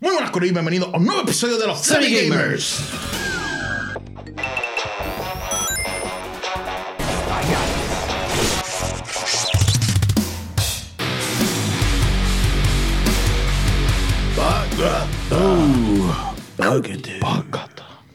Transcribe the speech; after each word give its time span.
Muy 0.00 0.12
buenas, 0.12 0.30
Corillo, 0.30 0.50
y 0.52 0.54
bienvenidos 0.54 0.94
a 0.94 0.98
un 0.98 1.04
nuevo 1.04 1.22
episodio 1.22 1.58
de 1.58 1.66
los 1.66 1.80
Semi 1.80 2.08
Gamers. 2.10 2.80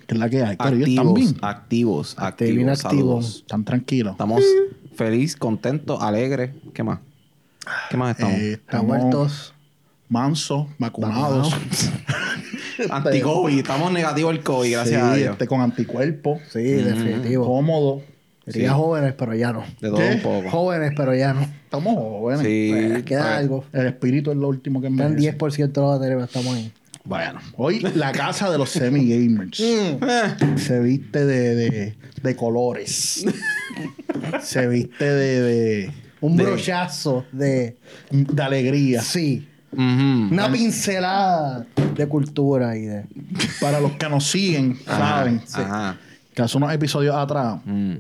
¿Qué 0.08 0.14
es 0.14 0.18
la 0.20 0.30
que 0.30 0.44
hay? 0.44 0.58
Corillo, 0.58 0.86
¿están 0.86 1.08
Activos, 1.08 1.14
bien? 1.16 1.38
activos, 1.42 2.16
Te 2.38 2.52
bien 2.52 2.70
activos. 2.70 2.86
activo. 2.86 3.02
saludos. 3.12 3.36
¿Están 3.42 3.66
tranquilos? 3.66 4.12
Estamos 4.12 4.44
feliz, 4.96 5.36
contentos, 5.36 6.02
alegres. 6.02 6.52
¿Qué 6.74 6.84
más? 6.84 7.00
¿Qué 7.90 7.98
más 7.98 8.12
estamos? 8.12 8.36
Eh, 8.38 8.54
estamos 8.54 8.86
muertos. 8.86 9.55
Mansos, 10.10 10.68
vacunados. 10.78 11.56
Anti-COVID. 12.90 13.58
Estamos 13.60 13.92
negativos 13.92 14.32
al 14.32 14.44
COVID, 14.44 14.72
gracias 14.72 15.02
Sí, 15.02 15.08
a 15.08 15.14
Dios. 15.16 15.32
este, 15.34 15.48
con 15.48 15.62
anticuerpos, 15.62 16.40
Sí, 16.52 16.62
definitivo. 16.64 17.46
cómodo. 17.46 18.02
Sería 18.48 18.74
jóvenes, 18.74 19.16
pero 19.18 19.34
ya 19.34 19.52
no. 19.54 19.64
De 19.82 19.88
todo 19.90 19.98
¿Qué? 19.98 20.12
un 20.16 20.22
poco. 20.22 20.50
Jóvenes, 20.52 20.92
pero 20.96 21.16
ya 21.16 21.34
no. 21.34 21.42
Estamos 21.42 21.96
jóvenes. 21.96 22.46
Sí. 22.46 22.70
Pues, 22.92 23.04
queda 23.04 23.38
algo. 23.38 23.66
El 23.74 23.88
espíritu 23.88 24.30
es 24.32 24.38
lo 24.38 24.48
último 24.50 24.82
que 24.82 24.90
me 24.92 25.02
Están 25.04 25.18
10% 25.18 25.72
de 25.72 25.82
la 25.82 25.88
batería, 25.88 26.16
pero 26.16 26.26
estamos 26.26 26.56
ahí. 26.56 26.72
Bueno, 27.06 27.40
hoy 27.58 27.80
la 27.96 28.12
casa 28.12 28.52
de 28.52 28.58
los 28.60 28.70
semi-gamers 28.70 29.58
se 30.58 30.80
viste 30.80 31.24
de, 31.26 31.56
de, 31.56 31.96
de 32.22 32.36
colores. 32.36 33.26
se 34.42 34.68
viste 34.68 35.06
de, 35.06 35.42
de, 35.42 35.92
Un 36.22 36.36
De- 36.38 36.44
brochazo 36.44 37.26
de... 37.32 37.78
de 38.12 38.44
alegría. 38.44 39.02
Sí. 39.02 39.48
Una 39.78 40.52
pincelada 40.52 41.66
de 41.96 42.08
cultura 42.08 42.78
y 42.78 42.82
de... 42.82 43.06
Para 43.62 43.80
los 43.80 43.94
que 43.94 44.10
nos 44.10 44.26
siguen, 44.30 44.78
Ajá, 44.86 44.98
saben 45.08 45.42
Ajá. 45.54 45.98
que 46.34 46.42
hace 46.42 46.58
unos 46.58 46.74
episodios 46.74 47.16
atrás, 47.16 47.60
Mm. 47.66 47.94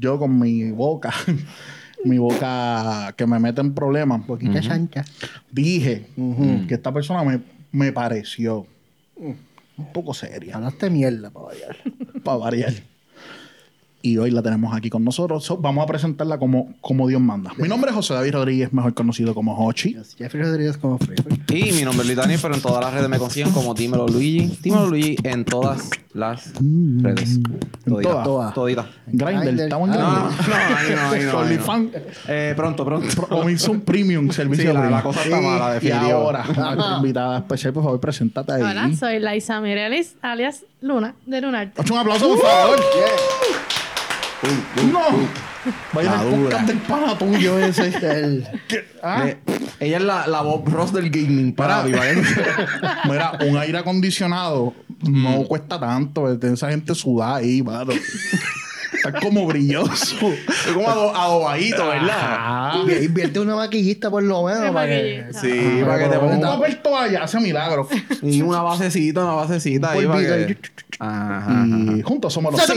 yo 0.00 0.18
con 0.18 0.38
mi 0.38 0.70
boca, 0.70 1.12
mi 2.04 2.18
boca 2.18 3.14
que 3.16 3.26
me 3.26 3.38
mete 3.38 3.60
en 3.60 3.72
problemas, 3.74 4.26
Boquita 4.26 4.60
chancha. 4.60 5.04
dije 5.50 6.06
que 6.68 6.74
esta 6.74 6.92
persona 6.92 7.22
me, 7.24 7.40
me 7.72 7.92
pareció 7.92 8.66
un 9.16 9.92
poco 9.92 10.12
seria. 10.14 10.56
Hablaste 10.56 10.90
mierda 10.90 11.30
para 11.30 11.46
variar. 11.46 11.76
para 12.22 12.36
variar. 12.38 12.72
Y 14.04 14.18
hoy 14.18 14.32
la 14.32 14.42
tenemos 14.42 14.74
aquí 14.74 14.90
con 14.90 15.04
nosotros. 15.04 15.44
So, 15.44 15.56
vamos 15.58 15.84
a 15.84 15.86
presentarla 15.86 16.36
como, 16.36 16.74
como 16.80 17.06
Dios 17.06 17.20
manda. 17.20 17.52
Mi 17.56 17.68
nombre 17.68 17.90
es 17.90 17.94
José 17.94 18.14
David 18.14 18.32
Rodríguez, 18.32 18.72
mejor 18.72 18.94
conocido 18.94 19.32
como 19.32 19.56
Hochi. 19.64 19.96
Jeffrey 20.18 20.42
Rodríguez 20.42 20.76
como 20.76 20.98
free. 20.98 21.14
Y 21.50 21.72
mi 21.72 21.82
nombre 21.82 22.00
es 22.00 22.06
Luis 22.06 22.16
Daniel, 22.16 22.40
pero 22.42 22.54
en 22.56 22.60
todas 22.60 22.82
las 22.84 22.92
redes 22.94 23.08
me 23.08 23.18
consiguen 23.18 23.52
como 23.52 23.74
Dímelo 23.74 24.08
Luigi. 24.08 24.58
Dímelo 24.60 24.88
Luigi 24.90 25.16
en 25.22 25.44
todas 25.44 25.88
las 26.14 26.52
redes. 27.00 27.38
Todita. 27.86 28.10
todas. 28.10 28.24
Todas. 28.24 28.54
Todita. 28.54 28.86
Grindr, 29.06 29.60
estamos 29.62 29.88
en 29.88 29.94
Ah, 29.94 29.98
No, 29.98 30.10
no, 30.10 31.10
Grindr. 31.10 31.26
no, 31.26 31.26
no, 31.26 31.32
no. 31.32 31.38
OnlyFans. 31.38 31.90
Eh, 32.28 32.54
pronto, 32.56 32.84
pronto. 32.84 33.26
O 33.30 33.44
me 33.44 33.52
hizo 33.52 33.70
un 33.70 33.82
premium 33.82 34.30
servicio. 34.32 34.72
Sí, 34.72 34.76
la, 34.76 34.90
la 34.90 35.02
cosa 35.02 35.22
está 35.22 35.40
mala, 35.40 35.70
Y 35.70 35.74
definitivo. 35.86 36.18
ahora, 36.18 36.44
nuestra 36.46 36.96
invitada 36.96 37.38
especial, 37.38 37.72
por 37.72 37.84
favor, 37.84 38.00
preséntate 38.00 38.52
ahí. 38.52 38.62
Hola, 38.62 38.90
soy 38.98 39.20
Laisa 39.20 39.60
Mirelis, 39.60 40.16
alias 40.22 40.64
Luna, 40.80 41.14
de 41.24 41.40
Lunarte. 41.40 41.80
Un 41.92 41.98
aplauso, 41.98 42.28
por 42.30 42.38
favor. 42.40 42.80
No. 44.92 45.28
Vaya 45.92 46.22
el 46.22 46.28
podcast 46.42 46.66
del 46.66 46.78
pana 46.78 47.16
tuyo 47.16 47.58
ese. 47.58 47.86
El- 47.86 48.46
¿Qué? 48.68 48.84
Ah, 49.02 49.26
Eh, 49.28 49.36
ella 49.78 49.96
es 49.98 50.02
la, 50.02 50.26
la 50.26 50.40
Bob 50.42 50.68
Ross 50.68 50.92
del 50.92 51.08
gaming 51.10 51.54
para 51.54 51.82
¿vale? 51.82 52.22
Mira, 53.08 53.38
un 53.46 53.56
aire 53.56 53.78
acondicionado 53.78 54.74
no 55.02 55.44
cuesta 55.44 55.78
tanto. 55.78 56.32
Esa 56.32 56.70
gente 56.70 56.94
sudada 56.94 57.36
ahí, 57.36 57.62
mano. 57.62 57.92
Está 59.06 59.20
como 59.20 59.46
brilloso. 59.46 60.16
Es 60.32 60.72
como 60.72 60.88
ado- 60.88 61.14
adobadito, 61.16 61.86
¿verdad? 61.88 62.72
Invi- 62.74 63.04
Invierte 63.04 63.40
una 63.40 63.56
maquillista 63.56 64.10
por 64.10 64.22
lo 64.22 64.44
menos 64.44 64.70
para 64.72 64.86
que... 64.86 65.26
Sí, 65.32 65.50
Ah, 65.82 65.86
para 65.86 65.98
que 65.98 66.04
te 66.04 66.10
pero 66.10 66.22
Un 66.26 66.30
ponga 66.40 66.48
papel 66.58 66.76
toalla 66.82 67.22
hace 67.24 67.40
milagros. 67.40 67.88
y 68.22 68.42
una 68.42 68.62
basecita, 68.62 69.24
una 69.24 69.34
basecita 69.34 69.90
Un 69.92 69.98
ahí 69.98 70.06
para 70.06 70.20
que... 70.46 70.58
Ajá, 70.98 71.36
ajá, 71.62 71.66
Y 71.96 72.02
juntos 72.02 72.32
somos 72.32 72.52
los 72.52 72.60
ajá. 72.60 72.72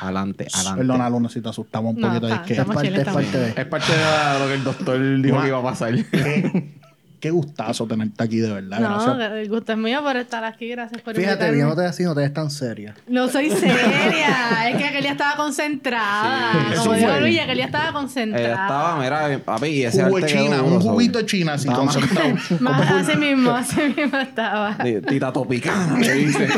Adelante, 0.00 0.46
adelante. 0.52 0.78
Perdona, 0.78 1.10
Luna, 1.10 1.28
si 1.28 1.40
te 1.40 1.48
asustamos 1.48 1.94
un 1.94 2.00
No, 2.00 2.08
poquito. 2.08 2.28
es 2.28 2.40
que 2.40 2.52
Es 2.54 2.58
estamos 2.58 2.74
parte, 2.74 2.88
chiles 2.90 3.06
es 3.06 3.12
parte 3.14 3.38
de... 3.38 3.48
Es 3.48 3.66
parte 3.66 3.92
de 3.92 4.38
lo 4.38 4.46
que 4.46 4.54
el 4.54 4.64
doctor 4.64 5.22
dijo 5.22 5.40
que 5.42 5.48
iba 5.48 5.58
a 5.58 5.62
pasar. 5.62 5.94
qué, 7.22 7.30
gustazo 7.30 7.86
tenerte 7.86 8.22
aquí, 8.22 8.38
de 8.38 8.52
verdad. 8.52 8.80
No, 8.80 8.88
Gracias. 9.04 9.32
el 9.32 9.48
gusto 9.48 9.72
es 9.72 9.78
mío 9.78 10.02
por 10.02 10.16
estar 10.16 10.44
aquí, 10.44 10.68
gracias 10.68 11.00
por 11.00 11.14
Fíjate, 11.14 11.32
invitarme. 11.34 11.54
viéndote 11.56 11.86
así 11.86 12.02
no 12.02 12.14
te 12.14 12.20
ves 12.20 12.34
tan 12.34 12.50
seria. 12.50 12.94
No 13.08 13.28
soy 13.28 13.48
seria, 13.50 14.68
es 14.70 14.76
que 14.76 14.84
aquel 14.84 15.02
día 15.02 15.12
estaba 15.12 15.36
concentrada. 15.36 16.52
Sí, 16.72 16.76
Como 16.78 16.94
dijo 16.94 17.08
fue. 17.08 17.20
Luis, 17.20 17.40
aquel 17.40 17.56
día 17.56 17.64
estaba 17.66 17.84
Ella 17.84 17.92
concentrada. 17.92 18.52
estaba, 18.52 19.00
mira, 19.00 19.38
papi, 19.44 19.66
y 19.68 19.82
ese 19.84 20.02
Jugo 20.04 20.16
de 20.18 20.22
arte 20.24 20.36
China, 20.36 20.56
duro, 20.58 20.74
un 20.74 20.80
juguito 20.80 21.18
de 21.20 21.26
China 21.26 21.52
así 21.54 21.68
concentrado. 21.68 22.34
Más 22.60 22.90
así 22.90 23.16
mismo, 23.16 23.50
así 23.52 23.80
mismo 23.96 24.18
estaba. 24.18 24.76
Tita 25.08 25.32
Topicana, 25.32 25.98
le 25.98 26.12
dice. 26.14 26.48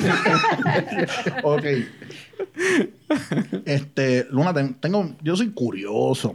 ok. 1.43 1.65
Este, 3.65 4.27
Luna, 4.31 4.53
ten- 4.53 4.75
tengo, 4.75 5.15
yo 5.23 5.37
soy 5.37 5.51
curioso. 5.51 6.35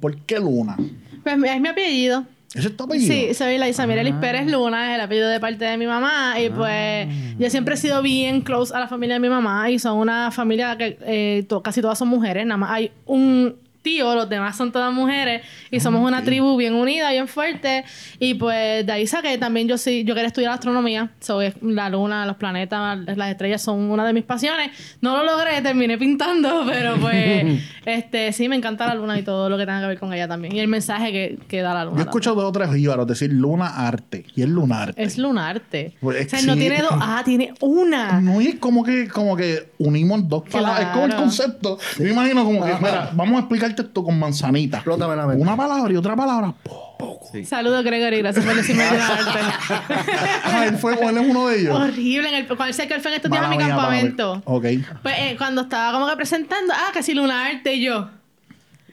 ¿Por 0.00 0.16
qué 0.22 0.38
Luna? 0.38 0.76
Pues 1.22 1.36
es 1.44 1.60
mi 1.60 1.68
apellido. 1.68 2.24
¿Ese 2.54 2.68
es 2.68 2.76
tu 2.76 2.84
apellido? 2.84 3.12
Sí, 3.12 3.32
soy 3.34 3.58
Laisa 3.58 3.86
Mirelis 3.86 4.14
Pérez 4.20 4.50
Luna, 4.50 4.90
es 4.90 4.94
el 4.96 5.00
apellido 5.02 5.28
de 5.28 5.38
parte 5.38 5.64
de 5.64 5.76
mi 5.76 5.86
mamá. 5.86 6.34
Y 6.40 6.50
pues 6.50 7.06
yo 7.38 7.48
siempre 7.48 7.74
he 7.74 7.76
sido 7.76 8.02
bien 8.02 8.40
close 8.40 8.74
a 8.74 8.80
la 8.80 8.88
familia 8.88 9.14
de 9.14 9.20
mi 9.20 9.28
mamá 9.28 9.70
y 9.70 9.78
son 9.78 9.98
una 9.98 10.30
familia 10.32 10.76
que 10.76 10.98
eh, 11.02 11.44
to- 11.48 11.62
casi 11.62 11.80
todas 11.80 11.96
son 11.98 12.08
mujeres. 12.08 12.44
Nada 12.46 12.56
más 12.58 12.70
hay 12.72 12.90
un 13.06 13.56
tío, 13.82 14.14
los 14.14 14.28
demás 14.28 14.56
son 14.56 14.72
todas 14.72 14.92
mujeres 14.92 15.42
y 15.70 15.80
somos 15.80 16.06
una 16.06 16.22
tribu 16.22 16.56
bien 16.56 16.74
unida, 16.74 17.10
bien 17.10 17.28
fuerte. 17.28 17.84
Y 18.18 18.34
pues 18.34 18.86
de 18.86 18.92
ahí 18.92 19.06
saqué 19.06 19.38
también 19.38 19.68
yo 19.68 19.78
sí, 19.78 20.04
yo 20.04 20.14
quería 20.14 20.28
estudiar 20.28 20.52
astronomía. 20.52 21.10
So, 21.20 21.40
es 21.42 21.54
la 21.62 21.88
luna, 21.88 22.26
los 22.26 22.36
planetas, 22.36 22.98
las 23.16 23.30
estrellas 23.30 23.62
son 23.62 23.90
una 23.90 24.06
de 24.06 24.12
mis 24.12 24.24
pasiones. 24.24 24.70
No 25.00 25.16
lo 25.16 25.24
logré, 25.24 25.60
terminé 25.62 25.98
pintando, 25.98 26.64
pero 26.70 26.96
pues 26.96 27.60
este 27.84 28.32
sí 28.32 28.48
me 28.48 28.56
encanta 28.56 28.86
la 28.86 28.94
luna 28.94 29.18
y 29.18 29.22
todo 29.22 29.48
lo 29.48 29.56
que 29.56 29.66
tenga 29.66 29.80
que 29.80 29.86
ver 29.86 29.98
con 29.98 30.12
ella 30.12 30.28
también. 30.28 30.54
Y 30.54 30.60
el 30.60 30.68
mensaje 30.68 31.12
que, 31.12 31.38
que 31.48 31.62
da 31.62 31.74
la 31.74 31.84
luna. 31.84 31.96
Yo 31.96 32.02
he 32.02 32.06
escuchado 32.06 32.36
dos 32.36 32.46
o 32.46 32.52
tres 32.52 32.72
jíbaros 32.74 33.06
decir 33.06 33.32
Luna 33.32 33.86
Arte. 33.86 34.24
Y 34.34 34.42
es 34.42 34.48
Lunarte. 34.48 35.02
Es 35.02 35.18
lunarte. 35.18 35.94
Pues, 36.00 36.26
o 36.26 36.28
sea, 36.28 36.42
no 36.42 36.54
tiene 36.54 36.80
dos. 36.82 36.90
Ah, 37.02 37.22
tiene 37.24 37.54
una. 37.60 38.20
No, 38.20 38.40
y 38.40 38.48
es 38.48 38.54
como 38.56 38.84
que, 38.84 39.08
como 39.08 39.34
que 39.34 39.70
unimos 39.78 40.28
dos 40.28 40.44
palabras. 40.48 40.82
Es 40.82 40.88
como 40.88 41.06
el 41.06 41.14
concepto. 41.14 41.78
Yo 41.96 42.04
me 42.04 42.10
imagino 42.10 42.44
como 42.44 42.64
que, 42.64 42.74
mira, 42.74 43.10
vamos 43.14 43.42
a 43.42 43.48
explicarte 43.70 43.82
esto 43.82 44.04
con 44.04 44.18
manzanita. 44.18 44.78
Explótame 44.78 45.16
la 45.16 45.26
mente. 45.26 45.42
Una 45.42 45.56
palabra 45.56 45.92
y 45.92 45.96
otra 45.96 46.16
palabra. 46.16 46.52
po. 46.62 47.20
Sí. 47.32 47.44
Saludos, 47.44 47.84
Gregory. 47.84 48.18
Gracias 48.18 48.44
por 48.44 48.54
decirme 48.54 48.84
lunarte. 48.90 49.40
Ah, 50.44 50.66
él 50.66 50.76
fue, 50.76 50.94
él 50.94 51.16
es 51.16 51.28
uno 51.28 51.46
de 51.48 51.60
ellos. 51.60 51.74
Horrible. 51.78 52.28
En 52.28 52.34
el, 52.34 52.46
cuando 52.46 52.72
sé 52.72 52.88
que 52.88 52.94
él 52.94 53.00
fue 53.00 53.10
en 53.12 53.16
estos 53.16 53.30
días 53.30 53.44
a 53.44 53.48
mi 53.48 53.56
mía, 53.56 53.68
campamento. 53.68 54.42
Ok. 54.44 54.64
Pues 55.02 55.14
eh, 55.18 55.34
cuando 55.38 55.62
estaba 55.62 55.92
como 55.92 56.08
que 56.08 56.16
presentando, 56.16 56.72
ah, 56.74 56.90
que 56.92 57.02
si 57.02 57.14
lunarte 57.14 57.74
y 57.74 57.84
yo. 57.84 58.08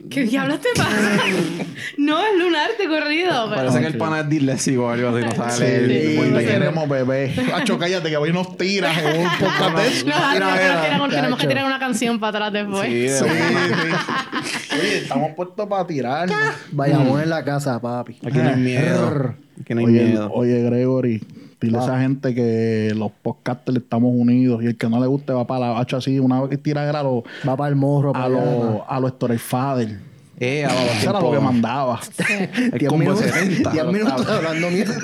¿Qué 0.09 0.23
diablos 0.23 0.61
te 0.61 0.69
pasa? 0.75 0.91
no, 1.97 2.19
es 2.19 2.39
lunarte 2.39 2.87
corrido. 2.87 3.45
Pero... 3.49 3.55
Parece 3.55 3.79
que 3.81 3.87
el 3.87 3.97
pana 3.97 4.21
es 4.21 4.29
disléxico 4.29 4.85
o 4.85 4.89
algo 4.89 5.09
así, 5.09 5.25
no 5.25 5.31
sabe 5.35 5.51
Sí, 5.51 6.15
pues 6.17 6.29
sí. 6.29 6.33
te 6.35 6.45
queremos, 6.45 6.89
bebé. 6.89 7.33
Hacho, 7.53 7.77
cállate, 7.77 8.09
que 8.09 8.17
hoy 8.17 8.31
nos 8.31 8.57
tiras 8.57 8.97
en 8.97 9.21
un 9.21 9.27
podcast 9.39 9.77
de 9.77 9.87
eso. 9.87 10.07
No, 10.07 10.19
no, 10.19 10.33
Mira, 10.33 10.45
no, 10.45 10.51
mira, 10.51 11.09
tenemos, 11.09 11.39
que 11.39 11.47
tirar 11.47 11.65
una 11.65 11.79
canción 11.79 12.19
para 12.19 12.47
atrás 12.47 12.53
después. 12.53 12.87
Sí, 12.87 12.99
de 12.99 13.09
Sí, 13.09 13.25
sí. 13.25 14.75
Oye, 14.79 14.97
estamos 14.99 15.31
puestos 15.35 15.67
para 15.67 15.87
tirar. 15.87 16.29
Vayamos 16.71 17.21
en 17.21 17.29
la 17.29 17.43
casa, 17.43 17.79
papi. 17.81 18.17
Aquí 18.25 18.37
no 18.37 18.49
hay 18.49 18.55
miedo. 18.55 19.35
Aquí 19.61 19.73
no 19.73 19.79
hay 19.79 19.85
Oye, 19.87 20.03
miedo. 20.05 20.31
oye, 20.33 20.61
Gregory, 20.61 21.21
dile 21.62 21.78
a 21.79 21.81
esa 21.84 22.00
gente 22.00 22.33
que 22.36 22.94
los 22.95 23.12
podcasters 23.12 23.77
estamos 23.77 24.12
unidos 24.13 24.63
y 24.63 24.68
el 24.68 24.77
que 24.77 24.89
no 24.89 25.00
le 25.00 25.07
guste 25.07 25.33
va 25.33 25.45
para 25.48 25.71
la 25.74 25.80
hacha 25.80 25.98
así, 25.98 26.19
una 26.19 26.39
vez 26.42 26.50
que 26.50 26.57
tira 26.57 26.88
era 26.88 27.00
a 27.00 27.04
los 27.04 27.24
Va 27.48 27.56
para 27.57 27.69
el 27.69 27.75
morro. 27.75 28.15
a 28.15 28.30
los 28.30 28.81
a 28.88 29.00
los 29.00 29.12
Story 29.13 29.38
Father. 29.38 30.00
Eh, 30.39 30.65
a 30.65 30.71
los 30.71 30.83
Eso 30.98 31.09
era 31.09 31.19
lo 31.21 31.31
que 31.31 31.39
mandaba. 31.39 32.00
El 32.56 32.71
Diez 32.77 32.89
combo 32.89 32.98
minutos, 33.06 33.25
70. 33.25 33.71
diez 33.71 33.86
minutos 33.86 34.27
hablando 34.30 34.69
mierda. 34.69 34.95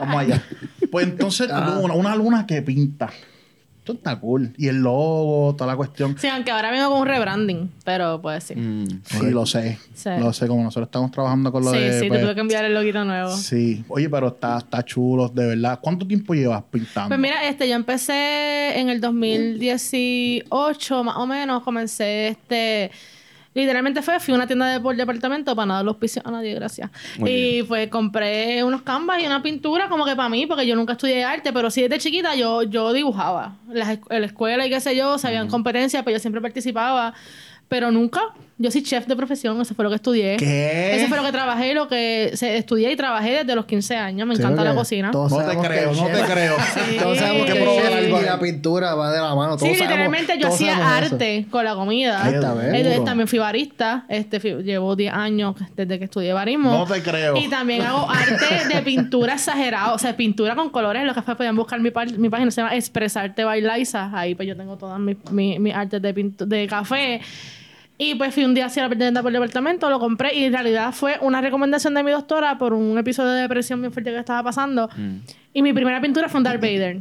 Vamos 0.00 0.20
allá. 0.20 0.42
Pues 0.90 1.06
entonces, 1.06 1.48
luna, 1.48 1.94
una 1.94 2.14
luna 2.14 2.46
que 2.46 2.60
pinta. 2.62 3.08
Esto 3.86 3.92
está 3.92 4.18
cool. 4.18 4.52
Y 4.58 4.66
el 4.66 4.78
logo, 4.78 5.54
toda 5.56 5.70
la 5.70 5.76
cuestión. 5.76 6.16
Sí, 6.18 6.26
aunque 6.26 6.50
ahora 6.50 6.72
vengo 6.72 6.90
con 6.90 7.02
un 7.02 7.06
rebranding, 7.06 7.70
pero 7.84 8.20
pues 8.20 8.42
sí. 8.42 8.56
Mm. 8.56 9.02
Sí, 9.04 9.30
lo 9.30 9.46
sé. 9.46 9.78
Sí. 9.94 10.10
Lo 10.18 10.32
sé, 10.32 10.48
como 10.48 10.64
nosotros 10.64 10.88
estamos 10.88 11.12
trabajando 11.12 11.52
con 11.52 11.64
lo 11.64 11.70
sí, 11.70 11.78
de. 11.78 12.00
sí, 12.00 12.08
pues, 12.08 12.18
te 12.18 12.24
tuve 12.24 12.34
que 12.34 12.40
enviar 12.40 12.64
el 12.64 12.74
loguito 12.74 13.04
nuevo. 13.04 13.30
Sí. 13.36 13.84
Oye, 13.86 14.10
pero 14.10 14.26
está, 14.26 14.58
está 14.58 14.84
chulo, 14.84 15.28
de 15.28 15.46
verdad. 15.46 15.78
¿Cuánto 15.80 16.04
tiempo 16.04 16.34
llevas 16.34 16.64
pintando? 16.68 17.10
Pues 17.10 17.20
mira, 17.20 17.48
este, 17.48 17.68
yo 17.68 17.76
empecé 17.76 18.80
en 18.80 18.88
el 18.88 19.00
2018, 19.00 21.04
más 21.04 21.16
o 21.18 21.26
menos, 21.28 21.62
comencé 21.62 22.26
este 22.26 22.90
Literalmente 23.56 24.02
fue, 24.02 24.20
fui 24.20 24.34
a 24.34 24.36
una 24.36 24.46
tienda 24.46 24.66
de 24.66 24.80
por 24.80 24.94
departamento 24.94 25.56
para 25.56 25.64
no 25.64 25.74
dar 25.76 25.84
los 25.86 25.96
pisos 25.96 26.22
a 26.26 26.30
nadie, 26.30 26.54
gracias. 26.54 26.90
Muy 27.16 27.30
y 27.30 27.62
pues 27.62 27.88
compré 27.88 28.62
unos 28.62 28.82
canvas 28.82 29.22
y 29.22 29.24
una 29.24 29.42
pintura 29.42 29.88
como 29.88 30.04
que 30.04 30.14
para 30.14 30.28
mí, 30.28 30.46
porque 30.46 30.66
yo 30.66 30.76
nunca 30.76 30.92
estudié 30.92 31.24
arte, 31.24 31.54
pero 31.54 31.70
sí 31.70 31.80
desde 31.80 31.96
chiquita 31.98 32.34
yo, 32.34 32.64
yo 32.64 32.92
dibujaba. 32.92 33.56
Las 33.72 33.98
en 34.10 34.20
la 34.20 34.26
escuela 34.26 34.66
y 34.66 34.68
qué 34.68 34.78
sé 34.78 34.94
yo, 34.94 35.16
se 35.16 35.28
habían 35.28 35.48
competencias, 35.48 36.02
pero 36.02 36.18
yo 36.18 36.20
siempre 36.20 36.42
participaba. 36.42 37.14
Pero 37.66 37.90
nunca, 37.90 38.20
yo 38.58 38.70
soy 38.70 38.82
chef 38.82 39.06
de 39.06 39.14
profesión, 39.16 39.60
eso 39.60 39.74
fue 39.74 39.82
lo 39.84 39.90
que 39.90 39.96
estudié. 39.96 40.36
¿Qué? 40.38 40.96
Eso 40.96 41.08
fue 41.08 41.16
lo 41.18 41.24
que 41.24 41.32
trabajé, 41.32 41.74
lo 41.74 41.88
que 41.88 42.30
se, 42.34 42.56
estudié 42.56 42.90
y 42.90 42.96
trabajé 42.96 43.30
desde 43.32 43.54
los 43.54 43.66
15 43.66 43.96
años. 43.96 44.26
Me 44.26 44.34
encanta 44.34 44.64
la 44.64 44.74
cocina. 44.74 45.10
No 45.12 45.28
te 45.28 45.56
creo, 45.58 45.92
no 45.92 46.06
te 46.06 46.20
creo. 46.32 46.56
Todos 47.02 47.18
sabemos 47.18 47.46
que 47.46 47.52
Sí. 47.52 47.58
y 47.58 48.12
ahí. 48.14 48.24
la 48.24 48.38
pintura 48.38 48.94
va 48.94 49.12
de 49.12 49.18
la 49.20 49.34
mano. 49.34 49.58
Sí, 49.58 49.64
Todos 49.66 49.76
sabemos- 49.78 49.80
literalmente 49.80 50.32
yo 50.36 50.40
todos 50.42 50.54
hacía 50.54 50.72
sabemos 50.76 51.02
eso. 51.02 51.14
arte 51.14 51.46
con 51.50 51.64
la 51.64 51.74
comida. 51.74 52.24
Ahí 52.24 52.34
está, 52.34 52.54
¿ves? 52.54 52.84
Duro. 52.94 53.04
también 53.04 53.28
fui 53.28 53.38
barista. 53.38 54.04
Este, 54.08 54.40
fui- 54.40 54.62
llevo 54.62 54.96
10 54.96 55.12
años 55.12 55.54
desde 55.76 55.98
que 55.98 56.04
estudié 56.06 56.32
barismo. 56.32 56.70
No 56.72 56.86
te 56.86 57.02
creo. 57.02 57.36
Y 57.36 57.48
también 57.48 57.82
hago 57.82 58.08
arte 58.10 58.74
de 58.74 58.82
pintura 58.82 59.34
exagerado. 59.34 59.94
O 59.94 59.98
sea, 59.98 60.16
pintura 60.16 60.54
con 60.54 60.70
colores. 60.70 61.04
Lo 61.04 61.12
que 61.14 61.22
fue, 61.22 61.36
podían 61.36 61.56
buscar 61.56 61.78
mi, 61.80 61.90
mi 62.18 62.28
página. 62.30 62.50
Se 62.50 62.60
llama 62.62 62.74
Expresarte 62.74 63.44
by 63.44 63.60
Liza. 63.60 64.10
Ahí 64.14 64.34
pues 64.34 64.48
yo 64.48 64.56
tengo 64.56 64.76
todas 64.76 64.98
mis, 64.98 65.16
mis, 65.30 65.60
mis 65.60 65.74
artes 65.74 66.00
de, 66.00 66.12
de 66.12 66.66
café. 66.66 67.20
Y 67.98 68.14
pues 68.14 68.34
fui 68.34 68.44
un 68.44 68.52
día 68.54 68.66
hacia 68.66 68.86
la 68.86 68.94
tienda 68.94 69.22
por 69.22 69.30
el 69.30 69.34
departamento, 69.34 69.88
lo 69.88 69.98
compré 69.98 70.34
y 70.34 70.44
en 70.44 70.52
realidad 70.52 70.92
fue 70.92 71.16
una 71.22 71.40
recomendación 71.40 71.94
de 71.94 72.02
mi 72.02 72.10
doctora 72.10 72.58
por 72.58 72.74
un 72.74 72.98
episodio 72.98 73.30
de 73.30 73.42
depresión 73.42 73.80
bien 73.80 73.92
fuerte 73.92 74.10
que 74.10 74.18
estaba 74.18 74.42
pasando. 74.42 74.90
Y 75.54 75.62
mi 75.62 75.72
primera 75.72 76.00
pintura 76.00 76.28
fue 76.28 76.38
un 76.38 76.44
Darth 76.44 76.60
Vader. 76.60 77.00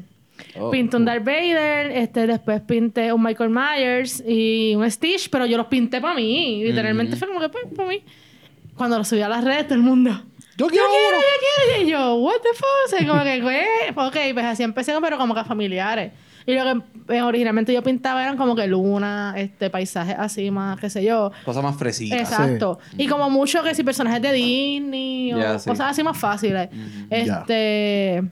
Oh, 0.58 0.70
pinté 0.72 0.98
un 0.98 1.06
Darth 1.06 1.24
Vader, 1.24 1.92
este, 1.92 2.28
después 2.28 2.62
pinté 2.62 3.12
un 3.12 3.22
Michael 3.24 3.50
Myers 3.50 4.24
y 4.26 4.74
un 4.76 4.90
Stitch, 4.90 5.30
pero 5.30 5.46
yo 5.46 5.58
los 5.58 5.68
pinté 5.68 6.00
para 6.00 6.14
mí. 6.14 6.62
Literalmente 6.64 7.16
fue 7.18 7.28
como 7.28 7.40
que 7.42 7.50
pues, 7.50 7.66
para 7.76 7.90
mí. 7.90 8.02
Cuando 8.76 8.98
los 8.98 9.08
subí 9.08 9.22
a 9.22 9.30
las 9.30 9.44
redes, 9.44 9.66
todo 9.66 9.76
el 9.76 9.82
mundo. 9.84 10.12
Yo 10.58 10.68
Yo 10.68 10.68
quiero 10.68 10.86
quiero, 10.90 11.18
uno. 11.18 11.18
yo 11.18 11.68
quiero. 11.76 11.84
Y 11.88 11.92
yo, 11.92 12.16
what 12.16 12.36
the 12.42 12.50
fuck? 12.54 12.68
O 12.86 12.90
sea, 12.90 13.08
como 13.08 13.24
que, 13.24 13.40
pues, 13.42 14.08
ok, 14.08 14.34
pues 14.34 14.46
así 14.46 14.64
empecé, 14.64 14.94
pero 15.02 15.18
como 15.18 15.36
que 15.36 15.44
familiares. 15.44 16.12
Y 16.48 16.54
lo 16.54 16.64
que 16.64 17.16
eh, 17.16 17.22
originalmente 17.22 17.74
yo 17.74 17.82
pintaba 17.82 18.22
eran 18.24 18.38
como 18.38 18.56
que 18.56 18.68
luna, 18.68 19.34
este, 19.38 19.70
paisajes 19.70 20.16
así 20.18 20.52
más, 20.52 20.80
qué 20.80 20.90
sé 20.90 21.04
yo. 21.04 21.32
Cosa 21.44 21.62
más 21.62 21.76
fresita. 21.76 22.18
Exacto. 22.18 22.80
Y 22.98 23.08
como 23.08 23.30
mucho 23.30 23.64
que 23.64 23.74
si 23.74 23.84
personajes 23.84 24.22
de 24.22 24.32
Disney 24.32 25.34
o 25.34 25.60
sí. 25.60 25.70
cosas 25.70 25.92
así 25.92 26.04
más 26.04 26.18
fáciles. 26.18 26.70
Este. 27.10 28.24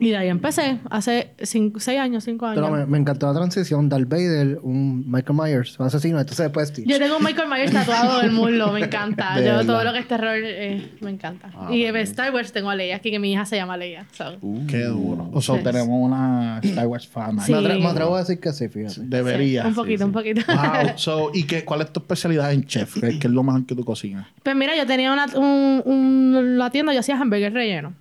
Y 0.00 0.10
de 0.10 0.16
ahí 0.16 0.28
empecé, 0.28 0.78
hace 0.90 1.32
6 1.42 1.88
años, 1.98 2.22
5 2.22 2.46
años. 2.46 2.62
Pero 2.62 2.70
me, 2.76 2.86
me 2.86 2.98
encantó 2.98 3.26
la 3.26 3.34
transición. 3.34 3.88
Darth 3.88 4.08
Vader, 4.08 4.60
un 4.62 5.10
Michael 5.10 5.36
Myers, 5.36 5.78
un 5.80 5.86
asesino. 5.86 6.20
Entonces 6.20 6.44
después 6.44 6.68
Stitch. 6.68 6.86
Yo 6.86 6.98
tengo 7.00 7.16
un 7.16 7.24
Michael 7.24 7.48
Myers 7.48 7.72
tatuado 7.72 8.20
del 8.20 8.30
muslo, 8.30 8.70
me 8.72 8.80
encanta. 8.84 9.34
De 9.36 9.44
Yo 9.46 9.56
verdad. 9.56 9.66
todo 9.66 9.82
lo 9.84 9.92
que 9.92 9.98
es 9.98 10.06
terror 10.06 10.36
eh, 10.40 10.92
me 11.00 11.10
encanta. 11.10 11.50
Ah, 11.52 11.68
y 11.72 11.82
de 11.82 12.00
Star 12.02 12.32
Wars 12.32 12.52
tengo 12.52 12.70
a 12.70 12.76
Leia, 12.76 12.94
aquí 12.96 13.10
que 13.10 13.18
mi 13.18 13.32
hija 13.32 13.44
se 13.44 13.56
llama 13.56 13.76
Leia. 13.76 14.06
so. 14.12 14.36
Uh. 14.40 14.66
Qué 14.68 14.84
duro. 14.84 15.30
O 15.32 15.40
sea, 15.42 15.56
Sí. 15.56 15.64
tenemos 15.64 15.88
una 15.90 16.60
Star 16.62 16.86
Wars 16.86 17.08
fan. 17.08 17.40
Sí. 17.40 17.50
Me, 17.52 17.58
atre- 17.58 17.78
me 17.80 17.86
atrevo 17.86 18.14
a 18.14 18.20
decir 18.20 18.38
que 18.38 18.52
sí, 18.52 18.68
fíjate. 18.68 19.00
Debería. 19.02 19.62
Sí, 19.62 19.68
un 19.70 19.74
poquito, 19.74 20.04
un 20.06 20.12
poquito. 20.12 20.42
Wow. 20.46 20.92
So, 20.96 21.30
¿Y 21.34 21.42
qué, 21.44 21.64
cuál 21.64 21.80
es 21.80 21.92
tu 21.92 21.98
especialidad 22.00 22.52
en 22.52 22.64
chef? 22.64 23.00
¿Qué, 23.00 23.18
es 23.18 23.24
lo 23.24 23.42
mejor 23.42 23.66
que 23.66 23.74
tú 23.74 23.84
cocinas? 23.84 24.26
Pues 24.44 24.54
mira, 24.54 24.76
yo 24.76 24.86
tenía 24.86 25.12
una, 25.12 25.26
un, 25.36 25.82
un- 25.84 26.56
la 26.58 26.70
tienda, 26.70 26.92
yo 26.94 27.00
hacía 27.00 27.18
hamburgues 27.20 27.52
rellenos. 27.52 27.94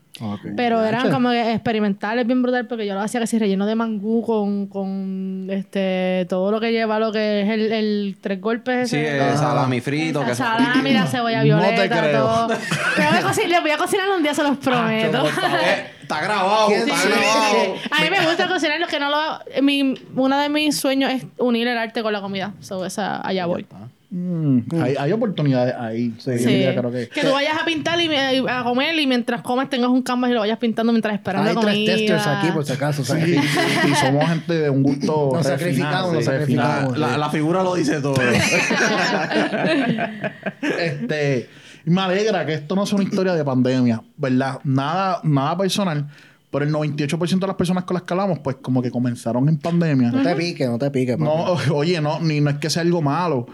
Pero 0.55 0.83
eran 0.83 1.11
como 1.11 1.31
experimentales 1.31 2.25
bien 2.25 2.41
brutal 2.41 2.67
porque 2.67 2.85
yo 2.85 2.93
lo 2.93 3.01
hacía 3.01 3.19
que 3.19 3.27
si 3.27 3.37
relleno 3.37 3.65
de 3.65 3.75
mangú 3.75 4.25
con, 4.25 4.67
con 4.67 5.47
este 5.49 6.25
todo 6.29 6.51
lo 6.51 6.59
que 6.59 6.71
lleva 6.71 6.99
lo 6.99 7.11
que 7.11 7.41
es 7.41 7.49
el, 7.49 7.71
el 7.71 8.17
tres 8.21 8.41
golpes 8.41 8.89
Sí, 8.89 8.97
ese. 8.97 9.29
el 9.31 9.37
salami 9.37 9.81
frito. 9.81 10.25
Que 10.25 10.35
salami, 10.35 10.91
la 10.93 11.05
cebolla 11.05 11.43
No 11.43 11.59
te 11.61 11.71
violeta, 11.71 11.99
creo. 12.01 12.25
todo. 12.25 12.47
Pero 12.95 13.09
voy 13.09 13.19
a 13.19 13.21
cocinar- 13.23 13.49
les 13.49 13.61
voy 13.61 13.71
a 13.71 13.77
cocinar 13.77 14.05
un 14.15 14.23
día, 14.23 14.33
se 14.33 14.43
los 14.43 14.57
prometo. 14.57 15.25
Eh, 15.27 15.85
está 16.01 16.21
grabado, 16.21 16.67
¿Quién 16.67 16.79
está 16.81 16.95
sí? 16.97 17.07
grabado. 17.09 17.75
A 17.91 18.03
mí 18.03 18.09
me 18.09 18.25
gusta 18.27 18.47
cocinar, 18.47 18.79
lo 18.79 18.87
que 18.87 18.99
no 18.99 19.09
lo... 19.09 19.61
Mi, 19.61 19.93
uno 20.15 20.37
de 20.39 20.49
mis 20.49 20.77
sueños 20.77 21.11
es 21.11 21.25
unir 21.37 21.67
el 21.67 21.77
arte 21.77 22.01
con 22.01 22.11
la 22.13 22.21
comida. 22.21 22.53
So, 22.61 22.85
esa, 22.85 23.25
allá 23.27 23.45
voy. 23.45 23.65
Mm, 24.09 24.59
Hay, 24.81 24.95
hay 24.97 25.11
oportunidades 25.11 25.75
ahí. 25.77 26.13
Sí. 26.17 26.31
Creo 26.37 26.91
que... 26.91 27.09
Que 27.09 27.21
tú 27.21 27.31
vayas 27.31 27.61
a 27.61 27.65
pintar 27.65 27.99
y 27.99 28.09
a 28.47 28.63
comer 28.63 28.97
y 28.97 29.05
mientras 29.05 29.41
comes 29.41 29.69
tengas 29.69 29.89
un 29.89 30.01
canvas 30.01 30.31
y 30.31 30.33
lo 30.33 30.39
vayas 30.39 30.57
pintando 30.59 30.93
mientras 30.93 31.13
esperas 31.13 31.45
Hay 31.45 31.55
la 31.55 31.61
tres 31.61 31.85
testers 31.85 32.25
aquí, 32.27 32.51
por 32.51 32.65
si 32.65 32.71
acaso. 32.73 33.01
y 33.17 33.95
somos 33.95 34.25
gente 34.29 34.53
de 34.53 34.69
un 34.69 34.83
gusto 34.83 35.31
Nos 35.33 35.45
refinado, 35.45 36.13
sacrificamos, 36.13 36.13
nos 36.13 36.25
sacrificamos. 36.25 36.97
La, 36.97 37.17
la 37.17 37.29
figura 37.29 37.63
lo 37.63 37.75
dice 37.75 37.99
todo. 38.01 38.15
Este, 40.79 41.49
me 41.85 42.01
alegra 42.01 42.45
que 42.45 42.53
esto 42.53 42.75
no 42.75 42.85
sea 42.85 42.95
una 42.97 43.03
historia 43.05 43.33
de 43.33 43.43
pandemia, 43.43 44.01
¿verdad? 44.17 44.59
Nada, 44.63 45.19
nada 45.23 45.57
personal, 45.57 46.07
pero 46.51 46.65
el 46.65 46.73
98% 46.73 47.39
de 47.39 47.47
las 47.47 47.55
personas 47.55 47.83
con 47.83 47.95
las 47.95 48.03
que 48.03 48.13
hablamos, 48.13 48.39
pues 48.39 48.57
como 48.61 48.81
que 48.81 48.91
comenzaron 48.91 49.47
en 49.49 49.57
pandemia. 49.57 50.11
No 50.11 50.23
te 50.23 50.35
piques, 50.35 50.69
no 50.69 50.77
te 50.77 50.91
piques. 50.91 51.17
No, 51.17 51.53
oye, 51.73 52.01
no, 52.01 52.19
ni 52.19 52.41
no 52.41 52.49
es 52.49 52.57
que 52.57 52.69
sea 52.69 52.81
algo 52.81 53.01
malo, 53.01 53.47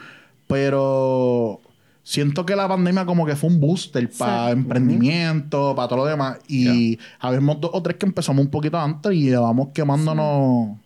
pero 0.47 1.61
siento 2.03 2.45
que 2.45 2.55
la 2.55 2.67
pandemia 2.67 3.05
como 3.05 3.25
que 3.25 3.35
fue 3.35 3.49
un 3.49 3.59
booster 3.59 4.09
para 4.17 4.51
emprendimiento, 4.51 5.73
para 5.75 5.87
todo 5.87 5.99
lo 5.99 6.05
demás. 6.05 6.39
Y 6.47 6.99
habemos 7.19 7.59
dos 7.61 7.71
o 7.73 7.81
tres 7.81 7.97
que 7.97 8.05
empezamos 8.05 8.43
un 8.43 8.51
poquito 8.51 8.77
antes 8.77 9.13
y 9.13 9.23
llevamos 9.23 9.69
quemándonos 9.73 10.77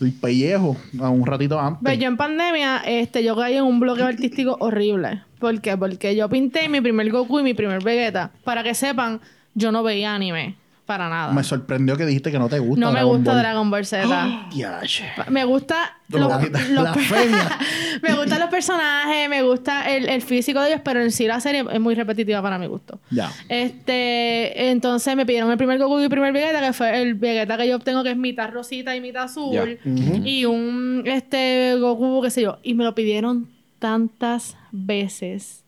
el 0.00 0.12
pellejo 0.12 0.76
a 1.00 1.08
un 1.08 1.24
ratito 1.24 1.58
antes. 1.58 1.80
Pues 1.82 1.98
yo 1.98 2.08
en 2.08 2.16
pandemia, 2.16 2.82
este, 2.86 3.24
yo 3.24 3.36
caí 3.36 3.56
en 3.56 3.64
un 3.64 3.80
bloqueo 3.80 4.06
artístico 4.06 4.56
horrible. 4.60 5.22
¿Por 5.38 5.60
qué? 5.60 5.76
Porque 5.76 6.16
yo 6.16 6.28
pinté 6.28 6.68
mi 6.68 6.80
primer 6.80 7.10
Goku 7.10 7.40
y 7.40 7.42
mi 7.42 7.54
primer 7.54 7.82
Vegeta. 7.82 8.32
Para 8.44 8.62
que 8.62 8.74
sepan, 8.74 9.20
yo 9.54 9.72
no 9.72 9.82
veía 9.82 10.14
anime. 10.14 10.56
Para 10.86 11.08
nada. 11.08 11.32
Me 11.32 11.42
sorprendió 11.42 11.96
que 11.96 12.06
dijiste 12.06 12.30
que 12.30 12.38
no 12.38 12.48
te 12.48 12.60
gusta. 12.60 12.80
no 12.80 12.92
me 12.92 13.00
Dragon 13.00 13.16
gusta 13.16 13.32
Ball. 13.32 13.40
Dragon 13.40 13.70
Ball 13.72 13.84
Z. 13.86 14.46
Diache. 14.52 15.04
Me 15.30 15.44
gusta 15.44 15.96
Lo 16.08 16.18
los, 16.20 16.30
me 18.02 18.14
gustan 18.14 18.38
los 18.38 18.48
personajes, 18.48 19.28
me 19.28 19.42
gusta 19.42 19.90
el, 19.90 20.08
el 20.08 20.22
físico 20.22 20.60
de 20.60 20.68
ellos, 20.68 20.82
pero 20.84 21.02
en 21.02 21.10
sí 21.10 21.26
la 21.26 21.40
serie 21.40 21.64
es 21.72 21.80
muy 21.80 21.96
repetitiva 21.96 22.40
para 22.40 22.56
mi 22.56 22.68
gusto. 22.68 23.00
Ya. 23.10 23.32
Este, 23.48 24.70
entonces 24.70 25.16
me 25.16 25.26
pidieron 25.26 25.50
el 25.50 25.56
primer 25.58 25.78
Goku 25.80 25.98
y 25.98 26.04
el 26.04 26.08
primer 26.08 26.32
Vegeta, 26.32 26.60
que 26.60 26.72
fue 26.72 27.02
el 27.02 27.14
Vegeta 27.14 27.56
que 27.56 27.66
yo 27.66 27.74
obtengo, 27.76 28.04
que 28.04 28.12
es 28.12 28.16
mitad 28.16 28.50
rosita 28.50 28.94
y 28.94 29.00
mitad 29.00 29.24
azul. 29.24 29.78
Y 30.24 30.44
un 30.44 31.02
este 31.04 31.74
Goku, 31.80 32.22
qué 32.22 32.30
sé 32.30 32.42
yo. 32.42 32.58
Y 32.62 32.74
me 32.74 32.84
lo 32.84 32.94
pidieron 32.94 33.48
tantas 33.80 34.56
veces. 34.70 35.64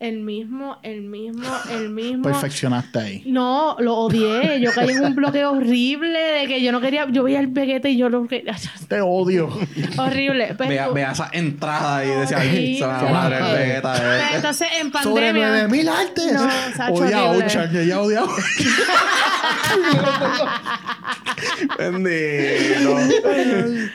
El 0.00 0.20
mismo, 0.22 0.78
el 0.82 1.02
mismo, 1.02 1.46
el 1.70 1.90
mismo. 1.90 2.22
Perfeccionaste 2.22 2.98
ahí. 2.98 3.22
No, 3.26 3.76
lo 3.80 3.96
odié. 3.96 4.58
Yo 4.58 4.72
caí 4.72 4.88
en 4.92 5.04
un 5.04 5.14
bloqueo 5.14 5.52
horrible 5.52 6.18
de 6.18 6.46
que 6.46 6.62
yo 6.62 6.72
no 6.72 6.80
quería. 6.80 7.06
Yo 7.10 7.22
veía 7.22 7.38
el 7.38 7.48
Vegeta 7.48 7.86
y 7.86 7.98
yo 7.98 8.08
lo. 8.08 8.26
Te 8.88 9.00
odio. 9.02 9.50
Horrible. 9.98 10.56
Vea, 10.58 10.88
vea 10.88 11.12
esa 11.12 11.28
entrada 11.34 12.02
y 12.02 12.08
decía, 12.08 12.38
ay, 12.40 12.76
se 12.78 12.86
la 12.86 13.02
madre 13.12 13.36
el 13.36 13.70
eh". 13.72 13.82
entonces 14.36 14.68
en 14.80 14.90
Sobre 14.90 15.26
pandemia. 15.26 15.68
9000 15.68 15.88
artes. 15.90 16.32
No, 16.32 16.48
Sacho, 16.74 16.94
Odia 16.94 17.18
a. 17.18 17.30
Ochan, 17.32 17.70
que 17.70 17.82
ella 17.82 18.00
odia 18.00 18.20
a 18.20 18.26
Bendito. 21.78 22.96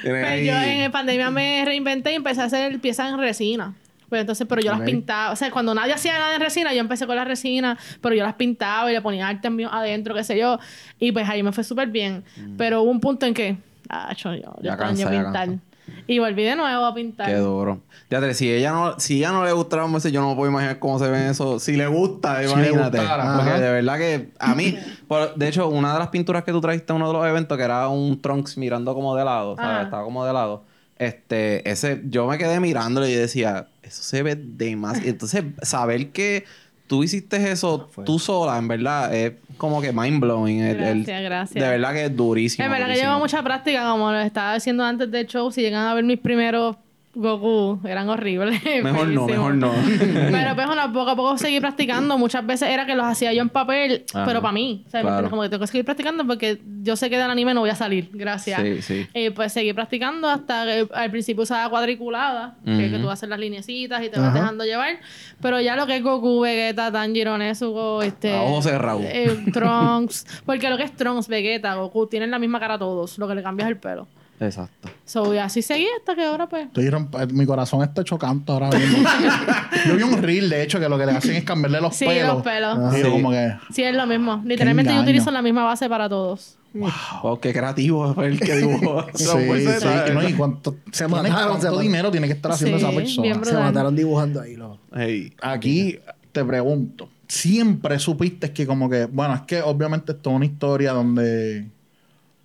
Pues 0.04 0.24
ahí- 0.24 0.46
yo 0.46 0.54
en 0.54 0.92
pandemia 0.92 1.32
me 1.32 1.66
reinventé 1.66 2.12
y 2.12 2.16
empecé 2.16 2.42
a 2.42 2.46
hacer 2.46 2.80
piezas 2.80 3.12
en 3.12 3.18
resina. 3.18 3.74
Pues 4.16 4.22
entonces, 4.22 4.48
pero 4.48 4.62
yo 4.62 4.72
las 4.72 4.80
pintaba. 4.82 5.34
O 5.34 5.36
sea, 5.36 5.52
cuando 5.52 5.76
nadie 5.76 5.92
hacía 5.92 6.18
nada 6.18 6.36
en 6.36 6.40
resina, 6.42 6.74
yo 6.74 6.80
empecé 6.80 7.06
con 7.06 7.18
la 7.18 7.26
resina, 7.26 7.78
pero 8.00 8.16
yo 8.16 8.24
las 8.24 8.36
pintaba 8.36 8.90
y 8.90 8.94
le 8.94 9.02
ponía 9.02 9.28
arte 9.28 9.50
mío 9.50 9.68
adentro, 9.70 10.16
qué 10.16 10.24
sé 10.24 10.38
yo. 10.38 10.58
Y 11.00 11.12
pues 11.12 11.28
ahí 11.28 11.44
me 11.44 11.52
fue 11.52 11.66
súper 11.66 11.90
bien. 11.90 12.24
Pero 12.58 12.82
hubo 12.82 12.92
un 12.92 13.02
punto 13.02 13.26
en 13.26 13.34
que, 13.34 13.58
ah, 13.90 14.14
yo, 14.16 14.34
yo, 14.36 14.56
yo 14.62 14.74
Mm. 14.74 14.78
Cansa, 14.78 15.04
ya 15.04 15.10
pintar. 15.10 15.34
cansa. 15.34 15.60
Y 16.08 16.18
volví 16.20 16.44
de 16.44 16.56
nuevo 16.56 16.86
a 16.86 16.96
pintar. 16.96 17.28
Qué 17.28 17.36
duro. 17.36 17.82
Fíjate, 18.10 18.34
si 18.34 18.52
ella 18.52 18.72
no, 18.72 19.00
si 19.00 19.18
ella 19.18 19.32
no 19.32 19.44
le 19.44 19.52
gusta 19.52 19.76
la 19.78 19.86
música, 19.88 20.12
yo 20.14 20.22
no 20.22 20.30
me 20.30 20.36
puedo 20.36 20.50
imaginar 20.50 20.80
cómo 20.80 20.98
se 20.98 21.10
ven 21.10 21.24
eso. 21.24 21.60
Si 21.60 21.76
le 21.76 21.88
gusta, 21.88 22.40
le 22.40 22.50
imagínate. 22.50 22.98
gustara. 23.00 23.36
Porque 23.36 23.52
de 23.60 23.72
verdad 23.72 23.98
que 23.98 24.30
a 24.40 24.56
mí, 24.56 24.78
por- 25.10 25.36
de 25.36 25.48
hecho, 25.50 25.68
una 25.68 25.92
de 25.94 26.00
las 26.00 26.08
pinturas 26.08 26.44
que 26.46 26.52
tú 26.54 26.62
trajiste 26.62 26.94
a 26.94 26.96
uno 26.96 27.08
de 27.08 27.14
los 27.14 27.28
eventos, 27.28 27.58
que 27.58 27.64
era 27.66 27.88
un 27.90 28.22
Trunks 28.22 28.58
mirando 28.58 28.94
como 28.96 29.16
de 29.16 29.26
lado, 29.26 29.56
¿sabes? 29.58 29.84
Estaba 29.86 30.04
como 30.04 30.26
de 30.26 30.32
lado. 30.34 30.64
Este, 30.98 31.70
ese, 31.70 32.02
yo 32.06 32.26
me 32.28 32.38
quedé 32.38 32.60
mirándolo 32.60 33.08
y 33.08 33.14
decía, 33.14 33.68
eso 33.84 34.02
se 34.04 34.24
ve 34.24 34.36
de 34.36 34.76
más. 34.76 35.04
Y 35.04 35.10
entonces, 35.10 35.44
saber 35.62 36.10
que 36.12 36.46
tú 36.88 37.04
hiciste 37.04 37.52
eso 37.52 37.90
tú 38.06 38.20
sola, 38.20 38.58
en 38.58 38.68
verdad, 38.68 39.14
es 39.14 39.34
como 39.58 39.82
que 39.82 39.92
mind 39.92 40.22
blowing. 40.22 40.62
El, 40.62 40.76
el- 40.82 40.98
Gracias, 41.04 41.22
gracias. 41.24 41.64
De 41.64 41.70
verdad 41.70 41.94
que 41.94 42.06
es 42.06 42.16
durísimo. 42.16 42.64
Es 42.66 42.72
verdad 42.72 42.88
que 42.88 42.96
llevo 43.02 43.20
mucha 43.20 43.44
práctica, 43.44 43.84
como 43.90 44.12
lo 44.12 44.20
estaba 44.20 44.54
diciendo 44.56 44.84
antes 44.84 45.12
del 45.12 45.28
show. 45.28 45.52
Si 45.52 45.62
llegan 45.62 45.86
a 45.88 45.94
ver 45.94 46.04
mis 46.04 46.20
primeros 46.20 46.78
Goku 47.16 47.80
eran 47.88 48.10
horribles. 48.10 48.62
Mejor 48.84 49.08
no, 49.14 49.26
mejor 49.26 49.56
no. 49.56 49.72
Pero 50.32 50.56
pues 50.56 50.68
una, 50.68 50.92
poco 50.92 51.12
a 51.12 51.16
poco 51.16 51.38
seguí 51.38 51.60
practicando. 51.60 52.18
Muchas 52.18 52.46
veces 52.46 52.70
era 52.70 52.86
que 52.86 52.94
los 52.96 53.06
hacía 53.06 53.34
yo 53.34 53.42
en 53.42 53.50
papel, 53.50 54.06
Ajá. 54.14 54.26
pero 54.26 54.42
para 54.42 54.52
mí. 54.52 54.84
O 54.86 54.90
sea, 54.90 55.02
¿me 55.02 55.10
Claro. 55.10 55.30
Como 55.30 55.42
que 55.44 55.50
tengo 55.50 55.62
que 55.62 55.68
seguir 55.68 55.86
practicando 55.86 56.26
porque 56.28 56.62
yo 56.82 56.96
sé 56.96 57.10
que 57.10 57.18
del 57.18 57.30
anime 57.32 57.54
no 57.54 57.62
voy 57.62 57.70
a 57.70 57.76
salir. 57.76 58.10
Gracias. 58.14 58.62
Sí, 58.62 58.82
sí. 58.82 59.08
Y 59.14 59.30
pues 59.30 59.54
seguí 59.54 59.72
practicando 59.74 60.28
hasta 60.30 60.66
que 60.66 60.88
al 60.94 61.10
principio 61.12 61.44
usaba 61.44 61.70
cuadriculada, 61.70 62.58
que, 62.66 62.90
que 62.92 63.00
tú 63.00 63.10
haces 63.10 63.30
las 63.30 63.40
linecitas 63.40 64.04
y 64.04 64.10
te 64.10 64.20
vas 64.20 64.30
Ajá. 64.30 64.40
dejando 64.40 64.66
llevar. 64.66 64.98
Pero 65.42 65.62
ya 65.62 65.76
lo 65.76 65.88
que 65.88 65.96
es 65.98 66.04
Goku, 66.04 66.42
Vegeta, 66.42 66.92
Tanjiro, 66.92 67.38
Nezuko, 67.38 68.02
este... 68.02 68.34
A 68.34 68.42
ojos 68.42 68.66
cerrados. 68.66 69.04
eh, 69.06 69.46
Trunks. 69.54 70.26
porque 70.46 70.70
lo 70.70 70.78
que 70.78 70.84
es 70.84 70.92
Trunks, 70.96 71.28
Vegeta, 71.28 71.76
Goku, 71.76 72.08
tienen 72.08 72.32
la 72.32 72.40
misma 72.40 72.60
cara 72.60 72.78
todos. 72.78 73.18
Lo 73.18 73.28
que 73.28 73.36
le 73.36 73.44
cambia 73.44 73.66
es 73.66 73.72
el 73.72 73.78
pelo. 73.78 74.08
Exacto. 74.40 74.90
So, 75.06 75.34
y 75.34 75.38
así 75.38 75.62
seguí 75.62 75.88
hasta 75.98 76.14
que 76.16 76.26
ahora 76.26 76.48
pues... 76.50 76.66
Estoy 76.68 76.88
romp- 76.90 77.32
mi 77.32 77.46
corazón 77.46 77.82
está 77.84 78.04
chocando 78.04 78.54
ahora 78.54 78.70
mismo. 78.70 79.08
yo 79.88 79.96
vi 79.96 80.04
un 80.04 80.22
reel, 80.22 80.50
de 80.50 80.64
hecho, 80.64 80.80
que 80.80 80.90
lo 80.90 80.98
que 80.98 81.06
le 81.06 81.14
hacen 81.14 81.36
es 81.36 81.44
cambiarle 81.44 81.80
los 81.80 81.96
Sí, 81.96 82.06
pelos. 82.06 82.34
los 82.36 82.44
pelos. 82.44 82.78
Y 82.96 83.00
yo 83.00 83.06
Sí. 83.06 83.12
como 83.12 83.32
que... 83.32 83.56
Sí, 83.72 83.84
es 83.84 83.96
lo 83.96 84.06
mismo. 84.08 84.42
Literalmente 84.46 84.90
yo 84.90 84.96
engaño. 85.00 85.10
utilizo 85.10 85.32
la 85.32 85.42
misma 85.42 85.64
base 85.64 85.88
para 85.88 86.10
todos. 86.10 86.58
Wow, 86.74 87.40
qué 87.40 87.54
creativo 87.54 88.14
fue 88.14 88.28
el 88.28 88.40
que 88.40 88.56
dibujó. 88.58 89.06
Sí, 89.14 89.24
sí. 89.26 89.66
Z. 89.80 90.14
¿no? 90.14 90.28
¿Y 90.28 90.34
cuánto, 90.34 90.76
Se 90.92 91.06
tiene- 91.06 91.14
mataron, 91.30 91.34
cuánto 91.48 91.62
se 91.62 91.68
mataron. 91.68 91.82
dinero 91.82 92.12
tiene 92.12 92.28
que 92.28 92.34
estar 92.34 92.52
haciendo 92.52 92.78
Sí, 92.78 92.84
esa 92.86 92.94
persona? 92.94 93.22
bien 93.24 93.36
Se 93.36 93.40
brutal. 93.42 93.64
mataron 93.64 93.96
dibujando 93.96 94.42
ahí. 94.42 94.56
Los... 94.58 94.78
Hey. 94.94 95.34
Aquí 95.42 95.98
te 96.34 96.44
pregunto, 96.44 97.08
siempre 97.30 97.98
supiste 98.00 98.52
que 98.52 98.68
como 98.68 98.90
que, 98.90 99.06
bueno, 99.06 99.34
es 99.36 99.42
que 99.44 99.62
obviamente 99.62 100.12
esto 100.12 100.30
es 100.32 100.36
una 100.36 100.46
historia 100.46 100.92
donde 100.92 101.70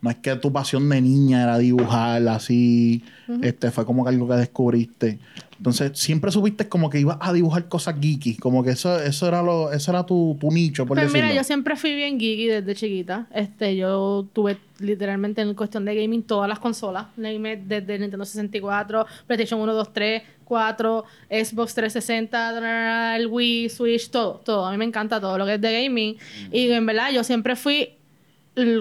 no 0.02 0.10
es 0.10 0.16
que 0.16 0.34
tu 0.36 0.52
pasión 0.52 0.88
de 0.88 1.00
niña 1.00 1.42
era 1.42 1.58
dibujar 1.58 2.26
así, 2.28 3.02
este 3.42 3.70
fue 3.70 3.84
como 3.84 4.04
que 4.04 4.10
algo 4.10 4.28
que 4.28 4.34
descubriste. 4.34 5.18
Entonces, 5.58 5.92
siempre 5.98 6.32
supiste 6.32 6.70
como 6.70 6.88
que 6.88 6.98
ibas 7.00 7.18
a 7.20 7.34
dibujar 7.34 7.68
cosas 7.68 7.96
geeky, 8.00 8.36
como 8.36 8.64
que 8.64 8.70
eso, 8.70 8.98
eso 8.98 9.28
era 9.28 9.42
lo, 9.42 9.70
eso 9.72 9.90
era 9.90 10.06
tu, 10.06 10.38
tu 10.40 10.50
nicho, 10.50 10.86
por 10.86 10.96
Pues 10.96 11.08
decirlo. 11.08 11.26
mira, 11.28 11.36
yo 11.36 11.44
siempre 11.44 11.76
fui 11.76 11.94
bien 11.94 12.18
geeky 12.18 12.46
desde 12.46 12.74
chiquita. 12.74 13.26
Este, 13.34 13.76
yo 13.76 14.26
tuve 14.32 14.56
literalmente 14.78 15.42
en 15.42 15.52
cuestión 15.52 15.84
de 15.84 15.94
gaming 15.94 16.22
todas 16.22 16.48
las 16.48 16.58
consolas. 16.60 17.08
Desde 17.14 17.98
Nintendo 17.98 18.24
64, 18.24 19.04
PlayStation 19.26 19.60
1, 19.60 19.74
2, 19.74 19.92
3, 19.92 20.22
4, 20.44 21.04
Xbox 21.28 21.74
360, 21.74 23.16
el 23.16 23.26
Wii, 23.26 23.68
Switch, 23.68 24.08
todo, 24.08 24.40
todo. 24.42 24.64
A 24.64 24.70
mí 24.72 24.78
me 24.78 24.86
encanta 24.86 25.20
todo 25.20 25.36
lo 25.36 25.44
que 25.44 25.54
es 25.56 25.60
de 25.60 25.82
gaming. 25.84 26.16
Y 26.50 26.70
en 26.70 26.86
verdad 26.86 27.10
yo 27.12 27.22
siempre 27.22 27.54
fui, 27.54 27.90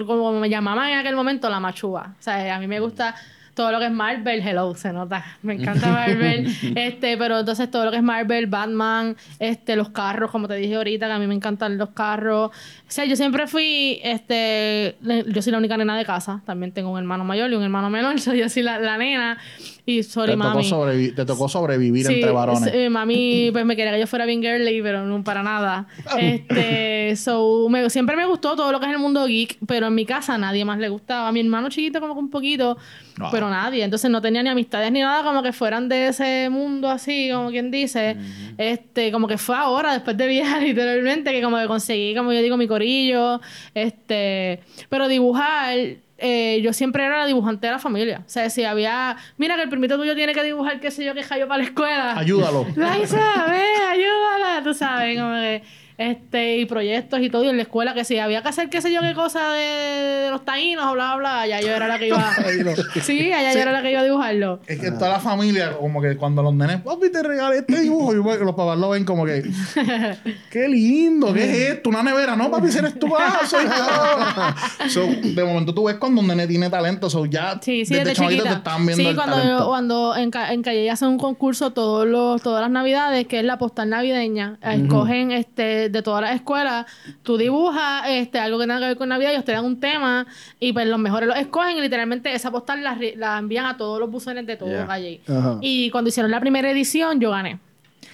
como 0.06 0.32
me 0.32 0.48
llamaban 0.48 0.90
en 0.90 0.98
aquel 0.98 1.16
momento, 1.16 1.48
la 1.48 1.60
machuba. 1.60 2.14
O 2.18 2.22
sea, 2.22 2.56
a 2.56 2.58
mí 2.58 2.66
me 2.66 2.80
gusta 2.80 3.14
todo 3.54 3.72
lo 3.72 3.78
que 3.78 3.86
es 3.86 3.92
Marvel, 3.92 4.40
hello, 4.46 4.74
se 4.74 4.92
nota. 4.92 5.24
Me 5.42 5.54
encanta 5.54 5.88
Marvel. 5.92 6.46
este, 6.76 7.16
pero 7.16 7.40
entonces 7.40 7.70
todo 7.70 7.84
lo 7.84 7.90
que 7.90 7.98
es 7.98 8.02
Marvel, 8.02 8.46
Batman, 8.46 9.16
este, 9.38 9.76
los 9.76 9.90
carros, 9.90 10.30
como 10.30 10.48
te 10.48 10.54
dije 10.54 10.76
ahorita, 10.76 11.06
que 11.06 11.12
a 11.12 11.18
mí 11.18 11.26
me 11.26 11.34
encantan 11.34 11.76
los 11.78 11.90
carros. 11.90 12.50
O 12.50 12.52
sea, 12.92 13.04
yo 13.04 13.16
siempre 13.16 13.46
fui, 13.46 14.00
este, 14.02 14.96
yo 15.28 15.42
soy 15.42 15.52
la 15.52 15.58
única 15.58 15.76
nena 15.76 15.96
de 15.96 16.04
casa. 16.04 16.42
También 16.46 16.72
tengo 16.72 16.90
un 16.90 16.98
hermano 16.98 17.24
mayor 17.24 17.50
y 17.50 17.54
un 17.54 17.62
hermano 17.62 17.90
menor. 17.90 18.18
so 18.20 18.34
yo 18.34 18.48
soy 18.48 18.62
la, 18.62 18.78
la 18.78 18.96
nena. 18.98 19.38
Y 19.86 20.02
sorry, 20.04 20.32
te, 20.32 20.36
tocó 20.38 20.48
mami. 20.50 20.70
sobrevi- 20.70 21.14
te 21.14 21.24
tocó 21.24 21.48
sobrevivir 21.48 22.06
Sí, 22.06 22.14
entre 22.14 22.30
varones. 22.30 22.70
sí, 22.72 22.88
mami, 22.88 23.48
pues 23.52 23.64
me 23.64 23.74
quería 23.76 23.92
que 23.92 24.00
yo 24.00 24.06
fuera 24.06 24.24
bien 24.24 24.40
girly, 24.40 24.80
pero 24.82 25.04
no 25.04 25.22
para 25.24 25.42
nada. 25.42 25.86
Este, 26.18 27.16
so, 27.16 27.68
me- 27.68 27.90
siempre 27.90 28.14
me 28.16 28.26
gustó 28.26 28.54
todo 28.56 28.70
lo 28.72 28.78
que 28.80 28.86
es 28.86 28.92
el 28.92 28.98
mundo 28.98 29.26
geek, 29.26 29.58
pero 29.66 29.88
en 29.88 29.94
mi 29.94 30.04
casa 30.06 30.34
a 30.34 30.38
nadie 30.38 30.64
más 30.64 30.78
le 30.78 30.88
gustaba. 30.88 31.28
A 31.28 31.32
mi 31.32 31.40
hermano 31.40 31.68
chiquito 31.70 32.00
como 32.00 32.14
que 32.14 32.20
un 32.20 32.30
poquito, 32.30 32.78
Ah. 33.18 33.28
pero 33.30 33.48
nadie. 33.50 33.84
Entonces 33.84 34.10
no 34.10 34.20
tenía 34.20 34.42
ni 34.42 34.48
amistades 34.48 34.90
ni 34.92 35.00
nada 35.00 35.22
como 35.22 35.42
que 35.42 35.52
fueran 35.52 35.88
de 35.88 36.08
ese 36.08 36.48
mundo 36.50 36.88
así, 36.88 37.30
como 37.32 37.50
quien 37.50 37.70
dice. 37.70 38.16
Este, 38.58 39.10
como 39.12 39.26
que 39.26 39.38
fue 39.38 39.56
ahora, 39.56 39.92
después 39.92 40.16
de 40.16 40.26
viajar 40.26 40.62
literalmente, 40.62 41.32
que 41.32 41.42
como 41.42 41.58
que 41.58 41.66
conseguí, 41.66 42.14
como 42.14 42.32
yo 42.32 42.42
digo, 42.42 42.56
mi 42.56 42.68
corillo. 42.68 43.40
Este, 43.74 44.60
pero 44.88 45.08
dibujar 45.08 45.76
eh, 46.22 46.60
yo 46.62 46.74
siempre 46.74 47.02
era 47.04 47.20
la 47.20 47.26
dibujante 47.26 47.66
de 47.66 47.72
la 47.72 47.78
familia. 47.78 48.22
O 48.26 48.28
sea, 48.28 48.50
si 48.50 48.64
había, 48.64 49.16
mira 49.38 49.56
que 49.56 49.62
el 49.62 49.70
primito 49.70 49.96
tuyo 49.96 50.14
tiene 50.14 50.34
que 50.34 50.44
dibujar, 50.44 50.78
qué 50.78 50.90
sé 50.90 51.02
yo, 51.02 51.14
que 51.14 51.22
yo 51.22 51.48
para 51.48 51.58
la 51.58 51.64
escuela. 51.64 52.18
Ayúdalo. 52.18 52.66
Laisa, 52.76 53.46
ve, 53.48 53.64
ayúdala, 53.90 54.62
tú 54.62 54.74
sabes, 54.74 55.18
como 55.18 55.32
que, 55.32 55.62
este, 56.00 56.56
y 56.56 56.64
proyectos 56.64 57.20
y 57.20 57.28
todo, 57.28 57.44
y 57.44 57.48
en 57.48 57.58
la 57.58 57.62
escuela 57.64 57.92
que 57.92 58.04
si 58.04 58.18
había 58.18 58.42
que 58.42 58.48
hacer 58.48 58.70
qué 58.70 58.80
sé 58.80 58.90
yo 58.90 59.02
qué 59.02 59.12
cosa 59.12 59.52
de, 59.52 59.60
de 59.60 60.30
los 60.30 60.46
taínos, 60.46 60.90
bla, 60.94 61.14
bla, 61.16 61.46
ya 61.46 61.60
yo 61.60 61.68
era 61.68 61.86
la 61.88 61.98
que 61.98 62.08
iba. 62.08 62.24
sí, 63.02 63.30
allá 63.30 63.52
yo 63.52 63.60
era 63.60 63.70
la 63.72 63.82
que 63.82 63.90
iba 63.90 64.00
a 64.00 64.04
dibujarlo. 64.04 64.60
Es 64.66 64.80
que 64.80 64.90
toda 64.92 65.10
la 65.10 65.20
familia, 65.20 65.76
como 65.78 66.00
que 66.00 66.16
cuando 66.16 66.42
los 66.42 66.54
nenes, 66.54 66.80
papi, 66.80 67.12
te 67.12 67.22
regalé 67.22 67.58
este 67.58 67.80
dibujo, 67.82 68.14
y 68.14 68.16
los 68.44 68.54
papás 68.54 68.78
lo 68.78 68.88
ven 68.88 69.04
como 69.04 69.26
que, 69.26 69.42
qué 70.50 70.68
lindo, 70.68 71.34
¿qué 71.34 71.44
es 71.44 71.70
esto? 71.74 71.90
Una 71.90 72.02
nevera, 72.02 72.34
no, 72.34 72.50
papi, 72.50 72.68
eres 72.74 72.98
tú, 72.98 73.08
ah, 73.18 73.40
soy 73.46 73.64
yo. 73.66 74.88
so, 74.88 75.06
de 75.06 75.44
momento 75.44 75.74
tú 75.74 75.84
ves 75.84 75.96
cuando 75.96 76.22
un 76.22 76.28
nene 76.28 76.46
tiene 76.46 76.70
talento, 76.70 77.10
so 77.10 77.26
ya 77.26 77.58
Sí, 77.60 77.84
sí, 77.84 77.92
desde, 77.94 78.10
desde 78.10 78.22
chiquita. 78.26 78.48
te 78.48 78.54
estaban 78.56 78.86
viendo 78.86 79.02
sí, 79.04 79.08
el 79.10 79.16
cuando, 79.16 79.36
talento. 79.36 79.66
cuando 79.68 80.16
en, 80.16 80.30
Ca- 80.30 80.52
en 80.54 80.62
Calle 80.62 80.90
hacen 80.90 81.08
un 81.08 81.18
concurso 81.18 81.72
todos 81.72 82.06
los, 82.06 82.40
todas 82.42 82.62
las 82.62 82.70
navidades, 82.70 83.26
que 83.26 83.40
es 83.40 83.44
la 83.44 83.58
postal 83.58 83.90
navideña. 83.90 84.58
Escogen 84.62 85.32
este, 85.32 85.89
de 85.90 86.02
todas 86.02 86.22
las 86.22 86.34
escuelas, 86.34 86.86
tú 87.22 87.36
dibujas 87.36 88.04
este, 88.08 88.38
algo 88.38 88.58
que 88.58 88.64
tenga 88.64 88.80
que 88.80 88.86
ver 88.86 88.96
con 88.96 89.08
Navidad, 89.08 89.32
ellos 89.32 89.44
te 89.44 89.52
dan 89.52 89.64
un 89.64 89.78
tema 89.80 90.26
y 90.58 90.72
pues 90.72 90.86
los 90.86 90.98
mejores 90.98 91.28
los 91.28 91.36
escogen 91.38 91.76
y 91.76 91.80
literalmente 91.80 92.32
esa 92.34 92.50
postal 92.50 92.82
la, 92.82 92.98
la 93.16 93.38
envían 93.38 93.66
a 93.66 93.76
todos 93.76 93.98
los 94.00 94.10
buzones 94.10 94.46
de 94.46 94.56
todo 94.56 94.70
Yeah. 94.70 94.86
Calle. 94.86 95.20
Ajá. 95.28 95.58
Y 95.60 95.90
cuando 95.90 96.08
hicieron 96.08 96.30
la 96.30 96.40
primera 96.40 96.70
edición, 96.70 97.18
yo 97.20 97.30
gané. 97.30 97.58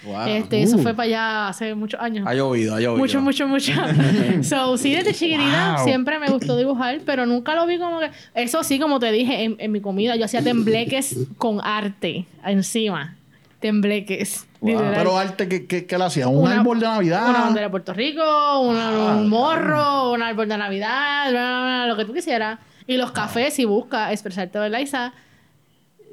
Wow. 0.03 0.27
Este, 0.27 0.61
Eso 0.63 0.77
fue 0.77 0.93
para 0.93 1.03
allá 1.07 1.47
hace 1.49 1.75
muchos 1.75 1.99
años. 1.99 2.25
Ha 2.27 2.33
llovido, 2.33 2.75
ha 2.75 2.79
llovido. 2.79 2.97
Mucho, 2.97 3.19
mucho, 3.19 3.47
mucho. 3.47 3.73
so, 4.43 4.77
sí, 4.77 4.93
desde 4.93 5.13
chiquitita 5.13 5.75
Wow. 5.77 5.83
siempre 5.85 6.17
me 6.19 6.29
gustó 6.29 6.55
dibujar, 6.55 6.99
pero 7.05 7.25
nunca 7.25 7.55
lo 7.55 7.65
vi 7.65 7.77
como 7.77 7.99
que. 7.99 8.11
Eso 8.35 8.63
sí, 8.63 8.79
como 8.79 8.99
te 8.99 9.11
dije, 9.11 9.43
en, 9.43 9.55
en 9.59 9.71
mi 9.71 9.81
comida 9.81 10.15
yo 10.15 10.25
hacía 10.25 10.41
tembleques 10.41 11.17
con 11.37 11.59
arte 11.63 12.25
encima. 12.45 13.15
Tembleques. 13.59 14.46
Pero 14.61 15.17
arte, 15.17 15.47
¿qué, 15.47 15.67
qué, 15.67 15.85
qué 15.85 15.97
le 15.97 16.03
hacía? 16.05 16.27
¿Un 16.27 16.43
Una- 16.43 16.59
árbol 16.59 16.79
de 16.79 16.87
Navidad? 16.87 17.29
Una 17.29 17.41
bandera 17.41 17.65
de 17.67 17.69
Puerto 17.69 17.93
Rico, 17.93 18.59
una- 18.61 19.15
un 19.15 19.29
morro, 19.29 20.11
un 20.11 20.21
árbol 20.23 20.47
de 20.49 20.57
Navidad, 20.57 21.29
bla, 21.29 21.39
bla, 21.39 21.61
bla, 21.61 21.87
lo 21.87 21.95
que 21.97 22.05
tú 22.05 22.13
quisieras. 22.13 22.59
Y 22.87 22.97
los 22.97 23.11
cafés, 23.11 23.53
si 23.53 23.65
buscas 23.65 24.11
expresarte, 24.11 24.57
¿verdad, 24.59 24.79
Isa? 24.79 25.13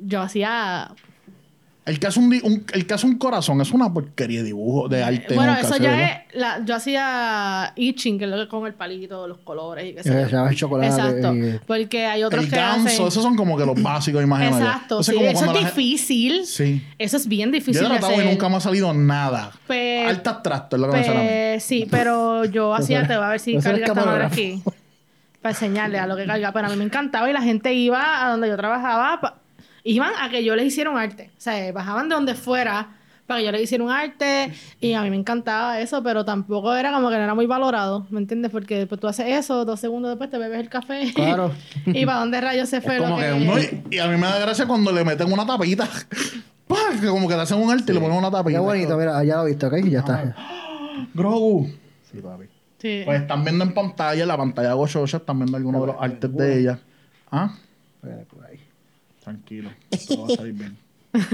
Yo 0.01 0.21
hacía 0.21 0.91
El 1.87 1.99
que, 2.01 2.07
hace 2.07 2.19
un, 2.19 2.33
un- 2.43 2.65
el 2.73 2.87
que 2.87 2.95
hace 2.95 3.07
un 3.07 3.19
corazón 3.19 3.61
es 3.61 3.71
una 3.71 3.93
porquería 3.93 4.39
de 4.39 4.47
dibujo, 4.47 4.89
de 4.89 5.03
arte. 5.05 5.35
Bueno, 5.35 5.53
¿no? 5.53 5.59
Que 5.61 5.67
eso 5.67 5.77
ya 5.77 6.03
es. 6.31 6.35
la- 6.35 6.65
yo 6.65 6.75
hacía 6.77 7.75
itching, 7.77 8.19
que 8.19 8.25
es 8.25 8.31
lo 8.31 8.39
que 8.39 8.49
con 8.49 8.67
el 8.67 8.73
palito, 8.73 9.29
los 9.29 9.37
colores 9.39 9.85
y 9.85 10.03
sé 10.03 10.09
Eh, 10.09 10.23
yo. 10.25 10.29
ya 10.31 10.43
ves 10.45 10.57
chocolate 10.57 10.89
Exacto. 10.89 11.35
y- 11.35 11.61
Porque 11.67 12.07
hay 12.07 12.23
otros 12.23 12.45
El 12.45 12.49
que 12.51 12.57
ganso, 12.57 12.87
hacen. 12.89 13.07
esos 13.09 13.23
son 13.23 13.37
como 13.37 13.59
que 13.59 13.67
los 13.67 13.75
básicos, 13.83 14.23
imagino 14.23 14.59
yo. 14.59 14.65
Exacto. 14.65 14.83
Entonces, 15.01 15.15
sí, 15.19 15.25
eso 15.25 15.45
es 15.45 15.53
la 15.53 15.59
difícil. 15.69 16.47
Sí. 16.47 16.83
Eso 16.99 17.17
es 17.19 17.29
bien 17.29 17.51
Yo 17.51 17.55
difícil 17.57 17.83
he 17.85 17.89
de 17.91 17.99
tratado 17.99 18.23
y 18.23 18.25
nunca 18.25 18.49
me 18.49 18.57
ha 18.57 18.61
salido 18.61 18.95
nada. 18.95 19.51
Pe- 19.67 20.07
Alta 20.07 20.31
abstracto 20.31 20.77
es 20.77 20.81
lo 20.83 20.91
que 20.91 20.97
me 20.97 21.05
sale 21.05 21.19
a 21.19 21.21
mí. 21.21 21.27
pe- 21.29 21.61
sí, 21.61 21.87
pero 21.91 22.47
yo 22.47 22.75
hacía, 22.75 23.07
te 23.07 23.15
voy 23.15 23.27
a 23.27 23.29
ver 23.29 23.41
si 23.41 23.53
Pues 23.53 23.65
carga 23.65 23.87
esta 23.87 24.05
madre 24.07 24.25
aquí. 24.25 24.63
Para 25.43 25.53
enseñarle 25.53 25.99
a 25.99 26.07
lo 26.07 26.17
que 26.17 26.25
carga. 26.25 26.51
Pero 26.53 26.67
a 26.67 26.71
mí 26.71 26.77
me 26.77 26.85
encantaba 26.85 27.29
y 27.29 27.35
la 27.35 27.43
gente 27.43 27.75
iba 27.75 28.25
a 28.25 28.31
donde 28.31 28.49
yo 28.49 28.57
trabajaba. 28.57 29.21
pa- 29.21 29.35
iban 29.85 30.13
a 30.21 30.29
que 30.31 30.43
yo 30.45 30.57
les 30.57 30.67
hiciera 30.67 30.91
un 30.91 30.99
arte. 30.99 31.31
O 31.37 31.41
sea, 31.41 31.71
bajaban 31.73 32.09
de 32.09 32.15
donde 32.17 32.35
fuera 32.35 32.89
para 33.27 33.41
que 33.41 33.47
yo 33.47 33.53
les 33.53 33.63
hiciera 33.63 33.85
un 33.85 33.91
arte. 33.91 34.53
Y 34.81 34.93
a 34.95 35.03
mí 35.03 35.11
me 35.11 35.17
encantaba 35.17 35.81
eso, 35.81 36.03
pero 36.03 36.25
tampoco 36.25 36.75
era 36.75 36.93
como 36.93 37.09
que 37.09 37.17
no 37.17 37.23
era 37.23 37.35
muy 37.35 37.47
valorado. 37.47 38.07
¿Me 38.11 38.19
entiendes? 38.21 38.51
Porque 38.51 38.79
después 38.81 39.01
tú 39.01 39.07
haces 39.09 39.27
eso, 39.29 39.65
dos 39.65 39.81
segundos 39.81 40.11
después 40.11 40.29
te 40.31 40.39
bebes 40.39 40.59
el 40.61 40.69
café. 40.69 41.11
Claro. 41.15 41.53
¿Y 41.87 42.05
para 42.05 42.19
dónde 42.19 42.41
rayos 42.41 42.69
se 42.69 42.81
fue 42.81 42.97
Es 42.97 43.01
lo 43.03 43.07
como 43.09 43.19
que... 43.19 43.25
que 43.27 43.33
un- 43.33 43.47
No, 43.47 43.59
y, 43.59 43.85
y 43.91 43.99
a 43.99 44.09
mí 44.09 44.17
me 44.17 44.27
da 44.27 44.39
gracia 44.41 44.67
cuando 44.67 44.91
le 44.93 45.05
meten 45.05 45.33
una 45.33 45.47
tapita. 45.47 45.89
¡Pah! 46.67 46.77
Que 47.01 47.07
como 47.09 47.29
que 47.29 47.35
le 47.37 47.43
hacen 47.43 47.59
un 47.59 47.71
arte 47.71 47.93
y 47.93 47.95
le 47.95 48.01
ponen 48.01 48.17
una 48.17 48.31
tapita. 48.31 48.59
Qué 48.59 48.65
bonito, 48.65 48.97
mira, 48.97 49.19
allá 49.19 49.37
lo 49.37 49.45
viste, 49.45 49.67
¿ok? 49.67 49.75
Y 49.85 49.91
ya 49.91 49.99
está. 50.01 50.35
Grogu. 51.15 51.69
Sí, 52.11 52.19
papi. 52.23 52.45
Sí. 52.79 53.03
Pues 53.05 53.21
están 53.23 53.45
viendo 53.45 53.65
en 53.65 53.73
pantalla, 53.75 54.21
en 54.23 54.29
la 54.29 54.37
pantalla 54.37 54.69
de 54.69 54.75
Goshosha, 54.75 55.17
están 55.19 55.39
viendo 55.39 55.57
algunos 55.57 55.81
de 55.81 55.87
los 55.89 55.97
artes 55.99 56.35
de 56.35 56.61
ella. 56.61 56.79
Ah. 57.31 57.51
Tranquilo. 59.25 59.71
Todo 60.07 60.27
va 60.27 60.35
a 60.35 60.37
salir 60.37 60.53
bien. 60.55 60.77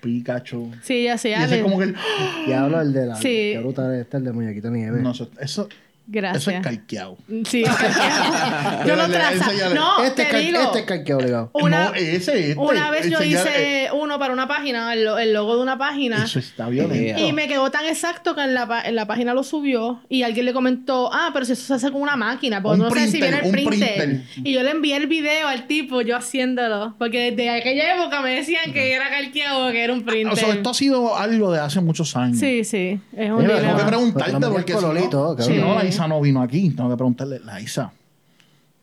Pikachu. 0.00 0.70
Sí, 0.82 1.04
ya 1.04 1.16
sé, 1.16 1.30
Y 1.30 1.32
ya 1.32 1.44
ese 1.44 1.56
es 1.58 1.62
como 1.62 1.78
que 1.78 1.84
el... 1.84 1.96
Y 2.46 2.52
hablo 2.52 2.80
el 2.80 2.92
de 2.92 3.06
la. 3.06 3.16
Sí. 3.16 3.52
Qué 3.52 3.60
brutal 3.60 3.94
este, 3.94 4.16
el 4.18 4.24
de 4.24 4.32
muñequito 4.32 4.70
nieve. 4.70 5.00
No, 5.00 5.12
eso, 5.12 5.30
eso, 5.40 5.68
Gracias. 6.06 6.42
eso 6.42 6.50
es 6.50 6.60
calqueado. 6.62 7.16
Sí, 7.46 7.64
yo 8.86 8.96
lo 8.96 9.08
traza. 9.08 9.46
No, 9.74 10.04
este, 10.04 10.22
es 10.22 10.28
te 10.28 10.34
cal- 10.34 10.40
digo. 10.46 10.60
este 10.60 10.78
es 10.80 10.84
calqueado 10.84 11.20
obligado. 11.20 11.50
Una, 11.54 11.84
no, 11.90 11.94
ese, 11.94 12.50
este. 12.50 12.60
una 12.60 12.90
vez 12.90 13.08
yo 13.10 13.22
hice 13.22 13.84
eh, 13.84 13.88
uno 13.92 14.18
para 14.18 14.32
una 14.32 14.46
página, 14.46 14.92
el, 14.92 15.04
lo- 15.04 15.18
el 15.18 15.32
logo 15.32 15.56
de 15.56 15.62
una 15.62 15.78
página. 15.78 16.24
Eso 16.24 16.38
está 16.38 16.68
violento. 16.68 17.20
Y 17.20 17.32
me 17.32 17.48
quedó 17.48 17.70
tan 17.70 17.86
exacto 17.86 18.34
que 18.34 18.42
en 18.42 18.54
la, 18.54 18.66
pa- 18.66 18.82
en 18.82 18.94
la 18.96 19.06
página 19.06 19.34
lo 19.34 19.42
subió 19.42 20.00
y 20.08 20.22
alguien 20.22 20.46
le 20.46 20.52
comentó, 20.52 21.10
ah, 21.12 21.30
pero 21.32 21.44
si 21.46 21.52
eso 21.52 21.64
se 21.64 21.74
hace 21.74 21.90
con 21.90 22.02
una 22.02 22.16
máquina, 22.16 22.62
porque 22.62 22.80
Un 22.82 22.88
no 22.88 22.94
sé 22.94 23.08
si 23.08 23.20
viene 23.20 23.38
el 23.38 23.44
un 23.46 23.52
printer. 23.52 23.94
printer. 23.96 24.20
Y 24.36 24.52
yo 24.52 24.62
le 24.62 24.70
envié 24.70 24.96
el 24.96 25.06
video 25.06 25.48
al 25.48 25.66
tipo, 25.66 26.00
yo 26.02 26.16
haciéndolo, 26.16 26.94
porque 26.98 27.30
desde 27.32 27.50
aquella 27.50 27.94
época 27.96 28.20
me 28.20 28.30
decían 28.34 28.72
que 28.72 28.92
era 28.92 29.08
calqueado, 29.10 29.70
que 29.72 29.82
era 29.84 29.92
un 29.92 30.00
O 30.00 30.04
printer. 30.04 30.36
sea, 30.36 30.54
esto 30.54 30.70
ha 30.70 30.74
sido 30.74 31.16
algo 31.16 31.50
de 31.52 31.60
hace 31.60 31.80
muchos 31.80 32.14
años. 32.16 32.38
Sí, 32.38 32.64
sí, 32.64 33.00
es 33.16 33.30
un 33.30 33.46
Tengo 33.46 33.76
que 33.76 33.84
preguntarte 33.84 34.38
me 34.38 34.48
porque 34.48 34.72
si 34.74 34.78
colorito, 34.78 35.36
no, 35.60 35.80
Isa 35.94 36.08
no 36.08 36.20
vino 36.20 36.42
aquí. 36.42 36.70
Tengo 36.70 36.90
que 36.90 36.96
preguntarle, 36.96 37.40
la 37.40 37.60
Isa, 37.60 37.92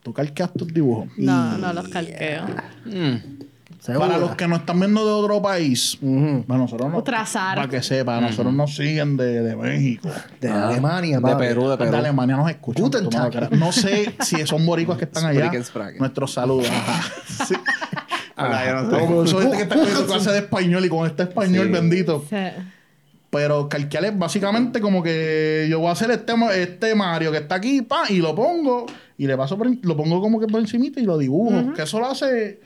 ¿tú 0.03 0.13
calqueas 0.13 0.51
tus 0.53 0.73
dibujos? 0.73 1.09
No, 1.17 1.57
no 1.57 1.73
los 1.73 1.87
calqueo. 1.89 2.45
Mm. 2.85 3.15
Para 3.97 4.19
los 4.19 4.35
que 4.35 4.47
nos 4.47 4.59
están 4.59 4.79
viendo 4.79 5.03
de 5.03 5.11
otro 5.11 5.41
país, 5.41 5.97
para 6.47 6.59
nosotros 6.59 6.91
no. 6.91 7.01
Trazar. 7.01 7.55
Para 7.55 7.67
que 7.67 7.81
sepa, 7.81 8.21
nosotros 8.21 8.53
nos 8.53 8.75
siguen 8.75 9.17
de, 9.17 9.41
de 9.41 9.55
México. 9.55 10.07
De 10.39 10.49
Ah, 10.49 10.67
Alemania, 10.69 11.19
De. 11.19 11.35
Perú, 11.35 11.67
de 11.67 11.77
Perú. 11.77 11.91
De 11.91 11.97
Alemania 11.97 12.35
nos 12.37 12.47
escuchan. 12.51 12.91
No 13.57 13.71
sé 13.71 14.13
si 14.19 14.45
son 14.45 14.65
boricuas 14.67 14.99
que 14.99 15.05
están 15.05 15.25
allá. 15.25 15.51
Nuestros 15.97 16.31
saludos. 16.31 16.67
Ajá. 16.71 17.11
Sí. 17.47 17.55
Ah, 18.35 18.63
yo 18.67 18.73
no 18.73 18.91
sé. 18.91 18.97
No, 19.01 19.07
pero 19.07 19.23
eso 19.23 19.41
es 19.41 19.47
que 19.57 19.63
está 19.63 19.75
cogiendo 19.75 20.05
clase 20.05 20.31
de 20.31 20.37
español 20.39 20.85
y 20.85 20.89
con 20.89 21.07
este 21.07 21.23
español 21.23 21.65
Sí. 21.67 21.71
bendito. 21.71 22.25
Sí. 22.29 22.35
Pero 23.31 23.69
calquear 23.69 24.05
es 24.05 24.19
básicamente 24.19 24.81
como 24.81 25.01
que 25.01 25.65
yo 25.69 25.79
voy 25.79 25.87
a 25.87 25.91
hacer 25.91 26.11
este, 26.11 26.33
este 26.61 26.93
Mario 26.95 27.31
que 27.31 27.37
está 27.37 27.55
aquí, 27.55 27.81
pa, 27.81 28.03
y 28.09 28.17
lo 28.17 28.35
pongo, 28.35 28.85
y 29.17 29.25
le 29.25 29.37
paso 29.37 29.57
por, 29.57 29.67
lo 29.83 29.97
pongo 29.97 30.19
como 30.19 30.37
que 30.37 30.47
por 30.47 30.59
encimita 30.59 30.99
y 30.99 31.05
lo 31.05 31.17
dibujo. 31.17 31.73
Que 31.73 31.83
eso 31.83 31.99
lo 31.99 32.07
hace. 32.07 32.59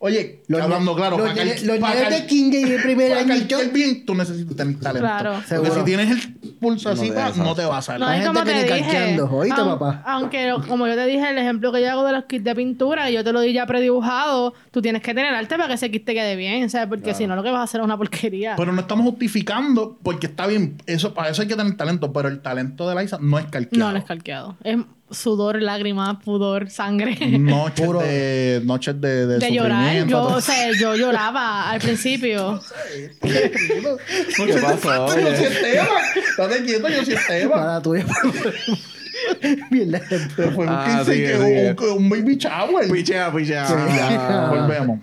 Oye, 0.00 0.42
Los 0.46 0.60
hablando 0.60 0.94
claro, 0.94 1.18
los 1.18 1.32
cal- 1.34 1.48
de 1.48 2.26
King 2.28 2.50
de 2.52 2.78
primer 2.78 3.08
para 3.10 3.20
añito. 3.22 3.56
calquear 3.56 3.72
bien, 3.72 4.06
tú 4.06 4.14
necesitas 4.14 4.54
tener 4.56 4.78
talento. 4.78 5.00
Claro. 5.08 5.32
Porque 5.32 5.48
Seguro. 5.48 5.74
si 5.74 5.84
tienes 5.84 6.10
el 6.10 6.34
pulso 6.60 6.90
así, 6.90 7.10
No 7.10 7.32
te 7.32 7.38
no 7.40 7.54
te 7.56 7.64
va 7.64 7.78
a 7.78 7.82
salir. 7.82 8.00
No, 8.00 8.06
Hay 8.06 8.18
y 8.20 8.22
gente 8.22 8.28
como 8.34 8.44
que 8.46 8.50
te 8.52 8.56
ni 8.56 8.62
dije, 8.62 8.80
calqueando. 8.80 9.30
¿Oíste, 9.36 9.60
aun- 9.60 9.78
papá? 9.78 10.02
Aunque, 10.06 10.54
como 10.68 10.86
yo 10.86 10.94
te 10.94 11.04
dije, 11.06 11.28
el 11.30 11.38
ejemplo 11.38 11.72
que 11.72 11.80
yo 11.80 11.90
hago 11.90 12.04
de 12.04 12.12
los 12.12 12.24
kits 12.26 12.44
de 12.44 12.54
pintura, 12.54 13.10
y 13.10 13.14
yo 13.14 13.24
te 13.24 13.32
lo 13.32 13.40
di 13.40 13.52
ya 13.52 13.66
predibujado, 13.66 14.54
tú 14.70 14.80
tienes 14.82 15.02
que 15.02 15.14
tener 15.14 15.34
arte 15.34 15.56
para 15.56 15.66
que 15.66 15.74
ese 15.74 15.90
kit 15.90 16.04
te 16.04 16.14
quede 16.14 16.36
bien, 16.36 16.70
¿sabes? 16.70 16.86
Porque 16.88 17.12
si 17.14 17.26
no, 17.26 17.34
lo 17.34 17.42
que 17.42 17.50
vas 17.50 17.60
a 17.60 17.64
hacer 17.64 17.80
es 17.80 17.84
una 17.84 17.96
porquería. 17.98 18.54
Pero 18.56 18.72
no 18.72 18.80
estamos 18.80 19.04
justificando 19.04 19.98
porque 20.02 20.28
está 20.28 20.46
bien. 20.46 20.76
Eso, 20.86 21.12
para 21.12 21.30
eso 21.30 21.42
hay 21.42 21.48
que 21.48 21.56
tener 21.56 21.76
talento. 21.76 22.12
Pero 22.12 22.28
el 22.28 22.40
talento 22.40 22.88
de 22.88 22.94
la 22.94 23.02
Isa 23.02 23.18
no 23.20 23.36
es 23.38 23.46
calqueado. 23.46 23.86
no, 23.86 23.92
no 23.92 23.98
es 23.98 24.04
calqueado. 24.04 24.56
Es 24.62 24.76
sudor, 25.10 25.60
lágrimas, 25.62 26.16
pudor, 26.24 26.70
sangre. 26.70 27.16
Noches 27.38 27.86
Puro- 27.86 28.00
de, 28.00 28.60
noches 28.64 29.00
de, 29.00 29.26
de, 29.26 29.38
De 29.38 29.52
llorar. 29.52 30.06
Yo, 30.06 30.22
o 30.22 30.40
sea, 30.40 30.70
yo 30.72 30.94
lloraba 30.96 31.70
al 31.70 31.80
principio. 31.80 32.60
¿Qué 33.22 34.54
pasó? 34.62 35.06
Yo 35.18 35.36
sí 35.36 35.44
Oye? 35.44 35.46
es 35.46 35.60
tema. 35.62 35.88
Estate 36.30 36.64
quieto, 36.64 36.88
yo 36.88 37.04
sí 37.04 37.12
es 37.12 37.26
tema. 37.26 37.54
Para 37.54 37.82
tuya. 37.82 38.06
Mierda. 39.70 40.00
Pero 40.36 40.52
fue 40.52 40.64
un 40.64 40.70
Ah, 40.72 41.02
15 41.04 41.12
sigue, 41.12 41.26
que 41.26 41.36
sigue. 41.76 41.90
un, 41.92 42.02
un 42.04 42.08
baby 42.10 42.36
shower. 42.36 42.90
Pichea, 42.90 43.32
pichea. 43.32 43.66
Ya, 43.68 44.48
volvemos. 44.50 45.00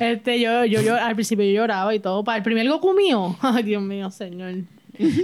Este, 0.00 0.40
yo, 0.40 0.64
yo, 0.64 0.80
yo, 0.82 0.96
al 0.96 1.14
principio 1.14 1.44
yo 1.44 1.52
lloraba 1.62 1.94
y 1.94 2.00
todo. 2.00 2.24
Para 2.24 2.38
el 2.38 2.42
primer 2.42 2.68
Goku 2.68 2.92
mío, 2.92 3.36
ay 3.40 3.62
Dios 3.62 3.82
mío, 3.82 4.10
señor. 4.10 4.54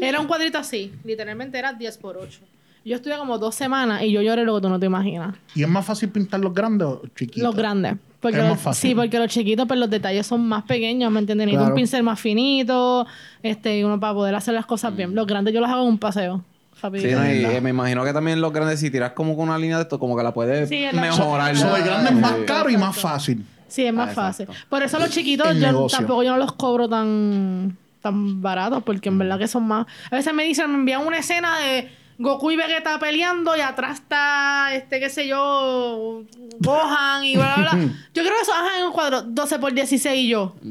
Era 0.01 0.21
un 0.21 0.27
cuadrito 0.27 0.57
así, 0.59 0.93
literalmente 1.05 1.59
era 1.59 1.73
10 1.73 1.99
por 1.99 2.17
8. 2.17 2.41
Yo 2.85 2.97
estuve 2.97 3.17
como 3.19 3.39
dos 3.39 3.55
semanas 3.55 4.03
y 4.03 4.13
yo 4.13 4.23
lloré 4.23 4.45
lo 4.45 4.55
que 4.57 4.63
tú 4.63 4.69
no 4.69 4.79
te 4.81 4.87
imaginas. 4.87 5.35
¿Y 5.55 5.63
es 5.63 5.69
más 5.69 5.85
fácil 5.85 6.09
pintar 6.09 6.41
los 6.41 6.55
grandes 6.55 6.87
o 6.89 7.03
chiquitos? 7.17 7.43
Los 7.43 7.55
grandes. 7.55 7.97
Porque 8.21 8.39
Es 8.39 8.43
los- 8.45 8.53
más 8.53 8.61
fácil. 8.61 8.91
Sí, 8.91 8.95
porque 8.97 9.19
los 9.19 9.29
chiquitos, 9.29 9.67
pues 9.69 9.79
los 9.79 9.91
detalles 9.91 10.27
son 10.27 10.47
más 10.49 10.65
pequeños, 10.65 11.11
¿me 11.13 11.21
entiendes? 11.21 11.47
Necesito 11.47 11.61
Claro. 11.65 11.75
un 11.75 11.77
pincel 11.77 12.03
más 12.03 12.19
finito, 12.21 13.07
este, 13.43 13.79
y 13.79 13.85
uno 13.85 14.01
para 14.01 14.15
poder 14.15 14.35
hacer 14.35 14.55
las 14.55 14.67
cosas 14.67 14.97
bien. 14.97 15.15
Los 15.15 15.27
grandes 15.27 15.53
yo 15.55 15.61
los 15.61 15.69
hago 15.71 15.83
en 15.83 15.89
un 15.89 15.99
paseo. 15.99 16.43
Sí, 16.75 16.81
Rapidito. 16.83 17.19
no, 17.19 17.27
y 17.33 17.45
eh, 17.45 17.61
me 17.61 17.71
imagino 17.71 18.05
que 18.05 18.13
también 18.13 18.41
los 18.41 18.53
grandes, 18.53 18.81
si 18.81 18.91
tiras 18.91 19.13
como 19.13 19.37
con 19.37 19.49
una 19.49 19.59
línea 19.59 19.77
de 19.77 19.83
esto, 19.83 19.99
como 19.99 20.17
que 20.17 20.23
la 20.23 20.33
puedes 20.33 20.69
Sí, 20.69 20.77
es 20.77 20.93
la- 20.95 21.01
mejorar. 21.03 21.57
So, 21.57 21.77
el 21.77 21.83
grande 21.85 22.11
es 22.11 22.17
más 22.17 22.33
Sí. 22.37 22.45
caro 22.47 22.71
y 22.71 22.77
más 22.77 22.97
fácil. 22.97 23.45
Sí, 23.67 23.85
es 23.85 23.93
más 23.93 24.11
Ah, 24.11 24.15
fácil. 24.15 24.47
Por 24.69 24.83
eso 24.83 24.99
los 24.99 25.11
chiquitos 25.11 25.49
El 25.51 25.61
yo 25.61 25.67
negocio. 25.67 25.99
tampoco 25.99 26.23
yo 26.23 26.31
no 26.31 26.39
los 26.39 26.53
cobro 26.53 26.89
tan, 26.89 27.77
tan 28.01 28.41
baratos, 28.41 28.83
porque 28.85 29.09
en 29.11 29.19
verdad 29.19 29.39
que 29.39 29.47
son 29.49 29.67
más. 29.67 29.87
A 30.11 30.17
veces 30.17 30.33
me 30.33 30.45
dicen, 30.45 30.71
me 30.71 30.77
envían 30.79 31.07
una 31.07 31.19
escena 31.19 31.59
de 31.59 31.91
Goku 32.19 32.51
y 32.51 32.57
Vegeta 32.57 32.99
peleando 32.99 33.57
y 33.57 33.61
atrás 33.61 34.01
está, 34.01 34.75
este, 34.75 34.99
qué 34.99 35.09
sé 35.09 35.29
yo, 35.29 36.25
Gohan 36.59 37.25
y 37.25 37.37
bla, 37.37 37.55
bla, 37.57 37.71
bla. 37.73 37.85
Yo 38.15 38.23
creo 38.23 38.35
que 38.35 38.43
eso 38.43 38.53
ajá, 38.53 38.81
en 38.81 38.87
un 38.87 38.93
cuadro 38.93 39.23
12 39.23 39.59
por 39.61 39.73
16 39.73 40.19
y 40.25 40.29
yo. 40.29 40.55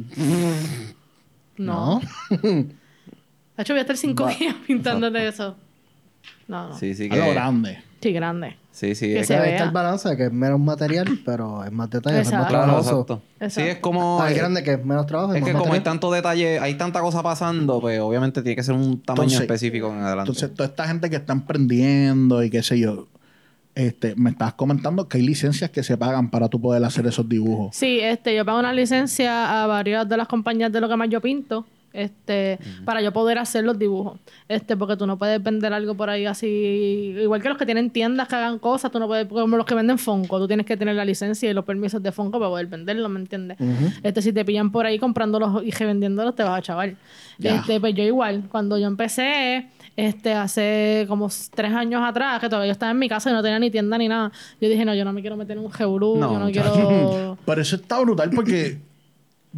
No. 1.58 2.02
De 2.30 2.68
hecho, 3.58 3.74
voy 3.74 3.80
a 3.80 3.82
estar 3.82 3.98
cinco 3.98 4.28
días 4.28 4.54
pintándote 4.68 5.28
eso. 5.28 5.56
No, 6.48 6.70
no. 6.70 6.78
Sí, 6.78 6.94
Sí, 6.96 7.08
sí, 7.08 7.10
A 7.12 7.16
lo 7.18 7.24
que... 7.26 7.34
grande. 7.34 7.78
grande. 8.02 8.56
Sí, 8.72 8.96
sí. 8.96 9.08
Que 9.08 9.20
es 9.20 9.28
se 9.28 9.34
que- 9.34 9.40
Ahí 9.40 9.46
vea. 9.48 9.56
está 9.56 9.66
el 9.66 9.72
balance, 9.72 10.16
que 10.16 10.26
es 10.28 10.32
menos 10.32 10.60
material, 10.60 11.08
pero 11.26 11.64
es 11.66 11.72
más 11.72 11.90
detalle, 11.90 12.22
es 12.22 12.32
más. 12.32 12.48
Claro, 12.48 12.66
trabajoso. 12.66 13.02
exacto. 13.02 13.22
Sí, 13.50 13.62
es 13.62 13.78
como... 13.80 14.22
Ah, 14.22 14.30
el 14.32 14.38
grande 14.38 14.64
que 14.64 14.74
es 14.74 14.86
menos 14.86 15.06
trabajo. 15.08 15.34
Es 15.34 15.44
que 15.44 15.52
como 15.54 15.74
hay 15.74 15.82
tanto 15.82 16.10
detalle, 16.12 16.60
hay 16.60 16.76
tanta 16.76 17.02
cosa 17.02 17.22
pasando, 17.22 17.82
pues 17.82 18.00
obviamente 18.00 18.42
tiene 18.44 18.56
que 18.56 18.64
ser 18.64 18.76
un 18.76 19.02
tamaño 19.02 19.24
Entonces- 19.24 19.42
específico 19.42 19.88
en 19.92 20.00
adelante. 20.00 20.32
Entonces, 20.32 20.54
toda 20.56 20.70
esta 20.70 20.88
gente 20.88 21.10
que 21.10 21.18
está 21.18 21.34
emprendiendo 21.34 22.42
y 22.44 22.50
qué 22.50 22.64
sé 22.64 22.80
yo, 22.80 23.08
este, 23.76 24.16
me 24.16 24.30
estabas 24.30 24.54
comentando 24.54 25.08
que 25.08 25.18
hay 25.18 25.24
licencias 25.26 25.70
que 25.70 25.84
se 25.84 25.98
pagan 25.98 26.30
para 26.30 26.48
tú 26.48 26.60
poder 26.62 26.84
hacer 26.84 27.06
esos 27.08 27.28
dibujos. 27.28 27.76
Sí, 27.76 28.00
este, 28.00 28.36
yo 28.36 28.46
pago 28.46 28.60
una 28.60 28.74
licencia 28.74 29.64
a 29.64 29.68
varias 29.68 30.08
de 30.08 30.18
las 30.18 30.28
compañías 30.28 30.72
de 30.72 30.80
lo 30.82 30.88
que 30.90 30.96
más 30.96 31.10
yo 31.10 31.20
pinto, 31.22 31.66
este, 31.94 32.60
para 32.86 33.02
yo 33.02 33.12
poder 33.12 33.38
hacer 33.38 33.64
los 33.64 33.78
dibujos. 33.80 34.20
Este, 34.48 34.78
porque 34.78 34.96
tú 34.98 35.08
no 35.08 35.18
puedes 35.18 35.42
vender 35.42 35.74
algo 35.74 35.96
por 35.96 36.10
ahí 36.10 36.26
así, 36.26 37.16
igual 37.20 37.42
que 37.42 37.50
los 37.50 37.58
que 37.58 37.66
tienen 37.66 37.90
tiendas 37.90 38.28
que 38.28 38.36
hagan 38.36 38.60
cosas, 38.60 38.92
tú 38.92 39.00
no 39.00 39.08
puedes, 39.08 39.28
como 39.28 39.58
los 39.58 39.66
que 39.66 39.76
venden 39.76 39.98
Fonco, 39.98 40.40
tú 40.40 40.48
tienes 40.48 40.66
que 40.66 40.78
tener 40.78 40.96
la 40.96 41.06
licencia 41.06 41.50
y 41.50 41.54
los 41.54 41.66
permisos 41.66 42.02
de 42.02 42.12
Fonco 42.12 42.40
para 42.40 42.50
poder 42.50 42.68
venderlo, 42.68 43.10
¿me 43.10 43.20
entiendes? 43.20 43.58
Este, 44.04 44.22
si 44.22 44.34
te 44.34 44.46
pillan 44.46 44.72
por 44.72 44.86
ahí 44.86 45.00
comprándolos 45.00 45.64
y 45.64 45.72
revendiéndolos, 45.72 46.36
te 46.36 46.44
vas 46.44 46.60
a 46.60 46.62
chaval. 46.62 46.98
Este, 47.40 47.80
pues 47.80 47.94
yo 47.96 48.04
igual, 48.04 48.44
cuando 48.50 48.78
yo 48.78 48.88
empecé, 48.88 49.68
este, 49.96 50.34
hace 50.34 51.06
como 51.08 51.30
tres 51.54 51.74
años 51.74 52.02
atrás, 52.06 52.40
que 52.40 52.48
todavía 52.48 52.68
yo 52.68 52.72
estaba 52.74 52.92
en 52.92 53.00
mi 53.00 53.10
casa 53.10 53.30
y 53.30 53.34
no 53.34 53.42
tenía 53.42 53.60
ni 53.60 53.72
tienda 53.72 53.98
ni 53.98 54.08
nada, 54.08 54.32
yo 54.62 54.70
dije, 54.70 54.86
no, 54.86 54.94
yo 54.94 55.04
no 55.06 55.14
me 55.14 55.22
quiero 55.22 55.38
meter 55.38 55.58
en 55.58 55.64
un 55.64 55.72
geurú, 55.72 56.18
No, 56.18 56.32
yo 56.32 56.40
no 56.40 56.52
quiero... 56.52 57.38
Pero 57.46 57.62
eso 57.62 57.76
está 57.76 58.00
brutal 58.00 58.30
porque, 58.36 58.80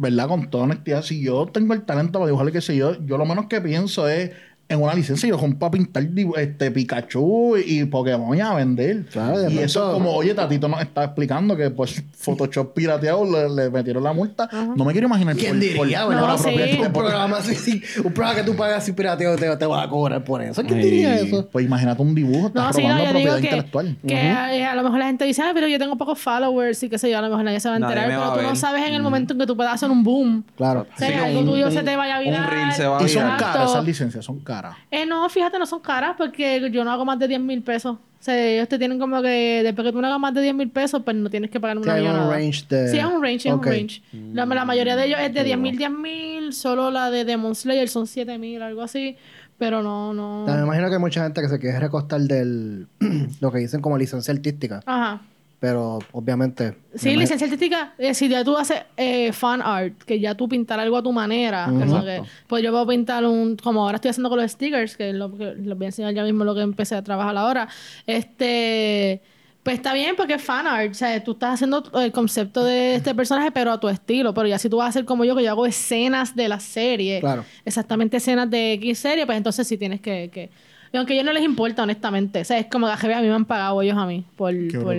¿verdad? 0.00 0.28
Con 0.28 0.50
toda 0.50 0.64
honestidad, 0.64 1.02
si 1.02 1.22
yo 1.22 1.46
tengo 1.46 1.74
el 1.74 1.84
talento 1.84 2.18
para 2.18 2.26
dibujar, 2.26 2.50
qué 2.52 2.60
sé 2.60 2.76
yo, 2.76 2.94
yo 3.04 3.18
lo 3.18 3.26
menos 3.26 3.46
que 3.46 3.60
pienso 3.60 4.08
es 4.08 4.30
en 4.70 4.80
una 4.82 4.94
licencia. 4.94 5.28
Yo 5.28 5.36
compro 5.36 5.58
para 5.58 5.72
pintar 5.72 6.04
dibu- 6.04 6.38
este, 6.38 6.70
Pikachu 6.70 7.56
y 7.58 7.84
Pokémon 7.84 8.36
y 8.36 8.40
a 8.40 8.54
vender. 8.54 9.04
Claro, 9.06 9.50
y 9.50 9.58
eso 9.58 9.88
es 9.88 9.94
como, 9.94 10.12
oye, 10.12 10.32
Tatito 10.34 10.68
nos 10.68 10.80
está 10.80 11.04
explicando 11.04 11.56
que 11.56 11.70
pues 11.70 12.02
Photoshop 12.12 12.72
pirateado 12.72 13.24
le, 13.24 13.48
le 13.64 13.70
metieron 13.70 14.02
la 14.04 14.12
multa. 14.12 14.48
No 14.76 14.84
me 14.84 14.92
quiero 14.92 15.06
imaginar 15.08 15.34
¿Quién 15.36 15.52
por- 15.76 15.86
diría, 15.86 16.04
por- 16.06 16.14
No, 16.14 16.26
por 16.26 16.38
sí. 16.38 16.78
Un 16.86 16.92
programa 16.92 17.36
así, 17.38 17.54
sí, 17.54 17.82
un 18.04 18.12
programa 18.12 18.36
que 18.36 18.42
tú 18.44 18.54
pagas 18.56 18.84
sin 18.84 18.94
pirateo 18.94 19.36
te, 19.36 19.56
te 19.56 19.66
vas 19.66 19.86
a 19.86 19.88
cobrar 19.90 20.22
por 20.24 20.40
eso. 20.42 20.62
¿Quién 20.62 20.78
Ay. 20.78 20.84
diría 20.84 21.14
eso? 21.16 21.48
Pues 21.50 21.66
imagínate 21.66 22.00
un 22.02 22.14
dibujo, 22.14 22.46
estás 22.48 22.64
No, 22.64 22.72
sí, 22.72 22.82
no, 22.82 22.88
robando 22.94 23.04
yo 23.12 23.18
digo 23.18 23.30
propiedad 23.32 23.36
que, 23.38 23.44
intelectual. 23.56 23.96
que 24.06 24.14
eh, 24.60 24.64
a 24.64 24.74
lo 24.74 24.82
mejor 24.84 24.98
la 25.00 25.06
gente 25.06 25.24
dice, 25.24 25.42
ah, 25.42 25.50
pero 25.52 25.66
yo 25.68 25.78
tengo 25.78 25.96
pocos 25.96 26.18
followers 26.18 26.82
y 26.82 26.88
qué 26.88 26.98
sé 26.98 27.10
yo, 27.10 27.18
a 27.18 27.22
lo 27.22 27.28
mejor 27.28 27.44
nadie 27.44 27.60
se 27.60 27.68
va 27.68 27.74
a 27.74 27.78
Nadie 27.80 27.94
enterar, 27.96 28.20
va 28.20 28.24
pero 28.34 28.40
a 28.40 28.42
tú 28.44 28.48
no 28.50 28.56
sabes 28.56 28.86
en 28.86 28.94
el 28.94 29.02
momento 29.02 29.32
en 29.32 29.38
que 29.40 29.46
tú 29.46 29.56
puedas 29.56 29.74
hacer 29.74 29.90
un 29.90 30.02
boom. 30.04 30.44
Claro. 30.56 30.86
O 30.94 30.98
sea, 30.98 31.08
Sí, 31.08 31.14
que 31.14 31.18
algo 31.20 31.40
un- 31.40 31.46
tuyo 31.46 31.66
un- 31.66 31.72
se 31.72 31.82
te 31.82 31.96
vaya 31.96 32.16
a 32.16 32.18
un 32.20 32.24
virar. 32.26 32.50
reel 32.50 32.72
se 32.72 32.86
va 32.86 32.98
a 32.98 33.02
Y 33.02 33.08
son 33.08 33.22
caras, 33.38 33.70
esas 33.70 33.84
licencias 33.84 34.24
son 34.24 34.38
caras. 34.40 34.59
Eh, 34.90 35.06
no, 35.06 35.28
fíjate, 35.28 35.58
no 35.58 35.66
son 35.66 35.80
caras 35.80 36.14
porque 36.16 36.68
yo 36.72 36.84
no 36.84 36.90
hago 36.92 37.04
más 37.04 37.18
de 37.18 37.28
10 37.28 37.40
mil 37.40 37.62
pesos. 37.62 37.96
O 37.96 38.22
sea, 38.22 38.36
ellos 38.38 38.68
te 38.68 38.78
tienen 38.78 38.98
como 38.98 39.22
que 39.22 39.62
después 39.64 39.86
que 39.86 39.92
tú 39.92 40.00
no 40.00 40.06
hagas 40.06 40.20
más 40.20 40.34
de 40.34 40.42
10 40.42 40.54
mil 40.54 40.68
pesos, 40.70 41.00
pues 41.02 41.16
no 41.16 41.30
tienes 41.30 41.50
que 41.50 41.58
pagar 41.58 41.78
una 41.78 41.94
hay 41.94 42.02
un 42.02 42.06
millonada. 42.08 42.30
range 42.36 42.66
de- 42.68 42.88
Sí, 42.90 42.98
es 42.98 43.04
un 43.06 43.22
range, 43.22 43.48
es 43.48 43.54
un 43.54 43.62
range. 43.62 44.02
La, 44.34 44.44
la 44.44 44.64
mayoría 44.66 44.94
de 44.96 45.06
ellos 45.06 45.18
es 45.20 45.32
de 45.32 45.42
10 45.44 45.56
mil, 45.58 45.76
10 45.78 45.90
mil. 45.90 46.52
Solo 46.52 46.90
la 46.90 47.10
de 47.10 47.24
Demon 47.24 47.54
Slayer 47.54 47.88
son 47.88 48.06
7 48.06 48.36
mil, 48.38 48.60
algo 48.60 48.82
así. 48.82 49.16
Pero 49.56 49.82
no, 49.82 50.12
no. 50.14 50.44
Me 50.46 50.62
imagino 50.62 50.88
que 50.88 50.94
hay 50.94 51.00
mucha 51.00 51.22
gente 51.22 51.40
que 51.42 51.48
se 51.48 51.58
quiere 51.58 51.78
recostar 51.80 52.20
del 52.20 52.88
lo 53.40 53.52
que 53.52 53.58
dicen 53.58 53.80
como 53.80 53.96
licencia 53.98 54.32
artística, 54.34 54.80
Ajá. 54.86 55.20
Pero 55.60 55.98
obviamente 56.12 56.74
Sí, 56.94 57.14
licencia 57.14 57.44
artística, 57.44 57.92
eh, 57.98 58.14
si 58.14 58.28
ya 58.28 58.42
tú 58.42 58.56
haces 58.56 58.82
eh, 58.96 59.30
fan 59.32 59.60
art, 59.62 59.92
que 60.04 60.18
ya 60.18 60.34
tú 60.34 60.48
pintar 60.48 60.80
algo 60.80 60.96
a 60.96 61.02
tu 61.02 61.12
manera, 61.12 61.66
como 61.66 62.02
que, 62.02 62.22
pues 62.48 62.64
yo 62.64 62.70
puedo 62.72 62.86
pintar 62.88 63.24
un, 63.26 63.56
como 63.56 63.82
ahora 63.82 63.96
estoy 63.96 64.08
haciendo 64.08 64.30
con 64.30 64.40
los 64.40 64.50
stickers, 64.50 64.96
que 64.96 65.12
lo 65.12 65.36
que 65.36 65.54
les 65.54 65.76
voy 65.76 65.84
a 65.84 65.88
enseñar 65.88 66.14
ya 66.14 66.24
mismo 66.24 66.44
lo 66.44 66.54
que 66.54 66.62
empecé 66.62 66.96
a 66.96 67.04
trabajar 67.04 67.36
ahora, 67.36 67.68
este, 68.06 69.20
pues 69.62 69.76
está 69.76 69.92
bien 69.92 70.16
porque 70.16 70.34
es 70.34 70.42
fan 70.42 70.66
art, 70.66 70.90
o 70.92 70.94
sea, 70.94 71.22
tú 71.22 71.32
estás 71.32 71.54
haciendo 71.54 71.84
el 72.00 72.10
concepto 72.10 72.64
de 72.64 72.94
este 72.96 73.14
personaje, 73.14 73.50
pero 73.52 73.70
a 73.70 73.78
tu 73.78 73.88
estilo, 73.88 74.32
pero 74.32 74.48
ya 74.48 74.58
si 74.58 74.68
tú 74.70 74.78
vas 74.78 74.86
a 74.86 74.88
hacer 74.88 75.04
como 75.04 75.24
yo, 75.24 75.36
que 75.36 75.44
yo 75.44 75.50
hago 75.50 75.66
escenas 75.66 76.34
de 76.34 76.48
la 76.48 76.58
serie, 76.58 77.20
Claro. 77.20 77.44
exactamente 77.64 78.16
escenas 78.16 78.48
de 78.50 78.72
X 78.74 78.98
serie, 78.98 79.26
pues 79.26 79.36
entonces 79.36 79.68
sí 79.68 79.76
tienes 79.76 80.00
que... 80.00 80.30
que 80.32 80.50
y 80.92 80.96
aunque 80.96 81.12
a 81.12 81.16
ellos 81.16 81.26
no 81.26 81.32
les 81.32 81.44
importa, 81.44 81.84
honestamente. 81.84 82.40
O 82.40 82.44
sea, 82.44 82.58
es 82.58 82.66
como 82.66 82.88
que 82.88 83.14
a 83.14 83.20
mí 83.20 83.28
me 83.28 83.34
han 83.34 83.44
pagado 83.44 83.80
ellos 83.80 83.96
a 83.96 84.06
mí 84.06 84.24
por... 84.36 84.52
Qué 84.52 84.76
por. 84.80 84.96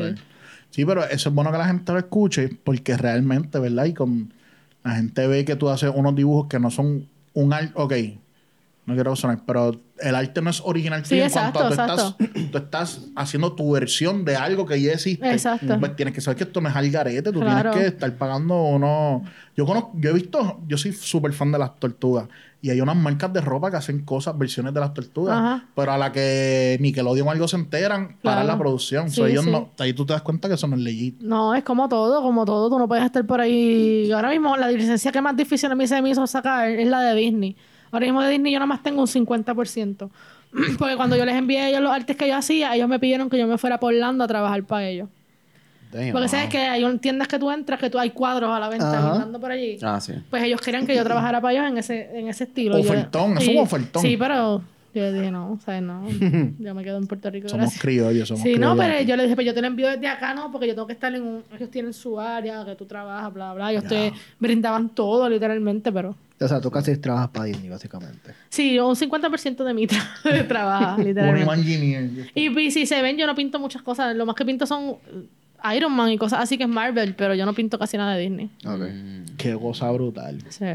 Sí, 0.71 0.85
pero 0.85 1.03
eso 1.05 1.29
es 1.29 1.35
bueno 1.35 1.51
que 1.51 1.57
la 1.57 1.67
gente 1.67 1.91
lo 1.91 1.99
escuche 1.99 2.49
porque 2.63 2.97
realmente, 2.97 3.59
¿verdad? 3.59 3.85
Y 3.85 3.93
con 3.93 4.33
la 4.83 4.95
gente 4.95 5.27
ve 5.27 5.45
que 5.45 5.55
tú 5.55 5.69
haces 5.69 5.91
unos 5.93 6.15
dibujos 6.15 6.47
que 6.49 6.59
no 6.59 6.71
son 6.71 7.09
un. 7.33 7.53
Ok, 7.75 7.93
no 8.85 8.95
quiero 8.95 9.15
sonar, 9.15 9.41
pero 9.45 9.71
el 9.99 10.15
arte 10.15 10.41
no 10.41 10.49
es 10.49 10.61
original 10.65 11.05
Sí, 11.05 11.19
en 11.19 11.25
exacto, 11.25 11.59
cuanto 11.59 11.81
a 11.81 11.85
tú 11.87 11.93
estás, 11.93 12.15
tú 12.51 12.57
estás 12.57 13.01
haciendo 13.15 13.53
tu 13.53 13.71
versión 13.71 14.25
de 14.25 14.35
algo 14.35 14.65
que 14.65 14.81
ya 14.81 14.93
existe. 14.93 15.31
Exacto. 15.31 15.79
Pues 15.79 15.95
tienes 15.95 16.13
que 16.15 16.21
saber 16.21 16.37
que 16.37 16.43
esto 16.45 16.59
no 16.61 16.69
es 16.69 16.75
al 16.75 16.89
garete, 16.89 17.31
tú 17.31 17.39
Claro. 17.39 17.71
tienes 17.71 17.89
que 17.91 17.95
estar 17.95 18.11
pagando 18.17 18.61
uno. 18.63 19.23
Yo 19.55 19.65
conozco, 19.65 19.91
yo 19.95 20.09
he 20.09 20.13
visto, 20.13 20.59
yo 20.67 20.77
soy 20.77 20.93
súper 20.93 21.31
fan 21.33 21.51
de 21.51 21.59
las 21.59 21.77
tortugas. 21.79 22.27
Y 22.63 22.69
hay 22.69 22.79
unas 22.79 22.95
marcas 22.95 23.33
de 23.33 23.41
ropa 23.41 23.71
que 23.71 23.77
hacen 23.77 24.03
cosas, 24.05 24.37
versiones 24.37 24.71
de 24.73 24.79
las 24.79 24.93
tortugas. 24.93 25.35
Ajá. 25.37 25.65
Pero 25.75 25.91
a 25.93 25.97
la 25.97 26.11
que 26.11 26.77
Nickelodeon 26.79 27.27
o 27.27 27.31
algo 27.31 27.47
se 27.47 27.55
enteran, 27.57 28.17
Claro. 28.21 28.45
la 28.47 28.57
producción. 28.57 29.09
Sí, 29.09 29.15
So, 29.15 29.25
ellos 29.27 29.45
sí. 29.45 29.51
no, 29.51 29.69
ahí 29.79 29.93
tú 29.93 30.05
te 30.05 30.13
das 30.13 30.21
cuenta 30.21 30.47
que 30.47 30.53
eso 30.55 30.67
no 30.67 30.75
es 30.75 30.81
legit. 30.81 31.19
No, 31.21 31.55
es 31.55 31.63
como 31.63 31.89
todo, 31.89 32.21
como 32.21 32.45
todo. 32.45 32.69
Tú 32.69 32.77
no 32.77 32.87
puedes 32.87 33.03
estar 33.05 33.25
por 33.25 33.41
ahí. 33.41 34.11
Ahora 34.11 34.29
mismo, 34.29 34.55
la 34.57 34.69
licencia 34.69 35.11
que 35.11 35.21
más 35.21 35.35
difícil 35.35 35.71
a 35.71 35.75
mí 35.75 35.87
se 35.87 35.99
me 36.03 36.11
hizo 36.11 36.25
sacar 36.27 36.69
es 36.69 36.87
la 36.87 37.01
de 37.01 37.15
Disney. 37.15 37.55
Ahora 37.91 38.05
mismo 38.05 38.21
de 38.21 38.29
Disney 38.31 38.51
yo 38.53 38.59
nada 38.59 38.67
más 38.67 38.81
tengo 38.83 39.01
un 39.01 39.07
50%. 39.07 40.09
Porque 40.79 40.95
cuando 40.95 41.15
yo 41.15 41.25
les 41.25 41.35
envié 41.35 41.59
a 41.61 41.69
ellos 41.69 41.81
los 41.81 41.91
artes 41.91 42.15
que 42.15 42.27
yo 42.27 42.35
hacía, 42.35 42.75
ellos 42.75 42.87
me 42.89 42.99
pidieron 42.99 43.29
que 43.29 43.37
yo 43.37 43.47
me 43.47 43.57
fuera 43.57 43.79
por 43.79 43.93
Orlando 43.93 44.23
a 44.23 44.27
trabajar 44.27 44.63
para 44.63 44.87
ellos. 44.87 45.07
Damn, 45.91 46.11
Porque 46.13 46.27
wow. 46.27 46.29
sabes 46.29 46.49
que 46.49 46.57
hay 46.57 46.83
un- 46.85 46.99
tiendas 46.99 47.27
que 47.27 47.37
tú 47.37 47.51
entras 47.51 47.77
que 47.79 47.89
tú 47.89 47.99
hay 47.99 48.11
cuadros 48.11 48.49
a 48.55 48.59
la 48.61 48.69
venta 48.69 48.97
Ajá. 48.97 49.11
pintando 49.11 49.39
por 49.41 49.51
allí. 49.51 49.77
Ah, 49.81 49.99
sí. 49.99 50.13
Pues 50.29 50.41
ellos 50.43 50.61
querían 50.61 50.87
que 50.87 50.95
yo 50.95 51.03
trabajara 51.05 51.41
para 51.41 51.53
ellos 51.53 51.67
en 51.67 51.77
ese, 51.77 52.17
en 52.17 52.27
ese 52.29 52.45
estilo. 52.45 52.79
Ofertón, 52.79 53.37
es 53.37 53.47
un 53.49 53.57
ofertón. 53.57 54.01
Sí, 54.01 54.15
pero 54.17 54.61
yo 54.93 55.11
dije, 55.11 55.31
no, 55.31 55.51
o 55.51 55.59
sea, 55.59 55.81
no. 55.81 56.07
yo 56.59 56.73
me 56.73 56.83
quedo 56.85 56.97
en 56.97 57.07
Puerto 57.07 57.29
Rico. 57.29 57.49
Somos 57.49 57.63
gracias. 57.65 57.81
criollos, 57.81 58.27
somos 58.29 58.41
Sí, 58.43 58.55
no, 58.55 58.77
pero 58.77 58.93
aquí. 58.93 59.05
yo 59.05 59.17
le 59.17 59.23
dije, 59.23 59.35
pero 59.35 59.47
yo 59.47 59.53
te 59.53 59.59
lo 59.61 59.67
envío 59.67 59.89
desde 59.89 60.07
acá, 60.07 60.33
no, 60.33 60.49
porque 60.49 60.67
yo 60.67 60.75
tengo 60.75 60.87
que 60.87 60.93
estar 60.93 61.13
en 61.13 61.23
un... 61.23 61.43
Ellos 61.57 61.69
tienen 61.69 61.91
su 61.93 62.17
área, 62.19 62.63
que 62.63 62.75
tú 62.75 62.85
trabajas, 62.85 63.33
bla, 63.33 63.53
bla. 63.53 63.71
Ellos 63.71 63.83
te 63.85 64.13
brindaban 64.39 64.89
todo, 64.89 65.27
literalmente, 65.29 65.91
pero... 65.91 66.15
O 66.41 66.47
sea, 66.47 66.59
tú 66.59 66.71
casi 66.71 66.97
trabajas 66.97 67.29
para 67.29 67.45
Disney, 67.45 67.69
básicamente. 67.69 68.31
Sí, 68.49 68.77
un 68.79 68.95
50% 68.95 69.63
de 69.63 69.73
mi 69.73 69.87
tra- 69.87 70.47
trabajo, 70.47 71.01
literalmente. 71.01 71.53
engineer. 71.53 72.09
Y, 72.35 72.59
y 72.59 72.71
si 72.71 72.85
se 72.85 73.01
ven, 73.01 73.17
yo 73.17 73.27
no 73.27 73.35
pinto 73.35 73.59
muchas 73.59 73.81
cosas. 73.81 74.15
Lo 74.15 74.25
más 74.25 74.35
que 74.35 74.43
pinto 74.45 74.65
son 74.65 74.95
eh, 75.07 75.75
Iron 75.75 75.93
Man 75.93 76.09
y 76.11 76.17
cosas 76.17 76.39
así 76.41 76.57
que 76.57 76.63
es 76.63 76.69
Marvel, 76.69 77.13
pero 77.15 77.35
yo 77.35 77.45
no 77.45 77.53
pinto 77.53 77.77
casi 77.77 77.95
nada 77.97 78.15
de 78.15 78.21
Disney. 78.23 78.49
Ok. 78.65 78.81
Qué 79.37 79.53
cosa 79.53 79.91
brutal. 79.91 80.39
Sí. 80.49 80.65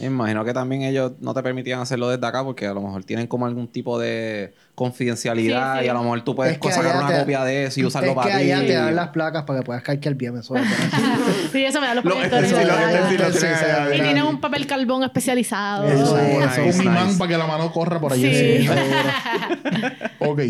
Me 0.00 0.06
imagino 0.06 0.44
que 0.44 0.52
también 0.54 0.82
ellos 0.82 1.12
no 1.20 1.34
te 1.34 1.42
permitían 1.42 1.80
hacerlo 1.80 2.08
desde 2.08 2.26
acá 2.26 2.42
porque 2.42 2.66
a 2.66 2.72
lo 2.72 2.80
mejor 2.80 3.04
tienen 3.04 3.26
como 3.26 3.44
algún 3.46 3.68
tipo 3.68 3.98
de 3.98 4.54
confidencialidad 4.74 5.74
Sí, 5.74 5.80
sí. 5.80 5.86
y 5.86 5.88
a 5.88 5.92
lo 5.94 6.02
mejor 6.02 6.22
tú 6.24 6.34
puedes 6.34 6.54
Es 6.54 6.58
que 6.58 6.72
sacar 6.72 6.96
una 6.96 7.08
te- 7.08 7.18
copia 7.20 7.44
de 7.44 7.64
eso 7.66 7.80
y 7.80 7.84
usarlo 7.84 8.10
es 8.10 8.14
para 8.16 8.30
que 8.38 8.44
ti. 8.44 8.50
allá 8.52 8.66
te 8.66 8.72
dan 8.72 8.96
las 8.96 9.08
placas 9.10 9.44
para 9.44 9.58
que 9.60 9.64
puedas 9.66 9.82
calcar 9.82 10.14
bien 10.14 10.38
eso. 10.38 10.54
sí, 11.52 11.64
eso 11.64 11.80
me 11.80 11.86
da 11.88 11.94
los 11.94 12.04
Lo- 12.04 12.12
proyectores. 12.12 12.52
allá. 12.52 13.30
sí. 13.32 13.96
y 13.96 14.00
tienen 14.00 14.22
un 14.24 14.40
papel 14.40 14.66
carbón 14.66 15.02
especializado. 15.04 15.84
Eso, 15.84 16.16
Nice, 16.16 16.68
es 16.68 16.76
un 16.78 16.84
imán 16.86 17.06
nice. 17.08 17.18
para 17.18 17.28
que 17.28 17.36
la 17.38 17.46
mano 17.46 17.70
corra 17.72 18.00
por 18.00 18.12
allí. 18.12 18.34
Sí. 18.34 18.66
Sí. 18.66 18.68
ok. 20.20 20.40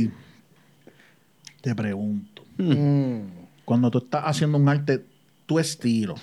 Te 1.61 1.75
pregunto. 1.75 2.45
Mm. 2.59 3.21
Cuando 3.65 3.91
tú 3.91 3.99
estás 3.99 4.23
haciendo 4.25 4.59
un 4.59 4.69
arte, 4.69 5.05
tu 5.47 5.59
estilo, 5.59 6.15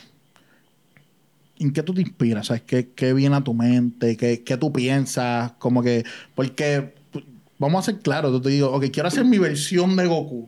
¿en 1.59 1.71
qué 1.73 1.83
tú 1.83 1.93
te 1.93 2.01
inspiras? 2.01 2.47
¿Sabes? 2.47 2.63
¿Qué, 2.63 2.89
qué 2.95 3.13
viene 3.13 3.35
a 3.35 3.41
tu 3.41 3.53
mente? 3.53 4.15
¿Qué, 4.17 4.43
qué 4.43 4.57
tú 4.57 4.71
piensas? 4.71 5.53
Como 5.53 5.81
que, 5.83 6.03
porque, 6.35 6.93
vamos 7.59 7.79
a 7.87 7.91
ser 7.91 7.99
claros, 8.01 8.31
yo 8.31 8.41
te 8.41 8.49
digo, 8.49 8.71
ok, 8.71 8.85
quiero 8.91 9.07
hacer 9.07 9.25
mi 9.25 9.37
versión 9.37 9.95
de 9.95 10.05
Goku. 10.05 10.47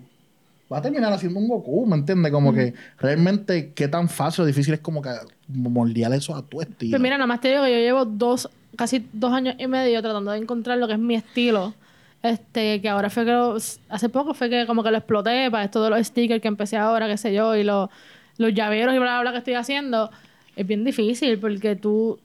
Va 0.71 0.77
a 0.77 0.81
terminar 0.83 1.11
haciendo 1.11 1.39
un 1.39 1.47
Goku, 1.47 1.85
¿me 1.87 1.95
entiendes? 1.95 2.31
Como 2.31 2.53
que 2.53 2.73
realmente 2.99 3.73
qué 3.73 3.87
tan 3.87 4.07
fácil 4.07 4.43
o 4.43 4.45
difícil 4.45 4.73
es 4.75 4.79
como 4.81 5.01
que 5.01 5.09
moldear 5.47 6.13
eso 6.13 6.35
a 6.35 6.43
tu 6.43 6.61
estilo. 6.61 6.91
Pues 6.91 7.01
mira, 7.01 7.17
nada 7.17 7.25
más 7.27 7.41
te 7.41 7.49
digo 7.49 7.63
que 7.63 7.71
yo 7.71 7.77
llevo 7.77 8.05
dos, 8.05 8.47
casi 8.75 9.07
dos 9.11 9.33
años 9.33 9.55
y 9.57 9.65
medio 9.65 9.99
tratando 10.01 10.29
de 10.31 10.37
encontrar 10.37 10.77
lo 10.77 10.87
que 10.87 10.93
es 10.93 10.99
mi 10.99 11.15
estilo. 11.15 11.73
Este, 12.21 12.81
que 12.81 12.89
ahora 12.89 13.09
fue 13.09 13.23
que 13.25 13.31
lo- 13.31 13.57
hace 13.87 14.09
poco 14.09 14.33
fue 14.33 14.49
que 14.49 14.65
como 14.67 14.83
que 14.83 14.91
lo 14.91 14.97
exploté 14.97 15.49
para 15.49 15.63
esto 15.63 15.81
de 15.83 15.89
los 15.89 16.05
stickers 16.05 16.41
que 16.41 16.49
empecé 16.49 16.77
ahora, 16.77 17.07
qué 17.07 17.17
sé 17.17 17.33
yo, 17.33 17.55
y 17.55 17.63
los, 17.63 17.89
los 18.37 18.53
llaveros 18.53 18.93
y 18.93 18.99
bla, 18.99 19.13
bla, 19.13 19.21
bla 19.21 19.31
que 19.31 19.37
estoy 19.39 19.53
haciendo. 19.55 20.11
Es 20.59 20.67
bien 20.67 20.83
difícil 20.83 21.39
porque 21.39 21.77
tú, 21.77 22.19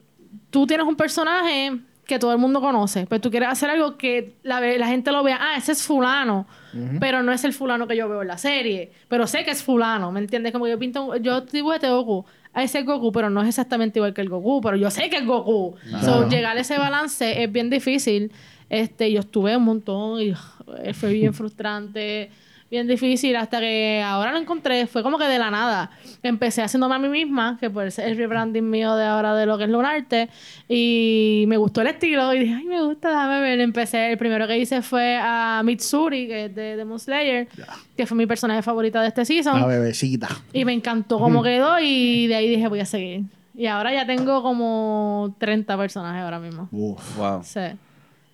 tú 0.50 0.66
tienes 0.66 0.84
un 0.84 0.96
personaje 0.96 1.78
que 2.04 2.18
todo 2.18 2.32
el 2.32 2.38
mundo 2.38 2.60
conoce, 2.60 3.06
pero 3.08 3.20
tú 3.20 3.30
quieres 3.30 3.48
hacer 3.48 3.70
algo 3.70 3.96
que 3.96 4.34
la, 4.42 4.60
la 4.60 4.88
gente 4.88 5.12
lo 5.12 5.22
vea, 5.22 5.38
ah, 5.40 5.56
ese 5.56 5.70
es 5.70 5.84
fulano, 5.84 6.44
pero 6.98 7.22
no 7.22 7.30
es 7.30 7.44
el 7.44 7.52
fulano 7.52 7.86
que 7.86 7.96
yo 7.96 8.08
veo 8.08 8.22
en 8.22 8.28
la 8.28 8.36
serie, 8.36 8.90
pero 9.06 9.28
sé 9.28 9.44
que 9.44 9.52
es 9.52 9.62
fulano, 9.62 10.10
¿me 10.10 10.18
entiendes? 10.18 10.52
Como 10.52 10.66
yo 10.66 10.76
pinto, 10.80 11.14
yo 11.16 11.42
dibujé 11.42 11.88
Goku, 11.88 12.24
a 12.52 12.64
ese 12.64 12.82
Goku, 12.82 13.12
pero 13.12 13.30
no 13.30 13.40
es 13.40 13.48
exactamente 13.50 14.00
igual 14.00 14.12
que 14.12 14.20
el 14.22 14.28
Goku, 14.28 14.60
pero 14.60 14.76
yo 14.76 14.90
sé 14.90 15.08
que 15.08 15.18
es 15.18 15.24
Goku. 15.24 15.76
So, 16.02 16.28
llegar 16.28 16.56
a 16.56 16.60
ese 16.60 16.76
balance 16.76 17.40
es 17.40 17.52
bien 17.52 17.70
difícil. 17.70 18.32
Este, 18.68 19.12
yo 19.12 19.20
estuve 19.20 19.56
un 19.56 19.62
montón 19.62 20.20
y 20.20 20.34
fue 20.92 21.12
bien 21.12 21.34
frustrante, 21.34 22.30
bien 22.74 22.88
difícil, 22.88 23.36
hasta 23.36 23.60
que 23.60 24.02
ahora 24.04 24.32
lo 24.32 24.38
encontré, 24.38 24.88
fue 24.88 25.04
como 25.04 25.16
que 25.16 25.26
de 25.26 25.38
la 25.38 25.48
nada. 25.48 25.90
Empecé 26.24 26.60
haciéndome 26.62 26.96
a 26.96 26.98
mí 26.98 27.08
misma, 27.08 27.56
que 27.60 27.70
pues 27.70 28.00
es 28.00 28.04
el 28.06 28.16
rebranding 28.16 28.68
mío 28.68 28.96
de 28.96 29.04
ahora 29.04 29.32
de 29.36 29.46
lo 29.46 29.56
que 29.56 29.64
es 29.64 29.70
Lunarte, 29.70 30.28
y 30.68 31.44
me 31.46 31.56
gustó 31.56 31.82
el 31.82 31.86
estilo, 31.86 32.34
y 32.34 32.40
dije, 32.40 32.54
ay, 32.54 32.64
me 32.64 32.82
gusta, 32.82 33.10
déjame 33.10 33.40
ver. 33.40 33.60
Empecé, 33.60 34.10
el 34.10 34.18
primero 34.18 34.48
que 34.48 34.58
hice 34.58 34.82
fue 34.82 35.16
a 35.22 35.62
Mitsuri, 35.64 36.26
que 36.26 36.46
es 36.46 36.54
de 36.54 36.74
Demon 36.76 36.98
Slayer, 36.98 37.46
que 37.96 38.06
fue 38.06 38.16
mi 38.16 38.26
personaje 38.26 38.60
favorita 38.62 39.00
de 39.02 39.08
este 39.08 39.24
season. 39.24 39.60
La 39.60 39.66
bebecita. 39.66 40.28
Y 40.52 40.64
me 40.64 40.72
encantó 40.72 41.20
cómo 41.20 41.44
quedó 41.44 41.78
y 41.80 42.26
de 42.26 42.34
ahí 42.34 42.48
dije, 42.48 42.66
voy 42.66 42.80
a 42.80 42.86
seguir. 42.86 43.22
Y 43.56 43.66
ahora 43.66 43.92
ya 43.92 44.04
tengo 44.04 44.42
como 44.42 45.36
30 45.38 45.76
personajes 45.78 46.22
ahora 46.22 46.40
mismo. 46.40 46.68
Uf, 46.72 47.16
Wow. 47.16 47.42
Sí. 47.44 47.60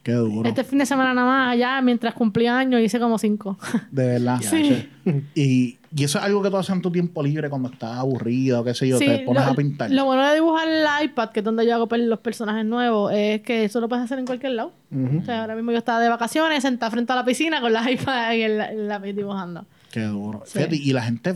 Qué 0.03 0.13
duro. 0.13 0.49
Este 0.49 0.65
fin 0.65 0.79
de 0.79 0.87
semana 0.87 1.13
nada 1.15 1.27
más, 1.27 1.53
allá, 1.53 1.81
mientras 1.83 2.15
cumplía 2.15 2.59
años, 2.59 2.81
hice 2.81 2.99
como 3.01 3.19
5. 3.19 3.59
De 3.91 4.07
verdad. 4.07 4.41
Sí. 4.51 4.89
Y, 5.35 5.79
y 5.97 6.05
eso 6.05 6.19
es 6.19 6.25
algo 6.25 6.43
que 6.43 6.51
tú 6.51 6.57
haces 6.59 6.75
en 6.75 6.83
tu 6.83 6.93
tiempo 6.93 7.23
libre 7.23 7.49
cuando 7.51 7.69
estás 7.71 7.97
aburrido, 7.99 8.63
qué 8.63 8.75
sé 8.75 8.87
yo, 8.87 8.99
te 8.99 9.21
pones 9.21 9.45
lo, 9.45 9.51
a 9.51 9.55
pintar. 9.55 9.91
Lo 9.91 10.05
bueno 10.05 10.27
de 10.29 10.35
dibujar 10.35 10.69
el 10.69 10.85
iPad, 11.07 11.31
que 11.31 11.41
es 11.41 11.45
donde 11.45 11.67
yo 11.67 11.75
hago 11.75 11.89
per- 11.89 12.01
los 12.01 12.21
personajes 12.21 12.65
nuevos, 12.65 13.13
es 13.15 13.41
que 13.43 13.65
eso 13.65 13.81
lo 13.81 13.89
puedes 13.89 14.05
hacer 14.05 14.19
en 14.19 14.27
cualquier 14.27 14.53
lado. 14.53 14.73
O 15.21 15.25
sea, 15.25 15.41
ahora 15.41 15.55
mismo 15.57 15.73
yo 15.73 15.79
estaba 15.79 15.99
de 16.01 16.09
vacaciones, 16.09 16.63
sentada 16.63 16.91
frente 16.91 17.13
a 17.13 17.17
la 17.17 17.25
piscina 17.25 17.61
con 17.61 17.73
la 17.73 17.91
iPad 17.91 18.33
y 18.35 18.43
el, 18.43 18.61
el 18.61 18.89
lápiz 18.89 19.15
dibujando. 19.15 19.65
Qué 19.91 20.03
duro. 20.03 20.43
Sí. 20.47 20.59
Fíjate, 20.59 20.77
y 20.77 20.93
la 20.93 21.03
gente, 21.03 21.35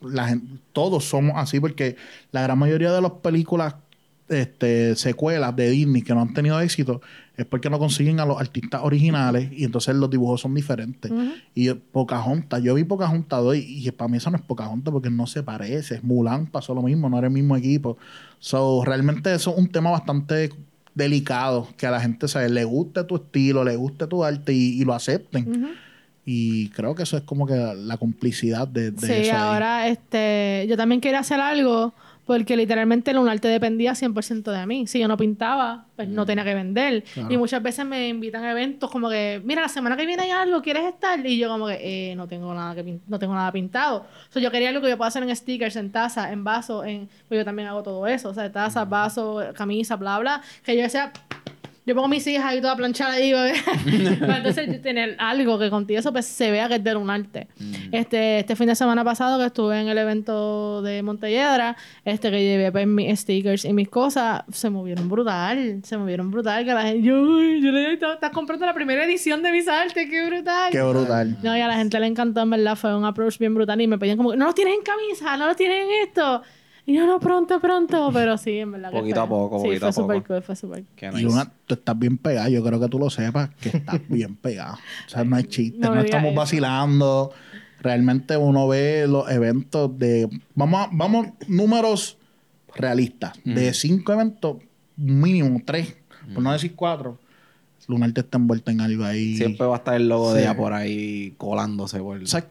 la 0.00 0.28
gente, 0.28 0.46
todos 0.72 1.04
somos 1.04 1.34
así 1.36 1.60
porque 1.60 1.96
la 2.32 2.42
gran 2.42 2.58
mayoría 2.58 2.90
de 2.90 3.00
las 3.02 3.12
películas, 3.12 3.76
este, 4.28 4.96
secuelas 4.96 5.54
de 5.54 5.70
Disney 5.70 6.02
que 6.02 6.14
no 6.14 6.22
han 6.22 6.32
tenido 6.34 6.58
éxito 6.60 7.00
es 7.36 7.44
porque 7.46 7.68
no 7.68 7.78
consiguen 7.80 8.20
a 8.20 8.26
los 8.26 8.40
artistas 8.40 8.80
originales 8.84 9.50
y 9.52 9.64
entonces 9.64 9.94
los 9.96 10.08
dibujos 10.08 10.40
son 10.40 10.54
diferentes. 10.54 11.10
Y 11.54 11.72
Pocahontas, 11.72 12.62
yo 12.62 12.74
vi 12.74 12.84
Pocahontas 12.84 13.42
2 13.42 13.56
y, 13.56 13.88
y 13.88 13.90
para 13.90 14.08
mí 14.08 14.18
eso 14.18 14.30
no 14.30 14.36
es 14.36 14.42
Pocahontas 14.42 14.92
porque 14.92 15.10
no 15.10 15.26
se 15.26 15.42
parece. 15.42 16.00
Mulan 16.02 16.46
pasó 16.46 16.74
lo 16.74 16.82
mismo, 16.82 17.10
no 17.10 17.18
era 17.18 17.26
el 17.26 17.32
mismo 17.32 17.56
equipo. 17.56 17.96
So, 18.38 18.84
realmente 18.84 19.34
eso 19.34 19.50
es 19.52 19.58
un 19.58 19.68
tema 19.68 19.90
bastante 19.90 20.52
delicado, 20.94 21.66
que 21.76 21.86
a 21.86 21.90
la 21.90 22.00
gente 22.00 22.28
¿sabes? 22.28 22.50
le 22.52 22.64
guste 22.64 23.02
tu 23.04 23.16
estilo, 23.16 23.64
le 23.64 23.74
guste 23.74 24.06
tu 24.06 24.22
arte 24.24 24.52
y, 24.52 24.80
y 24.80 24.84
lo 24.84 24.94
acepten. 24.94 25.74
Y 26.26 26.68
creo 26.70 26.94
que 26.94 27.02
eso 27.02 27.16
es 27.16 27.22
como 27.24 27.46
que 27.46 27.54
la, 27.54 27.74
la 27.74 27.96
complicidad 27.98 28.66
de, 28.68 28.92
de 28.92 29.06
Sí, 29.06 29.28
eso. 29.28 29.36
ahora 29.36 29.88
este, 29.88 30.66
yo 30.68 30.76
también 30.76 31.00
quería 31.00 31.18
hacer 31.18 31.40
algo 31.40 31.92
porque 32.26 32.56
literalmente 32.56 33.10
el 33.10 33.28
arte 33.28 33.48
dependía 33.48 33.92
100% 33.94 34.50
de 34.50 34.66
mí. 34.66 34.86
Si 34.86 34.98
yo 34.98 35.08
no 35.08 35.16
pintaba, 35.16 35.86
pues 35.96 36.08
Mm. 36.08 36.14
no 36.14 36.24
tenía 36.26 36.44
que 36.44 36.54
vender. 36.54 37.04
Y 37.28 37.36
muchas 37.36 37.62
veces 37.62 37.84
me 37.84 38.08
invitan 38.08 38.42
a 38.44 38.50
eventos 38.52 38.90
como 38.90 39.08
que, 39.10 39.40
mira, 39.44 39.62
la 39.62 39.68
semana 39.68 39.96
que 39.96 40.06
viene 40.06 40.22
hay 40.22 40.30
algo, 40.30 40.62
¿quieres 40.62 40.84
estar? 40.84 41.24
Y 41.26 41.38
yo 41.38 41.48
como 41.48 41.66
que, 41.66 42.12
eh, 42.12 42.16
no 42.16 42.26
tengo 42.26 42.52
nada 42.54 42.74
que 42.74 42.98
no 43.06 43.18
tengo 43.18 43.34
nada 43.34 43.52
pintado. 43.52 43.98
O 44.28 44.32
sea, 44.32 44.40
yo 44.42 44.50
quería 44.50 44.70
algo 44.70 44.80
que 44.80 44.88
yo 44.88 44.96
pueda 44.96 45.08
hacer 45.08 45.22
en 45.22 45.34
stickers, 45.36 45.76
en 45.76 45.92
taza, 45.92 46.32
en 46.32 46.44
vaso, 46.44 46.84
en... 46.84 47.08
Pues 47.28 47.38
yo 47.38 47.44
también 47.44 47.68
hago 47.68 47.82
todo 47.82 48.06
eso. 48.06 48.30
O 48.30 48.34
sea, 48.34 48.48
Mm. 48.48 48.52
taza, 48.52 48.84
vaso, 48.84 49.42
camisa, 49.54 49.96
bla, 49.96 50.18
bla. 50.18 50.40
Que 50.64 50.76
yo 50.80 50.88
sea... 50.88 51.12
Yo 51.86 51.94
pongo 51.94 52.08
mis 52.08 52.26
hijas 52.26 52.46
ahí 52.46 52.62
toda 52.62 52.76
planchada 52.76 53.12
ahí, 53.12 53.32
bebé. 53.32 53.54
Para 54.20 54.38
entonces 54.38 54.68
yo 54.68 54.80
tener 54.80 55.16
algo 55.18 55.58
que 55.58 55.68
contigo 55.68 56.00
eso 56.00 56.12
pues 56.12 56.24
se 56.24 56.50
vea 56.50 56.66
que 56.66 56.76
es 56.76 56.84
de 56.84 56.96
un 56.96 57.10
arte. 57.10 57.46
Este, 57.92 58.38
este 58.38 58.56
fin 58.56 58.68
de 58.68 58.74
semana 58.74 59.04
pasado 59.04 59.38
que 59.38 59.46
estuve 59.46 59.78
en 59.80 59.88
el 59.88 59.98
evento 59.98 60.80
de 60.80 61.02
Montelledra, 61.02 61.76
este 62.04 62.30
que 62.30 62.42
llevé 62.42 62.72
pues, 62.72 62.86
mis 62.86 63.20
stickers 63.20 63.66
y 63.66 63.74
mis 63.74 63.90
cosas, 63.90 64.44
se 64.50 64.70
movieron 64.70 65.10
brutal, 65.10 65.80
se 65.84 65.98
movieron 65.98 66.30
brutal, 66.30 66.64
que 66.64 66.72
la 66.72 66.82
gente, 66.84 67.02
yo, 67.02 67.14
yo 67.14 67.72
le 67.72 67.90
dije, 67.90 67.92
estás 67.92 68.30
comprando 68.30 68.64
la 68.64 68.74
primera 68.74 69.04
edición 69.04 69.42
de 69.42 69.52
mis 69.52 69.68
artes, 69.68 70.08
qué 70.08 70.26
brutal. 70.26 70.72
Qué 70.72 70.82
brutal. 70.82 71.36
No, 71.42 71.54
y 71.54 71.60
a 71.60 71.68
la 71.68 71.76
gente 71.76 72.00
le 72.00 72.06
encantó, 72.06 72.40
en 72.40 72.50
verdad, 72.50 72.76
fue 72.76 72.96
un 72.96 73.04
approach 73.04 73.38
bien 73.38 73.54
brutal 73.54 73.78
y 73.80 73.86
me 73.86 73.98
pedían 73.98 74.16
como, 74.16 74.34
no 74.34 74.46
los 74.46 74.54
tienes 74.54 74.74
en 74.74 74.82
camisa, 74.82 75.36
no 75.36 75.46
los 75.46 75.56
tienes 75.56 75.84
en 75.84 76.08
esto. 76.08 76.42
Y 76.86 76.94
yo, 76.94 77.06
no, 77.06 77.18
pronto, 77.18 77.60
pronto, 77.60 78.10
pero 78.12 78.36
sí, 78.36 78.58
en 78.58 78.72
verdad. 78.72 78.90
Poquito 78.90 79.22
a 79.22 79.28
poco, 79.28 79.58
sí, 79.58 79.64
poquito 79.68 79.86
a 79.86 79.90
poco. 79.92 80.02
súper 80.02 80.22
cool, 80.26 80.42
fue 80.42 80.54
súper 80.56 80.80
cool. 80.84 80.88
Qué 80.96 81.10
Y 81.20 81.24
una, 81.24 81.50
tú 81.66 81.74
estás 81.74 81.98
bien 81.98 82.18
pegado, 82.18 82.48
yo 82.50 82.62
creo 82.62 82.78
que 82.78 82.88
tú 82.88 82.98
lo 82.98 83.08
sepas, 83.08 83.50
que 83.60 83.70
estás 83.70 84.00
bien 84.08 84.36
pegado. 84.36 84.74
O 84.74 85.08
sea, 85.08 85.24
no 85.24 85.36
hay 85.36 85.44
chiste, 85.44 85.78
No 85.78 85.98
estamos 86.00 86.32
eso. 86.32 86.40
vacilando. 86.40 87.32
Realmente 87.80 88.36
uno 88.36 88.68
ve 88.68 89.06
los 89.08 89.30
eventos 89.30 89.98
de... 89.98 90.28
Vamos, 90.54 90.80
a- 90.86 90.90
vamos 90.92 91.28
números 91.48 92.18
realista. 92.74 93.32
De 93.44 93.72
cinco 93.72 94.12
eventos, 94.12 94.56
mínimo 94.96 95.60
tres, 95.64 95.96
por 96.34 96.42
no 96.42 96.52
decir 96.52 96.74
cuatro, 96.74 97.18
Lunarte 97.86 98.20
está 98.22 98.38
envuelta 98.38 98.72
en 98.72 98.80
algo 98.80 99.04
ahí. 99.04 99.36
Siempre 99.36 99.66
va 99.66 99.74
a 99.74 99.78
estar 99.78 99.94
el 99.94 100.08
logo 100.08 100.32
de 100.32 100.40
ella 100.42 100.56
por 100.56 100.72
ahí 100.72 101.34
colándose. 101.36 101.98
Por... 102.00 102.26
¿Sabes, 102.26 102.48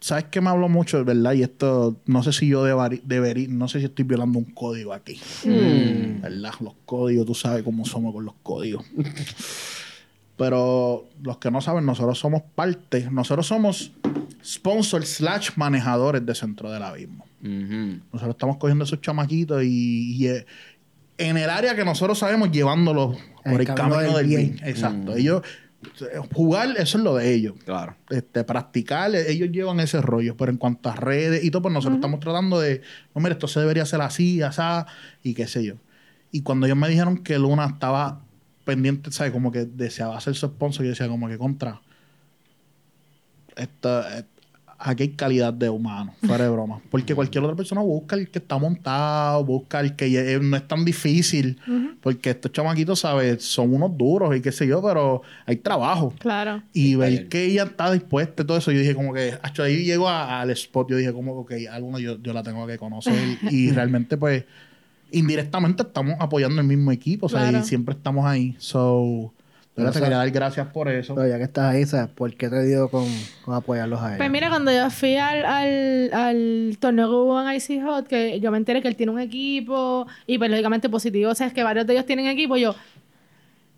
¿Sabes 0.00 0.24
qué 0.30 0.40
me 0.40 0.48
hablo 0.48 0.68
mucho, 0.68 1.04
verdad? 1.04 1.34
Y 1.34 1.42
esto, 1.42 1.96
no 2.06 2.22
sé 2.22 2.32
si 2.32 2.48
yo 2.48 2.64
debería, 3.04 3.48
no 3.50 3.68
sé 3.68 3.80
si 3.80 3.84
estoy 3.84 4.04
violando 4.04 4.38
un 4.38 4.46
código 4.46 4.94
aquí. 4.94 5.20
¿Verdad? 5.44 6.52
Los 6.60 6.74
códigos, 6.86 7.26
tú 7.26 7.34
sabes 7.34 7.62
cómo 7.62 7.84
somos 7.84 8.14
con 8.14 8.24
los 8.24 8.34
códigos. 8.42 8.84
Pero 10.36 11.06
los 11.22 11.36
que 11.36 11.50
no 11.50 11.60
saben, 11.60 11.84
nosotros 11.84 12.18
somos 12.18 12.42
parte, 12.54 13.08
nosotros 13.10 13.46
somos 13.46 13.92
sponsors 14.42 15.08
slash 15.16 15.50
manejadores 15.56 16.24
de 16.24 16.34
Centro 16.34 16.70
del 16.70 16.82
Abismo. 16.82 17.26
Ujú. 17.42 18.00
Nosotros 18.12 18.30
estamos 18.30 18.56
cogiendo 18.56 18.84
esos 18.84 19.02
chamaquitos 19.02 19.62
y, 19.62 20.16
y, 20.16 20.28
eh, 20.28 20.46
en 21.18 21.36
el 21.36 21.50
área 21.50 21.76
que 21.76 21.84
nosotros 21.84 22.18
sabemos 22.18 22.50
llevándolos 22.50 23.18
El 23.44 23.52
por 23.52 23.60
el 23.60 23.66
camino 23.66 23.96
camino, 23.96 24.16
del 24.16 24.26
bien. 24.26 24.52
bien. 24.54 24.66
Exacto. 24.68 25.14
Ellos, 25.14 25.42
eh, 25.44 25.46
jugar, 26.32 26.74
eso 26.78 26.98
es 26.98 27.04
lo 27.04 27.16
de 27.16 27.32
ellos. 27.32 27.54
Claro. 27.64 27.96
Este, 28.10 28.44
practicar, 28.44 29.14
ellos 29.14 29.50
llevan 29.50 29.80
ese 29.80 30.00
rollo. 30.00 30.36
Pero 30.36 30.50
en 30.50 30.58
cuanto 30.58 30.90
a 30.90 30.94
redes 30.94 31.44
y 31.44 31.50
todo, 31.50 31.62
pues 31.62 31.74
nosotros 31.74 31.96
estamos 31.96 32.20
tratando 32.20 32.60
de, 32.60 32.82
no, 33.14 33.20
mira, 33.20 33.32
esto 33.32 33.48
se 33.48 33.60
debería 33.60 33.84
hacer 33.84 34.00
así, 34.00 34.42
así, 34.42 34.62
y 35.22 35.34
qué 35.34 35.46
sé 35.46 35.64
yo. 35.64 35.74
Y 36.32 36.42
cuando 36.42 36.66
ellos 36.66 36.78
me 36.78 36.88
dijeron 36.88 37.18
que 37.18 37.38
Luna 37.38 37.66
estaba 37.66 38.20
pendiente, 38.64 39.10
¿sabes? 39.10 39.32
Como 39.32 39.50
que 39.50 39.64
deseaba 39.64 40.20
ser 40.20 40.34
su 40.34 40.46
sponsor, 40.46 40.84
yo 40.84 40.90
decía 40.90 41.08
como 41.08 41.28
que 41.28 41.38
contra. 41.38 41.80
Esto, 43.56 44.00
eh, 44.08 44.24
aquí 44.82 45.02
hay 45.02 45.08
calidad 45.10 45.52
de 45.52 45.68
humano, 45.68 46.14
fuera 46.26 46.44
de 46.44 46.50
broma. 46.50 46.80
Porque 46.90 47.14
cualquier 47.14 47.44
otra 47.44 47.54
persona 47.54 47.82
busca 47.82 48.16
el 48.16 48.30
que 48.30 48.38
está 48.38 48.56
montado, 48.58 49.44
busca 49.44 49.80
el 49.80 49.94
que 49.94 50.06
eh, 50.34 50.40
no 50.40 50.56
es 50.56 50.66
tan 50.66 50.84
difícil. 50.84 51.58
Porque 52.02 52.30
estos 52.30 52.50
chamaquitos, 52.52 53.00
¿sabes? 53.00 53.44
Son 53.44 53.74
unos 53.74 53.96
duros 53.96 54.34
y 54.34 54.40
qué 54.40 54.50
sé 54.52 54.66
yo, 54.66 54.82
pero 54.82 55.22
hay 55.46 55.56
trabajo. 55.56 56.14
Claro. 56.18 56.62
Y 56.72 56.94
ver 56.94 57.28
que 57.28 57.44
ella 57.44 57.64
está 57.64 57.92
dispuesta 57.92 58.42
y 58.42 58.46
todo 58.46 58.56
eso, 58.56 58.72
yo 58.72 58.78
dije 58.80 58.94
como 58.94 59.12
que, 59.12 59.34
acho, 59.42 59.62
ahí 59.62 59.84
llego 59.84 60.08
a- 60.08 60.40
al 60.40 60.50
spot, 60.50 60.88
yo 60.90 60.96
dije 60.96 61.12
como 61.12 61.46
que, 61.46 61.66
ok, 61.66 61.72
alguna 61.72 61.98
yo, 62.00 62.18
yo 62.22 62.32
la 62.32 62.42
tengo 62.42 62.66
que 62.66 62.78
conocer. 62.78 63.14
y 63.50 63.70
realmente, 63.70 64.16
pues, 64.16 64.44
indirectamente 65.12 65.82
estamos 65.82 66.14
apoyando 66.20 66.60
el 66.60 66.66
mismo 66.66 66.92
equipo, 66.92 67.26
o 67.26 67.28
sea, 67.28 67.40
Claro. 67.40 67.58
y 67.58 67.62
siempre 67.68 67.94
estamos 67.94 68.24
ahí. 68.26 68.54
So, 68.58 69.32
verdad 69.80 69.92
te 69.92 69.98
Pero, 69.98 70.06
quería 70.06 70.18
dar 70.18 70.30
gracias 70.30 70.66
por 70.68 70.88
eso. 70.88 71.14
Pero 71.14 71.28
ya 71.28 71.38
que 71.38 71.44
estás 71.44 71.74
ahí, 71.74 71.84
¿sabes? 71.86 72.08
¿Por 72.08 72.34
qué 72.34 72.48
te 72.48 72.64
dio 72.66 72.88
con, 72.88 73.06
con 73.44 73.54
apoyarlos 73.54 74.00
a 74.00 74.06
ellos? 74.06 74.18
Pues 74.18 74.30
mira, 74.30 74.48
cuando 74.48 74.72
yo 74.72 74.88
fui 74.90 75.16
al, 75.16 75.44
al, 75.44 76.10
al 76.12 76.76
torneo 76.78 77.08
que 77.08 77.14
hubo 77.14 77.42
en 77.42 77.54
Icy 77.54 77.80
Hot, 77.80 78.06
que 78.06 78.40
yo 78.40 78.50
me 78.50 78.58
enteré 78.58 78.82
que 78.82 78.88
él 78.88 78.96
tiene 78.96 79.12
un 79.12 79.20
equipo 79.20 80.06
y 80.26 80.38
pues 80.38 80.50
lógicamente 80.50 80.88
positivo, 80.88 81.30
o 81.30 81.34
sea, 81.34 81.46
es 81.46 81.52
que 81.52 81.62
varios 81.62 81.86
de 81.86 81.94
ellos 81.94 82.06
tienen 82.06 82.26
equipo, 82.26 82.56
yo... 82.56 82.74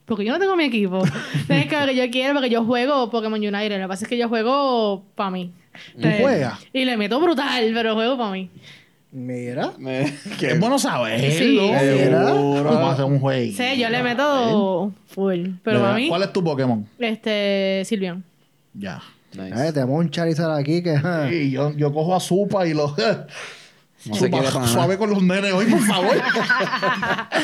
Porque 0.05 0.25
yo 0.25 0.33
no 0.33 0.39
tengo 0.39 0.57
mi 0.57 0.65
equipo. 0.65 0.99
Entonces, 1.35 1.67
claro, 1.67 1.93
que 1.93 1.97
yo 1.97 2.11
quiero, 2.11 2.35
porque 2.35 2.51
yo 2.51 2.65
juego 2.65 3.09
Pokémon 3.09 3.39
United. 3.39 3.77
Lo 3.77 3.85
que 3.85 3.89
pasa 3.89 4.05
es 4.05 4.09
que 4.09 4.19
yo 4.19 4.29
juego 4.29 5.05
para 5.15 5.31
mí. 5.31 5.53
¿Tú 6.01 6.09
juegas? 6.21 6.59
Y 6.73 6.85
le 6.85 6.97
meto 6.97 7.21
brutal, 7.21 7.71
pero 7.73 7.95
juego 7.95 8.19
para 8.19 8.33
mí. 8.33 8.51
Mira. 9.13 9.73
Me- 9.79 10.03
Es 10.41 10.59
bueno 10.59 10.79
saberlo. 10.79 11.29
Sí. 11.31 11.59
Mira. 11.61 12.25
Vamos 12.33 12.75
a 12.91 12.93
hacer 12.93 13.05
un 13.05 13.21
juego. 13.21 13.53
Sí, 13.57 13.79
yo 13.79 13.89
le 13.91 14.03
meto 14.03 14.93
full. 15.09 15.49
Pero 15.63 15.81
para 15.81 15.95
mí, 15.95 16.09
¿Cuál 16.09 16.23
es 16.23 16.33
tu 16.33 16.43
Pokémon? 16.43 16.87
este, 16.99 17.83
Silvian. 17.85 18.25
Ya. 18.75 19.01
Nice. 19.35 19.69
Eh, 19.69 19.73
tenemos 19.73 19.99
un 19.99 20.11
Charizard 20.11 20.55
aquí 20.59 20.83
que... 20.83 20.97
Sí, 21.31 21.51
yo, 21.51 21.73
yo 21.75 21.93
cojo 21.93 22.15
a 22.15 22.21
Supa 22.21 22.67
y 22.67 22.75
lo... 22.75 22.95
No 24.05 24.17
para 24.31 24.51
nada. 24.51 24.67
suave 24.67 24.99
con 24.99 25.11
los 25.11 25.23
nenes 25.23 25.53
hoy, 25.53 25.67
por 25.67 25.81
favor. 25.81 26.17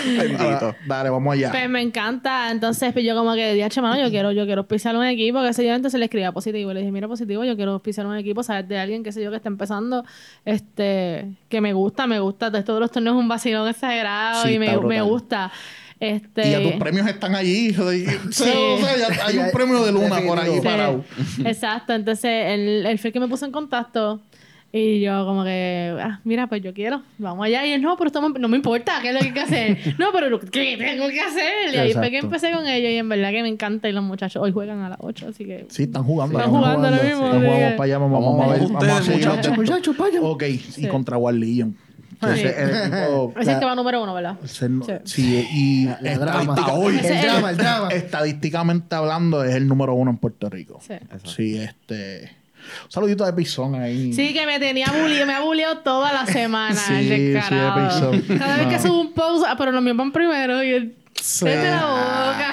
Bendito. 0.05 0.75
Dale, 0.87 1.11
vamos 1.11 1.33
allá. 1.33 1.51
Pues 1.51 1.68
me 1.68 1.81
encanta. 1.81 2.51
Entonces, 2.51 2.92
pues 2.92 3.05
yo 3.05 3.14
como 3.14 3.35
que, 3.35 3.55
dije, 3.55 3.81
mano, 3.81 4.01
yo 4.03 4.11
quiero, 4.11 4.33
yo 4.33 4.44
quiero 4.47 4.66
pisar 4.66 4.97
un 4.97 5.05
equipo, 5.05 5.42
qué 5.42 5.53
sé 5.53 5.64
yo. 5.64 5.75
Entonces 5.75 5.99
le 5.99 6.07
escribía 6.07 6.33
positivo. 6.33 6.73
Le 6.73 6.81
dije, 6.81 6.92
mira, 6.92 7.07
positivo, 7.07 7.44
yo 7.44 7.57
quiero 7.57 7.79
pisar 7.81 8.07
un 8.07 8.16
equipo, 8.16 8.42
sabes, 8.42 8.68
de 8.68 8.79
alguien, 8.79 9.05
qué 9.05 9.12
sé 9.12 9.23
yo, 9.23 9.31
que 9.31 9.37
está 9.37 9.49
empezando, 9.49 10.05
este, 10.44 11.29
que 11.49 11.61
me 11.61 11.73
gusta, 11.73 12.07
me 12.07 12.18
gusta. 12.18 12.51
De 12.51 12.62
todos 12.62 12.81
los 12.81 12.90
torneos 12.90 13.16
es 13.16 13.21
un 13.21 13.29
vacilón 13.29 13.68
exagerado 13.68 14.42
Sí, 14.42 14.55
y 14.55 14.59
me, 14.59 14.77
me 14.79 15.01
gusta. 15.03 15.53
Este... 16.01 16.49
Y 16.49 16.51
ya 16.53 16.62
tus 16.62 16.73
premios 16.75 17.07
están 17.07 17.35
allí. 17.35 17.75
O 17.79 18.31
sea, 18.33 18.97
ya 18.97 19.27
hay 19.27 19.38
un 19.38 19.51
premio 19.53 19.85
de 19.85 19.92
luna 19.92 20.21
por 20.27 20.38
ahí 20.38 20.47
Definitivo. 20.47 20.62
parado. 20.62 21.05
Exacto, 21.44 21.92
entonces 21.92 22.31
él, 22.47 22.87
él 22.87 22.99
fue 22.99 23.09
el 23.09 23.12
que 23.12 23.21
me 23.21 23.29
puso 23.29 23.44
en 23.47 23.53
contacto 23.53 24.21
y 24.70 25.00
yo 25.00 25.24
como 25.24 25.44
que, 25.44 25.96
ah, 25.98 26.20
mira, 26.24 26.46
pues 26.46 26.62
yo 26.62 26.74
quiero, 26.74 27.02
vamos 27.16 27.46
allá. 27.46 27.64
Y 27.64 27.72
él, 27.72 27.81
no, 27.83 27.96
pero 27.96 28.09
esto 28.09 28.20
me- 28.20 28.38
no 28.38 28.48
me 28.48 28.57
importa, 28.59 28.98
¿qué 29.00 29.09
es 29.09 29.14
lo 29.14 29.20
que 29.20 29.26
hay 29.28 29.33
que 29.33 29.40
hacer? 29.40 29.94
no, 29.98 30.09
pero 30.12 30.28
lo- 30.28 30.38
¿qué 30.40 30.76
tengo 30.76 31.09
que 31.09 31.20
hacer? 31.20 31.74
Y 31.74 31.76
ahí 31.78 31.92
fue 31.94 32.11
que 32.11 32.18
empecé 32.18 32.52
con 32.52 32.66
ellos 32.66 32.90
y 32.90 32.96
en 32.96 33.09
verdad 33.09 33.31
que 33.31 33.42
me 33.42 33.48
encanta 33.48 33.88
y 33.88 33.92
los 33.92 34.04
muchachos 34.04 34.42
hoy 34.42 34.52
juegan 34.52 34.81
a 34.81 34.90
las 34.90 34.98
8, 35.00 35.28
así 35.31 35.44
que... 35.46 35.66
Sí, 35.70 35.85
están 35.85 36.04
jugando. 36.04 36.38
Están 36.38 36.50
Están 36.54 36.61
jugando 36.61 36.87
ahora 36.88 36.98
jugando, 36.98 37.24
mismo. 37.38 37.48
Vamos 37.48 37.59
que- 37.59 37.70
para 37.76 37.85
allá, 37.85 37.98
vamos, 37.98 38.24
vamos 38.24 38.44
a 38.46 38.48
ver. 38.52 38.62
Ustedes, 38.62 38.81
Vamos 38.81 39.00
a 39.00 39.02
seguir 39.02 39.26
muchachos. 39.28 39.57
Muchachos, 39.57 39.96
vayan. 39.96 40.20
Ok, 40.24 40.44
y 40.76 40.87
contra 40.88 41.16
War 41.16 41.35
Legion. 41.35 41.74
Que 42.20 42.26
Sí. 42.26 42.33
ese 42.40 42.48
es 42.48 42.59
el 42.59 42.92
equipo- 42.92 43.33
Ese 43.38 43.40
es 43.42 43.48
el 43.54 43.61
que 43.61 43.64
va 43.64 43.74
número 43.76 44.02
uno, 44.02 44.12
¿verdad? 44.12 44.37
ese 44.44 44.68
no- 44.68 44.85
Sí. 44.85 44.92
sí, 45.04 45.46
y 45.52 45.85
La 46.02 46.18
drama. 46.18 46.54
estadística- 46.57 46.72
Hoy. 46.74 46.98
El 46.98 47.20
drama, 47.22 47.50
el 47.50 47.57
drama. 47.57 47.88
estadísticamente 47.90 48.94
hablando 48.96 49.44
es 49.44 49.54
el 49.54 49.68
número 49.68 49.94
uno 49.94 50.11
en 50.11 50.16
Puerto 50.18 50.50
Rico. 50.50 50.81
Sí. 50.83 50.94
Sí, 51.24 51.59
este... 51.59 52.37
Un 52.85 52.90
saludito 52.90 53.24
de 53.26 53.33
Pizón 53.33 53.74
ahí. 53.74 54.12
Sí, 54.12 54.33
que 54.33 54.46
me 54.46 54.59
tenía 54.59 54.87
bully, 55.00 55.24
me 55.24 55.35
ha 55.35 55.40
bulleado 55.40 55.78
toda 55.78 56.12
la 56.12 56.26
semana, 56.26 56.74
Sí, 56.74 56.92
el 56.94 57.09
sí, 57.09 57.24
descarado. 57.28 58.11
de 58.12 58.18
piso. 58.18 58.38
Cada 58.38 58.57
vez 58.59 58.66
que 58.68 58.74
Ah. 58.76 58.81
subo 58.83 59.00
un 59.00 59.12
post, 59.12 59.44
ah, 59.48 59.54
pero 59.59 59.72
los 59.72 59.83
míos 59.83 59.96
van 59.96 60.12
primero 60.12 60.62
y 60.62 60.70
él... 60.70 60.94
Sí. 61.20 61.44
Vete 61.46 61.70
la 61.70 61.85
boca. 61.87 62.52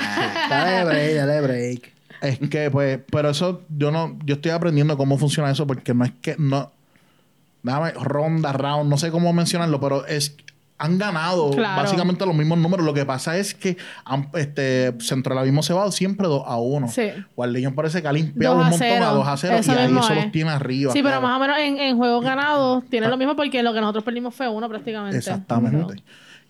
Dale 0.49 0.85
break, 0.85 1.15
dale 1.15 1.41
break. 1.41 1.91
Es 2.21 2.39
que, 2.49 2.71
pues, 2.71 2.99
pero 3.11 3.29
eso, 3.29 3.61
yo 3.69 3.91
no, 3.91 4.17
yo 4.25 4.35
estoy 4.35 4.51
aprendiendo 4.51 4.97
cómo 4.97 5.17
funciona 5.19 5.51
eso 5.51 5.67
porque 5.67 5.93
no 5.93 6.03
es 6.05 6.11
que, 6.21 6.35
no, 6.39 6.71
déjame, 7.61 7.91
ronda, 7.91 8.53
round, 8.53 8.89
no 8.89 8.97
sé 8.97 9.11
cómo 9.11 9.31
mencionarlo, 9.33 9.79
pero 9.79 10.05
es, 10.07 10.35
han 10.77 10.97
ganado 10.97 11.51
Claro. 11.51 11.81
básicamente 11.83 12.25
los 12.25 12.35
mismos 12.35 12.57
números. 12.57 12.85
Lo 12.85 12.93
que 12.93 13.05
pasa 13.05 13.37
es 13.37 13.53
que 13.53 13.77
han, 14.03 14.29
este, 14.33 14.93
Centro 14.99 15.33
del 15.33 15.39
Abismo 15.39 15.63
se 15.63 15.73
va 15.73 15.89
siempre 15.91 16.27
2 16.27 16.43
a 16.45 16.57
1. 16.57 16.87
Sí. 16.89 17.11
Guardián 17.35 17.73
parece 17.75 18.01
que 18.01 18.07
ha 18.07 18.11
limpiado 18.13 18.55
2 18.55 18.63
un 18.65 18.69
montón 18.71 18.87
a 18.87 18.91
0. 18.99 19.13
2 19.15 19.27
a 19.27 19.37
0 19.37 19.55
Eso 19.57 19.71
y 19.71 19.75
ahí 19.75 19.85
mismo 19.85 19.99
eso 20.01 20.13
es. 20.13 20.23
los 20.23 20.31
tiene 20.31 20.49
arriba. 20.51 20.91
Sí, 20.91 20.99
pero 20.99 21.19
claro. 21.19 21.21
más 21.21 21.37
o 21.37 21.39
menos 21.39 21.57
en, 21.59 21.77
en 21.79 21.97
juegos 21.97 22.23
ganados 22.23 22.83
tiene 22.89 23.07
lo 23.07 23.15
mismo 23.17 23.35
porque 23.35 23.63
lo 23.63 23.73
que 23.73 23.79
nosotros 23.81 24.03
perdimos 24.03 24.35
fue 24.35 24.49
uno 24.49 24.67
prácticamente. 24.67 25.17
Exactamente. 25.17 26.03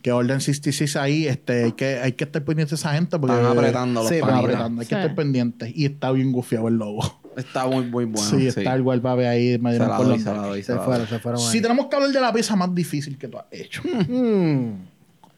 Que 0.05 0.11
Orden 0.11 0.39
66 0.39 0.97
ahí, 0.97 1.25
este, 1.25 1.63
hay 1.63 1.71
que, 1.71 1.97
hay 1.97 2.11
que 2.11 2.25
estar 2.25 2.43
pendiente 2.43 2.69
de 2.69 2.75
esa 2.75 2.93
gente 2.93 3.17
porque 3.17 3.35
Están 3.35 3.57
apretando 3.57 4.01
los 4.01 4.09
Sí, 4.09 4.15
están 4.17 4.35
apretando, 4.35 4.81
hay 4.81 4.87
que 4.87 4.93
Sí. 4.93 5.01
estar 5.01 5.15
pendientes. 5.15 5.71
Y 5.75 5.85
está 5.85 6.11
bien 6.11 6.31
gufiado 6.31 6.67
el 6.67 6.75
logo. 6.75 7.01
Está 7.35 7.65
muy, 7.65 7.85
muy 7.85 8.05
bueno. 8.05 8.19
sí, 8.19 8.45
está 8.45 8.75
el 8.75 8.83
Guarpabe 8.83 9.27
ahí, 9.27 9.57
me 9.57 9.75
por 9.79 10.05
doy, 10.05 10.19
se 10.19 10.29
doy, 10.29 10.61
se 10.61 10.73
Se 10.73 10.79
fueron, 10.79 11.07
se 11.07 11.17
fueron 11.17 11.41
Si 11.41 11.57
ahí. 11.57 11.61
tenemos 11.63 11.87
que 11.87 11.95
hablar 11.95 12.11
de 12.11 12.21
la 12.21 12.31
pieza 12.31 12.55
más 12.55 12.75
difícil 12.75 13.17
que 13.17 13.27
tú 13.27 13.39
has 13.39 13.45
hecho. 13.49 13.81
Mm. 13.83 14.73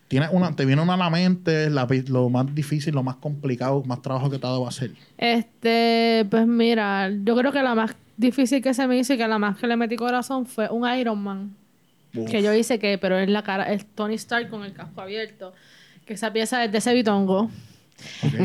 Tienes 0.10 0.30
una, 0.34 0.54
te 0.54 0.66
viene 0.66 0.82
una 0.82 0.96
a 0.96 0.98
la 0.98 1.10
mente 1.10 1.70
la 1.70 1.88
lo 2.10 2.30
más 2.30 2.54
difícil, 2.54 2.94
lo 2.94 3.04
más 3.04 3.16
complicado, 3.16 3.82
más 3.86 4.02
trabajo 4.02 4.30
que 4.30 4.38
te 4.38 4.46
ha 4.48 4.50
dado 4.50 4.68
hacer. 4.68 4.92
Este, 5.18 6.28
pues 6.30 6.46
mira, 6.46 7.10
yo 7.24 7.38
creo 7.38 7.54
que 7.54 7.64
la 7.64 7.74
más 7.74 7.96
difícil 8.18 8.62
que 8.62 8.74
se 8.74 8.86
me 8.86 8.98
hizo 9.00 9.14
y 9.14 9.18
que 9.18 9.28
la 9.30 9.40
más 9.40 9.58
que 9.58 9.66
le 9.66 9.78
metí 9.78 9.96
corazón 9.96 10.46
fue 10.46 10.70
un 10.70 10.86
Iron 10.94 11.24
Man. 11.24 11.56
Uf. 12.16 12.30
Que 12.30 12.42
yo 12.42 12.54
hice 12.54 12.80
que, 12.80 12.98
pero 12.98 13.18
es 13.18 13.30
la 13.30 13.44
cara, 13.44 13.72
es 13.72 13.86
Tony 13.96 14.16
Stark 14.16 14.50
con 14.50 14.64
el 14.64 14.74
casco 14.74 15.02
abierto. 15.02 15.54
Que 16.06 16.14
esa 16.14 16.32
pieza 16.32 16.64
es 16.64 16.72
de 16.72 16.78
ese 16.78 16.94
bitongo. 16.94 17.50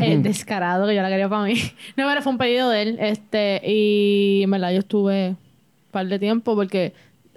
Es 0.01 0.23
descarado, 0.23 0.87
que 0.87 0.95
yo 0.95 1.01
la 1.01 1.09
quería 1.09 1.29
para 1.29 1.43
mí. 1.43 1.53
No, 1.95 2.07
pero 2.07 2.21
fue 2.21 2.31
un 2.31 2.37
pedido 2.37 2.69
de 2.69 2.81
él. 2.81 2.97
Este, 2.99 3.61
y 3.65 4.41
en 4.43 4.51
verdad 4.51 4.71
yo 4.71 4.79
estuve 4.79 5.29
un 5.29 5.37
par 5.91 6.07
de 6.07 6.19
tiempo 6.19 6.55
porque 6.55 6.93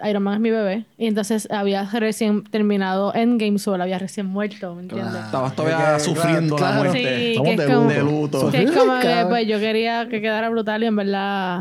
Iron 0.09 0.23
Man 0.23 0.35
es 0.35 0.41
mi 0.41 0.51
bebé. 0.51 0.85
Y 0.99 1.07
entonces 1.07 1.47
había 1.51 1.85
recién 1.85 2.43
terminado 2.45 3.15
Endgame, 3.15 3.59
solo 3.59 3.83
había 3.83 3.99
recién 3.99 4.27
muerto, 4.27 4.75
¿me 4.75 4.83
entiendes? 4.83 5.11
Claro. 5.11 5.27
Estabas 5.27 5.55
todavía 5.57 5.99
sufriendo 6.01 6.57
claro. 6.57 6.85
la 6.85 6.93
Sí, 6.93 6.99
muerte. 6.99 7.43
que 7.45 7.51
es 7.53 7.57
de 7.59 7.67
como, 7.75 7.91
luto. 7.91 7.93
De 7.93 8.01
luto. 8.03 8.51
que 8.51 8.63
es 8.63 8.71
como 8.73 8.99
que 9.01 9.25
pues, 9.29 9.47
yo 9.47 9.59
quería 9.61 10.09
que 10.09 10.21
quedara 10.21 10.49
brutal 10.51 10.83
y 10.83 10.87
en 10.87 10.97
verdad 10.97 11.61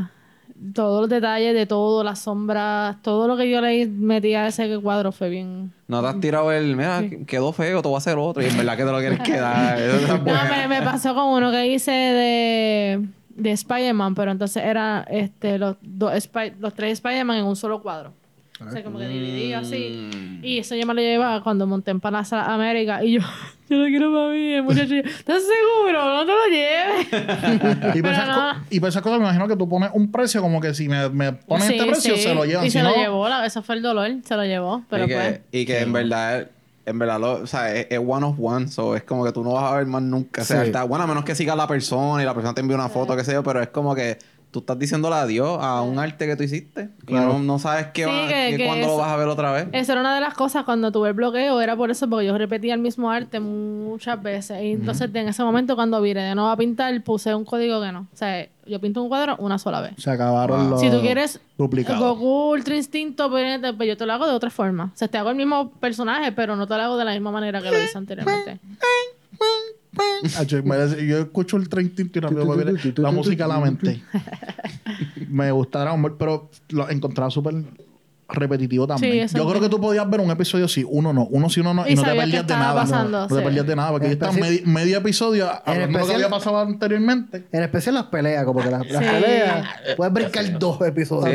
todos 0.73 1.01
los 1.01 1.09
detalles 1.09 1.53
de 1.53 1.65
todo, 1.65 2.03
las 2.03 2.19
sombras, 2.19 3.01
todo 3.01 3.27
lo 3.27 3.37
que 3.37 3.49
yo 3.49 3.61
le 3.61 3.87
metí 3.87 4.33
a 4.33 4.47
ese 4.47 4.79
cuadro 4.79 5.11
fue 5.11 5.29
bien... 5.29 5.73
No 5.87 6.01
te 6.01 6.07
has 6.07 6.19
tirado 6.19 6.51
el, 6.51 6.75
mira, 6.75 7.03
quedó 7.27 7.51
feo, 7.51 7.81
te 7.81 7.87
voy 7.87 7.95
a 7.95 7.97
hacer 7.97 8.17
otro. 8.17 8.41
Y 8.41 8.47
en 8.47 8.57
verdad 8.57 8.77
que 8.77 8.83
te 8.83 8.91
lo 8.91 8.99
quieres 8.99 9.19
quedar. 9.23 9.79
No, 10.25 10.43
me, 10.49 10.67
me 10.67 10.81
pasó 10.81 11.13
con 11.13 11.25
uno 11.25 11.51
que 11.51 11.67
hice 11.67 11.91
de, 11.91 13.05
de 13.29 13.51
Spider-Man, 13.51 14.15
pero 14.15 14.31
entonces 14.31 14.63
era 14.63 15.05
este, 15.09 15.57
los, 15.57 15.75
dos 15.81 16.13
los 16.59 16.73
tres 16.73 16.93
Spider-Man 16.93 17.37
en 17.37 17.45
un 17.45 17.55
solo 17.55 17.81
cuadro. 17.81 18.13
O 18.65 18.71
sea, 18.71 18.83
como 18.83 18.99
que 18.99 19.07
dividido 19.07 19.59
así. 19.59 20.09
Mm. 20.13 20.45
Y 20.45 20.59
eso 20.59 20.75
yo 20.75 20.85
me 20.85 20.93
lo 20.93 21.01
llevaba 21.01 21.43
cuando 21.43 21.67
monté 21.67 21.91
en 21.91 21.99
Plaza 21.99 22.53
América. 22.53 23.03
Y 23.03 23.13
yo, 23.13 23.19
yo 23.69 23.77
lo 23.77 23.85
quiero 23.87 24.13
para 24.13 24.29
mí. 24.29 24.53
El 24.53 24.63
muchacho, 24.63 24.93
¿estás 24.95 25.43
seguro? 25.43 26.13
No 26.13 26.25
te 26.25 26.31
lo 26.31 26.47
lleves. 26.47 27.95
Y 27.95 28.01
para, 28.01 28.13
esas 28.13 28.27
no. 28.27 28.33
co- 28.35 28.65
y 28.69 28.79
para 28.79 28.89
esas 28.89 29.01
cosas 29.01 29.19
me 29.19 29.25
imagino 29.25 29.47
que 29.47 29.55
tú 29.57 29.67
pones 29.67 29.89
un 29.93 30.11
precio 30.11 30.41
como 30.41 30.61
que 30.61 30.73
si 30.73 30.87
me, 30.87 31.09
me 31.09 31.33
pones 31.33 31.67
Sí, 31.67 31.73
este 31.75 31.85
precio 31.85 32.15
sí. 32.15 32.21
se 32.23 32.33
lo 32.35 32.45
llevan. 32.45 32.65
Y 32.65 32.69
si 32.69 32.77
se 32.77 32.83
no, 32.83 32.91
lo 32.91 32.95
llevó. 32.95 33.27
la- 33.29 33.45
eso 33.45 33.61
fue 33.61 33.75
el 33.75 33.81
dolor. 33.81 34.09
Se 34.23 34.35
lo 34.35 34.43
llevó. 34.45 34.83
Pero 34.89 35.03
y 35.03 35.07
que, 35.07 35.15
pues... 35.15 35.39
y 35.51 35.65
que 35.65 35.79
en 35.81 35.91
verdad, 35.93 36.47
en 36.85 36.99
verdad, 36.99 37.19
lo, 37.19 37.31
o 37.41 37.47
sea, 37.47 37.73
es, 37.75 37.87
es 37.89 37.99
one 37.99 38.25
of 38.25 38.37
one. 38.39 38.67
So, 38.69 38.95
es 38.95 39.03
como 39.03 39.25
que 39.25 39.31
tú 39.33 39.43
no 39.43 39.53
vas 39.53 39.71
a 39.73 39.75
ver 39.77 39.85
más 39.87 40.01
nunca. 40.01 40.43
O 40.43 40.45
sea, 40.45 40.61
Sí. 40.61 40.67
está- 40.67 40.83
bueno, 40.83 41.03
a 41.03 41.07
menos 41.07 41.25
que 41.25 41.35
sigas 41.35 41.57
la 41.57 41.67
persona 41.67 42.21
y 42.23 42.25
la 42.25 42.33
persona 42.33 42.53
te 42.53 42.61
envíe 42.61 42.75
una 42.75 42.87
foto, 42.89 43.15
qué 43.17 43.23
sé 43.25 43.33
yo, 43.33 43.43
pero 43.43 43.61
es 43.61 43.67
como 43.69 43.93
que 43.95 44.17
tú 44.55 44.59
estás 44.59 44.79
diciéndole 44.79 45.15
adiós 45.17 45.57
a 45.61 45.81
un 45.81 45.99
arte 45.99 46.25
que 46.25 46.37
tú 46.37 46.43
hiciste. 46.43 46.87
Claro. 47.05 47.31
Y 47.31 47.33
no, 47.33 47.39
no 47.39 47.59
sabes 47.59 47.87
qué 47.93 48.05
Sí, 48.05 48.09
va, 48.09 48.27
que- 48.29 48.47
qué- 48.51 48.57
que 48.57 48.65
cuándo 48.67 48.87
lo 48.87 48.95
vas 48.97 49.11
a 49.11 49.17
ver 49.17 49.27
otra 49.27 49.51
vez. 49.51 49.67
Esa 49.73 49.91
era 49.91 49.99
una 49.99 50.15
de 50.15 50.21
las 50.21 50.33
cosas 50.33 50.63
cuando 50.63 50.93
tuve 50.93 51.09
el 51.09 51.13
bloqueo, 51.13 51.59
era 51.59 51.75
por 51.75 51.91
eso, 51.91 52.09
porque 52.09 52.25
yo 52.25 52.37
repetía 52.37 52.73
el 52.73 52.79
mismo 52.79 53.11
arte 53.11 53.41
muchas 53.41 54.23
veces. 54.23 54.63
Y 54.63 54.71
entonces, 54.71 55.09
en 55.13 55.27
ese 55.27 55.43
momento, 55.43 55.75
cuando 55.75 56.01
viré 56.01 56.21
de 56.21 56.35
nuevo 56.35 56.49
a 56.49 56.55
pintar, 56.55 57.03
puse 57.03 57.35
un 57.35 57.43
código 57.43 57.81
que 57.81 57.91
no. 57.91 58.07
O 58.13 58.15
sea, 58.17 58.47
yo 58.65 58.79
pinto 58.79 59.03
un 59.03 59.09
cuadro 59.09 59.35
una 59.39 59.59
sola 59.59 59.81
vez. 59.81 59.91
se 59.97 60.09
acabaron 60.09 60.61
Wow. 60.61 60.69
los 60.69 60.79
Si 60.81 60.89
tú 60.89 61.01
quieres 61.01 61.41
duplicados. 61.57 61.99
Goku 62.01 62.51
Ultra 62.51 62.75
Instinto, 62.77 63.29
pues, 63.29 63.59
pues 63.75 63.89
yo 63.89 63.97
te 63.97 64.05
lo 64.05 64.13
hago 64.13 64.25
de 64.25 64.33
otra 64.33 64.49
forma. 64.49 64.85
O 64.93 64.97
sea, 64.97 65.09
te 65.09 65.17
hago 65.17 65.31
el 65.31 65.35
mismo 65.35 65.69
personaje, 65.73 66.31
pero 66.31 66.55
no 66.55 66.65
te 66.65 66.75
lo 66.77 66.81
hago 66.81 66.97
de 66.97 67.03
la 67.05 67.11
misma 67.11 67.31
manera 67.31 67.61
que 67.61 67.69
lo 67.71 67.83
hice 67.83 67.97
anteriormente. 67.97 68.59
Me- 70.63 71.07
Yo 71.07 71.17
escucho 71.19 71.57
el 71.57 71.69
tren 71.69 71.93
y 71.97 72.91
la 73.01 73.11
música 73.11 73.45
a 73.45 73.47
la 73.47 73.59
mente. 73.59 74.03
me 75.29 75.51
gusta 75.51 75.81
Dragon 75.81 76.01
Ball, 76.01 76.15
pero 76.17 76.49
lo 76.69 76.89
encontraba 76.89 77.29
súper 77.31 77.55
repetitivo 78.27 78.87
también. 78.87 79.29
Sí, 79.29 79.37
Yo 79.37 79.47
creo 79.47 79.61
que 79.61 79.69
tú 79.69 79.79
podías 79.79 80.09
ver 80.09 80.19
un 80.19 80.31
episodio 80.31 80.67
sí, 80.67 80.83
uno 80.87 81.13
no, 81.13 81.25
uno 81.25 81.49
sí, 81.49 81.59
uno 81.59 81.73
no, 81.73 81.87
y, 81.87 81.91
Y 81.91 81.95
no 81.95 82.01
te 82.03 82.09
perdías 82.09 82.31
de 82.31 82.37
estaba 82.53 82.59
nada. 82.59 82.81
pasando, 82.81 83.19
no 83.21 83.27
te 83.27 83.41
perdías 83.41 83.67
de 83.67 83.75
nada, 83.75 83.91
porque 83.91 84.05
En 84.07 84.09
ahí 84.09 84.13
está 84.13 84.29
especial- 84.29 84.51
medi- 84.63 84.65
medio 84.65 84.97
episodio 84.97 85.45
hablando 85.47 85.71
de 85.73 85.79
lo 85.79 85.87
que 85.87 85.93
especial- 85.97 86.15
había 86.15 86.29
pasado 86.29 86.59
anteriormente. 86.59 87.43
En 87.51 87.63
especial 87.63 87.95
las 87.95 88.03
peleas, 88.05 88.43
como 88.45 88.61
que 88.63 88.71
las, 88.71 88.89
las 88.89 89.03
Sí. 89.03 89.09
peleas. 89.11 89.67
Puedes 89.95 90.13
brincar 90.13 90.59
dos 90.59 90.81
episodios. 90.81 91.33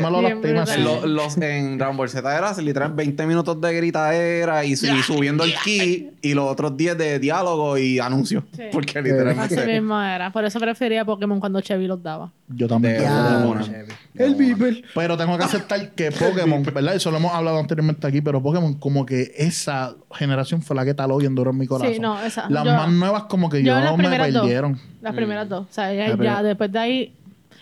No 0.00 1.06
los, 1.06 1.36
en 1.38 1.78
Dragon 1.78 1.96
Ball 1.96 2.08
Z 2.08 2.36
era 2.38 2.52
literal 2.60 2.92
20 2.92 3.26
minutos 3.26 3.60
de 3.60 3.74
gritadera 3.74 4.64
y, 4.64 4.72
y 4.72 4.76
subiendo 4.76 5.44
el 5.44 5.52
ki 5.64 6.10
y 6.22 6.34
los 6.34 6.50
otros 6.50 6.76
10 6.76 6.96
de 6.98 7.18
diálogo 7.18 7.78
y 7.78 7.98
anuncios. 7.98 8.44
Sí. 8.56 8.64
Porque 8.72 8.98
Así 8.98 9.56
mismo 9.66 10.00
era. 10.00 10.32
Por 10.32 10.44
eso 10.44 10.58
prefería 10.60 11.04
Pokémon 11.04 11.40
cuando 11.40 11.60
Chevy 11.60 11.86
los 11.86 12.02
daba. 12.02 12.32
Yo 12.54 12.66
también. 12.68 12.98
De-. 12.98 13.86
El 14.24 14.34
Viper. 14.34 14.82
Pero 14.94 15.16
tengo 15.16 15.38
que 15.38 15.44
aceptar 15.44 15.90
que 15.92 16.10
Pokémon, 16.10 16.62
¿verdad? 16.64 16.94
Eso 16.96 17.10
lo 17.10 17.18
hemos 17.18 17.32
hablado 17.32 17.58
anteriormente 17.58 18.06
aquí, 18.06 18.20
pero 18.20 18.42
Pokémon, 18.42 18.74
como 18.74 19.06
que 19.06 19.32
esa 19.36 19.94
generación 20.12 20.60
fue 20.62 20.74
la 20.76 20.84
que 20.84 20.92
taló 20.94 21.16
bien 21.18 21.34
duro 21.34 21.52
en 21.52 21.58
mi 21.58 21.66
corazón. 21.66 21.94
Sí, 21.94 22.00
no, 22.00 22.20
esa. 22.20 22.50
Las 22.50 22.64
yo- 22.64 22.74
más 22.74 22.90
nuevas, 22.90 23.22
como 23.24 23.48
que 23.48 23.62
yo, 23.62 23.72
Yo 23.72 23.78
las 23.80 23.96
me 23.96 24.08
dos. 24.08 24.40
perdieron. 24.42 24.78
Las 25.00 25.14
primeras 25.14 25.48
dos. 25.48 25.62
O 25.62 25.72
sea, 25.72 25.94
ya, 25.94 26.16
ya 26.16 26.42
después 26.42 26.70
de 26.72 26.78
ahí. 26.78 27.14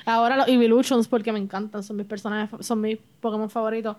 Ahora 0.06 0.36
los 0.36 0.48
Evolutions 0.48 1.06
porque 1.06 1.32
me 1.32 1.38
encantan. 1.38 1.82
Son 1.82 1.96
mis 1.96 2.06
personajes, 2.06 2.48
son 2.66 2.80
mis 2.80 2.98
Pokémon 3.20 3.50
favoritos. 3.50 3.96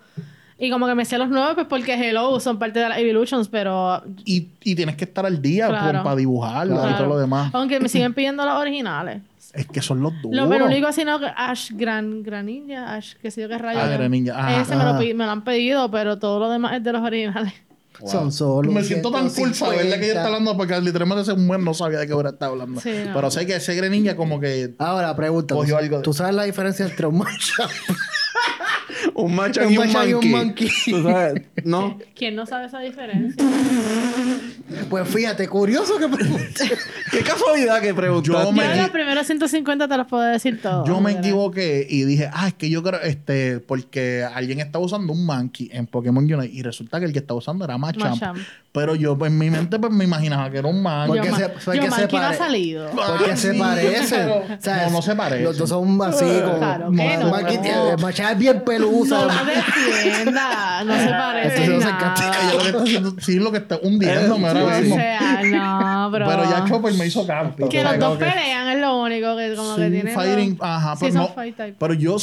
Y 0.58 0.69
como 0.71 0.88
que 0.88 0.95
me 0.95 1.06
sé 1.06 1.17
los 1.17 1.30
nuevos, 1.30 1.54
pues 1.54 1.67
porque 1.67 1.93
Hello 1.93 2.38
son 2.39 2.58
parte 2.60 2.80
de 2.80 2.89
las 2.89 2.97
Evolutions, 2.97 3.47
pero. 3.47 4.02
Y, 4.25 4.47
y 4.63 4.75
tienes 4.75 4.95
que 4.95 5.06
estar 5.06 5.25
al 5.25 5.39
día 5.41 5.67
Claro. 5.67 5.93
por- 5.99 6.04
para 6.04 6.15
dibujarlo 6.15 6.75
y 6.75 6.80
Claro. 6.80 6.97
todo 6.97 7.08
lo 7.10 7.17
demás. 7.19 7.52
Aunque 7.54 7.80
me 7.80 7.88
siguen 7.88 8.13
pidiendo 8.13 8.43
los 8.43 8.56
originales. 8.56 9.21
Es 9.53 9.65
que 9.67 9.81
son 9.81 10.01
los 10.01 10.13
duros. 10.21 10.35
Lo, 10.43 10.47
pero 10.49 10.65
lo 10.65 10.71
único 10.71 10.88
así 10.88 11.03
no 11.03 11.19
que 11.19 11.25
Ash 11.35 11.71
Gran, 11.73 12.21
Granilla, 12.23 12.93
Ash, 12.95 13.15
que 13.15 13.31
sé 13.31 13.41
yo 13.41 13.49
qué 13.49 13.57
rayo. 13.57 13.79
Ah, 13.81 13.88
Greninja, 13.88 14.38
ajá, 14.38 14.62
Ese 14.62 14.75
me 14.75 14.83
lo, 14.83 14.89
ajá. 14.91 14.99
pi- 14.99 15.13
me 15.13 15.25
lo 15.25 15.31
han 15.31 15.43
pedido, 15.43 15.89
pero 15.89 16.19
todo 16.19 16.39
lo 16.39 16.49
demás 16.49 16.73
es 16.73 16.83
de 16.83 16.91
los 16.93 17.01
originales. 17.01 17.53
Son 18.05 18.31
solo. 18.31 18.71
Me 18.71 18.81
siento 18.83 19.12
tan 19.12 19.29
cool 19.29 19.53
saber 19.53 19.83
de 19.85 19.89
qué 19.99 20.05
ella 20.05 20.13
está 20.13 20.25
hablando 20.27 20.55
porque 20.55 20.79
literalmente 20.79 21.23
ese 21.23 21.33
buen 21.33 21.65
no 21.65 21.73
sabía 21.73 21.99
de 21.99 22.07
qué 22.07 22.13
hora 22.13 22.29
está 22.29 22.45
hablando. 22.45 22.79
Sí, 22.79 22.93
no. 23.05 23.13
Pero 23.13 23.29
sé 23.29 23.45
que 23.45 23.55
ese 23.57 23.75
Greninja 23.75 24.15
como 24.15 24.39
que... 24.39 24.73
Ahora, 24.79 25.13
pregunta. 25.17 25.53
Cogió 25.53 25.73
¿tú- 25.75 25.83
algo 25.83 25.97
de- 25.97 26.03
¿Tú 26.03 26.13
sabes 26.13 26.33
la 26.33 26.43
diferencia 26.43 26.85
entre 26.85 27.07
un? 27.07 27.25
Un 29.15 29.36
macho 29.36 29.62
Un 29.65 29.74
y 29.74 29.78
un 29.78 29.88
macho 29.93 30.08
y 30.10 30.13
un 30.13 30.32
monkey. 30.32 30.32
monkey. 30.32 30.69
¿Tú 30.91 31.04
sabes? 31.04 31.41
No. 31.63 31.98
¿Quién 32.15 32.36
no 32.36 32.45
sabe 32.45 32.65
esa 32.67 32.80
diferencia? 32.80 33.43
Pues 34.89 35.08
fíjate, 35.08 35.48
curioso 35.48 35.98
que 35.98 36.08
pregunte. 36.08 36.72
Qué 37.12 37.19
casualidad 37.22 37.82
que 37.82 37.93
preguntaste. 37.93 38.38
Yo 38.39 38.45
Yo 38.45 38.52
me- 38.52 38.67
de 38.67 38.76
los 38.78 38.89
primeros 38.91 39.26
150 39.26 39.88
te 39.88 39.98
los 39.98 40.08
puedo 40.08 40.24
decir 40.24 40.62
todos. 40.62 40.88
Yo 40.88 41.00
me 41.00 41.08
¿verdad? 41.13 41.19
equivoqué 41.26 41.88
y 41.89 42.04
dije, 42.04 42.30
ah, 42.32 42.48
es 42.50 42.54
que 42.54 42.69
yo 42.69 42.84
creo, 42.84 43.02
este, 43.02 43.60
porque 43.60 44.24
alguien 44.32 44.60
estaba 44.60 44.84
usando 44.86 45.12
un 45.13 45.26
Monkey 45.26 45.69
en 45.74 45.88
Pokémon 45.88 46.24
Unite 46.24 46.54
y 46.54 46.62
resulta 46.62 47.00
que 47.00 47.06
el 47.08 47.13
que 47.13 47.19
estaba 47.19 47.38
usando 47.39 47.65
era 47.65 47.78
Machamp. 47.78 48.12
Machamp. 48.22 48.39
Pero 48.72 48.93
yo, 48.93 49.17
pues, 49.17 49.32
en 49.32 49.38
mi 49.39 49.50
mente, 49.50 49.80
pues, 49.80 49.91
me 49.91 50.04
imaginaba 50.04 50.52
que 50.52 50.60
era 50.60 50.67
un 50.67 50.84
Monkey. 50.84 51.08
Porque 51.08 51.30
yo, 51.30 51.36
se- 51.36 51.76
yo 52.08 52.19
no 52.19 52.19
ha 52.28 52.34
salido. 52.36 52.89
Porque 52.91 53.36
se 53.36 53.54
pero- 53.54 54.38
O 54.38 54.62
sea, 54.62 54.86
no, 54.86 54.91
no 54.91 55.02
se 55.02 55.15
parecen. 55.15 55.43
Los 55.43 55.58
dos 55.58 55.69
son 55.69 56.00
así 56.04 56.24
como. 56.45 56.58
Claro 56.60 56.91
que 56.91 57.17
no. 57.17 57.98
Machamp 57.98 58.32
es 58.34 58.38
bien 58.38 58.62
pelusa. 59.03 59.17
No 59.21 59.25
la 59.27 59.43
defienda. 59.43 60.83
No 60.83 60.97
se 60.97 61.07
parece 61.09 61.67
no 61.67 61.79
se 61.81 61.85
nada. 61.85 62.15
Lo 62.53 62.59
que 62.59 62.67
está 62.69 62.83
haciendo, 62.83 63.15
sí, 63.19 63.39
lo 63.39 63.51
que 63.51 63.57
está 63.59 63.79
hundiéndome 63.81 64.47
ahora 64.47 64.63
O 64.65 64.79
mismo. 64.81 64.95
sea, 64.95 65.41
no, 65.43 66.09
pero... 66.12 66.27
Pero 66.27 66.43
ya 66.49 66.65
Chopper 66.65 66.93
me 66.93 67.07
hizo 67.07 67.25
canto. 67.27 67.69
Que 67.69 67.79
O 67.79 67.81
sea, 67.81 67.91
los 67.97 67.99
dos 67.99 68.17
pelean 68.17 68.67
es 68.69 68.79
lo 68.79 69.01
único 69.01 69.35
que 69.38 69.55
como 69.55 69.75
que 69.75 69.85
Sí, 69.85 69.91
tienen... 69.91 70.13
fighting, 70.13 70.57
ajá, 70.62 70.95
pero 70.99 71.12
son 71.13 71.21
no. 71.21 71.27
fight 71.29 71.55
type. 71.55 71.75
Pero 71.79 71.93
yo, 71.93 72.17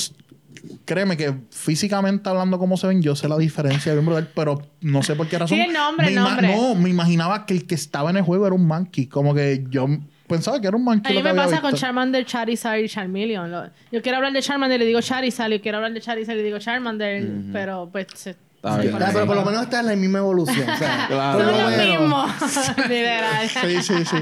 créeme 0.85 1.17
que 1.17 1.35
físicamente 1.51 2.29
hablando 2.29 2.59
como 2.59 2.77
se 2.77 2.87
ven, 2.87 3.03
yo 3.03 3.15
sé 3.17 3.29
la 3.29 3.37
diferencia 3.39 3.93
bien 3.93 4.05
brutal, 4.07 4.31
pero 4.35 4.61
no 4.81 5.03
sé 5.03 5.15
por 5.15 5.29
qué 5.29 5.39
razón. 5.39 5.57
Sí, 5.59 5.63
el 5.65 5.73
nombre, 5.73 6.07
me 6.07 6.13
el 6.13 6.19
ima- 6.19 6.29
nombre. 6.29 6.57
No, 6.57 6.75
me 6.75 6.91
imaginaba 6.91 7.47
que 7.47 7.55
el 7.55 7.67
que 7.67 7.75
estaba 7.75 8.11
en 8.11 8.17
el 8.19 8.23
juego 8.23 8.47
era 8.47 8.55
un 8.55 8.67
monkey. 8.67 9.07
Como 9.07 9.35
que 9.35 9.65
yo 9.71 9.87
pensaba 10.29 10.61
que 10.61 10.67
era 10.67 10.77
un 10.77 10.85
monkey. 10.85 11.13
A 11.13 11.15
mí 11.17 11.23
que 11.23 11.33
me 11.33 11.35
pasa 11.35 11.61
con. 11.61 11.75
Charmander, 11.75 12.25
Charizard 12.27 12.79
y 12.81 12.89
Charmeleon. 12.89 13.51
Lo- 13.51 13.67
Yo 13.93 14.03
quiero 14.03 14.17
hablar 14.19 14.33
de 14.33 14.43
Charmander 14.43 14.77
y 14.81 14.85
le 14.85 14.87
digo 14.87 15.01
Charizard. 15.01 15.53
Y 15.53 15.61
quiero 15.61 15.79
hablar 15.79 15.93
de 15.93 16.01
Charizard 16.01 16.35
y 16.35 16.39
le 16.39 16.45
digo 16.45 16.59
Charmander. 16.59 17.27
Pero 17.53 17.89
pues... 17.91 18.07
Se, 18.15 18.35
bien. 18.63 18.91
parecen. 18.91 19.03
Ah, 19.03 19.11
pero 19.13 19.27
por 19.27 19.37
lo 19.37 19.45
menos 19.45 19.63
está 19.63 19.79
en 19.81 19.87
la 19.87 19.95
misma 19.97 20.19
evolución. 20.19 20.69
O 20.69 20.77
sea, 20.77 21.07
Claro. 21.09 21.39
por 21.39 21.47
Son 21.47 21.57
lo 21.57 21.63
los 21.63 21.77
menos. 21.77 22.01
mismos. 22.01 22.77
Literal. 22.89 23.49
Sí, 23.49 23.83
sí, 23.83 24.05
sí. 24.05 24.17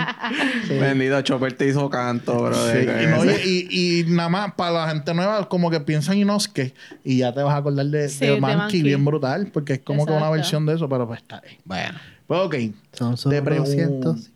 Sí. 0.68 0.74
Bendito, 0.78 1.22
Chopper 1.22 1.52
te 1.54 1.66
hizo 1.68 1.88
canto, 1.88 2.34
bro. 2.42 2.54
Sí, 2.54 2.78
y, 2.82 3.06
no, 3.06 3.24
y, 3.24 3.66
y- 3.70 4.00
y 4.00 4.04
nada 4.08 4.28
más 4.28 4.52
para 4.54 4.70
la 4.72 4.88
gente 4.90 5.14
nueva, 5.14 5.48
como 5.48 5.70
que 5.70 5.80
piensan 5.80 6.14
en 6.16 6.22
Inosuke 6.22 6.74
y 7.04 7.18
ya 7.18 7.32
te 7.32 7.42
vas 7.42 7.54
a 7.54 7.58
acordar 7.58 7.86
de, 7.86 8.08
Sí, 8.08 8.26
de 8.26 8.34
de 8.40 8.82
bien 8.82 9.04
brutal, 9.04 9.48
porque 9.52 9.74
es 9.74 9.78
como 9.80 10.04
que 10.04 10.12
una 10.12 10.28
versión 10.30 10.66
de 10.66 10.74
eso, 10.74 10.88
pero 10.88 11.06
pues 11.06 11.20
está 11.22 11.36
ahí. 11.44 11.58
Bueno. 11.64 11.98
Pues 12.26 12.40
ok. 12.40 12.54
Son 12.92 13.16
solo 13.16 13.42
pregunto. 13.44 13.70
200. 13.70 14.30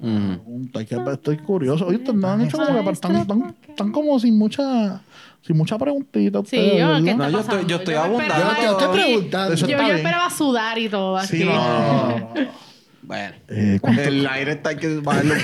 Que 0.00 1.12
estoy 1.12 1.36
curioso. 1.38 1.86
Oye, 1.86 1.96
ustedes 1.98 2.24
han 2.24 2.40
hecho 2.42 2.56
como 2.58 2.84
que 2.84 2.90
están, 2.90 3.16
están, 3.16 3.54
están 3.68 3.92
como 3.92 4.18
sin 4.20 4.38
mucha, 4.38 5.00
sin 5.42 5.56
mucha 5.56 5.76
preguntita. 5.78 6.38
Sí, 6.40 6.56
ustedes, 6.56 6.78
yo, 6.78 6.86
¿verdad? 6.88 7.02
¿qué 7.04 7.10
está 7.10 7.24
No, 7.24 7.30
yo 7.30 7.40
estoy- 7.40 7.66
yo 7.66 7.76
estoy 7.76 7.94
abundando. 7.94 8.34
esperaba 8.34 8.54
Yo 8.62 9.66
Yo, 9.66 9.66
yo 9.66 9.94
esperaba 9.96 10.30
sudar 10.30 10.78
y 10.78 10.88
todo 10.88 11.16
aquí. 11.16 11.26
Sí, 11.38 11.44
no, 11.44 11.52
no, 11.52 12.08
no, 12.08 12.18
no. 12.18 12.34
Bueno. 13.08 13.34
Eh, 13.48 13.78
¿cuánto- 13.80 14.02
El 14.02 14.26
aire 14.26 14.52
está 14.52 14.68
hay 14.68 14.76
que 14.76 15.00
bajarle 15.00 15.32
un 15.32 15.40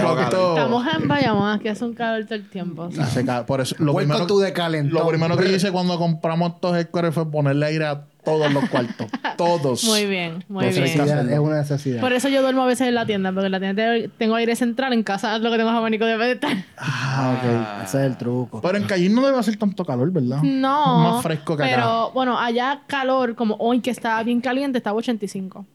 poquito. 0.00 0.56
Estamos 0.56 0.86
en 0.94 1.08
Bayamón, 1.08 1.50
aquí 1.50 1.66
hace 1.66 1.84
un 1.84 1.94
calor 1.94 2.24
todo 2.24 2.36
el 2.36 2.48
tiempo. 2.48 2.82
o 2.82 2.92
sea. 2.92 3.02
Hace 3.04 3.24
ca- 3.24 3.44
Por 3.44 3.60
eso, 3.60 3.74
lo 3.80 3.92
primero, 3.92 4.24
tú 4.28 4.38
de 4.38 4.52
calentón. 4.52 5.00
lo 5.02 5.08
primero 5.08 5.36
que 5.36 5.50
yo 5.50 5.56
hice 5.56 5.72
cuando 5.72 5.98
compramos 5.98 6.52
estos 6.54 6.76
headquarters 6.76 7.12
fue 7.14 7.28
ponerle 7.28 7.66
aire 7.66 7.86
a 7.86 8.04
todos 8.24 8.52
los 8.52 8.68
cuartos. 8.68 9.08
todos. 9.36 9.82
Muy 9.82 10.06
bien, 10.06 10.44
muy 10.48 10.64
Entonces, 10.66 10.94
bien. 10.94 10.98
Necesidad, 11.06 11.32
es 11.32 11.38
una 11.40 11.56
necesidad. 11.56 12.00
Por 12.00 12.12
eso 12.12 12.28
yo 12.28 12.40
duermo 12.40 12.62
a 12.62 12.66
veces 12.66 12.86
en 12.86 12.94
la 12.94 13.04
tienda, 13.04 13.32
porque 13.32 13.46
en 13.46 13.52
la 13.52 13.58
tienda 13.58 13.82
tengo 14.16 14.36
aire 14.36 14.54
central, 14.54 14.92
en 14.92 15.02
casa 15.02 15.36
lo 15.38 15.50
que 15.50 15.56
tengo 15.56 15.70
es 15.70 15.76
abanico 15.76 16.04
de 16.04 16.30
estar. 16.32 16.56
Ah, 16.78 17.34
ok. 17.36 17.84
Ese 17.84 17.98
es 17.98 18.04
el 18.12 18.16
truco. 18.16 18.60
Pero 18.60 18.78
en 18.78 18.84
Cayenne 18.84 19.12
no 19.16 19.26
debe 19.26 19.38
hacer 19.40 19.56
tanto 19.56 19.84
calor, 19.84 20.08
¿verdad? 20.12 20.40
No. 20.40 21.14
Más 21.14 21.22
fresco 21.24 21.56
que 21.56 21.64
acá. 21.64 21.74
Pero 21.74 22.12
bueno, 22.12 22.38
allá 22.38 22.82
calor, 22.86 23.34
como 23.34 23.56
hoy 23.58 23.80
que 23.80 23.90
está 23.90 24.22
bien 24.22 24.40
caliente, 24.40 24.78
estaba 24.78 24.96
85. 24.98 25.66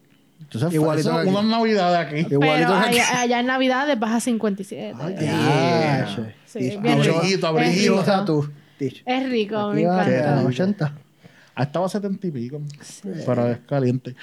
Entonces, 0.47 0.73
Igualito 0.73 1.09
eso, 1.09 1.19
aquí. 1.19 1.29
unas 1.29 1.45
navidades 1.45 2.07
aquí. 2.07 2.33
Igualito 2.33 2.39
Pero 2.69 2.73
aquí. 2.75 2.99
allá, 2.99 3.21
allá 3.21 3.39
en 3.41 3.45
Navidades 3.47 3.99
baja 3.99 4.19
57. 4.21 4.95
Ay, 4.97 5.15
Ya, 5.19 6.07
che. 6.15 6.35
Sí, 6.45 6.77
bien 6.77 6.99
abriguito, 6.99 7.59
Es 7.59 7.75
rico. 7.75 8.45
Es 9.05 9.29
rico, 9.29 9.71
me 9.73 9.81
encanta. 9.81 10.39
a 10.39 10.43
80. 10.45 10.93
Ah, 11.55 11.63
estaba 11.63 11.87
a 11.87 11.89
70 11.89 12.27
y 12.27 12.31
pico. 12.31 12.61
Pero 13.25 13.47
es 13.51 13.57
caliente. 13.67 14.15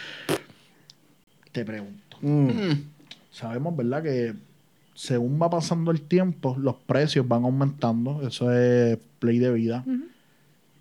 Te 1.53 1.65
pregunto. 1.65 2.17
Mm. 2.21 2.49
Sabemos, 3.31 3.77
¿verdad? 3.77 4.03
Que 4.03 4.35
según 4.95 5.41
va 5.43 5.51
pasando 5.51 5.91
el 5.91 6.01
tiempo, 6.03 6.57
los 6.59 6.77
precios 6.77 7.27
van 7.29 7.45
aumentando. 7.45 8.27
Eso 8.27 8.51
es 8.53 8.99
play 9.19 9.39
de 9.39 9.53
vida. 9.53 9.85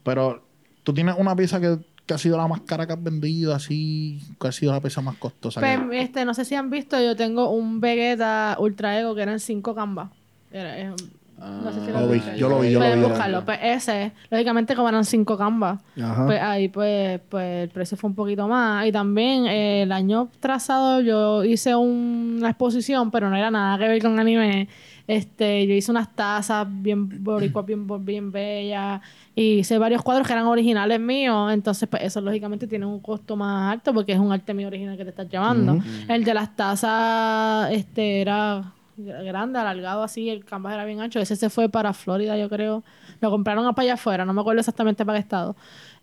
Pero 0.04 0.44
tú 0.84 0.94
tienes 0.94 1.16
una 1.18 1.36
pieza 1.36 1.60
que, 1.60 1.80
que 2.06 2.14
ha 2.14 2.18
sido 2.18 2.38
la 2.38 2.48
más 2.48 2.62
cara 2.62 2.86
que 2.86 2.94
has 2.94 3.02
vendido, 3.04 3.54
así, 3.56 4.20
que 4.40 4.48
ha 4.48 4.52
sido 4.52 4.72
la 4.74 4.82
pieza 4.82 5.02
más 5.02 5.16
costosa. 5.18 5.62
que- 5.62 5.80
Pues, 5.88 6.04
este, 6.04 6.26
no 6.26 6.34
sé 6.34 6.44
si 6.46 6.56
han 6.56 6.70
visto, 6.70 7.00
yo 7.02 7.16
tengo 7.16 7.50
un 7.52 7.80
Vegeta 7.80 8.58
Ultra 8.60 9.00
Ego 9.00 9.16
que 9.16 9.22
eran 9.22 9.40
5 9.40 9.74
canvas. 9.74 10.10
Era, 10.52 10.78
es- 10.78 10.92
No 11.36 11.74
sé 11.74 11.82
si 11.86 11.92
Lo 11.92 12.02
lo 12.02 12.08
vi, 12.08 12.14
viste. 12.14 12.38
yo 12.38 12.48
lo 12.48 12.60
vi, 12.60 12.68
yo 12.72 12.80
lo 12.80 12.86
Pueden 12.86 13.02
vi. 13.02 13.06
buscarlo. 13.10 13.44
Pues 13.44 13.60
ese, 13.62 14.12
lógicamente 14.30 14.76
como 14.76 14.88
eran 14.88 15.04
cinco 15.04 15.38
canvas. 15.38 15.80
Ajá. 16.02 16.26
Pues 16.26 16.40
ahí 16.42 16.70
pues, 16.70 17.20
pues 17.28 17.64
el 17.64 17.70
precio 17.70 17.98
fue 17.98 18.10
un 18.12 18.16
poquito 18.16 18.48
más. 18.48 18.86
Y 18.86 18.92
también 18.94 19.48
eh, 19.48 19.82
el 19.82 19.92
año 19.92 20.30
trazado 20.40 21.02
yo 21.02 21.44
hice 21.44 21.76
un- 21.76 22.36
una 22.38 22.50
exposición, 22.52 23.12
pero 23.12 23.30
no 23.30 23.36
era 23.36 23.52
nada 23.52 23.78
que 23.78 23.88
ver 23.90 24.02
con 24.02 24.18
anime. 24.20 24.70
Este, 25.06 25.68
yo 25.68 25.74
hice 25.74 25.92
unas 25.92 26.16
tazas 26.16 26.66
bien 26.70 27.24
boricuas, 27.24 27.66
bien, 27.66 27.88
bien 28.06 28.32
bellas. 28.32 29.02
Y 29.36 29.60
hice 29.60 29.78
varios 29.78 30.02
cuadros 30.02 30.26
que 30.26 30.34
eran 30.34 30.46
originales 30.46 31.00
míos. 31.00 31.52
Entonces, 31.52 31.90
pues 31.90 32.04
eso 32.04 32.22
lógicamente 32.22 32.68
tiene 32.68 32.86
un 32.86 33.00
costo 33.00 33.36
más 33.36 33.74
alto 33.74 33.94
porque 33.94 34.14
es 34.14 34.20
un 34.20 34.32
arte 34.32 34.54
mío 34.54 34.68
original 34.68 34.96
que 34.96 35.04
te 35.04 35.10
estás 35.10 35.30
llevando. 35.30 35.80
El 36.08 36.24
de 36.24 36.34
las 36.34 36.56
tazas, 36.56 37.72
este, 37.72 38.22
era 38.22 38.74
grande, 38.98 39.60
alargado 39.60 40.04
así, 40.04 40.30
el 40.30 40.46
canvas 40.46 40.74
era 40.74 40.86
bien 40.86 41.02
ancho. 41.02 41.20
Ese 41.20 41.36
se 41.36 41.50
fue 41.50 41.70
para 41.70 41.94
Florida, 41.94 42.38
yo 42.38 42.50
creo. 42.50 42.84
Lo 43.22 43.30
compraron 43.30 43.66
para 43.74 43.84
allá 43.84 43.94
afuera, 43.96 44.26
no 44.26 44.34
me 44.34 44.42
acuerdo 44.42 44.60
exactamente 44.60 45.06
para 45.06 45.18
qué 45.18 45.24
estado. 45.24 45.56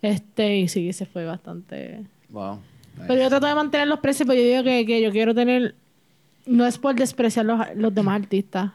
Este, 0.02 0.58
y 0.58 0.68
sí, 0.68 0.92
se 0.92 1.06
fue 1.06 1.24
bastante. 1.24 2.04
Wow. 2.30 2.58
Pero 3.06 3.22
yo 3.22 3.28
trato 3.28 3.46
de 3.46 3.54
mantener 3.54 3.86
los 3.86 4.00
precios, 4.00 4.26
pero 4.26 4.40
yo 4.40 4.46
digo 4.46 4.64
que, 4.64 4.84
que 4.84 5.00
yo 5.00 5.10
quiero 5.10 5.34
tener. 5.34 5.74
No 6.46 6.66
es 6.66 6.78
por 6.78 6.94
despreciar 6.94 7.46
los, 7.46 7.60
los 7.76 7.94
demás 7.94 8.22
artistas. 8.22 8.72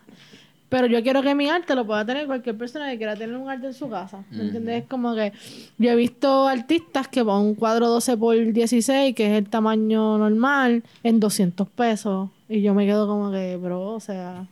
Pero 0.75 0.87
yo 0.87 1.01
quiero 1.01 1.21
que 1.21 1.33
mi 1.33 1.47
arte 1.47 1.73
lo 1.73 1.87
pueda 1.87 2.05
tener 2.05 2.27
cualquier 2.27 2.57
persona 2.57 2.91
que 2.91 2.97
quiera 2.97 3.15
tener 3.15 3.37
un 3.37 3.49
arte 3.49 3.67
en 3.67 3.73
su 3.73 3.89
casa. 3.89 4.25
¿Me 4.29 4.43
entiendes? 4.43 4.83
Es 4.83 4.89
como 4.89 5.15
que 5.15 5.31
yo 5.77 5.89
he 5.89 5.95
visto 5.95 6.49
artistas 6.49 7.07
que 7.07 7.23
van 7.23 7.43
un 7.43 7.55
cuadro 7.55 7.87
12 7.87 8.17
por 8.17 8.35
16, 8.35 9.15
que 9.15 9.25
es 9.25 9.37
el 9.37 9.47
tamaño 9.47 10.17
normal, 10.17 10.83
en 11.01 11.21
200 11.21 11.69
pesos. 11.69 12.29
Y 12.49 12.61
yo 12.61 12.73
me 12.73 12.85
quedo 12.85 13.07
como 13.07 13.31
que, 13.31 13.55
bro, 13.55 13.93
o 13.93 13.99
sea, 14.01 14.47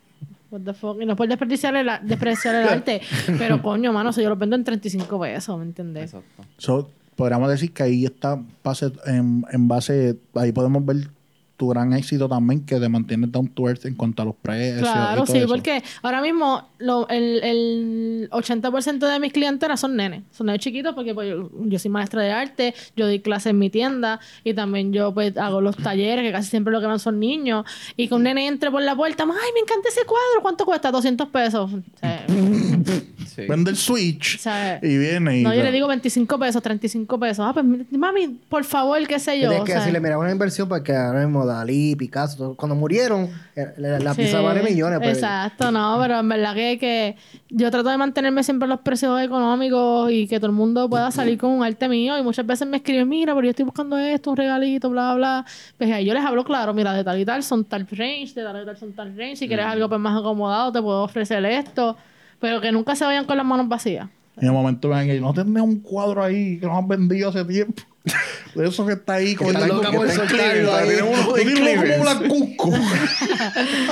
what 0.50 0.62
the 0.62 0.74
fuck. 0.74 1.02
Y 1.02 1.06
no 1.06 1.12
es 1.12 1.18
por 1.18 1.28
desperdiciar 1.28 1.76
el, 1.76 1.90
despreciar 2.04 2.56
el 2.56 2.70
arte, 2.70 3.02
pero 3.38 3.62
coño, 3.62 3.92
mano, 3.92 4.12
o 4.12 4.14
sea, 4.14 4.24
yo 4.24 4.30
lo 4.30 4.38
vendo 4.38 4.56
en 4.56 4.64
35 4.64 5.20
pesos, 5.20 5.60
¿me 5.60 5.66
entiendes? 5.66 6.14
Exacto. 6.14 6.44
So, 6.58 6.90
podríamos 7.18 7.50
decir 7.50 7.74
que 7.74 7.84
ahí 7.84 8.06
está 8.06 8.42
base, 8.64 8.94
en, 9.08 9.44
en 9.52 9.68
base, 9.68 10.16
ahí 10.36 10.54
podemos 10.54 10.86
ver 10.86 11.10
tu 11.64 11.70
gran 11.70 11.94
éxito 11.94 12.28
también, 12.28 12.66
que 12.66 12.78
te 12.78 12.90
mantienes 12.90 13.32
down 13.32 13.48
to 13.48 13.70
earth 13.70 13.86
en 13.86 13.96
cuanto 13.96 14.22
a 14.22 14.26
los 14.26 14.36
precios. 14.36 14.80
y 14.80 14.84
Claro, 14.84 15.24
todo 15.24 15.34
sí, 15.34 15.38
eso. 15.40 15.48
porque 15.48 15.82
ahora 16.02 16.22
mismo 16.22 16.68
lo- 16.80 17.08
el, 17.08 17.42
el 17.44 18.30
80% 18.32 19.00
de 19.12 19.20
mis 19.20 19.32
clientes 19.32 19.80
son 19.80 19.96
nenes. 19.96 20.24
Son 20.32 20.48
nenes 20.48 20.62
chiquitos 20.62 20.94
porque 20.94 21.14
pues, 21.14 21.30
yo, 21.30 21.50
yo 21.66 21.80
soy 21.80 21.90
maestra 21.90 22.22
de 22.22 22.32
arte, 22.32 22.74
yo 22.98 23.06
doy 23.06 23.20
clases 23.20 23.52
en 23.52 23.60
mi 23.60 23.70
tienda 23.70 24.20
y 24.44 24.54
también 24.54 24.92
yo 24.92 25.14
pues 25.14 25.38
hago 25.38 25.62
los 25.62 25.78
talleres 25.78 26.26
que 26.26 26.32
casi 26.32 26.50
siempre 26.50 26.74
lo 26.74 26.82
que 26.82 26.88
van 26.88 27.00
son 27.00 27.20
niños. 27.20 27.66
Y 27.96 28.08
que 28.10 28.14
un 28.16 28.24
nene 28.24 28.48
entre 28.48 28.70
por 28.72 28.82
la 28.82 28.96
puerta, 28.96 29.24
ay, 29.24 29.52
me 29.54 29.62
encanta 29.62 29.88
ese 29.90 30.02
cuadro, 30.06 30.42
¿cuánto 30.42 30.66
cuesta? 30.66 30.92
200 30.92 31.30
pesos. 31.30 31.72
O 31.74 31.80
Sí. 33.34 33.44
Vende 33.50 33.72
el 33.72 33.78
Switch 33.78 34.36
o 34.36 34.40
sea, 34.40 34.80
y 34.84 34.96
viene 34.96 35.40
y... 35.40 35.44
no, 35.44 35.56
yo 35.56 35.64
le 35.64 35.72
digo 35.72 35.88
25 35.88 36.38
pesos, 36.38 36.62
35 36.62 37.20
pesos. 37.20 37.44
Ah, 37.48 37.52
pues 37.52 37.66
mami, 37.92 38.28
por 38.48 38.64
favor, 38.64 39.00
qué 39.08 39.18
sé 39.18 39.40
yo. 39.40 39.48
Tienes 39.50 39.62
o 39.62 39.64
que 39.64 39.72
sea, 39.72 39.80
decirle, 39.82 40.00
mira, 40.00 40.20
una 40.20 40.32
inversión 40.32 40.70
porque 40.70 40.94
ahora 40.96 41.26
mismo 41.26 41.44
Dalí, 41.58 41.96
Picasso, 41.96 42.38
todo- 42.38 42.56
cuando 42.56 42.76
murieron, 42.76 43.30
eh, 43.56 43.74
la, 43.78 44.00
la 44.00 44.14
pieza 44.14 44.38
Sí, 44.40 44.44
vale 44.44 44.62
millones. 44.64 45.00
Exacto, 45.08 45.72
no, 45.72 45.98
pero 46.02 46.20
en 46.20 46.30
verdad 46.30 46.54
que, 46.54 46.78
que 46.78 47.16
yo 47.50 47.70
trato 47.72 47.90
de 47.90 47.98
mantenerme 47.98 48.44
siempre 48.44 48.66
en 48.66 48.72
los 48.72 48.80
precios 48.82 49.20
económicos 49.22 50.12
y 50.12 50.28
que 50.28 50.38
todo 50.40 50.48
el 50.48 50.54
mundo 50.56 50.90
pueda 50.90 51.12
salir 51.12 51.38
con 51.38 51.52
un 51.52 51.64
arte 51.64 51.88
mío. 51.88 52.18
Y 52.18 52.24
muchas 52.24 52.46
veces 52.46 52.68
me 52.68 52.78
escriben, 52.78 53.08
mira, 53.10 53.34
pero 53.34 53.46
yo 53.46 53.50
estoy 53.52 53.66
buscando 53.66 53.98
esto, 53.98 54.32
un 54.32 54.38
regalito, 54.38 54.90
bla, 54.90 55.14
bla. 55.16 55.46
Pues 55.78 55.92
ahí 55.92 56.06
yo 56.06 56.14
les 56.14 56.24
hablo 56.24 56.44
claro, 56.44 56.74
mira, 56.74 56.94
de 56.94 57.04
tal 57.04 57.20
y 57.20 57.26
tal 57.26 57.44
son 57.44 57.66
tal 57.66 57.88
range, 57.90 58.34
de 58.34 58.44
tal 58.44 58.62
y 58.62 58.66
tal 58.66 58.78
son 58.78 58.94
tal 58.94 59.16
range. 59.18 59.36
Si 59.38 59.48
quieres 59.48 59.66
algo 59.66 59.88
pues 59.90 60.00
más 60.02 60.20
acomodado, 60.20 60.72
te 60.72 60.82
puedo 60.82 61.04
ofrecer 61.04 61.44
esto. 61.46 61.96
Pero 62.40 62.60
que 62.60 62.72
nunca 62.72 62.96
se 62.96 63.06
vayan 63.06 63.26
con 63.26 63.38
las 63.38 63.46
manos 63.46 63.68
vacías. 63.70 64.08
En 64.38 64.48
el 64.48 64.52
momento 64.52 64.90
ven 64.90 65.08
que 65.08 65.22
no 65.22 65.34
tenés 65.34 65.62
un 65.64 65.80
cuadro 65.80 66.24
ahí 66.24 66.60
que 66.60 66.66
nos 66.66 66.78
han 66.78 66.88
vendido 66.88 67.30
hace 67.30 67.46
tiempo. 67.46 67.84
De 68.56 68.68
eso 68.68 68.86
que 68.86 68.94
está 68.94 69.14
ahí 69.14 69.34
con 69.34 69.56
el 69.56 69.68
loca 69.68 69.92
por 69.92 70.08
tiene 70.08 71.02
uno- 71.04 71.24
como 71.26 72.04
blancuzco. 72.04 72.68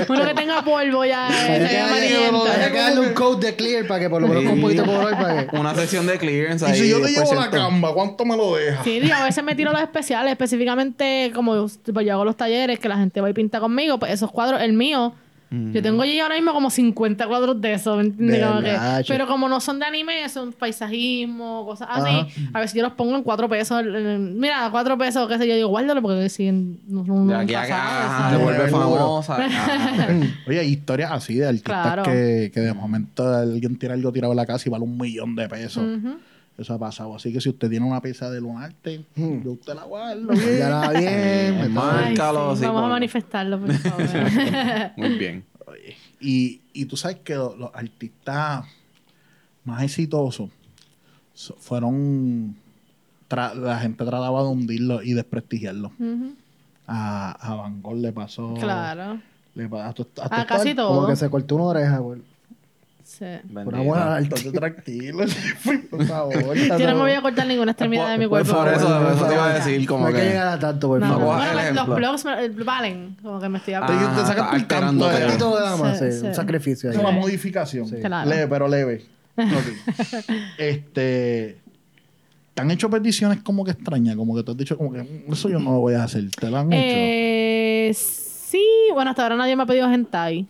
Uno 0.09 0.26
que 0.28 0.34
tenga 0.34 0.64
polvo 0.64 1.05
ya, 1.05 1.30
eh, 1.30 1.78
Hay 1.82 2.72
que 2.72 2.78
darle- 2.78 2.99
un 2.99 3.14
code 3.14 3.47
de 3.47 3.55
clear 3.55 3.88
para 3.88 3.99
que 4.01 4.09
por 4.09 4.22
lo 4.22 4.28
menos 4.28 4.43
con 4.43 4.53
un 4.53 4.62
poquito 4.62 4.82
de 4.84 4.88
color 4.88 5.12
para 5.12 5.47
que... 5.47 5.55
Una 5.57 5.74
sesión 5.76 6.05
de 6.07 6.18
clearance 6.18 6.66
y 6.66 6.72
ahí. 6.72 6.80
si 6.80 6.89
yo 6.89 7.01
te 7.01 7.09
llevo 7.12 7.34
la 7.34 7.49
10%. 7.49 7.51
camba, 7.51 7.93
¿cuánto 7.93 8.26
me 8.26 8.36
lo 8.38 8.55
dejas? 8.55 8.84
Sí, 8.84 8.99
y 9.01 9.12
a 9.12 9.24
veces 9.24 9.43
me 9.43 9.55
tiro 9.55 9.72
los 9.72 9.82
especiales, 9.82 10.32
específicamente 10.32 11.32
como 11.34 11.55
yo, 11.55 12.01
yo 12.01 12.14
hago 12.14 12.26
los 12.26 12.36
talleres 12.38 12.80
que 12.80 12.89
la 12.89 12.97
gente 12.97 13.22
va 13.22 13.30
y 13.30 13.34
pinta 13.34 13.59
conmigo, 13.59 13.97
pues 13.97 14.12
esos 14.12 14.30
cuadros, 14.32 14.62
el 14.62 14.74
mío, 14.74 15.14
yo 15.52 15.82
tengo 15.82 16.02
allí 16.04 16.18
ahora 16.20 16.36
mismo 16.36 16.54
como 16.54 16.70
50 16.70 17.28
cuadros 17.28 17.60
de 17.60 17.74
esos, 17.74 17.97
¿me 17.97 18.04
entiendes? 18.04 18.39
De 18.39 18.45
Como 18.45 18.62
que- 18.62 19.04
pero 19.08 19.28
como 19.28 19.49
no 19.49 19.60
son 19.60 19.80
de 19.80 19.86
anime, 19.86 20.30
son 20.30 20.54
paisajismo, 20.54 21.66
cosas 21.66 21.89
así, 21.91 22.10
Ajá. 22.10 22.28
a 22.54 22.60
veces 22.62 22.76
yo 22.78 22.84
los 22.84 22.93
pongo 22.93 23.16
en 23.18 23.24
4 23.24 23.49
pesos, 23.49 23.82
en- 23.82 23.93
en- 23.95 24.39
mira, 24.39 24.70
4 24.72 24.97
pesos, 24.97 25.28
qué 25.28 25.38
sé 25.38 25.47
yo, 25.47 25.56
digo, 25.56 25.68
guárdalo 25.68 26.02
porque 26.02 26.30
siguen, 26.30 26.80
no, 26.88 27.04
no, 27.04 27.26
De 27.26 27.36
aquí 27.36 27.54
a 27.54 27.64
acá, 27.64 28.30
te 28.32 28.43
vuelve 28.43 28.68
famosa. 28.70 29.38
Oye, 30.47 30.60
hay 30.60 30.68
historias 30.70 31.12
así 31.12 31.36
de 31.36 31.47
artistas 31.47 31.82
Claro. 31.84 32.04
que, 32.04 32.49
que 32.54 32.60
de 32.62 32.74
momento 32.74 33.28
alguien 33.28 33.78
tira 33.78 33.93
algo 33.93 34.12
tirado 34.12 34.32
en 34.34 34.38
la 34.38 34.45
casa 34.45 34.64
y 34.68 34.72
vale 34.72 34.84
un 34.86 34.97
millón 34.97 35.36
de 35.36 35.49
pesos. 35.49 35.84
Ujú. 35.84 36.16
Eso 36.58 36.74
ha 36.74 36.78
pasado. 36.80 37.16
Así 37.16 37.32
que 37.34 37.41
si 37.41 37.49
usted 37.49 37.70
tiene 37.70 37.86
una 37.86 38.02
pieza 38.02 38.30
de 38.30 38.39
lunarte, 38.41 39.06
Hmm. 39.16 39.41
yo 39.43 39.52
usted 39.54 39.74
la 39.74 39.84
guarda 39.86 40.16
bien. 40.34 40.58
Ya 40.60 40.70
la 40.70 40.89
bien. 40.91 41.08
Eh, 41.10 41.70
Márcalo, 41.72 42.56
sí, 42.56 42.64
Vamos 42.66 42.84
a 42.84 42.88
manifestarlo, 42.88 43.60
por 43.60 43.74
favor. 43.74 44.06
Muy 44.97 45.18
bien. 45.18 45.43
Oye, 45.66 45.95
y, 46.20 46.62
y 46.74 46.86
tú 46.86 46.97
sabes 46.97 47.18
que 47.24 47.34
lo- 47.36 47.56
los, 47.56 47.72
artistas 47.74 48.66
más 49.64 49.84
exitosos 49.84 50.49
so- 51.34 51.56
fueron... 51.60 52.56
tra- 53.30 53.54
la 53.56 53.80
gente 53.80 54.04
trataba 54.04 54.41
de 54.43 54.49
hundirlo 54.49 55.02
y 55.02 55.14
desprestigiarlo. 55.14 55.91
A, 56.88 57.32
a 57.32 57.56
Van 57.56 57.82
Gogh 57.82 57.95
le 57.97 58.12
pasó... 58.12 58.54
Claro. 58.56 59.20
Le 59.56 59.70
pasó 59.70 59.86
a, 59.89 59.93
tu- 59.93 60.02
a 60.22 60.30
tu- 60.30 60.36
A 60.36 60.45
casi 60.45 60.76
Como 60.76 60.88
todo. 60.89 61.08
que 61.08 61.16
se 61.16 61.30
cortó 61.30 61.56
una 61.56 61.64
oreja, 61.66 61.97
güey. 61.99 62.22
Sí. 63.18 63.26
Al 63.26 63.91
arte. 63.91 64.24
Entonces, 64.24 64.53
tranquilo, 64.53 65.26
por 65.89 66.05
favor. 66.05 66.55
Yo 66.55 66.78
no 66.88 66.95
me 66.95 67.01
voy 67.01 67.12
a 67.12 67.22
cortar 67.22 67.45
ninguna 67.45 67.72
extremidad 67.72 68.09
de 68.09 68.18
mi 68.18 68.26
cuerpo. 68.28 68.53
por 68.53 68.68
eso, 68.70 68.88
Por 68.88 69.12
eso 69.14 69.26
te 69.28 69.34
iba 69.34 69.45
a 69.49 69.53
decir, 69.53 69.86
como 69.86 70.01
no 70.03 70.07
hay 70.07 70.14
que 70.14 70.30
llegar 70.30 70.47
a 70.47 70.59
tanto, 70.59 70.88
por 70.88 70.99
No, 71.01 71.07
No, 71.07 71.20
favor. 71.20 71.74
los 71.74 71.88
blogs 71.97 72.24
valen, 72.66 73.18
como 73.22 73.39
que 73.41 73.49
me 73.49 73.57
estoy 73.57 73.74
Ah, 73.74 73.80
hablando. 73.86 74.22
te 74.22 74.28
sacas 74.28 74.64
por 74.64 74.84
Un 74.86 74.97
de- 74.99 75.26
poquito 75.26 75.55
de 75.57 75.62
dama, 75.62 75.95
Sí, 75.95 76.05
sí, 76.12 76.20
sí. 76.22 76.26
un 76.28 76.34
sacrificio 76.34 76.89
Es 76.89 76.97
una 76.97 77.12
modificación. 77.12 77.89
Leve, 77.91 78.47
pero 78.47 78.68
leve. 78.70 79.03
Este. 80.57 81.57
¿Te 82.53 82.62
han 82.62 82.70
hecho 82.72 82.89
peticiones 82.89 83.41
como 83.41 83.64
que 83.64 83.72
extrañas? 83.72 84.16
Como 84.16 84.36
que 84.36 84.43
te 84.43 84.51
has 84.51 84.57
dicho, 84.57 84.78
como 84.78 84.91
que 84.91 85.03
"Mm, 85.03 85.32
eso 85.32 85.49
yo 85.49 85.59
no 85.59 85.72
lo 85.74 85.80
voy 85.80 85.93
a 85.93 86.03
hacer. 86.03 86.30
¿Te 86.32 86.49
lo 86.49 86.57
han 86.57 86.72
hecho? 86.74 86.84
Eh, 86.86 87.91
sí, 87.95 88.64
bueno, 88.93 89.09
hasta 89.12 89.24
ahora 89.24 89.38
nadie 89.38 89.55
me 89.55 89.64
ha 89.64 89.66
pedido 89.66 89.89
hentai. 89.91 90.47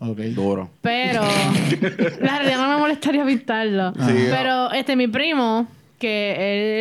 Ok. 0.00 0.18
Duro. 0.34 0.70
Pero 0.80 1.22
la 2.20 2.38
realidad 2.38 2.58
no 2.58 2.68
me 2.74 2.78
molestaría 2.78 3.24
pintarlo. 3.24 3.92
Sí. 3.94 4.14
Pero 4.30 4.72
este, 4.72 4.96
mi 4.96 5.06
primo, 5.08 5.66
que 5.98 6.32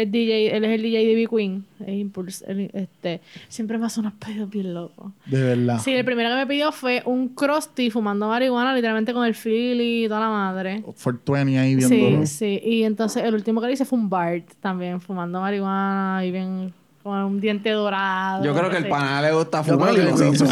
él 0.02 0.08
es 0.08 0.12
DJ, 0.12 0.56
él 0.56 0.64
es 0.64 0.72
el 0.72 0.82
DJ 0.82 1.06
de 1.06 1.16
B 1.16 1.28
Queen, 1.28 1.66
es 1.86 1.90
Impulse, 1.90 2.46
él, 2.50 2.72
este, 2.74 3.20
siempre 3.50 3.78
me 3.78 3.86
hace 3.88 4.00
unos 4.00 4.14
pedidos 4.14 4.50
bien 4.50 4.74
locos. 4.74 5.12
De 5.26 5.44
verdad. 5.44 5.80
Sí, 5.84 5.92
el 5.92 6.06
primero 6.06 6.30
que 6.30 6.36
me 6.38 6.48
pidió 6.48 6.72
fue 6.72 7.02
un 7.06 7.28
crusty 7.28 7.90
fumando 7.92 8.30
marihuana, 8.30 8.74
literalmente 8.74 9.14
con 9.14 9.26
el 9.26 9.36
Philly 9.36 10.06
y 10.06 10.08
toda 10.08 10.22
la 10.22 10.30
madre. 10.30 10.82
420 10.84 11.60
ahí 11.60 11.82
Sí, 11.82 11.96
viendo. 11.98 12.26
sí. 12.26 12.62
Y 12.64 12.84
entonces 12.84 13.24
el 13.26 13.34
último 13.34 13.60
que 13.60 13.68
le 13.68 13.74
hice 13.74 13.84
fue 13.84 14.00
un 14.00 14.10
Bart 14.10 14.46
también, 14.62 15.02
fumando 15.02 15.42
marihuana 15.42 16.22
y 16.26 16.32
bien 16.32 16.74
con 17.04 17.18
un 17.18 17.40
diente 17.40 17.70
dorado. 17.72 18.44
Yo 18.44 18.54
creo 18.54 18.70
que 18.70 18.78
el 18.78 18.84
sí. 18.84 18.90
pana 18.90 19.22
le 19.22 19.32
gusta 19.32 19.64
Yo 19.64 19.74
fumar 19.74 19.94
creo 19.94 20.06
que 20.06 20.18
sí. 20.18 20.46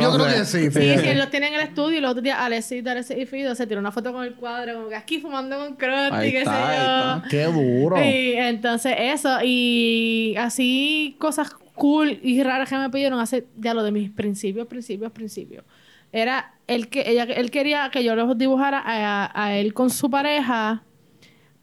Yo 0.00 0.12
creo 0.14 0.26
que- 0.26 0.44
sí, 0.44 0.64
Sí, 0.64 0.70
fíjate. 0.70 1.02
que 1.02 1.14
los 1.14 1.30
tienen 1.30 1.54
en 1.54 1.60
el 1.60 1.66
estudio 1.68 1.98
y 1.98 2.00
los 2.00 2.10
otros 2.10 2.24
días 2.24 2.38
Alexis, 2.40 2.84
Alexis 2.86 3.16
y 3.16 3.26
Fido 3.26 3.54
se 3.54 3.66
tiró 3.66 3.80
una 3.80 3.92
foto 3.92 4.12
con 4.12 4.24
el 4.24 4.34
cuadro, 4.34 4.74
como 4.74 4.88
que 4.88 4.96
aquí 4.96 5.20
fumando 5.20 5.56
con 5.58 5.76
Crusty, 5.76 6.10
Ahí 6.14 6.32
qué 6.32 6.38
está, 6.38 6.52
sé 6.52 6.58
ahí 6.62 6.76
yo. 6.78 7.16
está. 7.16 7.28
Qué 7.30 7.44
duro. 7.44 7.96
Y 8.04 8.32
entonces 8.34 8.94
eso, 8.98 9.38
y 9.44 10.34
así 10.38 11.16
cosas 11.18 11.52
cool 11.74 12.18
y 12.22 12.42
raras 12.42 12.68
que 12.68 12.76
me 12.76 12.90
pidieron 12.90 13.20
hace 13.20 13.46
ya 13.56 13.72
lo 13.72 13.82
de 13.82 13.92
mis 13.92 14.10
principios, 14.10 14.66
principios, 14.66 15.12
principios. 15.12 15.64
Era 16.12 16.54
él 16.66 16.88
que 16.88 17.08
ella 17.08 17.22
él 17.22 17.50
quería 17.52 17.88
que 17.92 18.02
yo 18.02 18.16
los 18.16 18.36
dibujara 18.36 18.82
a, 18.84 19.30
a 19.44 19.54
él 19.54 19.72
con 19.72 19.88
su 19.90 20.10
pareja, 20.10 20.82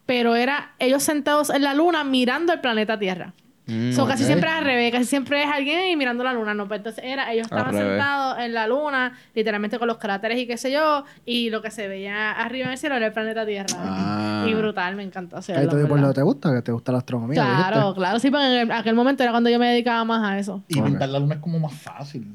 pero 0.06 0.34
era 0.34 0.72
ellos 0.78 1.02
sentados 1.02 1.50
en 1.50 1.62
la 1.62 1.74
luna 1.74 2.02
mirando 2.04 2.52
el 2.54 2.60
planeta 2.60 2.98
Tierra. 2.98 3.34
Mm, 3.68 3.92
So, 3.92 4.06
casi 4.06 4.22
ok. 4.22 4.26
siempre 4.28 4.48
es 4.48 4.54
al 4.56 4.64
revés, 4.64 4.90
casi 4.92 5.04
siempre 5.04 5.42
es 5.42 5.48
alguien 5.50 5.88
y 5.90 5.96
mirando 5.96 6.24
la 6.24 6.32
luna, 6.32 6.54
no, 6.54 6.66
pues 6.66 6.78
entonces 6.78 7.04
era, 7.04 7.30
ellos 7.32 7.44
estaban 7.44 7.74
sentados 7.74 8.38
en 8.38 8.54
la 8.54 8.66
luna, 8.66 9.12
literalmente 9.34 9.78
con 9.78 9.86
los 9.88 9.98
cráteres 9.98 10.38
y 10.38 10.46
qué 10.46 10.56
sé 10.56 10.72
yo, 10.72 11.04
y 11.26 11.50
lo 11.50 11.60
que 11.60 11.70
se 11.70 11.86
veía 11.86 12.32
arriba 12.32 12.66
en 12.66 12.72
el 12.72 12.78
cielo 12.78 12.96
era 12.96 13.06
el 13.06 13.12
planeta 13.12 13.44
Tierra. 13.44 13.76
Ah. 13.76 14.46
Y 14.48 14.54
brutal, 14.54 14.96
me 14.96 15.02
encantó 15.02 15.36
hacerlo. 15.36 15.60
Ahí 15.60 15.68
te 15.68 15.80
en 15.82 15.86
por 15.88 16.00
lo 16.00 16.08
que 16.08 16.14
te 16.14 16.22
gusta, 16.22 16.54
que 16.54 16.62
te 16.62 16.72
gusta 16.72 16.92
la 16.92 16.98
astronomía. 16.98 17.34
Claro, 17.34 17.94
claro, 17.94 18.18
sí, 18.18 18.30
porque 18.30 18.46
en 18.46 18.52
el- 18.52 18.72
aquel 18.72 18.94
momento 18.94 19.22
era 19.22 19.32
cuando 19.32 19.50
yo 19.50 19.58
me 19.58 19.66
dedicaba 19.68 20.02
más 20.04 20.22
a 20.24 20.38
eso. 20.38 20.62
Y 20.68 20.80
pintar 20.80 21.08
la 21.10 21.18
luna 21.18 21.34
es 21.34 21.40
como 21.42 21.58
más 21.58 21.74
fácil. 21.74 22.26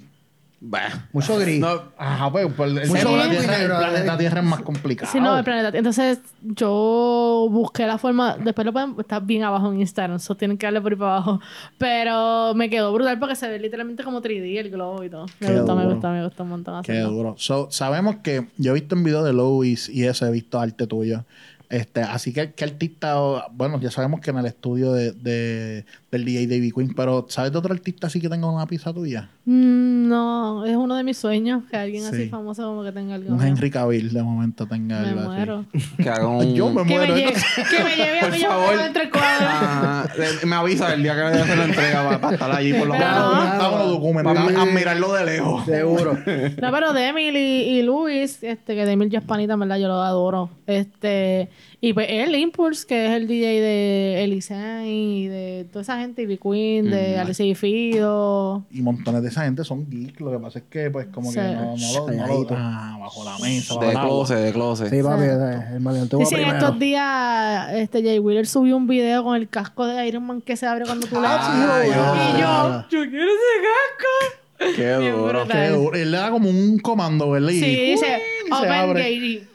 Bah. 0.65 1.09
Mucho 1.11 1.37
gris. 1.37 1.59
No, 1.59 1.81
Ajá, 1.97 2.31
pues, 2.31 2.47
pues, 2.55 2.71
el, 2.71 2.87
Mucho 2.87 3.01
tierra, 3.29 3.57
el 3.59 3.67
planeta. 3.67 4.17
Tierra 4.17 4.39
es 4.39 4.45
más 4.45 4.61
complicado. 4.61 5.11
Sí, 5.11 5.19
no, 5.19 5.37
el 5.37 5.43
planeta. 5.43 5.77
Entonces, 5.77 6.19
yo 6.41 7.47
busqué 7.51 7.85
la 7.85 7.97
forma. 7.97 8.37
Después 8.37 8.63
lo 8.65 8.71
pueden. 8.71 8.95
Está 8.97 9.19
bien 9.19 9.43
abajo 9.43 9.71
en 9.73 9.81
Instagram. 9.81 10.15
Eso 10.15 10.35
tienen 10.35 10.57
que 10.57 10.65
darle 10.65 10.79
por 10.79 10.93
ahí 10.93 10.97
para 10.97 11.11
abajo. 11.15 11.41
Pero 11.77 12.53
me 12.55 12.69
quedó 12.69 12.93
brutal 12.93 13.19
porque 13.19 13.35
se 13.35 13.47
ve 13.49 13.59
literalmente 13.59 14.03
como 14.05 14.21
3D 14.21 14.57
el 14.57 14.69
globo 14.69 15.03
y 15.03 15.09
todo. 15.09 15.25
Me 15.41 15.47
Qué 15.47 15.53
gusta, 15.57 15.75
me 15.75 15.85
gusta, 15.85 16.11
me 16.11 16.23
gusta 16.23 16.43
un 16.43 16.49
montón 16.49 16.81
Qué 16.83 16.91
hacerlo. 16.93 17.11
duro. 17.11 17.35
So, 17.37 17.67
sabemos 17.69 18.17
que 18.23 18.47
yo 18.57 18.71
he 18.71 18.75
visto 18.75 18.95
en 18.95 19.03
video 19.03 19.21
de 19.23 19.33
Lois 19.33 19.89
y 19.89 20.05
eso, 20.05 20.25
he 20.25 20.31
visto 20.31 20.59
arte 20.61 20.87
tuyo. 20.87 21.25
Este, 21.69 22.01
así 22.03 22.31
que, 22.33 22.53
¿qué 22.53 22.65
artista? 22.65 23.19
o- 23.19 23.43
Bueno, 23.51 23.79
ya 23.81 23.89
sabemos 23.91 24.21
que 24.21 24.29
en 24.29 24.37
el 24.37 24.45
estudio 24.45 24.93
de, 24.93 25.11
de- 25.11 25.85
del 26.13 26.25
DJ 26.25 26.47
David 26.47 26.73
Queen, 26.75 26.93
pero 26.95 27.25
¿sabes 27.29 27.51
de 27.51 27.57
otro 27.57 27.73
artista 27.73 28.07
así 28.07 28.21
que 28.21 28.29
tenga 28.29 28.47
una 28.49 28.65
pizza 28.67 28.93
tuya? 28.93 29.29
Mm, 29.45 30.07
no, 30.07 30.63
es 30.65 30.75
uno 30.75 30.95
de 30.95 31.03
mis 31.03 31.17
sueños 31.17 31.63
que 31.69 31.75
alguien 31.75 32.05
así 32.05 32.23
Sí. 32.25 32.29
famoso 32.29 32.63
como 32.63 32.83
que 32.83 32.91
tenga 32.91 33.15
algo. 33.15 33.31
Un 33.31 33.37
mío. 33.39 33.47
Henry 33.47 33.69
Cavill 33.71 34.13
de 34.13 34.21
momento 34.23 34.65
tenga 34.67 34.99
Me 35.01 35.07
algo 35.09 35.19
así. 35.21 35.29
muero. 35.29 35.65
que 35.97 36.09
haga 36.09 36.27
un... 36.27 36.53
Yo 36.55 36.69
me 36.69 36.83
Que 36.83 36.89
me, 36.89 36.95
muero. 36.97 37.15
lleve, 37.15 37.33
que 37.33 37.83
me 37.83 37.95
lleve 37.95 38.19
a 38.19 38.21
Por 38.21 38.31
mí 38.31 38.37
yo 38.39 38.47
favor. 38.47 38.75
entre. 38.85 39.09
Ah, 39.15 40.07
eh, 40.17 40.45
me 40.45 40.55
avisa 40.55 40.93
el 40.93 41.01
día 41.03 41.15
que 41.15 41.21
a 41.21 41.27
hacer 41.29 41.57
la 41.57 41.65
entrega 41.65 42.19
para, 42.19 42.33
estar 42.33 42.51
allí 42.51 42.73
por 42.73 42.87
lo 42.87 42.93
menos. 42.93 43.09
no. 43.09 43.31
Vámonos, 43.59 43.87
documentamos. 43.89 44.51
Para 44.53 44.61
admirarlo 44.63 45.13
de 45.13 45.25
lejos. 45.25 45.65
Seguro. 45.65 46.13
No, 46.13 46.71
pero 46.71 46.93
Demil 46.93 47.35
y, 47.35 47.39
y 47.79 47.81
Luis, 47.81 48.43
este, 48.43 48.75
que 48.75 48.85
Demil 48.85 49.09
ya 49.09 49.19
es 49.19 49.25
panita, 49.25 49.53
en 49.53 49.59
verdad, 49.61 49.77
yo 49.77 49.87
lo 49.87 49.95
adoro. 50.01 50.49
Este, 50.67 51.49
y 51.85 51.91
pues 51.93 52.07
él, 52.09 52.33
Impulse, 52.35 52.87
que 52.87 53.07
es 53.07 53.11
el 53.11 53.27
DJ 53.27 53.59
de 53.59 54.23
Elisane 54.23 54.89
y 54.89 55.27
de 55.27 55.65
toda 55.69 55.81
esa 55.83 55.99
gente, 55.99 56.21
y 56.21 56.37
Queen, 56.37 56.89
de 56.89 57.21
Mm. 57.21 57.41
Y 57.43 57.55
Fido. 57.55 58.63
Y 58.71 58.81
montones 58.81 59.21
de 59.21 59.27
esa 59.27 59.43
gente 59.43 59.65
son 59.65 59.89
geeks. 59.89 60.21
Lo 60.21 60.31
que 60.31 60.39
pasa 60.39 60.59
es 60.59 60.65
que, 60.69 60.89
pues, 60.89 61.07
como 61.07 61.29
Sí. 61.29 61.39
que 61.39 61.41
no, 61.43 61.51
no, 61.53 61.75
lo- 61.75 61.75
no 61.75 61.99
lo- 61.99 62.05
Calladito. 62.05 62.55
Ah, 62.57 62.97
bajo 63.01 63.25
la 63.25 63.37
mesa, 63.39 63.75
bajo 63.75 63.85
De 63.87 63.93
closet, 63.93 64.37
de 64.37 64.53
closet. 64.53 64.89
Sí, 64.89 65.03
papi, 65.03 65.23
eh, 65.23 65.27
el 65.75 65.85
va 65.85 65.91
Dice 65.93 66.35
en 66.35 66.41
primero. 66.41 66.57
estos 66.57 66.79
días, 66.79 67.73
este, 67.73 68.01
Jay 68.01 68.19
Wheeler 68.19 68.47
subió 68.47 68.77
un 68.77 68.87
video 68.87 69.21
con 69.25 69.35
el 69.35 69.49
casco 69.49 69.85
de 69.85 70.07
Iron 70.07 70.23
Man 70.25 70.39
que 70.41 70.55
se 70.55 70.65
abre 70.65 70.85
cuando 70.85 71.05
tú 71.05 71.19
le 71.19 71.27
Ah, 71.27 71.51
sí, 71.51 71.59
lo 71.67 71.81
vi. 71.81 72.37
Y 72.37 72.41
yo, 72.41 73.03
yo 73.03 73.09
quiero 73.11 73.25
ese 73.29 73.59
casco. 73.67 74.75
Qué 74.77 75.11
duro. 75.11 75.45
Qué 75.49 75.67
duro. 75.67 75.97
Él 75.97 76.11
le 76.11 76.17
da 76.17 76.29
como 76.31 76.49
un 76.49 76.79
comando, 76.79 77.29
¿verdad? 77.31 77.49
Y, 77.49 77.59
Sí, 77.59 77.65
dice, 77.91 78.21
Open 78.57 78.71
abre. 78.71 79.01
Gate. 79.01 79.13
Y, 79.13 79.47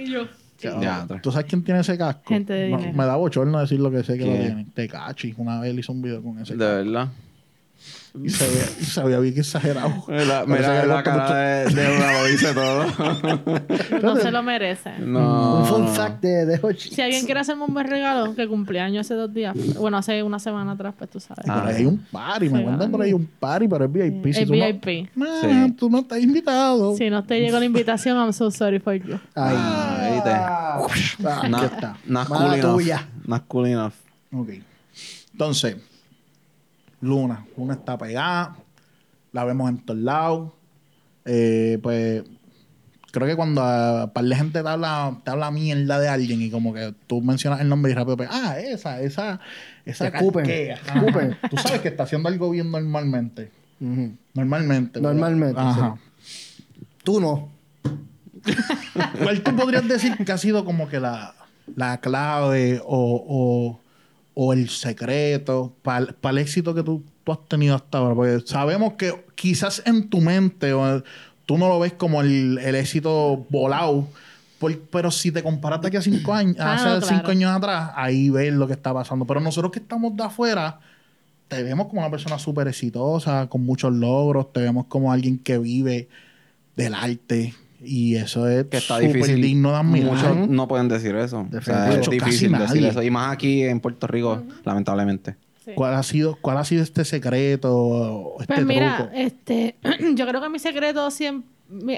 y 0.00 0.06
Ya, 0.62 1.06
¿Tú 1.22 1.30
sabes 1.32 1.46
quién 1.48 1.62
tiene 1.64 1.80
ese 1.80 1.96
casco? 1.98 2.22
Gente 2.26 2.52
de 2.52 2.68
No, 2.70 2.76
dinero. 2.78 2.96
me 2.96 3.04
da 3.04 3.16
bochorno 3.16 3.58
decir 3.60 3.80
lo 3.80 3.90
que 3.90 4.02
sé 4.04 4.16
que 4.18 4.24
lo 4.26 4.32
¿Quién? 4.32 4.42
tiene. 4.42 4.66
Tecachi. 4.74 5.34
Una 5.36 5.60
vez 5.60 5.70
él 5.70 5.78
hizo 5.80 5.92
un 5.92 6.02
video 6.02 6.22
con 6.22 6.38
ese 6.38 6.54
De 6.54 6.58
casco. 6.58 6.74
verdad. 6.76 7.08
Y 8.22 8.28
se 8.28 8.46
veía, 8.46 8.64
y 8.80 8.84
se 8.84 9.02
veía 9.02 9.18
bien 9.20 9.38
exagerado. 9.38 9.88
Parece 10.06 10.46
mira 10.46 10.80
que 10.82 10.86
la 10.86 11.02
cara 11.02 11.34
de, 11.34 11.74
de 11.74 11.96
una 11.96 12.12
lo 12.12 12.26
dice 12.26 12.52
todo. 12.52 12.84
no 14.02 14.16
se 14.16 14.30
lo 14.30 14.42
merece. 14.42 14.98
no. 14.98 15.60
Un 15.60 15.66
fun 15.66 15.88
fact 15.88 16.20
de, 16.22 16.44
de 16.44 16.60
Hochi. 16.62 16.90
Si 16.94 17.00
alguien 17.00 17.24
quiere 17.24 17.40
hacerme 17.40 17.64
un 17.64 17.72
buen 17.72 17.86
regalo, 17.86 18.34
que 18.34 18.46
cumpleaños 18.46 19.06
hace 19.06 19.14
dos 19.14 19.32
días, 19.32 19.56
bueno, 19.78 19.96
hace 19.96 20.22
una 20.22 20.38
semana 20.38 20.72
atrás, 20.72 20.94
pues 20.98 21.08
tú 21.10 21.20
sabes. 21.20 21.48
Ahí 21.48 21.76
hay 21.76 21.86
un 21.86 21.98
party. 22.10 22.50
Me 22.50 22.64
¿verdad? 22.64 22.90
por 22.90 23.00
ahí 23.02 23.12
un 23.14 23.26
party, 23.26 23.66
pero 23.68 23.84
es 23.86 23.92
VIP. 23.92 24.26
Es 24.26 24.36
Si 24.36 24.46
tú 24.46 24.54
no- 24.56 24.66
VIP. 24.66 25.08
Nah, 25.16 25.40
Sí. 25.40 25.72
tú 25.78 25.88
no 25.90 25.98
estás 26.00 26.20
invitado. 26.20 26.96
Si 26.96 27.08
no 27.08 27.24
te 27.24 27.40
llegó 27.40 27.58
la 27.58 27.64
invitación, 27.64 28.18
I'm 28.18 28.32
so 28.34 28.50
sorry 28.50 28.78
for 28.78 28.94
you. 28.94 29.14
Ay. 29.34 29.54
Ah, 29.56 30.10
¿viste? 30.12 30.30
Ah, 30.30 31.48
Na- 31.48 31.64
está. 31.64 31.96
Not 32.06 32.28
cool 32.28 32.54
enough. 32.54 32.74
tuya. 32.76 33.08
Not 33.26 33.44
cool 33.48 33.66
enough. 33.68 33.94
Ok. 34.34 34.50
Entonces, 35.32 35.76
Luna. 37.02 37.44
Luna 37.58 37.74
está 37.74 37.98
pegada. 37.98 38.56
La 39.32 39.44
vemos 39.44 39.68
en 39.68 39.78
todos 39.78 40.00
lados. 40.00 40.52
Eh, 41.26 41.78
pues 41.82 42.22
creo 43.12 43.26
que 43.26 43.36
cuando 43.36 43.62
a 43.62 44.12
par 44.12 44.24
de 44.24 44.34
gente 44.34 44.62
te 44.62 44.68
habla, 44.68 45.18
te 45.22 45.30
habla 45.30 45.50
mierda 45.50 46.00
de 46.00 46.08
alguien 46.08 46.40
y 46.40 46.50
como 46.50 46.72
que 46.72 46.94
tú 47.06 47.20
mencionas 47.20 47.60
el 47.60 47.68
nombre 47.68 47.92
y 47.92 47.94
rápido, 47.94 48.16
pues, 48.16 48.30
ah, 48.32 48.58
esa, 48.58 49.00
esa, 49.02 49.38
esa. 49.84 50.10
Te 50.10 50.16
escupen. 50.16 51.36
Tú 51.50 51.56
sabes 51.58 51.80
que 51.82 51.88
está 51.88 52.04
haciendo 52.04 52.28
algo 52.28 52.50
bien 52.50 52.70
normalmente. 52.70 53.50
Normalmente. 54.34 54.98
¿verdad? 54.98 55.12
Normalmente, 55.12 55.60
Ajá. 55.60 55.96
Tú 57.04 57.20
no. 57.20 57.50
¿Cuál 59.22 59.42
tú 59.42 59.54
podrías 59.54 59.86
decir 59.86 60.16
que 60.24 60.32
ha 60.32 60.38
sido 60.38 60.64
como 60.64 60.88
que 60.88 60.98
la, 60.98 61.34
la 61.76 61.98
clave 61.98 62.80
o, 62.84 63.78
o, 64.34 64.52
el 64.52 64.68
secreto 64.68 65.74
para 65.82 66.14
el 66.30 66.38
éxito 66.38 66.74
que 66.74 66.82
tú, 66.82 67.02
tú 67.24 67.32
has 67.32 67.46
tenido 67.48 67.74
hasta 67.74 67.98
ahora? 67.98 68.14
Porque 68.14 68.40
sabemos 68.46 68.94
que 68.94 69.24
quizás 69.34 69.82
en 69.86 70.08
tu 70.08 70.20
mente 70.20 70.72
o, 70.72 71.02
tú 71.46 71.58
no 71.58 71.68
lo 71.68 71.78
ves 71.80 71.92
como 71.94 72.20
el, 72.22 72.58
el 72.58 72.74
éxito 72.74 73.46
volado. 73.50 74.08
por- 74.58 74.78
pero 74.90 75.10
si 75.10 75.32
te 75.32 75.42
comparas 75.42 75.80
de 75.80 75.88
aquí 75.88 75.96
a 75.96 76.02
cinco 76.02 76.32
años, 76.34 76.56
Ah, 76.58 76.74
hace 76.74 76.88
no, 76.88 76.98
claro. 77.00 77.06
cinco 77.16 77.30
años 77.32 77.50
atrás, 77.56 77.90
ahí 77.96 78.30
ves 78.30 78.52
lo 78.54 78.66
que 78.66 78.74
está 78.74 78.94
pasando. 78.94 79.24
Pero 79.26 79.40
nosotros 79.40 79.72
que 79.72 79.80
estamos 79.80 80.16
de 80.16 80.22
afuera, 80.24 80.80
te 81.48 81.62
vemos 81.62 81.88
como 81.88 82.00
una 82.00 82.10
persona 82.10 82.38
súper 82.38 82.68
exitosa, 82.68 83.48
con 83.48 83.62
muchos 83.64 83.92
logros, 83.92 84.52
te 84.52 84.60
vemos 84.60 84.86
como 84.86 85.12
alguien 85.12 85.38
que 85.38 85.58
vive 85.58 86.08
del 86.76 86.94
arte. 86.94 87.54
Y 87.84 88.14
eso 88.16 88.48
es 88.48 88.66
Que 88.66 88.76
está 88.78 88.98
difícil. 88.98 89.40
digno 89.42 89.70
de 89.70 89.76
admirar. 89.76 90.12
Muchos 90.34 90.48
no 90.48 90.68
pueden 90.68 90.88
decir 90.88 91.14
eso. 91.16 91.46
O 91.52 91.60
sea, 91.62 91.90
es 91.92 91.98
Casi 91.98 92.10
difícil 92.10 92.52
decir 92.52 92.76
nadie. 92.82 92.88
eso. 92.88 93.02
Y 93.02 93.10
más 93.10 93.32
aquí 93.32 93.62
en 93.64 93.80
Puerto 93.80 94.06
Rico, 94.06 94.42
lamentablemente. 94.64 95.36
Sí. 95.64 95.72
¿Cuál 95.74 95.94
ha 95.94 96.02
sido, 96.02 96.36
cuál 96.40 96.58
ha 96.58 96.64
sido 96.64 96.82
este 96.82 97.04
secreto 97.04 98.34
este 98.40 98.54
Pues 98.54 98.66
mira, 98.66 98.96
truco? 98.96 99.10
este, 99.14 99.76
yo 100.14 100.26
creo 100.26 100.40
que 100.40 100.48
mi 100.48 100.58
secreto 100.58 101.10
siempre 101.10 101.48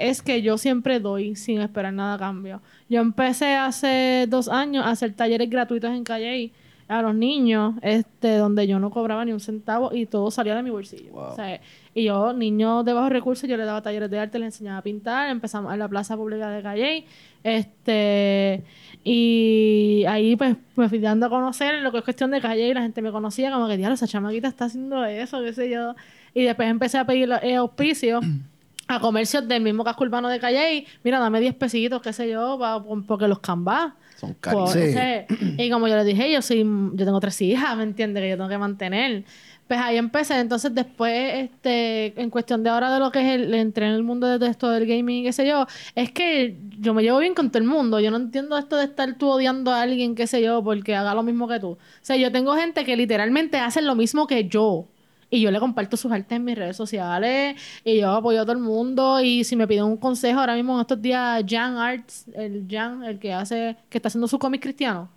es 0.09 0.21
que 0.21 0.41
yo 0.41 0.57
siempre 0.57 0.99
doy 0.99 1.35
sin 1.35 1.59
esperar 1.61 1.93
nada 1.93 2.13
a 2.15 2.19
cambio. 2.19 2.61
Yo 2.89 3.01
empecé 3.01 3.55
hace 3.55 4.25
dos 4.29 4.47
años 4.47 4.85
a 4.85 4.91
hacer 4.91 5.13
talleres 5.13 5.49
gratuitos 5.49 5.91
en 5.91 6.03
Calle 6.03 6.51
a 6.87 7.01
los 7.01 7.15
niños, 7.15 7.73
este, 7.81 8.37
donde 8.37 8.67
yo 8.67 8.79
no 8.79 8.91
cobraba 8.91 9.25
ni 9.25 9.31
un 9.31 9.39
centavo 9.39 9.91
y 9.93 10.05
todo 10.05 10.29
salía 10.29 10.55
de 10.55 10.61
mi 10.63 10.69
bolsillo. 10.69 11.11
Wow. 11.13 11.23
O 11.31 11.35
sea, 11.35 11.59
y 11.95 12.03
yo, 12.03 12.31
niños 12.33 12.85
de 12.85 12.93
bajos 12.93 13.09
recursos, 13.11 13.49
yo 13.49 13.57
les 13.57 13.65
daba 13.65 13.81
talleres 13.81 14.09
de 14.11 14.19
arte, 14.19 14.37
les 14.37 14.47
enseñaba 14.53 14.77
a 14.79 14.81
pintar, 14.83 15.29
empezamos 15.29 15.73
en 15.73 15.79
la 15.79 15.87
plaza 15.87 16.15
pública 16.15 16.49
de 16.49 16.61
Calle, 16.61 17.05
este, 17.43 18.63
y 19.03 20.03
ahí 20.07 20.35
pues 20.35 20.55
me 20.75 20.89
fui 20.89 20.99
dando 20.99 21.27
a 21.27 21.29
conocer 21.29 21.81
lo 21.81 21.91
que 21.91 21.99
es 21.99 22.03
cuestión 22.03 22.31
de 22.31 22.41
Calle 22.41 22.67
y 22.67 22.73
la 22.73 22.81
gente 22.81 23.01
me 23.01 23.11
conocía 23.11 23.51
como 23.51 23.67
que, 23.67 23.77
diablo, 23.77 23.93
esa 23.95 24.07
chamaquita 24.07 24.47
está 24.47 24.65
haciendo 24.65 25.05
eso, 25.05 25.41
qué 25.43 25.53
sé 25.53 25.69
yo. 25.69 25.95
Y 26.33 26.43
después 26.43 26.69
empecé 26.69 26.97
a 26.97 27.05
pedir 27.05 27.29
eh, 27.43 27.55
auspicios 27.55 28.23
a 28.87 28.99
comercios 28.99 29.47
del 29.47 29.63
mismo 29.63 29.83
casco 29.83 30.03
urbano 30.03 30.27
de 30.29 30.39
Calle. 30.39 30.85
Mira, 31.03 31.19
dame 31.19 31.39
10 31.39 31.55
pesitos, 31.55 32.01
qué 32.01 32.13
sé 32.13 32.29
yo, 32.29 32.57
pa- 32.59 32.83
porque 33.07 33.27
los 33.27 33.39
canvas. 33.39 33.93
Son 34.25 34.35
Pues, 34.41 34.73
carísimos. 34.73 34.73
Sí. 34.73 34.79
ese- 34.79 35.27
y 35.63 35.69
como 35.69 35.87
yo 35.87 35.95
les 35.95 36.05
dije, 36.05 36.31
yo 36.31 36.41
soy, 36.41 36.63
yo 36.93 37.05
tengo 37.05 37.19
tres 37.19 37.41
hijas, 37.41 37.75
¿me 37.77 37.83
entiendes? 37.83 38.21
Que 38.23 38.29
yo 38.29 38.37
tengo 38.37 38.49
que 38.49 38.57
mantener. 38.57 39.23
Pues 39.67 39.79
ahí 39.79 39.97
empecé. 39.97 40.39
Entonces, 40.39 40.75
después, 40.75 41.33
este, 41.35 42.13
en 42.21 42.29
cuestión 42.29 42.61
de 42.63 42.69
ahora 42.69 42.93
de 42.93 42.99
lo 42.99 43.11
que 43.11 43.19
es 43.21 43.25
el, 43.41 43.51
entré 43.55 43.87
en 43.87 43.93
el 43.93 44.03
mundo 44.03 44.27
de 44.27 44.37
todo 44.37 44.47
esto 44.49 44.69
del 44.69 44.85
gaming 44.85 45.21
y 45.21 45.23
qué 45.23 45.33
sé 45.33 45.47
yo, 45.47 45.65
es 45.95 46.11
que 46.11 46.57
yo 46.79 46.93
me 46.93 47.01
llevo 47.01 47.17
bien 47.17 47.33
con 47.33 47.49
todo 47.49 47.63
el 47.63 47.67
mundo. 47.67 47.99
Yo 47.99 48.11
no 48.11 48.17
entiendo 48.17 48.57
esto 48.59 48.77
de 48.77 48.83
estar 48.85 49.17
tú 49.17 49.27
odiando 49.29 49.71
a 49.71 49.81
alguien, 49.81 50.13
qué 50.13 50.27
sé 50.27 50.41
yo, 50.43 50.63
porque 50.63 50.95
haga 50.95 51.15
lo 51.15 51.23
mismo 51.23 51.47
que 51.47 51.59
tú. 51.59 51.69
O 51.69 51.77
sea, 52.01 52.15
yo 52.15 52.31
tengo 52.31 52.53
gente 52.55 52.85
que 52.85 52.95
literalmente 52.95 53.57
hacen 53.57 53.85
lo 53.87 53.95
mismo 53.95 54.27
que 54.27 54.47
yo. 54.47 54.87
Y 55.29 55.41
yo 55.41 55.51
le 55.51 55.59
comparto 55.59 55.97
sus 55.97 56.11
artes 56.11 56.35
en 56.35 56.43
mis 56.43 56.55
redes 56.57 56.77
sociales 56.77 57.59
y 57.83 57.99
yo 57.99 58.11
apoyo 58.11 58.41
a 58.41 58.43
todo 58.43 58.53
el 58.53 58.59
mundo. 58.59 59.19
Y 59.21 59.43
si 59.43 59.55
me 59.55 59.67
piden 59.67 59.85
un 59.85 59.97
consejo, 59.97 60.39
ahora 60.39 60.55
mismo 60.55 60.75
en 60.75 60.81
estos 60.81 61.01
días, 61.01 61.43
Jan 61.47 61.77
Arts, 61.77 62.25
el 62.33 62.65
Jan, 62.69 63.03
el 63.03 63.19
que 63.19 63.33
hace, 63.33 63.75
que 63.89 63.97
está 63.97 64.07
haciendo 64.07 64.27
su 64.27 64.39
cómic 64.39 64.61
cristiano, 64.61 65.09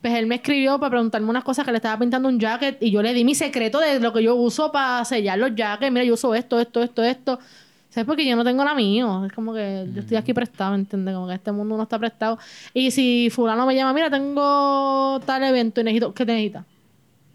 pues 0.00 0.14
él 0.14 0.26
me 0.26 0.36
escribió 0.36 0.78
para 0.78 0.90
preguntarme 0.90 1.28
unas 1.28 1.44
cosas 1.44 1.64
que 1.64 1.70
le 1.70 1.78
estaba 1.78 1.98
pintando 1.98 2.28
un 2.28 2.38
jacket 2.38 2.82
y 2.82 2.90
yo 2.90 3.02
le 3.02 3.14
di 3.14 3.24
mi 3.24 3.34
secreto 3.34 3.78
de 3.78 4.00
lo 4.00 4.12
que 4.12 4.22
yo 4.22 4.34
uso 4.34 4.70
para 4.72 5.04
sellar 5.04 5.38
los 5.38 5.54
jackets. 5.54 5.92
Mira, 5.92 6.04
yo 6.04 6.14
uso 6.14 6.34
esto, 6.34 6.60
esto, 6.60 6.82
esto, 6.82 7.02
esto. 7.02 7.38
¿Sabes? 7.90 8.06
Porque 8.06 8.26
yo 8.26 8.36
no 8.36 8.44
tengo 8.44 8.64
la 8.64 8.74
mío. 8.74 9.24
Es 9.24 9.32
como 9.32 9.54
que 9.54 9.86
yo 9.94 10.00
estoy 10.00 10.16
aquí 10.16 10.34
prestado, 10.34 10.72
¿me 10.72 10.78
entiendes? 10.78 11.14
Como 11.14 11.26
que 11.26 11.34
este 11.34 11.52
mundo 11.52 11.76
no 11.76 11.84
está 11.84 11.98
prestado. 11.98 12.38
Y 12.74 12.90
si 12.90 13.30
fulano 13.30 13.66
me 13.66 13.74
llama, 13.74 13.92
mira, 13.94 14.10
tengo 14.10 15.20
tal 15.24 15.42
evento 15.42 15.80
y 15.80 15.84
necesito... 15.84 16.12
¿Qué 16.12 16.26
te 16.26 16.32
necesitas? 16.32 16.64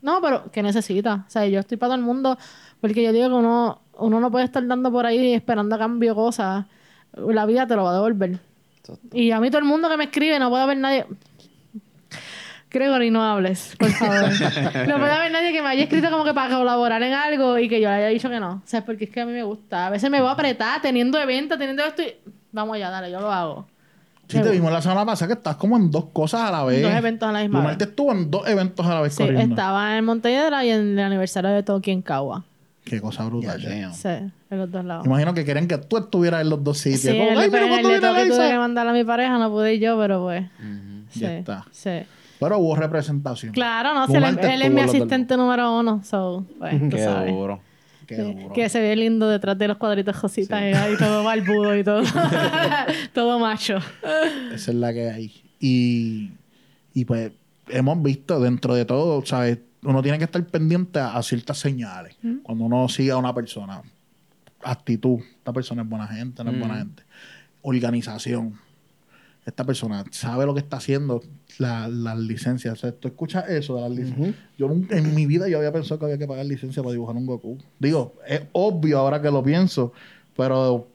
No, 0.04 0.22
pero 0.22 0.52
¿qué 0.52 0.62
necesita? 0.62 1.26
O 1.28 1.30
sea, 1.30 1.48
yo 1.48 1.62
estoy 1.62 1.78
para 1.78 1.90
todo 1.90 1.96
el 1.96 2.06
mundo 2.06 2.38
porque 2.82 3.02
yo 3.02 3.14
digo 3.14 3.30
que 3.30 3.36
uno, 3.36 3.82
uno 3.98 4.20
no 4.20 4.30
puede 4.30 4.44
estar 4.44 4.68
dando 4.68 4.92
por 4.92 5.06
ahí 5.06 5.34
esperando 5.34 5.76
a 5.76 5.80
cambio 5.80 6.14
cosas. 6.14 6.66
La 7.14 7.46
vida 7.46 7.66
te 7.66 7.76
lo 7.78 7.86
va 7.86 7.92
a 7.92 7.94
devolver. 7.94 8.40
Y 9.14 9.32
a 9.32 9.40
mí 9.40 9.50
todo 9.50 9.60
el 9.60 9.66
mundo 9.66 9.88
que 9.90 9.96
me 9.96 10.04
escribe, 10.04 10.38
no 10.38 10.50
puede 10.50 10.64
haber 10.64 10.78
nadie... 10.78 11.06
Gregory, 12.70 13.12
no 13.12 13.24
hables, 13.24 13.76
por 13.80 13.92
favor. 13.92 14.30
no 14.88 14.98
puede 14.98 15.12
haber 15.12 15.32
nadie 15.32 15.54
que 15.54 15.62
me 15.62 15.70
haya 15.70 15.84
escrito 15.84 16.10
como 16.12 16.26
que 16.26 16.34
para 16.34 16.54
colaborar 16.54 17.02
en 17.04 17.14
algo 17.14 17.58
y 17.58 17.70
que 17.70 17.80
yo 17.80 17.88
le 17.88 17.96
haya 17.96 18.08
dicho 18.08 18.30
que 18.30 18.40
no. 18.40 18.56
O 18.56 18.62
sea, 18.68 18.84
porque 18.84 19.06
es 19.06 19.10
que 19.10 19.22
a 19.22 19.26
mí 19.26 19.32
me 19.32 19.44
gusta. 19.44 19.88
A 19.88 19.90
veces 19.90 20.10
me 20.10 20.20
voy 20.20 20.28
a 20.28 20.34
apretar 20.34 20.82
teniendo 20.82 21.18
eventos, 21.20 21.58
teniendo 21.58 21.86
esto 21.86 22.02
y... 22.02 22.14
Vamos 22.52 22.76
allá, 22.76 22.90
dale, 22.90 23.10
yo 23.10 23.22
lo 23.22 23.32
hago. 23.32 23.68
Sí, 24.28 24.42
te 24.42 24.50
vimos 24.52 24.72
la 24.72 24.82
semana 24.82 25.06
pasada 25.06 25.28
que 25.28 25.34
estás 25.34 25.56
como 25.58 25.78
en 25.78 25.92
dos 25.92 26.06
cosas 26.14 26.42
a 26.42 26.52
la 26.52 26.64
vez. 26.64 26.82
Dos 26.82 26.92
eventos 26.94 27.30
a 27.30 27.32
la 27.32 27.42
misma 27.42 27.60
Lunarte 27.60 27.86
vez. 27.86 27.90
estuvo 27.92 28.12
en 28.14 28.32
dos 28.32 28.48
eventos 28.48 28.86
a 28.86 28.94
la 28.96 29.02
vez 29.02 29.14
Sí, 29.14 29.24
corriendo. 29.24 29.54
estaba 29.56 29.98
en 29.98 30.06
Montelledra 30.06 30.66
y 30.66 30.70
en 30.72 30.98
el 30.98 31.00
aniversario 31.00 31.52
de 31.52 31.62
Toki 31.64 31.92
en 31.92 32.02
Cagua. 32.02 32.44
Qué 32.84 33.00
cosa 33.00 33.26
brutal. 33.26 33.62
Damn. 33.62 33.94
Sí, 33.94 34.08
en 34.10 34.34
los 34.58 34.72
dos 34.72 34.84
lados. 34.84 35.06
Imagino 35.06 35.34
que 35.34 35.46
querían 35.46 35.68
que 35.68 35.78
tú 35.78 35.98
estuvieras 35.98 36.42
en 36.42 36.50
los 36.50 36.64
dos 36.64 36.78
sitios. 36.80 37.02
Sí, 37.02 37.18
Como, 37.18 37.30
el, 37.32 37.38
"Ay, 37.38 37.50
mira 37.50 37.64
el 37.64 37.70
cuando 37.70 37.90
viene 37.90 38.02
leto 38.02 38.14
que 38.16 38.22
tuve 38.26 38.34
Alexa". 38.36 38.50
que 38.52 38.58
mandar 38.58 38.88
a 38.88 38.94
mi 38.94 39.04
pareja 39.04 39.38
no 39.38 39.50
pude 39.52 39.74
ir 39.76 39.82
yo, 39.82 39.98
pero 39.98 40.22
pues. 40.24 40.46
Sí, 41.12 41.20
Ya 41.20 41.38
está. 41.38 41.66
Sí. 41.72 41.92
Pero 42.40 42.58
hubo 42.58 42.76
representación. 42.76 43.54
Claro, 43.54 43.94
no, 43.94 44.08
si 44.08 44.16
él, 44.16 44.24
es 44.24 44.32
mi 44.34 44.42
estuvo 44.42 44.58
los 44.68 44.76
dos 44.86 44.96
asistente 44.96 45.38
número 45.38 45.80
uno, 45.80 46.02
so, 46.04 46.46
pues, 46.60 46.78
tú 46.90 46.96
Qué 46.98 47.04
sabes. 47.04 47.32
duro. 47.32 47.62
Qué 48.08 48.16
Sí, 48.16 48.22
duro. 48.22 48.54
Que 48.54 48.70
se 48.70 48.80
ve 48.82 48.96
lindo 48.96 49.28
detrás 49.30 49.58
de 49.58 49.68
los 49.68 49.78
cuadritos 49.78 50.18
cositas 50.20 50.62
y, 50.62 50.94
y 50.94 50.98
todo 50.98 51.24
barbudo 51.24 51.76
y 51.78 51.84
todo. 51.84 52.04
todo 53.14 53.40
macho. 53.40 53.78
Esa 54.54 54.72
es 54.72 54.76
la 54.78 54.94
que 54.94 55.10
hay. 55.10 55.32
Y, 55.60 56.32
y 56.94 57.06
pues 57.06 57.32
hemos 57.70 58.02
visto 58.04 58.40
dentro 58.40 58.76
de 58.76 58.86
todo, 58.86 59.26
¿sabes? 59.26 59.60
Uno 59.84 60.02
tiene 60.02 60.18
que 60.18 60.26
estar 60.26 60.44
pendiente 60.46 61.00
a, 61.00 61.16
a 61.18 61.24
ciertas 61.24 61.58
señales. 61.58 62.16
Cuando 62.44 62.66
uno 62.66 62.88
sigue 62.90 63.12
a 63.12 63.18
una 63.18 63.34
persona, 63.34 63.82
actitud, 64.64 65.20
esta 65.38 65.52
persona 65.52 65.82
es 65.84 65.90
buena 65.90 66.08
gente, 66.08 66.44
no 66.44 66.52
es 66.52 66.60
buena 66.60 66.78
gente. 66.78 67.04
Organización. 67.62 68.60
Esta 69.46 69.66
persona 69.66 70.04
sabe 70.12 70.46
lo 70.46 70.54
que 70.54 70.62
está 70.62 70.78
haciendo, 70.78 71.22
la- 71.60 71.88
las 71.90 72.18
licencias. 72.18 72.74
O 72.74 72.78
sea, 72.78 72.92
tú 72.94 73.08
escuchas 73.10 73.50
eso 73.50 73.76
de 73.76 73.82
las 73.82 73.92
licencias. 73.92 74.36
Yo 74.58 74.68
nunca, 74.70 74.98
en 74.98 75.14
mi 75.14 75.26
vida 75.26 75.48
yo 75.50 75.58
había 75.58 75.72
pensado 75.74 76.00
que 76.00 76.06
había 76.06 76.18
que 76.18 76.28
pagar 76.28 76.46
licencia 76.46 76.82
para 76.82 76.94
dibujar 76.94 77.16
un 77.18 77.26
Goku. 77.26 77.58
Digo, 77.80 78.14
es 78.26 78.42
obvio 78.54 79.00
ahora 79.00 79.22
que 79.22 79.30
lo 79.30 79.44
pienso, 79.44 79.92
pero 80.38 80.88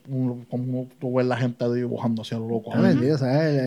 como 0.49 0.87
tú 0.99 1.13
ves 1.15 1.27
la 1.27 1.37
gente 1.37 1.71
dibujando 1.73 2.23
hacia 2.23 2.39
lo 2.39 2.47
loco. 2.49 2.71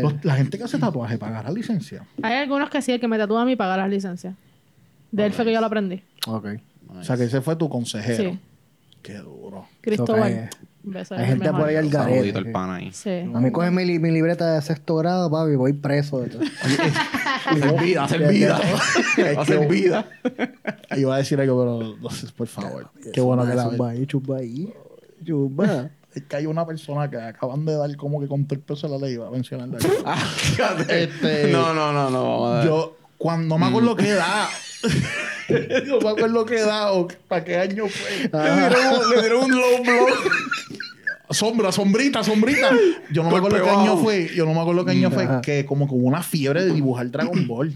Los- 0.03 0.25
la 0.25 0.35
gente 0.35 0.59
que 0.59 0.65
hace 0.65 0.79
tatuaje 0.79 1.17
pagará 1.17 1.51
licencia. 1.53 2.05
Hay 2.23 2.35
algunos 2.35 2.69
que 2.69 2.83
sí, 2.83 2.91
el 2.93 3.01
que 3.01 3.07
me 3.09 3.19
tatúa 3.19 3.43
a 3.43 3.45
mí 3.45 3.55
paga 3.57 3.77
las 3.77 3.89
licencias. 3.89 4.35
De 5.13 5.27
él 5.27 5.33
fue 5.33 5.45
que 5.45 5.53
yo 5.53 5.61
lo 5.61 5.67
aprendí. 5.67 6.03
Ok. 6.27 6.47
O 6.89 7.05
sea, 7.05 7.17
que 7.17 7.25
ese 7.25 7.41
fue 7.41 7.55
tu 7.57 7.69
consejero. 7.69 8.33
Sí. 8.33 8.39
Qué 9.03 9.15
duro. 9.19 9.67
Cristóbal. 9.81 10.51
Beso, 10.85 11.15
Hay 11.15 11.27
gente 11.27 11.51
por 11.53 11.69
ahí 11.69 11.77
al 11.77 11.91
Saludito 11.91 12.17
garete. 12.21 12.39
el 12.41 12.51
pan 12.53 12.71
ahí. 12.71 12.91
Sí. 12.93 13.11
A 13.11 13.41
mí 13.41 13.51
coge 13.53 13.71
mi, 13.71 13.85
li- 13.85 13.99
mi 14.01 14.11
libreta 14.11 14.55
de 14.55 14.63
sexto 14.63 14.97
grado, 14.97 15.31
papi, 15.31 15.55
voy 15.55 15.73
preso. 15.75 16.21
De 16.21 16.29
todo. 16.29 16.43
Hacer 17.47 17.81
vida, 17.81 18.05
hacer 18.05 18.29
vida. 18.29 18.61
hacer 19.39 19.69
vida. 19.69 20.07
Iba 20.97 21.15
a 21.15 21.19
decir 21.19 21.41
algo, 21.41 21.59
pero 21.63 21.97
no 22.03 22.11
sé, 22.11 22.27
por 22.37 22.49
favor. 22.49 22.91
Qué 23.13 23.21
bueno 23.21 23.47
que 23.47 23.55
la 23.55 23.69
Chumba 23.71 23.91
ahí, 23.91 24.07
chumba 24.07 24.37
ahí. 24.39 24.73
Chumba. 25.25 25.91
Es 26.15 26.23
que 26.25 26.37
hay 26.37 26.47
una 26.47 26.67
persona 26.67 27.09
que 27.09 27.17
acaban 27.17 27.65
de 27.65 27.75
dar 27.77 27.97
como 27.97 28.21
que 28.21 28.27
con 28.27 28.45
todo 28.45 28.57
el 28.57 28.61
peso 28.61 28.87
de 28.89 28.99
la 28.99 29.07
ley, 29.07 29.15
iba 29.15 29.29
a 29.29 29.31
mencionarla. 29.31 29.79
Ah. 30.05 30.19
Este- 30.89 31.51
No, 31.53 31.73
no, 31.73 31.93
no, 31.93 32.11
no. 32.11 32.23
Vamos 32.41 32.53
a 32.55 32.59
ver. 32.59 32.67
Yo, 32.67 32.97
cuando 33.19 33.55
no 33.57 33.59
me 33.59 33.67
acuerdo 33.67 33.97
qué 33.97 34.09
edad. 34.11 34.49
no 35.87 36.01
me 36.01 36.09
acuerdo 36.11 36.45
qué 36.45 36.59
edad 36.59 36.93
o 36.93 37.07
para 37.29 37.45
qué 37.45 37.57
año 37.57 37.87
fue. 37.89 38.11
Le 38.31 38.55
dieron 38.69 38.95
un- 39.01 39.11
le 39.15 39.21
dieron 39.21 39.45
un 39.45 39.51
low 39.53 39.83
blow. 39.83 40.07
Sombra, 41.33 41.73
sombrita, 41.73 42.23
sombrita. 42.23 42.71
Yo 43.11 43.23
no 43.23 43.31
me 43.31 43.37
acuerdo 43.39 43.63
qué 43.63 43.71
año 43.71 43.97
fue. 43.97 44.31
Yo 44.35 44.45
no 44.45 44.55
me 44.55 44.61
acuerdo 44.61 44.85
qué 44.85 44.93
año 44.93 45.11
fue 45.11 45.29
que 45.43 45.65
como 45.65 45.89
con 45.89 46.05
una 46.05 46.23
fiebre 46.23 46.65
de 46.65 46.73
dibujar 46.73 47.11
Dragon 47.11 47.47
Ball. 47.47 47.73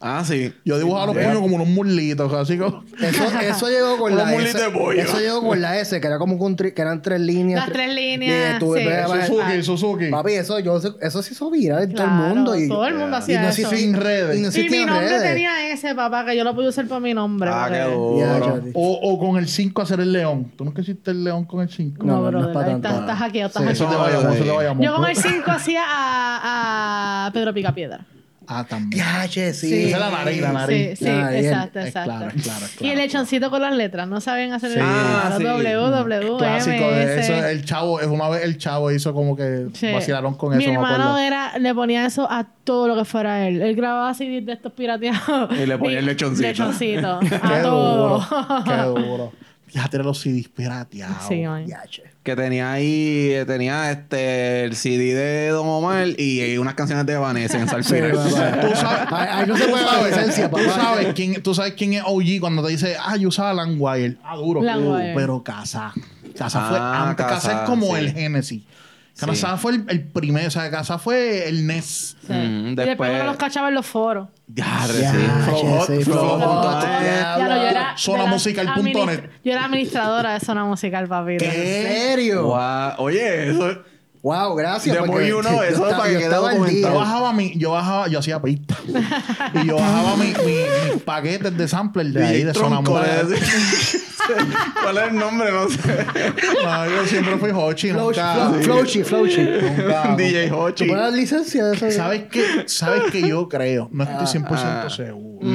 Ah, 0.00 0.22
sí. 0.26 0.52
Yo 0.64 0.78
dibujaba 0.78 1.06
los 1.06 1.16
puños 1.16 1.38
como 1.40 1.56
unos 1.56 1.68
muslitos, 1.68 2.32
así 2.32 2.58
como. 2.58 2.84
Eso, 3.00 3.24
eso 3.40 3.68
llegó 3.68 3.96
con 3.96 4.14
la 4.16 4.24
mulitos 4.26 4.54
S. 4.54 4.64
de 4.64 4.70
pollo. 4.70 5.00
Eso 5.02 5.18
llegó 5.18 5.40
con 5.42 5.60
la 5.60 5.78
S, 5.80 6.00
que 6.00 6.06
era 6.06 6.18
como 6.18 6.34
un 6.36 6.56
tri- 6.56 6.74
que 6.74 6.82
eran 6.82 7.00
tres 7.02 7.20
líneas. 7.20 7.60
Las 7.60 7.72
tres 7.72 7.90
Y 7.92 7.94
líneas. 7.94 8.58
tú 8.58 8.74
sí. 8.76 8.84
Suzuki, 9.26 9.62
Suzuki. 9.62 10.06
Papi, 10.10 10.32
eso, 10.32 10.58
yo, 10.60 10.78
eso 11.00 11.22
se 11.22 11.32
hizo 11.32 11.50
viral 11.50 11.84
en 11.84 11.94
todo 11.94 12.04
el 12.06 12.12
mundo. 12.12 12.56
Y, 12.58 12.68
todo 12.68 12.86
el 12.86 12.94
mundo 12.94 13.16
y 13.16 13.20
hacía 13.20 13.40
no 13.42 13.48
eso. 13.48 13.62
existía- 13.62 13.78
Sin 13.78 13.94
redes. 13.94 14.36
Y 14.38 14.42
no 14.42 14.48
Y 14.66 14.68
mi 14.70 14.84
nombre 14.84 15.08
redes. 15.08 15.22
tenía 15.22 15.70
ese, 15.72 15.94
papá, 15.94 16.24
que 16.26 16.36
yo 16.36 16.44
lo 16.44 16.54
pude 16.54 16.68
usar 16.68 16.86
por 16.86 17.00
mi 17.00 17.14
nombre. 17.14 17.50
Ah, 17.52 17.68
qué 17.70 17.80
duro. 17.82 18.62
O, 18.74 19.00
o 19.02 19.18
con 19.18 19.38
el 19.38 19.48
5 19.48 19.82
hacer 19.82 20.00
el 20.00 20.12
león. 20.12 20.52
¿Tú 20.56 20.64
nunca 20.64 20.82
hiciste 20.82 21.10
el 21.10 21.24
león 21.24 21.44
con 21.44 21.62
el 21.62 21.70
5? 21.70 22.04
No, 22.04 22.20
No, 22.20 22.30
no, 22.30 22.40
no 22.42 22.52
para 22.52 22.72
estás, 22.72 22.92
tanto. 22.92 23.12
estás 23.12 23.32
Sí, 23.32 23.62
eso 23.70 23.86
te 23.86 23.96
vayamos, 23.96 24.34
eso 24.34 24.44
te 24.44 24.50
vayamos. 24.50 24.84
Yo 24.84 24.94
con 24.94 25.06
el 25.08 25.16
5 25.16 25.50
hacía 25.50 25.82
a, 25.86 27.26
a 27.26 27.32
Pedro 27.32 27.54
Picapiedra. 27.54 28.04
Ah, 28.48 28.64
también. 28.68 29.04
Ya, 29.04 29.28
che, 29.28 29.52
sí. 29.52 29.68
Sí. 29.68 29.84
Esa 29.88 29.96
es 29.96 30.00
la 30.00 30.10
nariz, 30.10 30.40
la 30.40 30.52
nariz. 30.52 30.98
Sí, 30.98 31.04
sí, 31.04 31.10
Ah, 31.10 31.36
exacto, 31.36 31.78
Es 31.80 31.86
exacto. 31.86 32.10
claro, 32.10 32.32
es 32.36 32.42
claro, 32.42 32.64
es 32.66 32.80
Y 32.82 32.90
el 32.90 32.98
lechoncito 32.98 33.50
con 33.50 33.60
las 33.62 33.74
letras, 33.74 34.06
no 34.08 34.20
saben 34.20 34.52
hacer 34.52 34.70
Sí. 34.72 34.78
el 34.78 34.84
Ah, 34.84 35.34
sí. 35.36 35.42
W, 35.44 35.74
W, 35.74 36.36
Clásico 36.38 36.90
de 36.92 37.20
eso. 37.20 37.34
El 37.46 37.64
chavo, 37.64 38.00
es 38.00 38.06
una 38.06 38.28
vez 38.28 38.44
el 38.44 38.58
chavo 38.58 38.90
hizo 38.92 39.12
como 39.12 39.36
que 39.36 39.66
Sí. 39.74 39.92
vacilaron 39.92 40.34
con 40.34 40.56
Mi 40.56 40.62
eso, 40.62 40.70
me 40.72 40.74
hermano 40.76 41.18
era, 41.18 41.58
le 41.58 41.74
ponía 41.74 42.06
eso 42.06 42.30
a 42.30 42.46
todo 42.64 42.88
lo 42.88 42.96
que 42.96 43.04
fuera 43.04 43.46
él. 43.48 43.60
Él 43.62 43.74
grababa 43.76 44.10
así 44.10 44.40
de 44.40 44.52
estos 44.52 44.72
pirateados. 44.72 45.50
Y 45.58 45.66
le 45.66 45.78
ponía 45.78 45.98
el 45.98 46.06
lechoncito. 46.06 46.46
Lechoncito. 46.46 47.20
Qué 47.28 47.34
A 47.42 47.62
todo. 47.62 48.18
duro. 48.20 48.64
Qué 48.64 48.76
duro. 49.06 49.32
Fíjate 49.68 49.98
los 49.98 50.20
CDs 50.20 50.48
pirateados. 50.48 51.16
Sí, 51.28 51.42
man. 51.42 51.66
Que 52.22 52.34
tenía 52.36 52.72
ahí, 52.72 53.30
eh, 53.32 53.44
tenía 53.46 53.90
este, 53.90 54.64
el 54.64 54.74
CD 54.76 55.14
de 55.14 55.48
Don 55.48 55.66
Omar 55.66 56.06
y, 56.16 56.42
y 56.42 56.58
unas 56.58 56.74
canciones 56.74 57.04
de 57.06 57.16
Vanessa 57.16 57.58
en 57.58 57.64
Sí, 57.68 57.70
Salfira. 57.70 58.10
Tú 58.12 58.18
sabes, 58.76 59.06
Ahí, 59.12 59.46
no 59.46 59.56
se 59.56 59.68
puede 59.68 59.84
dar 59.84 60.04
licencia, 60.06 60.48
tú 60.50 60.56
papá. 60.56 60.70
sabes 60.74 61.08
quién, 61.14 61.42
tú 61.42 61.54
sabes 61.54 61.74
quién 61.74 61.94
es 61.94 62.02
OG 62.06 62.40
cuando 62.40 62.64
te 62.64 62.70
dice, 62.70 62.96
ah, 63.00 63.16
yo 63.16 63.28
usaba 63.28 63.52
Langwire. 63.54 64.16
Ah, 64.24 64.36
duro. 64.36 64.62
Landwire. 64.62 65.14
Pero 65.14 65.42
Casa. 65.42 65.92
Casa 66.36 66.68
fue 66.68 66.78
Ah, 66.80 67.10
antes. 67.10 67.26
Casa, 67.26 67.34
Casa, 67.48 67.62
es 67.64 67.68
como 67.68 67.86
sí. 67.88 67.92
el 68.04 68.12
Genesis. 68.12 68.62
Canasada 69.18 69.56
sí. 69.56 69.62
fue 69.62 69.72
el, 69.72 69.84
el 69.88 70.04
primero, 70.04 70.48
o 70.48 70.50
sea, 70.50 70.70
Canasada 70.70 70.98
fue 70.98 71.48
el 71.48 71.66
NES. 71.66 72.16
Sí. 72.26 72.32
Mm, 72.32 72.74
después... 72.74 72.86
Y 72.86 72.88
después 72.90 73.10
uno 73.14 73.24
los 73.24 73.36
cachaba 73.36 73.68
en 73.68 73.74
los 73.74 73.86
foros. 73.86 74.28
Ya, 74.48 74.86
sí. 74.86 75.02
Zona 77.96 78.26
musical 78.26 78.74
punto 78.74 79.06
net. 79.06 79.30
Yo 79.44 79.52
era 79.52 79.64
administradora 79.64 80.34
de 80.34 80.40
zona 80.40 80.64
musical, 80.64 81.08
papi. 81.08 81.32
¿En 81.32 81.40
serio? 81.40 82.44
Wow. 82.44 82.92
Oye, 82.98 83.50
eso... 83.50 83.66
Uh. 83.66 83.95
Wow, 84.26 84.56
gracias. 84.56 84.92
De 84.96 85.02
muy 85.06 85.30
uno, 85.30 85.48
yo 85.48 85.62
eso 85.62 85.84
estaba- 85.84 85.98
para 85.98 86.08
que 86.10 86.18
quede 86.18 86.34
documentado. 86.34 86.94
Yo 86.94 86.98
bajaba 86.98 87.32
mi, 87.32 87.56
yo 87.56 87.70
bajaba, 87.70 88.08
yo 88.08 88.18
hacía 88.18 88.42
pista. 88.42 88.74
y 89.62 89.66
yo 89.68 89.76
bajaba 89.76 90.16
mi, 90.16 90.24
mi- 90.44 90.92
mis 90.94 91.02
paquetes 91.04 91.56
de 91.56 91.68
sampler 91.68 92.08
de 92.08 92.26
ahí, 92.26 92.42
de 92.42 92.52
Zona 92.52 92.80
¿Cuál 94.82 94.98
es 94.98 95.02
el 95.10 95.14
nombre? 95.16 95.52
No 95.52 95.68
sé. 95.68 95.78
No, 96.64 96.86
yo 96.90 97.06
siempre 97.06 97.36
fui 97.36 97.50
Hochi, 97.54 97.90
Flowchi, 97.92 99.04
Flowchi. 99.04 99.42
nunca- 99.42 100.14
DJ 100.18 100.46
¿Te 100.48 100.52
Hochi. 100.52 100.84
pones 100.86 101.02
la 101.04 101.10
licencia 101.10 101.64
de 101.66 101.76
eso? 101.76 101.90
¿Sabes 101.92 102.22
qué? 102.28 102.64
¿Sabes 102.66 103.02
qué 103.12 103.28
yo 103.28 103.48
creo? 103.48 103.88
No 103.92 104.02
estoy 104.02 104.26
100% 104.26 104.46
Ah. 104.50 104.88
seguro. 104.90 105.46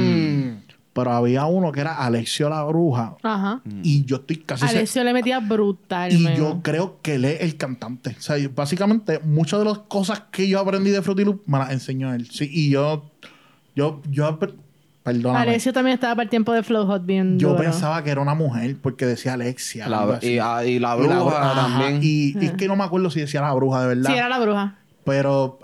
Mm. 0.91 0.93
Pero 0.93 1.11
había 1.11 1.45
uno 1.45 1.71
que 1.71 1.79
era 1.79 1.95
Alexio 1.95 2.49
la 2.49 2.63
Bruja. 2.63 3.15
Ajá. 3.23 3.61
Y 3.81 4.03
yo 4.03 4.17
estoy 4.17 4.37
casi. 4.37 4.65
Alessio 4.65 5.03
le 5.05 5.13
metía 5.13 5.39
brutal, 5.39 6.11
Y 6.11 6.35
yo 6.35 6.59
creo 6.61 6.99
que 7.01 7.15
él 7.15 7.23
es 7.25 7.41
el 7.41 7.55
cantante. 7.55 8.15
O 8.19 8.21
sea, 8.21 8.37
y 8.37 8.47
básicamente, 8.47 9.19
muchas 9.23 9.59
de 9.59 9.65
las 9.65 9.77
cosas 9.79 10.23
que 10.31 10.49
yo 10.49 10.59
aprendí 10.59 10.89
de 10.89 11.01
Fruity 11.01 11.23
Loop 11.23 11.43
me 11.45 11.59
las 11.59 11.71
enseñó 11.71 12.13
él. 12.13 12.29
Sí, 12.29 12.49
y 12.51 12.69
yo, 12.71 13.05
yo, 13.73 14.01
yo, 14.09 14.37
perdóname. 15.03 15.39
Alessio 15.39 15.71
también 15.71 15.93
estaba 15.93 16.13
para 16.15 16.23
el 16.25 16.29
tiempo 16.29 16.51
de 16.51 16.61
Flow 16.61 16.85
Hot 16.85 17.05
bien 17.05 17.39
Yo 17.39 17.51
duro. 17.51 17.61
pensaba 17.63 18.03
que 18.03 18.09
era 18.11 18.19
una 18.21 18.35
mujer 18.35 18.75
porque 18.81 19.05
decía 19.05 19.33
Alexia. 19.35 19.87
La, 19.87 20.19
y, 20.21 20.39
ah, 20.39 20.63
y 20.65 20.77
la 20.77 20.95
Y 20.97 21.07
la 21.07 21.19
bruja 21.19 21.19
bru- 21.23 21.37
ajá, 21.37 21.61
también. 21.61 21.99
Y, 22.03 22.35
y 22.37 22.45
es 22.47 22.51
que 22.53 22.67
no 22.67 22.75
me 22.75 22.83
acuerdo 22.83 23.09
si 23.09 23.21
decía 23.21 23.39
la 23.41 23.53
bruja, 23.53 23.81
de 23.83 23.87
verdad. 23.95 24.11
Sí, 24.11 24.17
era 24.17 24.27
la 24.27 24.39
bruja. 24.39 24.75
Pero, 25.03 25.59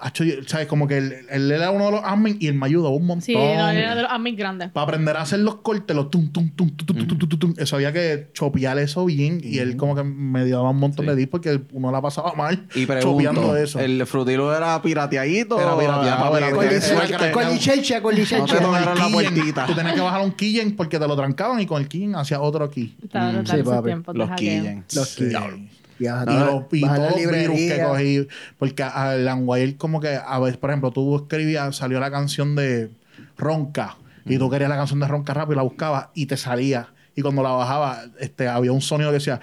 ¿sabes? 0.47 0.67
Como 0.67 0.87
que 0.87 0.97
él, 0.97 1.13
él, 1.29 1.51
era 1.51 1.69
uno 1.69 1.85
de 1.85 1.91
los 1.91 2.01
admin 2.03 2.37
y 2.39 2.47
él 2.47 2.55
me 2.55 2.65
ayudó 2.65 2.89
un 2.89 3.05
montón. 3.05 3.21
Sí, 3.21 3.35
no, 3.35 3.69
él 3.69 3.77
era 3.77 3.95
de 3.95 4.01
los 4.01 4.11
admin 4.11 4.35
grandes. 4.35 4.71
Para 4.71 4.85
aprender 4.85 5.15
a 5.15 5.21
hacer 5.21 5.39
los 5.39 5.57
cortes, 5.57 5.95
los 5.95 6.09
tum, 6.09 6.31
tum, 6.31 6.49
tum, 6.51 6.75
tum, 6.75 6.85
tum, 6.85 7.07
tum, 7.07 7.29
tum, 7.29 7.39
tum, 7.39 7.53
Eso 7.57 7.75
había 7.75 7.93
que 7.93 8.29
chopear 8.33 8.79
eso 8.79 9.05
bien 9.05 9.39
y 9.43 9.59
él 9.59 9.77
como 9.77 9.95
que 9.95 10.03
me 10.03 10.47
daba 10.49 10.71
un 10.71 10.79
montón 10.79 11.05
sí. 11.05 11.11
de 11.11 11.17
tips 11.17 11.31
porque 11.31 11.61
uno 11.71 11.91
la 11.91 12.01
pasaba 12.01 12.33
mal 12.33 12.67
y 12.73 12.85
pregunto, 12.85 13.11
chopeando 13.11 13.55
eso. 13.55 13.79
¿El 13.79 14.05
frutilo 14.07 14.55
era 14.55 14.81
pirateadito? 14.81 15.59
Era 15.59 15.77
pirateado. 15.77 17.31
Con 17.31 17.49
licencia, 17.49 18.01
con 18.01 18.15
licencia. 18.15 18.59
No 18.59 18.71
te 18.71 18.99
la 18.99 19.09
puertita. 19.11 19.65
Tú 19.67 19.75
tenías 19.75 19.93
que 19.93 20.01
bajar 20.01 20.21
un 20.21 20.31
killen 20.31 20.75
porque 20.75 20.97
te 20.97 21.07
lo 21.07 21.15
trancaban 21.15 21.59
y 21.59 21.65
con 21.65 21.81
el 21.81 21.87
killen 21.87 22.15
hacía 22.15 22.41
otro 22.41 22.69
key. 22.69 22.95
Claro, 23.11 23.45
sí, 23.45 23.63
papi. 23.63 23.91
Los 24.13 24.31
killen. 24.31 24.83
Los 24.93 25.15
killen 25.15 25.76
y, 25.99 26.05
nada, 26.05 26.25
los, 26.25 26.63
y 26.71 26.81
bajar 26.81 26.99
la 26.99 27.07
todos 27.09 27.21
los 27.21 27.31
virus 27.31 27.57
que 27.57 27.83
cogí. 27.83 28.27
Porque 28.57 28.83
a 28.83 29.15
Langwire 29.15 29.77
como 29.77 29.99
que, 29.99 30.19
a 30.23 30.39
veces, 30.39 30.57
por 30.57 30.69
ejemplo, 30.69 30.91
tú 30.91 31.15
escribías, 31.15 31.75
salió 31.75 31.99
la 31.99 32.11
canción 32.11 32.55
de 32.55 32.89
Ronca. 33.37 33.97
Y 34.25 34.37
tú 34.37 34.49
querías 34.49 34.69
la 34.69 34.75
canción 34.75 34.99
de 34.99 35.07
Ronca 35.07 35.33
rápido 35.33 35.53
y 35.53 35.55
la 35.57 35.61
buscabas 35.63 36.07
y 36.13 36.25
te 36.25 36.35
salía. 36.35 36.89
Y 37.15 37.23
cuando 37.23 37.41
la 37.41 37.49
bajaba, 37.49 38.03
este, 38.19 38.47
había 38.47 38.71
un 38.71 38.81
sonido 38.81 39.09
que 39.09 39.15
decía, 39.15 39.39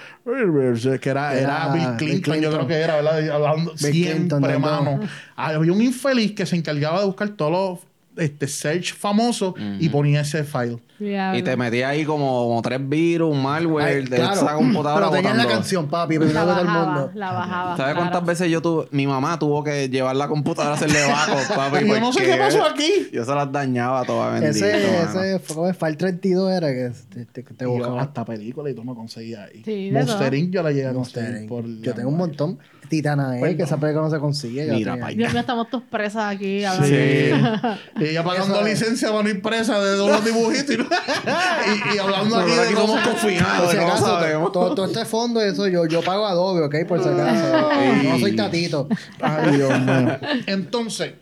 que 1.00 1.11
era, 1.11 1.36
era 1.36 1.72
Bill 1.72 1.82
Bill 1.98 2.20
Clinton, 2.22 2.40
yo 2.40 2.52
creo 2.52 2.66
que 2.68 2.74
era, 2.74 2.96
¿verdad? 2.96 3.28
Hablando 3.30 3.72
Bill 3.72 3.78
siempre, 3.92 4.14
Clinton, 4.14 4.61
mano. 4.61 4.98
no. 4.98 5.09
Había 5.34 5.72
un 5.72 5.82
infeliz 5.82 6.36
que 6.36 6.46
se 6.46 6.55
encargaba 6.55 7.00
de 7.00 7.07
buscar 7.07 7.30
todos 7.30 7.50
los 7.50 7.93
este 8.16 8.46
search 8.48 8.94
famoso 8.94 9.54
y 9.78 9.88
ponía 9.88 10.20
ese 10.22 10.44
file. 10.44 10.78
Y 11.00 11.42
te 11.42 11.56
metía 11.56 11.88
ahí 11.88 12.04
como, 12.04 12.44
como 12.46 12.62
tres 12.62 12.78
virus, 12.88 13.36
malware, 13.36 13.86
Ay, 13.86 14.04
de 14.04 14.16
claro. 14.16 14.32
esa 14.34 14.54
computadora 14.54 15.10
Pero 15.10 15.22
tenían 15.22 15.36
la 15.36 15.46
canción, 15.46 15.88
papi, 15.88 16.14
La 16.14 16.20
primero 16.20 16.40
que 16.40 16.46
todo 16.52 16.60
el 16.60 16.66
bajaba, 16.66 16.86
mundo. 16.86 17.10
la 17.14 17.32
bajaba. 17.32 17.76
¿Sabes 17.76 17.94
claro. 17.94 17.98
cuántas 17.98 18.24
veces 18.24 18.50
yo 18.50 18.62
tuve? 18.62 18.86
Mi 18.92 19.06
mamá 19.06 19.38
tuvo 19.38 19.64
que 19.64 19.88
llevar 19.88 20.14
la 20.14 20.28
computadora 20.28 20.74
a 20.74 20.76
hacerle 20.76 21.00
backup, 21.02 21.54
papi. 21.56 21.86
Yo 21.88 22.00
no 22.00 22.12
sé 22.12 22.24
qué 22.24 22.36
pasó 22.36 22.64
aquí. 22.64 23.08
Yo 23.12 23.24
se 23.24 23.34
las 23.34 23.50
dañaba 23.50 24.04
todas 24.04 24.40
bendito, 24.40 24.64
Ese, 24.64 25.02
ese 25.02 25.38
fue 25.40 25.56
como 25.56 25.68
el 25.68 25.74
File 25.74 25.96
32 25.96 26.52
era 26.52 26.68
que 26.68 26.92
te, 27.12 27.24
te, 27.26 27.42
te 27.42 27.66
buscaba. 27.66 28.00
hasta 28.00 28.24
películas 28.24 28.72
y 28.72 28.76
tú 28.76 28.84
me 28.84 28.94
conseguías 28.94 29.48
ahí. 29.50 29.62
Sí, 29.64 29.90
de 29.90 29.98
Monster 29.98 30.28
todo. 30.28 30.36
Inc. 30.36 30.50
yo 30.52 30.62
la 30.62 30.70
llegué 30.70 30.86
a 30.86 30.92
Monster 30.92 31.48
conseguir. 31.48 31.82
Yo 31.82 31.94
tengo 31.94 32.08
un 32.08 32.16
montón. 32.16 32.58
Titana 32.89 33.39
E, 33.41 33.57
que 33.57 33.62
esa 33.62 33.76
película 33.78 34.05
no 34.05 34.11
se 34.11 34.18
consigue. 34.18 34.66
yo 34.66 34.74
Mira, 34.74 34.93
tenía. 34.93 35.03
pa' 35.05 35.09
allá. 35.09 35.16
Dios 35.18 35.32
mío, 35.32 35.41
estamos 35.41 35.70
todos 35.70 35.85
presas 35.85 36.35
aquí. 36.35 36.61
Sí. 36.85 36.95
y 38.01 38.05
ella 38.05 38.22
pagando 38.24 38.55
Eso 38.57 38.66
es. 38.66 38.80
licencia 38.80 39.11
para 39.11 39.22
no 39.22 39.28
ir 39.30 39.43
presa 39.43 39.80
de 39.82 39.97
todos 39.97 40.11
los 40.11 40.24
dibujitos 40.24 40.70
y, 40.76 40.78
y, 41.93 41.95
y 41.95 41.99
hablando 41.99 42.37
aquí 42.39 42.51
de 42.53 42.61
aquí 42.61 42.74
cómo... 42.74 42.87
somos 42.89 43.03
Por 43.03 43.12
confinados, 43.12 43.70
si 43.70 43.76
no 43.78 43.97
sabemos. 43.97 44.53
todo, 44.53 44.74
todo 44.74 44.87
este 44.87 45.05
fondo, 45.05 45.41
eso 45.41 45.66
yo, 45.68 45.87
yo 45.87 46.03
pago 46.03 46.26
Adobe, 46.26 46.62
¿ok? 46.62 46.89
Por 46.89 47.03
si 47.03 47.09
acaso. 47.09 47.68
No 48.05 48.18
soy 48.18 48.37
tatito. 48.37 48.89
Ay, 49.20 49.57
Dios 49.57 49.80
mío. 49.80 50.18
Entonces, 50.47 51.14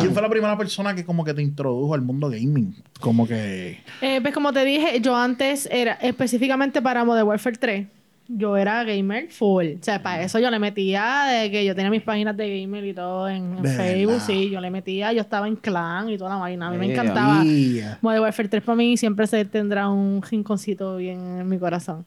¿quién 0.00 0.12
fue 0.12 0.22
la 0.22 0.28
primera 0.28 0.56
persona 0.56 0.94
que 0.94 1.04
como 1.04 1.24
que 1.24 1.34
te 1.34 1.42
introdujo 1.42 1.94
al 1.94 2.02
mundo 2.02 2.28
gaming? 2.30 2.74
Como 3.00 3.26
que... 3.26 3.80
Eh, 4.00 4.20
pues 4.22 4.32
como 4.34 4.52
te 4.52 4.64
dije, 4.64 5.00
yo 5.00 5.14
antes 5.16 5.68
era 5.70 5.94
específicamente 5.94 6.80
para 6.82 7.04
Modern 7.04 7.26
Warfare 7.28 7.56
3. 7.58 7.86
Yo 8.30 8.58
era 8.58 8.84
gamer 8.84 9.30
full. 9.30 9.66
O 9.80 9.82
sea, 9.82 10.02
para 10.02 10.22
eso 10.22 10.38
yo 10.38 10.50
le 10.50 10.58
metía 10.58 11.24
de 11.30 11.50
que 11.50 11.64
yo 11.64 11.74
tenía 11.74 11.90
mis 11.90 12.02
páginas 12.02 12.36
de 12.36 12.60
gamer 12.60 12.84
y 12.84 12.92
todo 12.92 13.26
en, 13.26 13.56
en 13.56 13.62
¿De 13.62 13.70
Facebook. 13.70 14.20
Sí, 14.20 14.50
yo 14.50 14.60
le 14.60 14.70
metía, 14.70 15.14
yo 15.14 15.22
estaba 15.22 15.48
en 15.48 15.56
clan 15.56 16.10
y 16.10 16.18
toda 16.18 16.30
la 16.34 16.36
vaina. 16.36 16.68
A 16.68 16.70
mí 16.70 16.76
me 16.76 16.88
Eh, 16.88 16.92
encantaba. 16.92 17.42
Yeah. 17.42 17.98
Modern 18.02 18.22
Warfare 18.24 18.48
3 18.50 18.62
para 18.62 18.76
mí 18.76 18.98
siempre 18.98 19.26
se 19.26 19.44
tendrá 19.46 19.88
un 19.88 20.20
rinconcito 20.20 20.96
bien 20.98 21.38
en 21.40 21.48
mi 21.48 21.58
corazón. 21.58 22.04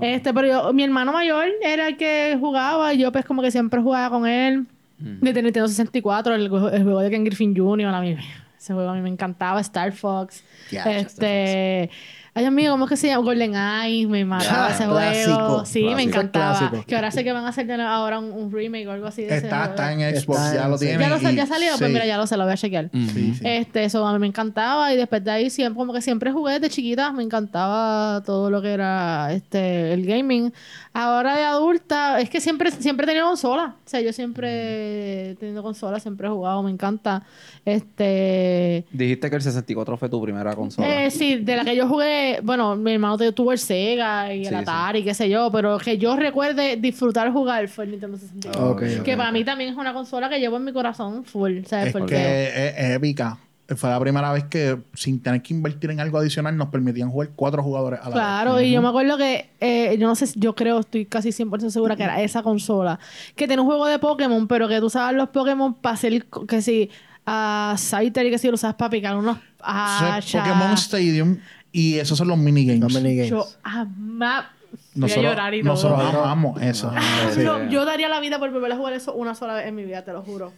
Este, 0.00 0.32
pero 0.32 0.46
yo, 0.46 0.72
mi 0.72 0.84
hermano 0.84 1.12
mayor 1.12 1.46
era 1.60 1.88
el 1.88 1.96
que 1.96 2.36
jugaba 2.38 2.94
y 2.94 2.98
yo 2.98 3.10
pues 3.10 3.24
como 3.24 3.42
que 3.42 3.50
siempre 3.50 3.80
jugaba 3.82 4.10
con 4.10 4.28
él. 4.28 4.66
Desde 4.96 5.42
Nintendo 5.42 5.66
64, 5.66 6.36
el, 6.36 6.48
juego- 6.48 6.70
el 6.70 6.84
juego 6.84 7.00
de 7.00 7.10
Ken 7.10 7.24
Griffin 7.24 7.54
Jr. 7.54 7.86
A 7.92 8.00
mí, 8.00 8.16
ese 8.56 8.72
juego 8.72 8.90
a 8.90 8.94
mí 8.94 9.00
me 9.00 9.08
encantaba. 9.10 9.60
Star 9.60 9.90
Fox. 9.92 10.44
Ya, 10.70 10.84
este... 10.84 11.90
Ay, 12.36 12.46
amigo, 12.46 12.72
¿cómo 12.72 12.86
es 12.86 12.88
que 12.90 12.96
se 12.96 13.06
llama? 13.06 13.22
Golden 13.22 13.54
Eye, 13.54 14.08
me 14.08 14.24
mataba 14.24 14.70
ese 14.70 14.84
clásico. 14.86 15.34
juego. 15.36 15.64
Sí, 15.66 15.84
me 15.94 16.02
encantaba. 16.02 16.58
Clásico. 16.58 16.84
Que 16.84 16.96
ahora 16.96 17.12
sé 17.12 17.22
que 17.22 17.32
van 17.32 17.44
a 17.44 17.50
hacer 17.50 17.64
de 17.68 17.76
nuevo 17.76 17.88
ahora 17.92 18.18
un, 18.18 18.32
un 18.32 18.50
remake 18.50 18.88
o 18.88 18.90
algo 18.90 19.06
así 19.06 19.22
de 19.22 19.28
ese 19.36 19.46
Está, 19.46 19.58
juego. 19.58 19.70
está 19.70 19.92
en 19.92 20.16
Xbox, 20.20 20.40
Está 20.40 20.54
ya 20.56 20.64
en- 20.64 20.70
lo 20.72 20.78
sí. 20.78 20.86
tiene. 20.86 21.02
¿Ya, 21.04 21.08
lo, 21.10 21.30
ya 21.30 21.46
salió? 21.46 21.68
Pues 21.78 21.90
mira, 21.92 22.06
ya 22.06 22.16
lo 22.16 22.26
sé, 22.26 22.36
lo 22.36 22.42
voy 22.42 22.52
a 22.52 22.56
chequear. 22.56 22.90
Sí, 22.92 23.34
sí. 23.34 23.40
Este, 23.44 23.84
eso 23.84 24.04
a 24.04 24.12
mí 24.12 24.18
me 24.18 24.26
encantaba 24.26 24.92
y 24.92 24.96
después 24.96 25.22
de 25.22 25.30
ahí 25.30 25.48
siempre, 25.48 25.76
como 25.78 25.92
que 25.92 26.02
siempre 26.02 26.32
jugué 26.32 26.54
desde 26.54 26.70
chiquita, 26.70 27.12
me 27.12 27.22
encantaba 27.22 28.20
todo 28.26 28.50
lo 28.50 28.60
que 28.60 28.72
era 28.72 29.32
este 29.32 29.92
el 29.92 30.04
gaming. 30.04 30.52
Ahora 30.96 31.36
de 31.36 31.42
adulta, 31.42 32.20
es 32.20 32.30
que 32.30 32.40
siempre, 32.40 32.70
siempre 32.70 33.02
he 33.04 33.08
tenido 33.08 33.26
consola. 33.26 33.74
O 33.84 33.88
sea, 33.88 34.00
yo 34.00 34.12
siempre 34.12 35.30
he 35.30 35.34
tenido 35.34 35.60
consola, 35.60 35.98
siempre 35.98 36.28
he 36.28 36.30
jugado, 36.30 36.62
me 36.62 36.70
encanta. 36.70 37.24
Este 37.64 38.84
Dijiste 38.92 39.28
que 39.28 39.36
el 39.36 39.42
64 39.42 39.96
fue 39.96 40.08
tu 40.08 40.22
primera 40.22 40.54
consola. 40.54 41.04
eh, 41.04 41.10
sí, 41.10 41.36
de 41.36 41.56
la 41.56 41.64
que 41.64 41.74
yo 41.74 41.88
jugué, 41.88 42.38
bueno, 42.44 42.76
mi 42.76 42.92
hermano 42.92 43.18
tuvo 43.32 43.50
el 43.50 43.58
Sega 43.58 44.32
y 44.32 44.40
el 44.40 44.44
Sí, 44.44 44.50
sí. 44.50 44.54
Atari, 44.54 45.02
qué 45.02 45.14
sé 45.14 45.28
yo, 45.28 45.50
pero 45.50 45.78
que 45.78 45.98
yo 45.98 46.14
recuerde 46.14 46.76
disfrutar 46.76 47.32
jugar 47.32 47.66
fue 47.66 47.86
el 47.86 47.90
Nintendo 47.92 48.16
64. 48.16 48.70
Ok, 48.70 48.82
ok, 48.98 49.02
que 49.02 49.16
para 49.16 49.32
mí 49.32 49.44
también 49.44 49.70
es 49.70 49.76
una 49.76 49.92
consola 49.92 50.28
que 50.28 50.38
llevo 50.38 50.58
en 50.58 50.64
mi 50.64 50.72
corazón 50.72 51.24
full, 51.24 51.64
¿sabes? 51.66 51.88
Es 51.88 51.92
Porque 51.92 52.14
que 52.14 52.46
es, 52.68 52.74
es 52.78 52.90
épica. 52.96 53.36
Fue 53.76 53.88
la 53.88 53.98
primera 53.98 54.30
vez 54.30 54.44
que, 54.44 54.78
sin 54.92 55.22
tener 55.22 55.40
que 55.40 55.54
invertir 55.54 55.90
en 55.90 55.98
algo 55.98 56.18
adicional, 56.18 56.54
nos 56.54 56.68
permitían 56.68 57.10
jugar 57.10 57.30
cuatro 57.34 57.62
jugadores 57.62 58.00
a 58.00 58.04
la 58.04 58.08
vez. 58.08 58.14
Claro, 58.14 58.60
y 58.60 58.70
yo 58.70 58.82
me 58.82 58.88
acuerdo 58.88 59.16
que, 59.16 59.50
eh, 59.58 59.96
yo 59.98 60.06
no 60.06 60.14
sé, 60.14 60.28
yo 60.36 60.54
creo, 60.54 60.80
estoy 60.80 61.06
casi 61.06 61.30
100% 61.30 61.70
segura 61.70 61.96
que 61.96 62.02
era 62.02 62.20
esa 62.20 62.42
consola, 62.42 62.98
que 63.34 63.46
tiene 63.46 63.62
un 63.62 63.66
juego 63.66 63.86
de 63.86 63.98
Pokémon, 63.98 64.46
pero 64.48 64.68
que 64.68 64.80
tú 64.80 64.86
usabas 64.86 65.14
los 65.14 65.30
Pokémon 65.30 65.72
para 65.72 65.94
hacer, 65.94 66.26
que 66.46 66.60
si, 66.60 66.90
a 67.24 67.74
Scyther 67.78 68.26
y 68.26 68.30
que 68.30 68.38
si 68.38 68.48
lo 68.48 68.54
usabas 68.54 68.76
para 68.76 68.90
picar 68.90 69.16
unos 69.16 69.38
hachas. 69.60 70.42
Pokémon 70.42 70.72
Stadium 70.74 71.38
y 71.72 71.98
esos 71.98 72.18
son 72.18 72.28
los 72.28 72.38
minigames. 72.38 72.80
No 72.80 72.88
minigames. 72.88 73.30
Yo 73.30 73.46
amaba... 73.62 74.50
Voy 74.96 75.04
a 75.04 75.06
Nosotros, 75.06 75.24
llorar 75.24 75.54
y 75.54 75.62
todo. 75.62 75.72
nosotros 75.72 76.14
amamos 76.14 76.60
eso. 76.60 76.92
No, 77.38 77.70
yo 77.70 77.84
daría 77.84 78.08
la 78.08 78.20
vida 78.20 78.38
por 78.38 78.50
volver 78.52 78.72
a 78.72 78.76
jugar 78.76 78.92
eso 78.92 79.14
una 79.14 79.34
sola 79.34 79.54
vez 79.54 79.66
en 79.66 79.74
mi 79.74 79.84
vida, 79.84 80.04
te 80.04 80.12
lo 80.12 80.22
juro. 80.22 80.52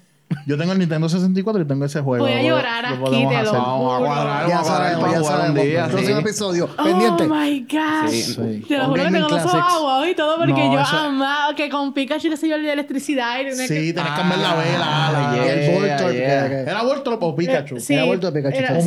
Yo 0.46 0.56
tengo 0.56 0.72
el 0.72 0.78
Nintendo 0.78 1.08
64 1.08 1.62
y 1.62 1.66
tengo 1.66 1.84
ese 1.84 2.00
juego. 2.00 2.24
Voy 2.24 2.32
a 2.32 2.36
Lo- 2.40 2.48
llorar 2.48 2.84
lo 2.84 2.88
aquí, 2.90 2.98
podemos 3.04 3.34
te 3.34 3.42
lo. 3.42 3.52
Vamos 3.52 3.94
a 3.94 3.98
cuadrar, 4.06 4.48
Ya 4.48 4.54
vamos 4.54 4.70
a 4.70 4.72
cuadrar 4.72 4.92
sabemos, 4.94 5.12
ya 5.12 5.24
sabemos. 5.24 5.64
día. 5.64 5.88
Próximo 5.88 6.18
episodio. 6.20 6.68
Pendiente. 6.76 7.22
Oh 7.24 7.26
my. 7.34 7.66
Sí. 8.08 8.22
Sí. 8.22 8.64
Te 8.68 8.78
lo 8.78 8.84
juro 8.86 8.94
que 9.04 9.10
tengo 9.10 9.28
los 9.28 9.44
ojos 9.44 9.54
agua 9.54 10.08
y 10.08 10.14
todo 10.14 10.36
porque 10.38 10.52
No, 10.52 10.72
yo 10.72 10.80
eso- 10.80 10.96
amaba 10.98 11.54
que 11.56 11.68
con 11.68 11.92
Pikachu, 11.92 12.36
sé 12.36 12.48
yo, 12.48 12.58
de 12.58 12.72
electricidad 12.72 13.40
y 13.40 13.50
Sí, 13.56 13.66
que... 13.66 13.92
tenés 13.92 14.10
que 14.12 14.16
cambiar 14.16 14.38
la 14.40 14.54
vela. 14.54 14.86
Ah, 14.88 15.12
la- 15.12 15.34
yeah, 15.44 15.52
el 15.52 15.72
Voltorb, 15.80 16.12
yeah. 16.14 16.46
¿Era 16.60 16.82
Voltorb 16.82 17.22
o 17.24 17.34
Pikachu? 17.34 17.80
Sí, 17.80 17.94
Era 17.94 18.04
vuelto 18.04 18.30
de 18.30 18.40
Pikachu. 18.40 18.56
era- 18.56 18.78
O 18.78 18.80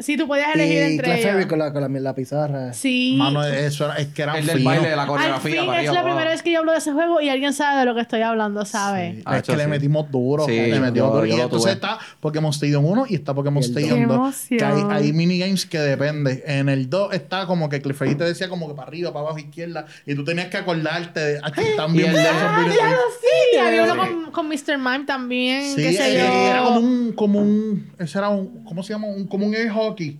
sí. 0.00 0.16
Tú 0.16 0.26
podías 0.26 0.54
elegir 0.56 0.74
Y 0.74 0.82
entre 0.82 1.04
Clefairy 1.12 1.36
ellos. 1.38 1.46
con 1.46 1.58
la, 1.60 1.72
con 1.72 1.82
la, 1.82 2.00
la 2.00 2.14
pizarra. 2.16 2.72
Sí. 2.72 3.14
Mano, 3.16 3.44
eso 3.44 3.84
era, 3.84 3.94
es 3.96 4.08
que 4.08 4.22
era 4.22 4.38
El 4.38 4.46
del 4.46 4.64
baile 4.64 4.88
de 4.90 4.96
la 4.96 5.02
Al 5.02 5.08
coreografía 5.08 5.60
fin 5.62 5.74
es 5.74 5.92
la 5.92 6.02
primera 6.02 6.30
vez 6.30 6.42
que 6.42 6.50
yo 6.52 6.58
hablo 6.58 6.72
de 6.72 6.78
ese 6.78 6.92
juego 6.92 7.20
y 7.20 7.28
alguien 7.28 7.52
sabe 7.52 7.78
de 7.78 7.84
lo 7.84 7.94
que 7.94 8.00
estoy 8.00 8.22
hablando, 8.22 8.64
¿sabe? 8.64 9.22
Ah, 9.24 9.36
es 9.38 9.44
que 9.44 9.56
le 9.56 9.68
metimos 9.68 10.10
duro. 10.10 10.46
Sí, 10.46 10.63
le 10.68 10.90
duro. 10.90 11.24
yo 11.24 11.36
y 11.36 11.40
entonces 11.40 11.72
está 11.72 11.98
Pokémon 12.20 12.50
Stadium 12.50 12.84
1 12.84 13.06
y 13.08 13.14
está 13.14 13.34
Pokémon 13.34 13.62
Y. 13.62 13.66
Stadium 13.66 14.00
Qué 14.00 14.06
2. 14.06 14.36
Que 14.48 14.64
hay, 14.64 14.82
hay 14.90 15.12
minigames 15.12 15.66
que 15.66 15.78
depende. 15.78 16.42
En 16.46 16.68
el 16.68 16.88
2 16.90 17.14
está 17.14 17.46
como 17.46 17.68
que 17.68 17.80
Clefairy 17.80 18.14
te 18.14 18.24
decía 18.24 18.48
como 18.48 18.68
que 18.68 18.74
para 18.74 18.88
arriba, 18.88 19.12
para 19.12 19.26
abajo, 19.26 19.38
izquierda. 19.38 19.86
Y 20.06 20.14
tú 20.14 20.24
tenías 20.24 20.48
que 20.48 20.56
acordarte 20.56 21.20
de. 21.20 21.40
Aquí 21.42 21.60
están 21.70 21.94
Y 21.94 21.98
bien 21.98 22.10
el 22.10 22.26
Ah, 22.26 22.64
claro, 22.74 22.98
sí. 23.20 23.56
Había 23.58 23.84
uno 23.84 23.96
con, 23.96 24.32
con 24.32 24.48
Mr. 24.48 24.78
Mime 24.78 25.04
también, 25.06 25.74
Sí, 25.74 25.82
qué 25.82 25.92
sé 25.92 26.16
eh, 26.16 26.18
yo. 26.18 26.46
era 26.50 26.64
como 26.64 26.80
un, 26.80 27.12
como 27.12 27.38
un, 27.40 27.92
ese 27.98 28.18
era 28.18 28.28
un, 28.28 28.64
¿cómo 28.64 28.82
se 28.82 28.92
llama? 28.92 29.06
Un, 29.08 29.26
como 29.26 29.46
un 29.46 29.54
air 29.54 29.70
hockey. 29.70 30.18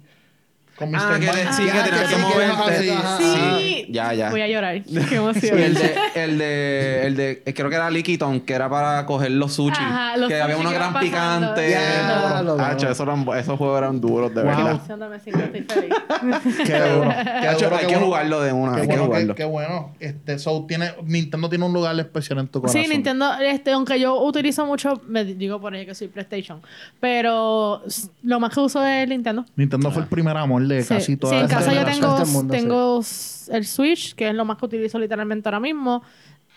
Con 0.77 0.91
Mr. 0.91 0.99
Ah, 1.01 1.17
que 1.21 1.27
te- 1.27 1.53
sí, 1.53 1.63
que 1.65 1.71
tenías 1.71 1.85
que 1.85 1.91
que 1.91 2.07
sí, 2.09 2.15
que 2.15 2.21
moverte. 2.23 2.93
Sí. 3.19 3.87
Ya, 3.91 4.13
ya. 4.13 4.31
Voy 4.31 4.41
a 4.41 4.49
llorar. 4.49 4.83
Qué 4.83 5.15
emoción. 5.17 5.59
el 5.59 5.75
de, 5.75 5.95
el 6.17 6.39
de, 6.39 7.07
el 7.07 7.17
de, 7.17 7.43
eh, 7.47 7.55
creo 7.55 7.71
que 7.71 7.77
era 7.77 7.89
Liquiton, 7.91 8.41
que 8.41 8.55
era 8.55 8.69
para 8.69 9.07
coger 9.07 9.31
los 9.31 9.53
sushi. 9.53 9.77
Ajá, 9.79 10.17
los 10.17 10.29
que 10.29 10.41
había 10.41 10.57
sushi 10.57 10.67
uno 10.67 10.71
que 10.71 10.77
gran 10.77 10.99
picante. 10.99 11.71
Ya, 11.71 12.43
lo 12.43 12.61
Hacho, 12.61 12.87
veo. 12.87 12.93
esos, 12.93 13.07
eran- 13.07 13.27
esos 13.39 13.57
juegos 13.57 13.79
eran 13.79 14.01
duros, 14.01 14.35
de 14.35 14.43
Wow. 14.43 14.51
verdad. 14.51 14.81
Qué 15.23 15.31
duro. 16.81 17.11
Qué 17.11 17.49
Hacho, 17.49 17.65
duro, 17.67 17.77
hay 17.77 17.81
qué 17.83 17.87
que 17.87 17.95
bueno. 17.95 18.07
jugarlo 18.07 18.41
de 18.43 18.53
una, 18.53 18.75
Qué 18.75 18.81
hay 18.83 18.89
que 18.89 18.95
bueno, 18.95 19.03
qué, 19.05 19.07
jugarlo. 19.07 19.35
qué 19.35 19.45
bueno. 19.45 19.93
Este, 20.01 20.39
so, 20.39 20.65
tiene, 20.67 20.93
Nintendo 21.05 21.49
tiene 21.49 21.65
un 21.65 21.73
lugar 21.73 21.99
especial 21.99 22.39
en 22.39 22.49
tu 22.49 22.61
corazón. 22.61 22.83
Sí, 22.83 22.89
Nintendo, 22.89 23.33
este, 23.41 23.73
aunque 23.73 23.99
yo 24.01 24.21
utilizo 24.23 24.67
mucho, 24.67 25.01
me 25.07 25.25
digo 25.25 25.61
por 25.61 25.75
ahí 25.75 25.87
que 25.87 25.95
soy 25.95 26.09
PlayStation, 26.09 26.61
pero 27.01 27.83
lo 28.23 28.41
más 28.41 28.53
que 28.53 28.61
uso 28.61 28.85
es 28.85 29.09
Nintendo. 29.09 29.45
Nintendo 29.57 29.91
fue 29.91 30.03
el 30.03 30.09
primer 30.09 30.37
amor 30.37 30.63
de 30.69 30.83
Sí, 30.83 30.89
casi 30.95 31.07
sí, 31.07 31.17
toda 31.17 31.41
en 31.41 31.49
casa 31.49 31.73
yo 31.73 31.85
tengo, 31.85 32.27
mundo, 32.27 32.53
tengo 32.55 33.01
el 33.51 33.65
Switch, 33.67 34.15
que 34.15 34.29
es 34.29 34.35
lo 34.35 34.45
más 34.45 34.57
que 34.59 34.67
utilizo 34.67 34.99
literalmente 34.99 35.49
ahora 35.49 35.61
mismo. 35.61 36.03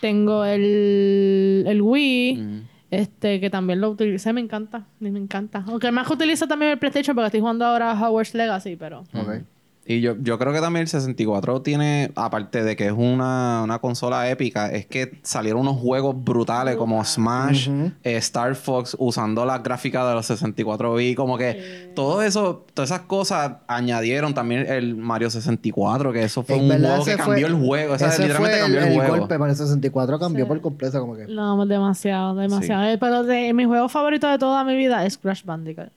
Tengo 0.01 0.45
el, 0.45 1.63
el 1.67 1.81
Wii, 1.81 2.35
Mm. 2.37 2.61
este, 2.91 3.39
que 3.39 3.49
también 3.49 3.81
lo 3.81 3.89
utilicé, 3.89 4.31
me 4.33 4.41
encanta, 4.41 4.85
me 4.99 5.09
encanta. 5.09 5.63
Aunque 5.67 5.91
más 5.91 6.07
que 6.07 6.13
utilizo 6.13 6.47
también 6.47 6.71
el 6.71 6.77
PlayStation 6.79 7.15
porque 7.15 7.27
estoy 7.27 7.39
jugando 7.41 7.65
ahora 7.65 7.91
a 7.91 8.07
Hogwarts 8.09 8.33
Legacy, 8.35 8.75
pero... 8.75 9.01
Ok. 9.13 9.41
Y 9.89 10.01
yo, 10.01 10.15
yo 10.21 10.37
creo 10.37 10.51
que 10.51 10.59
también 10.59 10.81
el 10.81 10.87
64 10.89 11.61
tiene, 11.61 12.11
aparte 12.15 12.61
de 12.61 12.75
que 12.75 12.87
es 12.87 12.91
una, 12.91 13.61
una 13.63 13.79
consola 13.79 14.29
épica, 14.29 14.69
es 14.69 14.85
que 14.85 15.17
salieron 15.23 15.61
unos 15.61 15.77
juegos 15.77 16.13
brutales 16.25 16.75
como 16.75 17.01
Smash, 17.05 17.69
eh, 18.03 18.17
Star 18.17 18.55
Fox, 18.55 18.97
usando 18.99 19.45
las 19.45 19.63
gráficas 19.63 20.05
de 20.07 20.13
los 20.13 20.25
64 20.25 20.93
bits. 20.95 21.15
Como 21.15 21.37
que 21.37 21.91
todo 21.95 22.21
eso, 22.21 22.65
todas 22.73 22.91
esas 22.91 23.03
cosas 23.03 23.53
añadieron 23.67 24.33
también 24.33 24.65
el 24.67 24.95
Mario 24.95 25.29
64, 25.29 26.11
que 26.11 26.23
eso 26.23 26.43
fue 26.43 26.57
En 26.57 26.63
un 26.63 26.67
verdad, 26.67 26.89
juego 26.97 27.05
que 27.05 27.15
cambió 27.15 27.47
fue- 27.47 27.57
el 27.57 27.65
juego. 27.65 27.93
O 27.93 27.97
sea, 27.97 28.07
ese 28.09 28.21
literalmente 28.23 28.57
fue 28.57 28.65
el, 28.67 28.73
cambió 28.73 28.79
el, 28.81 28.87
el 28.87 28.93
juego. 29.07 29.17
golpe 29.19 29.39
para 29.39 29.51
el 29.51 29.57
64 29.57 30.19
cambió 30.19 30.43
Sí. 30.43 30.49
por 30.49 30.59
completo 30.61 30.99
como 30.99 31.15
que 31.15 31.27
No, 31.27 31.65
demasiado, 31.65 32.35
demasiado. 32.35 32.83
Eh, 32.83 32.97
Pero 32.99 33.23
de 33.23 33.53
mi 33.53 33.63
juego 33.63 33.87
favorito 33.87 34.27
de 34.27 34.37
toda 34.37 34.65
mi 34.65 34.75
vida 34.75 35.05
es 35.05 35.17
Crash 35.17 35.45
Bandicoot. 35.45 35.89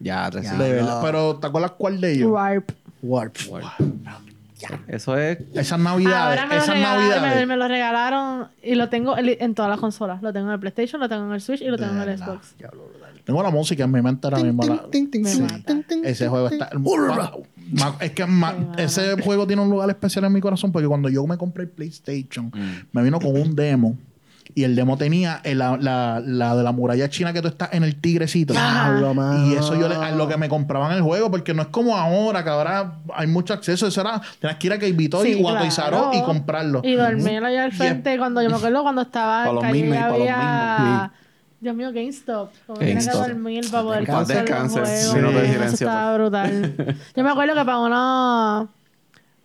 Ya, 0.00 0.28
te 0.30 0.42
Ya. 0.42 0.54
De 0.54 0.72
verdad. 0.72 1.00
Pero, 1.04 1.36
¿te 1.36 1.46
acuerdas 1.46 1.72
cuál 1.78 2.00
de 2.00 2.14
ellos? 2.14 2.30
Warp. 2.32 2.68
Warp. 3.02 3.36
Eso 4.88 5.16
es. 5.16 5.38
Esas 5.54 5.78
navidades. 5.78 6.40
Ahora 6.40 6.46
me 6.46 6.54
lo, 6.56 6.62
esas 6.62 6.74
regalaron, 6.74 7.04
me, 7.04 7.10
navidades. 7.20 7.46
me 7.46 7.56
lo 7.56 7.68
regalaron 7.68 8.48
y 8.62 8.74
lo 8.74 8.88
tengo 8.88 9.16
en 9.16 9.54
todas 9.54 9.70
las 9.70 9.78
consolas. 9.78 10.20
Lo 10.22 10.32
tengo 10.32 10.48
en 10.48 10.54
el 10.54 10.60
PlayStation, 10.60 11.00
lo 11.00 11.08
tengo 11.08 11.26
en 11.26 11.32
el 11.32 11.40
Switch 11.40 11.60
y 11.60 11.66
lo 11.66 11.76
tengo 11.76 11.92
en 12.02 12.08
el. 12.08 12.18
Xbox. 12.18 12.54
Tengo 13.24 13.42
la 13.42 13.50
música 13.50 13.84
en 13.84 13.92
mi 13.92 14.02
mente 14.02 14.26
ahora 14.26 14.38
mismo. 14.42 14.62
Ese 16.02 16.28
juego 16.28 16.48
está. 16.48 16.70
Es 18.00 18.10
que 18.12 18.26
ese 18.78 19.22
juego 19.22 19.46
tiene 19.46 19.62
un 19.62 19.70
lugar 19.70 19.88
especial 19.90 20.24
en 20.24 20.32
mi 20.32 20.40
corazón 20.40 20.72
porque 20.72 20.88
cuando 20.88 21.08
yo 21.08 21.26
me 21.26 21.36
compré 21.36 21.64
el 21.64 21.68
PlayStation, 21.70 22.46
Mm. 22.46 22.86
me 22.92 23.02
vino 23.02 23.20
con 23.20 23.38
un 23.40 23.54
demo 23.54 23.96
Y 24.54 24.64
el 24.64 24.74
demo 24.74 24.96
tenía 24.96 25.40
el- 25.44 25.58
la, 25.58 25.76
la- 25.76 26.20
la 26.24 26.56
de 26.56 26.62
la 26.62 26.72
muralla 26.72 27.08
china 27.08 27.32
que 27.32 27.40
tú 27.42 27.48
estás 27.48 27.68
en 27.72 27.84
el 27.84 27.96
tigrecito. 28.00 28.54
Y 28.54 29.54
eso 29.54 29.74
yo 29.78 29.88
le- 29.88 29.94
a 29.96 30.10
lo 30.12 30.26
que 30.28 30.36
me 30.36 30.48
compraban 30.48 30.92
el 30.92 31.02
juego, 31.02 31.30
porque 31.30 31.54
no 31.54 31.62
es 31.62 31.68
como 31.68 31.96
ahora, 31.96 32.42
que 32.42 32.50
ahora 32.50 32.92
hay 33.14 33.26
mucho 33.26 33.54
acceso. 33.54 33.86
Eso 33.86 34.00
era, 34.00 34.20
tenías 34.40 34.58
que 34.58 34.66
ir 34.68 34.72
a 34.72 34.78
Key 34.78 34.96
Sí, 35.22 35.28
y 35.32 35.34
Guato 35.42 35.64
y 35.64 35.70
Saró 35.70 36.10
claro. 36.10 36.18
y 36.18 36.22
comprarlo. 36.22 36.80
Y 36.84 36.94
dormir 36.94 37.44
allá 37.44 37.64
al 37.64 37.72
frente 37.72 38.16
cuando 38.18 38.42
yo 38.42 38.50
me 38.50 38.56
acuerdo 38.56 38.82
cuando 38.82 39.02
estaba 39.02 39.48
en 39.48 39.54
los 39.54 39.62
calle 39.64 39.86
los 39.88 39.98
había 39.98 41.12
Dios 41.60 41.74
mío, 41.74 41.90
GameStop. 41.92 42.50
Como 42.66 42.78
tenía 42.78 42.94
que 42.98 43.00
GameStop. 43.04 43.26
dormir 43.28 43.70
para 43.70 43.82
poder 43.82 44.06
Paz 44.06 44.16
comprar 44.16 44.38
los 44.38 44.46
descanse, 44.48 44.80
juegos. 44.80 45.14
minutos 45.14 45.34
de 45.34 45.44
Eso 45.48 45.52
silencio, 45.54 45.86
estaba 45.88 46.14
brutal. 46.16 46.74
Yo 47.16 47.24
me 47.24 47.30
acuerdo 47.30 47.54
que 47.54 47.64
para 47.64 47.78
una, 47.78 48.66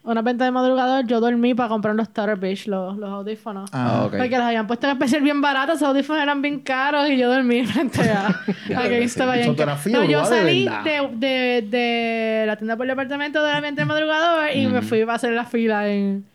una 0.05 0.21
venta 0.21 0.43
de 0.45 0.51
madrugador 0.51 1.05
yo 1.07 1.19
dormí 1.19 1.53
para 1.53 1.69
comprar 1.69 1.95
los 1.95 2.07
Starter 2.07 2.35
Beach, 2.37 2.67
los, 2.67 2.97
los 2.97 3.09
audífonos. 3.09 3.69
Ah, 3.73 4.03
ok. 4.05 4.17
Porque 4.17 4.29
los 4.37 4.41
habían 4.41 4.67
puesto 4.67 4.87
en 4.87 4.93
especial 4.93 5.21
bien 5.21 5.41
baratos, 5.41 5.75
esos 5.77 5.87
audífonos 5.87 6.21
eran 6.21 6.41
bien 6.41 6.59
caros 6.59 7.09
y 7.09 7.17
yo 7.17 7.29
dormí 7.31 7.65
frente 7.65 8.01
a, 8.09 8.27
a 8.27 8.43
Ya, 8.69 8.81
GameStop. 8.87 9.23
sí. 9.25 9.29
allá 9.31 9.35
en 9.35 9.41
Eso 9.41 9.55
te 9.55 9.63
era 9.63 9.71
Ca- 9.73 9.77
fiebre, 9.77 10.05
No, 10.05 10.11
yo 10.11 10.25
salí 10.25 10.65
de, 10.83 11.09
de, 11.15 11.67
de 11.69 12.43
la 12.47 12.55
tienda 12.57 12.75
por 12.75 12.85
el 12.85 12.89
departamento 12.89 13.43
de 13.43 13.51
la 13.53 13.61
venta 13.61 13.81
de 13.81 13.85
madrugador 13.85 14.49
y 14.55 14.67
me 14.67 14.81
fui 14.81 15.01
a 15.01 15.13
hacer 15.13 15.31
la 15.33 15.45
fila 15.45 15.87
en... 15.89 16.25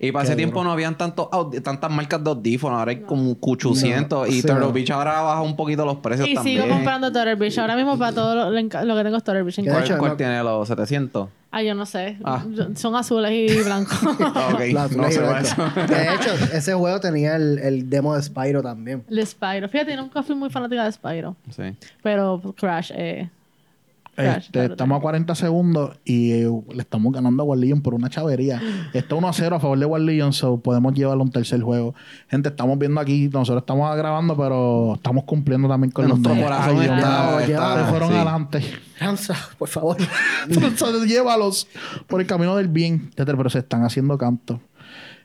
Y 0.00 0.12
para 0.12 0.24
ese 0.24 0.36
tiempo 0.36 0.62
no 0.64 0.72
habían 0.72 0.98
tantos 0.98 1.28
tantas 1.62 1.90
marcas 1.90 2.22
de 2.22 2.28
audífonos, 2.30 2.78
ahora 2.78 2.90
hay 2.90 3.00
como 3.00 3.36
800 3.40 4.28
y 4.28 4.32
Sí, 4.32 4.42
Turtle 4.42 4.66
no. 4.66 4.72
Beach 4.72 4.90
ahora 4.90 5.20
baja 5.22 5.40
un 5.40 5.56
poquito 5.56 5.84
los 5.86 5.96
precios 5.98 6.28
Y 6.28 6.34
también. 6.34 6.62
sigo 6.62 6.74
comprando 6.74 7.12
Turtle 7.12 7.36
Beach. 7.36 7.58
Ahora 7.58 7.76
mismo 7.76 7.96
para 7.98 8.12
todo 8.12 8.50
lo, 8.50 8.56
que 8.56 8.68
tengo 8.68 9.16
es 9.16 9.24
Turtle 9.24 9.42
Beach 9.44 9.60
¿Cuál, 9.64 9.84
hecho, 9.84 9.96
cuál 9.98 10.10
no- 10.12 10.16
tiene 10.16 10.42
los 10.42 10.68
700? 10.68 11.28
Ah, 11.52 11.62
yo 11.62 11.74
no 11.76 11.86
sé. 11.86 12.18
Ah. 12.24 12.44
Son 12.74 12.96
azules 12.96 13.30
y 13.30 13.62
blancos. 13.62 13.96
Ok. 14.52 14.60
La 14.72 14.88
no 14.88 15.08
sé 15.10 15.20
Blanco. 15.20 15.38
eso. 15.38 15.64
De 15.86 16.02
hecho, 16.14 16.34
ese 16.52 16.74
juego 16.74 16.98
tenía 16.98 17.36
el, 17.36 17.58
el 17.60 17.88
demo 17.88 18.14
de 18.16 18.22
Spyro 18.22 18.60
también. 18.62 19.04
de 19.08 19.24
Spyro. 19.24 19.68
Fíjate, 19.68 19.96
nunca 19.96 20.22
fui 20.24 20.34
muy 20.34 20.50
fanática 20.50 20.84
de 20.84 20.90
Spyro. 20.92 21.36
Sí. 21.50 21.62
Pero 22.02 22.42
Crash, 22.58 22.90
eh... 22.94 23.30
Crash, 24.14 24.46
Este, 24.46 24.64
estamos 24.66 24.98
a 24.98 25.00
40 25.00 25.34
segundos 25.34 25.98
y 26.04 26.32
eh, 26.32 26.50
le 26.72 26.80
estamos 26.82 27.12
ganando 27.12 27.42
a 27.42 27.46
War 27.46 27.58
Legion 27.58 27.82
por 27.82 27.94
una 27.94 28.08
chavería. 28.10 28.60
Está 28.94 29.14
1 29.14 29.28
a 29.28 29.32
0 29.32 29.56
a 29.56 29.60
favor 29.60 29.78
de 29.78 29.86
War 29.86 30.00
Legion, 30.00 30.32
so 30.32 30.58
podemos 30.60 30.94
llevarlo 30.94 31.22
a 31.22 31.24
un 31.24 31.30
tercer 31.32 31.60
juego. 31.62 31.94
Gente, 32.28 32.48
estamos 32.48 32.78
viendo 32.78 33.00
aquí, 33.00 33.28
nosotros 33.28 33.62
estamos 33.62 33.96
grabando, 33.96 34.36
pero 34.36 34.94
estamos 34.94 35.24
cumpliendo 35.24 35.68
también 35.68 35.90
con 35.90 36.08
los 36.08 36.18
nuestro 36.18 36.42
corazón 36.42 36.82
está- 36.82 37.86
fueron 37.90 38.08
sí. 38.10 38.14
adelante. 38.16 38.62
Ramsa, 39.00 39.34
por 39.58 39.68
favor. 39.68 39.96
Entonces, 40.48 41.06
llévalos 41.06 41.66
por 42.06 42.20
el 42.20 42.26
camino 42.26 42.56
del 42.56 42.68
bien. 42.68 43.10
Pero 43.16 43.50
se 43.50 43.58
están 43.58 43.84
haciendo 43.84 44.16
cantos. 44.18 44.58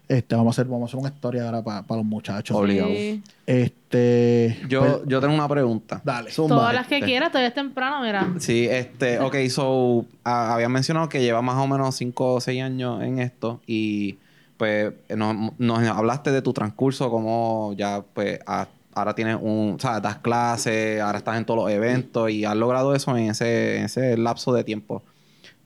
Este, 0.10 0.36
vamos 0.36 0.58
a 0.58 0.62
hacer, 0.62 0.72
vamos 0.72 0.82
a 0.82 0.90
hacer 0.90 1.00
una 1.00 1.10
historia 1.10 1.46
ahora 1.46 1.62
para 1.62 1.98
los 1.98 2.04
muchachos. 2.04 2.58
Obligado. 2.58 2.90
Sí. 2.90 3.22
Este. 3.46 4.58
Yo, 4.68 4.80
pues, 4.80 4.98
yo 5.06 5.22
tengo 5.22 5.36
una 5.36 5.48
pregunta. 5.48 6.02
dale. 6.04 6.32
Zumba. 6.32 6.56
Todas 6.56 6.74
las 6.74 6.88
que 6.88 7.00
quieras, 7.00 7.30
todavía 7.30 7.50
es 7.50 7.54
temprano, 7.54 8.02
mira. 8.02 8.34
Sí, 8.40 8.66
este, 8.68 9.20
ok, 9.20 9.36
so, 9.50 10.06
habían 10.24 10.72
mencionado 10.72 11.08
que 11.10 11.22
lleva 11.22 11.44
más 11.44 11.58
o 11.58 11.68
menos 11.68 11.96
5 11.96 12.34
o 12.34 12.42
6 12.42 12.64
años 12.64 13.04
en 13.04 13.20
esto 13.20 13.62
y 13.68 14.18
pues 14.58 14.94
nos, 15.16 15.54
nos 15.60 15.88
hablaste 15.88 16.32
de 16.32 16.42
tu 16.42 16.54
transcurso, 16.54 17.12
como 17.12 17.76
ya 17.78 18.04
pues 18.16 18.40
ah, 18.48 18.68
ahora 18.96 19.14
tienes 19.14 19.38
un, 19.40 19.76
o 19.78 19.80
sea, 19.80 20.00
das 20.00 20.18
clases, 20.18 21.02
ahora 21.02 21.20
estás 21.20 21.38
en 21.38 21.46
todos 21.46 21.66
los 21.66 21.72
eventos 21.72 22.32
y 22.32 22.46
has 22.46 22.56
logrado 22.56 22.96
eso 22.96 23.16
en 23.16 23.30
ese, 23.30 23.78
en 23.78 23.86
ese 23.86 24.18
lapso 24.18 24.54
de 24.54 24.64
tiempo. 24.64 25.04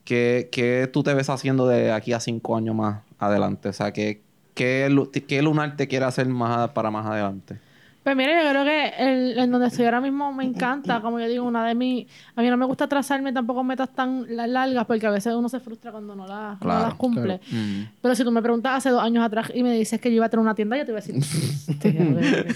¿Qué, 0.03 0.49
qué 0.51 0.89
tú 0.91 1.01
te 1.01 1.13
ves 1.13 1.29
haciendo 1.29 1.65
de 1.65 1.93
aquí 1.93 2.11
a 2.11 2.19
5 2.19 2.57
años 2.57 2.75
más 2.75 3.03
adelante? 3.19 3.69
O 3.69 3.73
sea, 3.73 3.93
¿qué, 3.93 4.21
qué, 4.53 4.89
qué 5.27 5.41
lunar 5.41 5.75
te 5.75 5.87
quiere 5.87 6.05
hacer 6.05 6.27
más 6.27 6.69
para 6.71 6.91
más 6.91 7.05
adelante? 7.05 7.57
Pues 8.03 8.17
mira, 8.17 8.43
yo 8.43 8.49
creo 8.49 8.65
que 8.65 8.87
el, 8.99 9.39
en 9.39 9.49
donde 9.49 9.67
estoy 9.67 9.85
ahora 9.85 10.01
mismo 10.01 10.33
me 10.33 10.43
encanta, 10.43 10.99
como 10.99 11.21
yo 11.21 11.27
digo, 11.29 11.45
una 11.45 11.65
de 11.65 11.73
mis... 11.73 12.05
A 12.35 12.41
mí 12.41 12.49
no 12.49 12.57
me 12.57 12.65
gusta 12.65 12.85
trazarme 12.85 13.31
tampoco 13.31 13.63
metas 13.63 13.87
tan 13.95 14.25
la- 14.35 14.45
largas 14.45 14.85
porque 14.85 15.07
a 15.07 15.09
veces 15.09 15.33
uno 15.33 15.47
se 15.47 15.61
frustra 15.61 15.89
cuando 15.93 16.13
no, 16.13 16.27
las- 16.27 16.59
no 16.59 16.67
las 16.67 16.95
cumple. 16.95 17.39
Mm. 17.49 17.83
Pero 18.01 18.13
si 18.13 18.25
tú 18.25 18.31
me 18.33 18.41
preguntas 18.41 18.73
hace 18.75 18.89
dos 18.89 19.01
años 19.01 19.23
atrás 19.23 19.53
y 19.55 19.63
me 19.63 19.71
dices 19.71 20.01
que 20.01 20.09
yo 20.09 20.15
iba 20.17 20.25
a 20.25 20.29
tener 20.29 20.41
una 20.41 20.53
tienda, 20.53 20.75
yo 20.75 20.83
te 20.83 20.91
iba 20.91 20.99
a 20.99 21.01
decir, 21.01 21.15
"Hostia, 21.17 21.93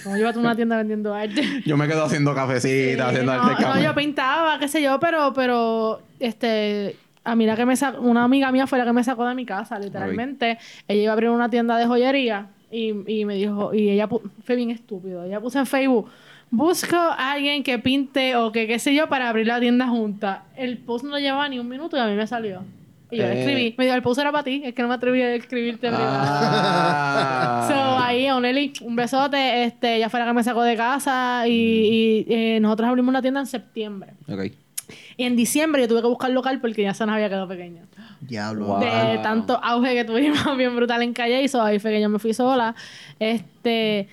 como 0.03 0.15
yo 0.15 0.19
iba 0.19 0.29
a 0.31 0.33
tener 0.33 0.45
una 0.47 0.55
tienda 0.57 0.75
vendiendo 0.75 1.13
arte. 1.13 1.41
Yo 1.65 1.77
me 1.77 1.87
quedo 1.87 2.03
haciendo 2.03 2.35
cafecita, 2.35 3.05
Sí, 3.05 3.09
haciendo 3.11 3.33
no, 3.33 3.41
arte 3.41 3.63
no, 3.63 3.79
yo 3.81 3.95
pintaba, 3.95 4.59
qué 4.59 4.67
sé 4.67 4.81
yo, 4.81 4.99
pero, 4.99 5.31
pero, 5.33 6.01
este, 6.19 6.97
a 7.31 7.35
mí 7.35 7.45
la 7.45 7.55
que 7.55 7.65
me 7.65 7.75
sacó, 7.75 8.01
una 8.01 8.23
amiga 8.23 8.51
mía 8.51 8.65
fue 8.67 8.77
la 8.79 8.85
que 8.85 8.93
me 8.93 9.03
sacó 9.03 9.25
de 9.27 9.35
mi 9.35 9.45
casa, 9.45 9.77
literalmente. 9.79 10.57
Ella 10.87 11.01
iba 11.03 11.11
a 11.11 11.13
abrir 11.13 11.29
una 11.29 11.49
tienda 11.49 11.77
de 11.77 11.85
joyería 11.85 12.47
y, 12.71 12.93
y 13.05 13.25
me 13.25 13.35
dijo, 13.35 13.73
y 13.73 13.89
ella 13.89 14.07
fue 14.07 14.55
bien 14.55 14.71
estúpido, 14.71 15.23
ella 15.23 15.39
puso 15.39 15.59
en 15.59 15.65
Facebook, 15.65 16.09
busco 16.49 16.95
a 16.95 17.31
alguien 17.33 17.63
que 17.63 17.79
pinte 17.79 18.35
o 18.35 18.51
que 18.51 18.67
qué 18.67 18.79
sé 18.79 18.93
yo 18.95 19.07
para 19.09 19.29
abrir 19.29 19.47
la 19.47 19.59
tienda 19.59 19.87
junta. 19.87 20.43
El 20.55 20.77
post 20.77 21.05
no 21.05 21.17
llevaba 21.19 21.47
ni 21.49 21.59
un 21.59 21.67
minuto 21.67 21.97
y 21.97 21.99
a 21.99 22.07
mí 22.07 22.15
me 22.15 22.27
salió. 22.27 22.61
Y 23.09 23.17
yo 23.17 23.23
le 23.23 23.33
Eh. 23.35 23.39
escribí, 23.39 23.75
me 23.77 23.85
dijo, 23.85 23.95
el 23.95 24.01
post 24.01 24.19
era 24.19 24.31
para 24.33 24.43
ti, 24.43 24.61
es 24.65 24.73
que 24.73 24.81
no 24.81 24.89
me 24.89 24.95
atreví 24.95 25.21
a 25.21 25.33
escribirte. 25.35 25.89
Ah. 25.91 27.65
So, 27.67 27.73
ahí, 28.03 28.27
a 28.27 28.35
Oneli, 28.37 28.71
un 28.81 28.95
besote. 28.95 29.63
Este, 29.63 29.95
ella 29.95 30.09
fue 30.09 30.19
la 30.21 30.25
que 30.27 30.33
me 30.33 30.43
sacó 30.43 30.61
de 30.63 30.75
casa 30.77 31.43
y, 31.47 32.25
y, 32.27 32.33
eh, 32.33 32.59
nosotros 32.61 32.87
abrimos 32.89 33.09
una 33.09 33.21
tienda 33.21 33.39
en 33.41 33.45
septiembre. 33.47 34.11
Ok. 34.29 34.51
Y 35.15 35.25
en 35.25 35.35
diciembre 35.35 35.81
yo 35.81 35.87
tuve 35.87 36.01
que 36.01 36.07
buscar 36.07 36.31
local 36.31 36.59
porque 36.61 36.83
ya 36.83 36.93
se 36.93 37.05
nos 37.05 37.15
había 37.15 37.29
quedado 37.29 37.47
pequeña. 37.47 37.83
Diablo. 38.21 38.65
Wow. 38.65 38.79
De 38.79 39.19
tanto 39.21 39.59
auge 39.63 39.93
que 39.93 40.05
tuvimos 40.05 40.57
bien 40.57 40.75
brutal 40.75 41.01
en 41.01 41.13
calle 41.13 41.41
y 41.41 41.47
so, 41.47 41.61
ahí 41.61 41.79
fue 41.79 41.91
que 41.91 42.01
yo 42.01 42.09
me 42.09 42.19
fui 42.19 42.33
sola. 42.33 42.75
Este... 43.19 44.07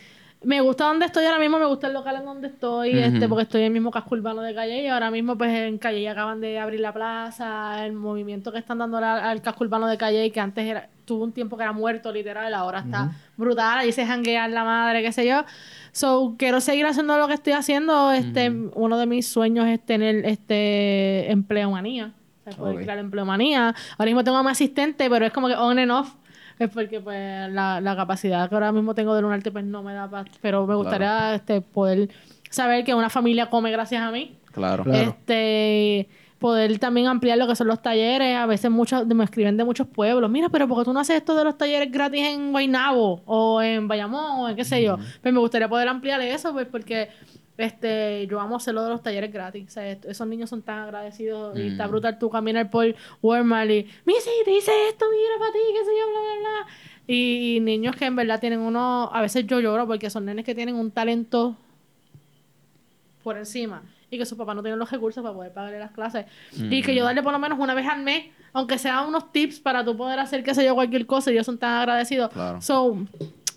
Me 0.44 0.60
gusta 0.60 0.84
donde 0.86 1.06
estoy 1.06 1.24
ahora 1.24 1.38
mismo, 1.38 1.58
me 1.58 1.66
gusta 1.66 1.86
el 1.86 1.94
local 1.94 2.16
en 2.16 2.24
donde 2.24 2.48
estoy, 2.48 2.98
este, 2.98 3.28
porque 3.28 3.42
estoy 3.44 3.60
en 3.62 3.66
el 3.68 3.72
mismo 3.72 3.90
casco 3.90 4.14
urbano 4.14 4.42
de 4.42 4.54
Calle 4.54 4.82
y 4.82 4.86
ahora 4.88 5.10
mismo 5.10 5.36
pues 5.38 5.50
en 5.52 5.78
Calle 5.78 6.08
acaban 6.08 6.40
de 6.40 6.58
abrir 6.58 6.80
la 6.80 6.92
plaza, 6.92 7.84
el 7.86 7.92
movimiento 7.92 8.52
que 8.52 8.58
están 8.58 8.78
dando 8.78 8.98
al, 8.98 9.04
al 9.04 9.42
casco 9.42 9.64
urbano 9.64 9.86
de 9.86 9.96
Calle 9.96 10.30
que 10.30 10.40
antes 10.40 10.64
era, 10.66 10.88
tuvo 11.04 11.24
un 11.24 11.32
tiempo 11.32 11.56
que 11.56 11.62
era 11.62 11.72
muerto 11.72 12.12
literal, 12.12 12.52
ahora 12.54 12.80
está 12.80 13.12
brutal, 13.36 13.78
ahí 13.78 13.92
se 13.92 14.06
janguea 14.06 14.46
la 14.48 14.64
madre, 14.64 15.02
qué 15.02 15.12
sé 15.12 15.26
yo. 15.26 15.44
So, 15.92 16.34
quiero 16.38 16.60
seguir 16.60 16.86
haciendo 16.86 17.16
lo 17.18 17.26
que 17.28 17.34
estoy 17.34 17.52
haciendo, 17.54 18.12
este, 18.12 18.50
uno 18.74 18.98
de 18.98 19.06
mis 19.06 19.26
sueños 19.26 19.66
es 19.66 19.80
tener 19.84 20.24
este 20.26 21.30
empleomanía. 21.30 22.12
O 22.40 22.44
sea, 22.50 22.58
poder 22.58 22.76
Ok. 22.76 22.82
crear 22.82 22.98
empleomanía. 22.98 23.74
Ahora 23.96 24.04
mismo 24.06 24.22
tengo 24.24 24.36
a 24.36 24.42
mi 24.42 24.50
asistente, 24.50 25.08
pero 25.08 25.24
es 25.24 25.32
como 25.32 25.48
que 25.48 25.54
on 25.54 25.78
and 25.78 25.90
off. 25.90 26.14
Es 26.58 26.70
porque 26.70 27.00
pues 27.00 27.50
la, 27.50 27.80
la 27.80 27.96
capacidad 27.96 28.48
que 28.48 28.54
ahora 28.54 28.72
mismo 28.72 28.94
tengo 28.94 29.14
de 29.14 29.22
lunarte 29.22 29.50
pues 29.50 29.64
no 29.64 29.82
me 29.82 29.92
da 29.92 30.08
para... 30.08 30.30
Pero 30.40 30.66
me 30.66 30.74
gustaría 30.74 31.34
este, 31.34 31.60
poder 31.60 32.10
saber 32.50 32.84
que 32.84 32.94
una 32.94 33.10
familia 33.10 33.50
come 33.50 33.70
gracias 33.70 34.02
a 34.02 34.10
mí. 34.10 34.36
Claro. 34.52 34.84
Claro. 34.84 35.10
Este 35.10 36.08
poder 36.38 36.78
también 36.78 37.06
ampliar 37.06 37.38
lo 37.38 37.46
que 37.46 37.56
son 37.56 37.68
los 37.68 37.80
talleres. 37.80 38.36
A 38.36 38.44
veces 38.44 38.70
muchos 38.70 39.06
me 39.06 39.24
escriben 39.24 39.56
de 39.56 39.64
muchos 39.64 39.86
pueblos. 39.86 40.30
Mira, 40.30 40.50
pero 40.50 40.68
¿por 40.68 40.78
qué 40.78 40.84
tú 40.84 40.92
no 40.92 41.00
haces 41.00 41.16
esto 41.16 41.34
de 41.34 41.42
los 41.42 41.56
talleres 41.56 41.90
gratis 41.90 42.22
en 42.22 42.52
Guaynabo? 42.52 43.22
O 43.24 43.62
en 43.62 43.88
Bayamón, 43.88 44.40
o 44.40 44.48
en 44.50 44.54
qué 44.54 44.64
sé 44.64 44.82
yo. 44.82 44.98
Pues 45.22 45.32
me 45.32 45.40
gustaría 45.40 45.68
poder 45.68 45.88
ampliar 45.88 46.20
eso, 46.20 46.52
pues 46.52 46.66
porque 46.66 47.08
este 47.56 48.26
yo 48.26 48.40
amo 48.40 48.56
hacerlo 48.56 48.82
de 48.82 48.90
los 48.90 49.02
talleres 49.02 49.32
gratis. 49.32 49.66
O 49.68 49.70
sea, 49.70 49.90
esos 49.90 50.26
niños 50.26 50.50
son 50.50 50.62
tan 50.62 50.80
agradecidos 50.80 51.58
y 51.58 51.68
está 51.68 51.86
brutal 51.86 52.18
tú 52.18 52.30
caminar 52.30 52.70
por 52.70 52.94
Walmart 53.22 53.70
y, 53.70 53.86
Missy, 54.04 54.30
te 54.44 54.56
hice 54.56 54.72
esto, 54.88 55.06
mira 55.10 55.38
para 55.38 55.52
ti, 55.52 55.58
qué 55.72 55.84
sé 55.84 55.90
yo, 55.98 56.10
bla, 56.10 56.20
bla, 56.20 56.40
bla. 56.40 56.74
Y, 57.06 57.56
y 57.56 57.60
niños 57.60 57.96
que 57.96 58.06
en 58.06 58.16
verdad 58.16 58.40
tienen 58.40 58.60
uno, 58.60 59.10
a 59.12 59.20
veces 59.20 59.46
yo 59.46 59.60
lloro 59.60 59.86
porque 59.86 60.10
son 60.10 60.24
nenes 60.24 60.44
que 60.44 60.54
tienen 60.54 60.74
un 60.74 60.90
talento 60.90 61.56
por 63.22 63.36
encima 63.36 63.82
y 64.10 64.18
que 64.18 64.26
sus 64.26 64.38
papás 64.38 64.54
no 64.54 64.62
tienen 64.62 64.78
los 64.78 64.90
recursos 64.90 65.22
para 65.22 65.34
poder 65.34 65.52
pagarle 65.52 65.78
las 65.78 65.90
clases. 65.90 66.26
Y 66.52 66.82
que 66.82 66.94
yo 66.94 67.04
darle 67.04 67.22
por 67.22 67.32
lo 67.32 67.38
menos 67.38 67.58
una 67.58 67.74
vez 67.74 67.86
al 67.88 68.02
mes, 68.02 68.26
aunque 68.52 68.78
sean 68.78 69.08
unos 69.08 69.32
tips 69.32 69.60
para 69.60 69.84
tú 69.84 69.96
poder 69.96 70.18
hacer, 70.18 70.44
qué 70.44 70.54
sé 70.54 70.64
yo, 70.64 70.74
cualquier 70.74 71.06
cosa, 71.06 71.30
y 71.30 71.34
ellos 71.34 71.46
son 71.46 71.58
tan 71.58 71.80
agradecidos. 71.80 72.30
Claro. 72.32 72.60
So, 72.60 72.96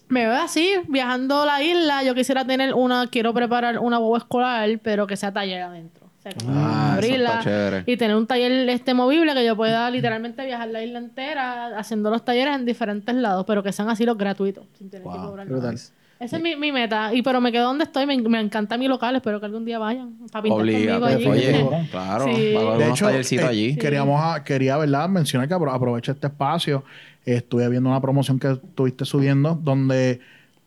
me 0.10 0.26
veo 0.28 0.36
así, 0.38 0.74
viajando 0.88 1.45
la 1.45 1.62
isla. 1.64 2.03
Yo 2.03 2.16
quisiera 2.16 2.45
tener 2.45 2.74
una, 2.74 3.08
quiero 3.08 3.34
preparar 3.34 3.80
una 3.80 3.97
boba 3.97 4.18
escolar, 4.20 4.70
pero 4.84 5.08
que 5.08 5.16
sea 5.18 5.32
taller 5.34 5.62
adentro. 5.62 6.05
O 6.05 6.22
sea, 6.22 6.32
como 6.34 6.51
Ah, 6.55 6.97
eso 6.99 7.14
abrirla 7.14 7.84
y 7.86 7.95
tener 7.97 8.16
un 8.16 8.26
taller 8.28 8.51
este 8.70 8.93
movible 8.93 9.34
que 9.34 9.45
yo 9.45 9.55
pueda 9.55 9.89
literalmente 9.91 10.45
viajar 10.45 10.68
la 10.70 10.84
isla 10.84 10.99
entera 10.99 11.78
haciendo 11.78 12.10
los 12.10 12.26
talleres 12.26 12.55
en 12.55 12.66
diferentes 12.66 13.14
lados, 13.16 13.45
pero 13.47 13.62
que 13.64 13.72
sean 13.72 13.89
así 13.89 14.05
los 14.05 14.18
gratuitos, 14.18 14.66
sin 14.78 14.89
tener 14.89 15.08
que 15.08 15.18
cobrar 15.18 15.47
nada. 15.49 15.74
Esa 16.20 16.38
es 16.38 16.41
mi, 16.41 16.55
mi 16.55 16.72
meta. 16.72 17.14
Y 17.14 17.22
pero 17.22 17.39
me 17.39 17.51
quedo 17.51 17.66
donde 17.66 17.84
estoy. 17.84 18.08
Me, 18.08 18.18
me 18.18 18.39
encanta 18.39 18.76
mi 18.76 18.88
local. 18.88 19.16
Espero 19.18 19.39
que 19.39 19.45
algún 19.45 19.64
día 19.66 19.78
vayan. 19.78 20.16
Para 20.32 20.41
pintar 20.41 20.62
Obligado. 20.62 21.01
conmigo 21.08 21.32
allí. 21.32 21.45
Oye, 21.45 21.68
claro. 21.91 22.26
Sí. 22.36 22.53
Va 22.55 22.60
a 22.60 22.64
haber 22.64 22.78
De 22.80 22.84
unos 22.86 22.97
hecho, 22.97 23.05
tallercitos 23.05 23.45
eh, 23.45 23.49
allí. 23.49 23.76
queríamos 23.78 24.20
a- 24.20 24.43
quería, 24.43 24.78
¿verdad? 24.78 25.08
Mencionar 25.10 25.47
que 25.47 25.53
apro- 25.53 25.72
aprovecho 25.72 26.12
este 26.14 26.26
espacio. 26.26 26.84
Estuve 27.36 27.67
viendo 27.69 27.89
una 27.89 28.01
promoción 28.01 28.39
que 28.39 28.51
estuviste 28.51 29.05
subiendo 29.05 29.59
donde 29.61 30.21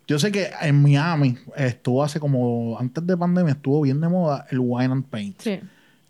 yo 0.06 0.18
sé 0.18 0.30
que 0.30 0.50
en 0.61 0.82
Miami 0.82 1.36
estuvo 1.56 2.02
hace 2.02 2.20
como, 2.20 2.76
antes 2.78 3.06
de 3.06 3.16
pandemia, 3.16 3.52
estuvo 3.52 3.80
bien 3.80 4.00
de 4.00 4.08
moda 4.08 4.46
el 4.50 4.58
wine 4.61 4.92
and 4.92 5.04
paint. 5.04 5.40
Sí. 5.40 5.61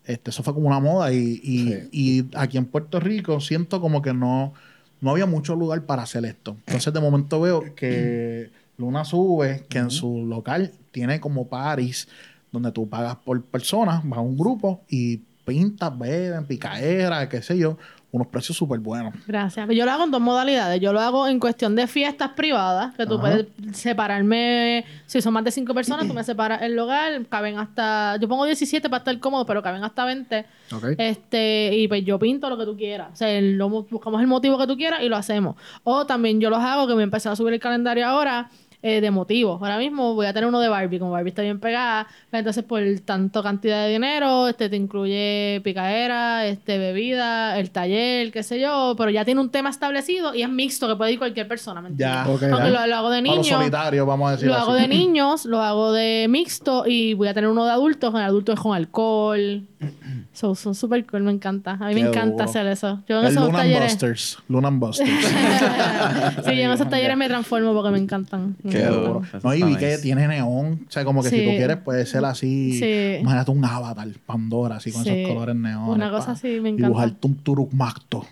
Este, 0.03 0.31
eso 0.31 0.43
fue 0.43 0.53
como 0.53 0.67
una 0.67 0.79
moda 0.79 1.13
y, 1.13 1.39
y, 1.43 1.89
y 1.91 2.29
aquí 2.35 2.57
en 2.57 2.65
Puerto 2.65 2.99
Rico 2.99 3.39
siento 3.39 3.79
como 3.79 4.01
que 4.01 4.13
no, 4.13 4.53
no 5.01 5.11
había 5.11 5.25
mucho 5.25 5.55
lugar 5.55 5.85
para 5.85 6.03
hacer 6.03 6.25
esto. 6.25 6.57
Entonces 6.65 6.93
de 6.93 6.99
momento 6.99 7.39
veo 7.39 7.75
que 7.75 8.49
Luna 8.77 9.05
sube 9.05 9.65
que 9.69 9.77
en 9.77 9.91
su 9.91 10.25
local 10.25 10.71
tiene 10.91 11.19
como 11.19 11.47
paris 11.47 12.07
donde 12.51 12.71
tú 12.71 12.89
pagas 12.89 13.15
por 13.17 13.41
persona, 13.43 14.01
vas 14.03 14.17
a 14.17 14.21
un 14.21 14.37
grupo 14.37 14.81
y 14.89 15.21
pintas, 15.45 15.97
beben, 15.97 16.45
picaera, 16.45 17.29
qué 17.29 17.41
sé 17.41 17.57
yo, 17.57 17.77
unos 18.11 18.27
precios 18.27 18.57
súper 18.57 18.79
buenos. 18.79 19.13
Gracias. 19.25 19.69
Yo 19.69 19.85
lo 19.85 19.91
hago 19.91 20.03
en 20.03 20.11
dos 20.11 20.19
modalidades. 20.19 20.81
Yo 20.81 20.91
lo 20.91 20.99
hago 20.99 21.27
en 21.27 21.39
cuestión 21.39 21.75
de 21.75 21.87
fiestas 21.87 22.31
privadas, 22.31 22.93
que 22.95 23.05
tú 23.05 23.13
Ajá. 23.15 23.21
puedes 23.21 23.47
separarme, 23.77 24.85
si 25.05 25.21
son 25.21 25.33
más 25.33 25.43
de 25.43 25.51
cinco 25.51 25.73
personas, 25.73 26.07
tú 26.07 26.13
me 26.13 26.23
separas 26.23 26.61
el 26.61 26.75
lugar, 26.75 27.25
caben 27.27 27.57
hasta, 27.57 28.17
yo 28.17 28.27
pongo 28.27 28.45
17 28.45 28.89
para 28.89 28.99
estar 28.99 29.19
cómodo, 29.19 29.45
pero 29.45 29.63
caben 29.63 29.83
hasta 29.83 30.03
20. 30.03 30.45
Ok. 30.73 30.85
Este, 30.97 31.71
y 31.73 31.87
pues 31.87 32.03
yo 32.03 32.19
pinto 32.19 32.49
lo 32.49 32.57
que 32.57 32.65
tú 32.65 32.75
quieras. 32.75 33.09
O 33.13 33.15
sea, 33.15 33.39
lo 33.41 33.69
buscamos 33.69 34.19
el 34.21 34.27
motivo 34.27 34.57
que 34.57 34.67
tú 34.67 34.75
quieras 34.75 35.01
y 35.01 35.09
lo 35.09 35.15
hacemos. 35.15 35.55
O 35.83 36.05
también 36.05 36.41
yo 36.41 36.49
los 36.49 36.59
hago, 36.59 36.87
que 36.87 36.95
me 36.95 37.03
empecé 37.03 37.29
a 37.29 37.35
subir 37.35 37.53
el 37.53 37.59
calendario 37.59 38.05
ahora, 38.05 38.49
eh, 38.83 39.01
de 39.01 39.11
motivos. 39.11 39.61
Ahora 39.61 39.77
mismo 39.77 40.15
voy 40.15 40.25
a 40.25 40.33
tener 40.33 40.47
uno 40.49 40.59
de 40.59 40.67
Barbie, 40.69 40.99
como 40.99 41.11
Barbie 41.11 41.29
está 41.29 41.41
bien 41.43 41.59
pegada. 41.59 42.07
pues 42.29 42.39
Entonces, 42.39 42.63
por 42.63 42.81
tanto 43.05 43.43
cantidad 43.43 43.85
de 43.85 43.91
dinero, 43.93 44.47
este 44.47 44.69
te 44.69 44.75
incluye 44.75 45.61
picaera, 45.63 46.45
este, 46.47 46.77
bebida, 46.77 47.59
el 47.59 47.69
taller, 47.71 48.31
qué 48.31 48.43
sé 48.43 48.59
yo, 48.59 48.95
pero 48.97 49.09
ya 49.11 49.23
tiene 49.25 49.39
un 49.41 49.49
tema 49.49 49.69
establecido 49.69 50.33
y 50.33 50.41
es 50.41 50.49
mixto, 50.49 50.87
que 50.87 50.95
puede 50.95 51.11
ir 51.13 51.19
cualquier 51.19 51.47
persona, 51.47 51.81
¿me 51.81 51.89
entiendes? 51.89 52.25
Ya. 52.25 52.31
Ok. 52.31 52.43
Aunque 52.43 52.71
ya. 52.71 52.79
lo, 52.81 52.87
lo 52.87 52.95
hago 52.95 53.09
de 53.11 53.21
niños. 53.21 53.47
solitarios, 53.47 54.07
vamos 54.07 54.29
a 54.29 54.31
decir 54.33 54.47
Lo 54.47 54.53
así. 54.55 54.63
hago 54.63 54.73
de 54.73 54.87
niños, 54.87 55.45
lo 55.45 55.61
hago 55.61 55.91
de 55.93 56.25
mixto 56.29 56.83
y 56.87 57.13
voy 57.13 57.27
a 57.27 57.33
tener 57.33 57.49
uno 57.49 57.65
de 57.65 57.71
adultos. 57.71 58.13
El 58.15 58.21
adulto 58.21 58.51
es 58.51 58.59
con 58.59 58.75
alcohol. 58.75 59.63
So, 60.33 60.55
son 60.55 60.73
súper 60.75 61.05
cool, 61.07 61.23
me 61.23 61.31
encanta. 61.31 61.71
A 61.73 61.87
mí 61.89 61.93
me 61.95 62.01
Qué 62.03 62.07
encanta 62.07 62.31
duro. 62.31 62.43
hacer 62.45 62.65
eso. 62.67 63.01
Yo 63.07 63.19
en 63.19 63.25
El 63.25 63.31
esos 63.33 63.43
Lunan 63.47 63.61
talleres. 63.61 63.91
Busters. 63.91 64.37
Lunan 64.47 64.79
Busters. 64.79 65.09
sí, 66.45 66.55
yo 66.55 66.63
en 66.63 66.71
esos 66.71 66.89
talleres 66.89 67.17
me 67.17 67.27
transformo 67.27 67.73
porque 67.73 67.89
me 67.91 67.97
encantan. 67.99 68.55
Qué 68.71 68.85
duro. 68.85 69.21
No, 69.43 69.53
y 69.53 69.57
vi 69.63 69.69
nice. 69.69 69.79
que 69.79 69.97
tiene 69.99 70.27
neón. 70.27 70.85
O 70.87 70.91
sea, 70.91 71.03
como 71.05 71.21
que 71.23 71.29
si 71.29 71.37
Sí. 71.39 71.45
tú 71.45 71.51
quieres, 71.51 71.77
puede 71.77 72.05
ser 72.05 72.23
así. 72.25 72.77
Sí. 72.79 73.17
Imagínate 73.21 73.51
un 73.51 73.63
avatar, 73.65 74.07
Pandora, 74.25 74.77
así 74.77 74.91
con 74.91 75.03
Sí. 75.03 75.09
esos 75.09 75.33
colores 75.33 75.55
neón. 75.55 75.89
Una 75.89 76.09
cosa 76.11 76.31
así, 76.31 76.59
me 76.61 76.69
encanta. 76.69 76.87
Dibujarte 76.87 77.27
un 77.27 77.35
Turukmacto. 77.35 78.25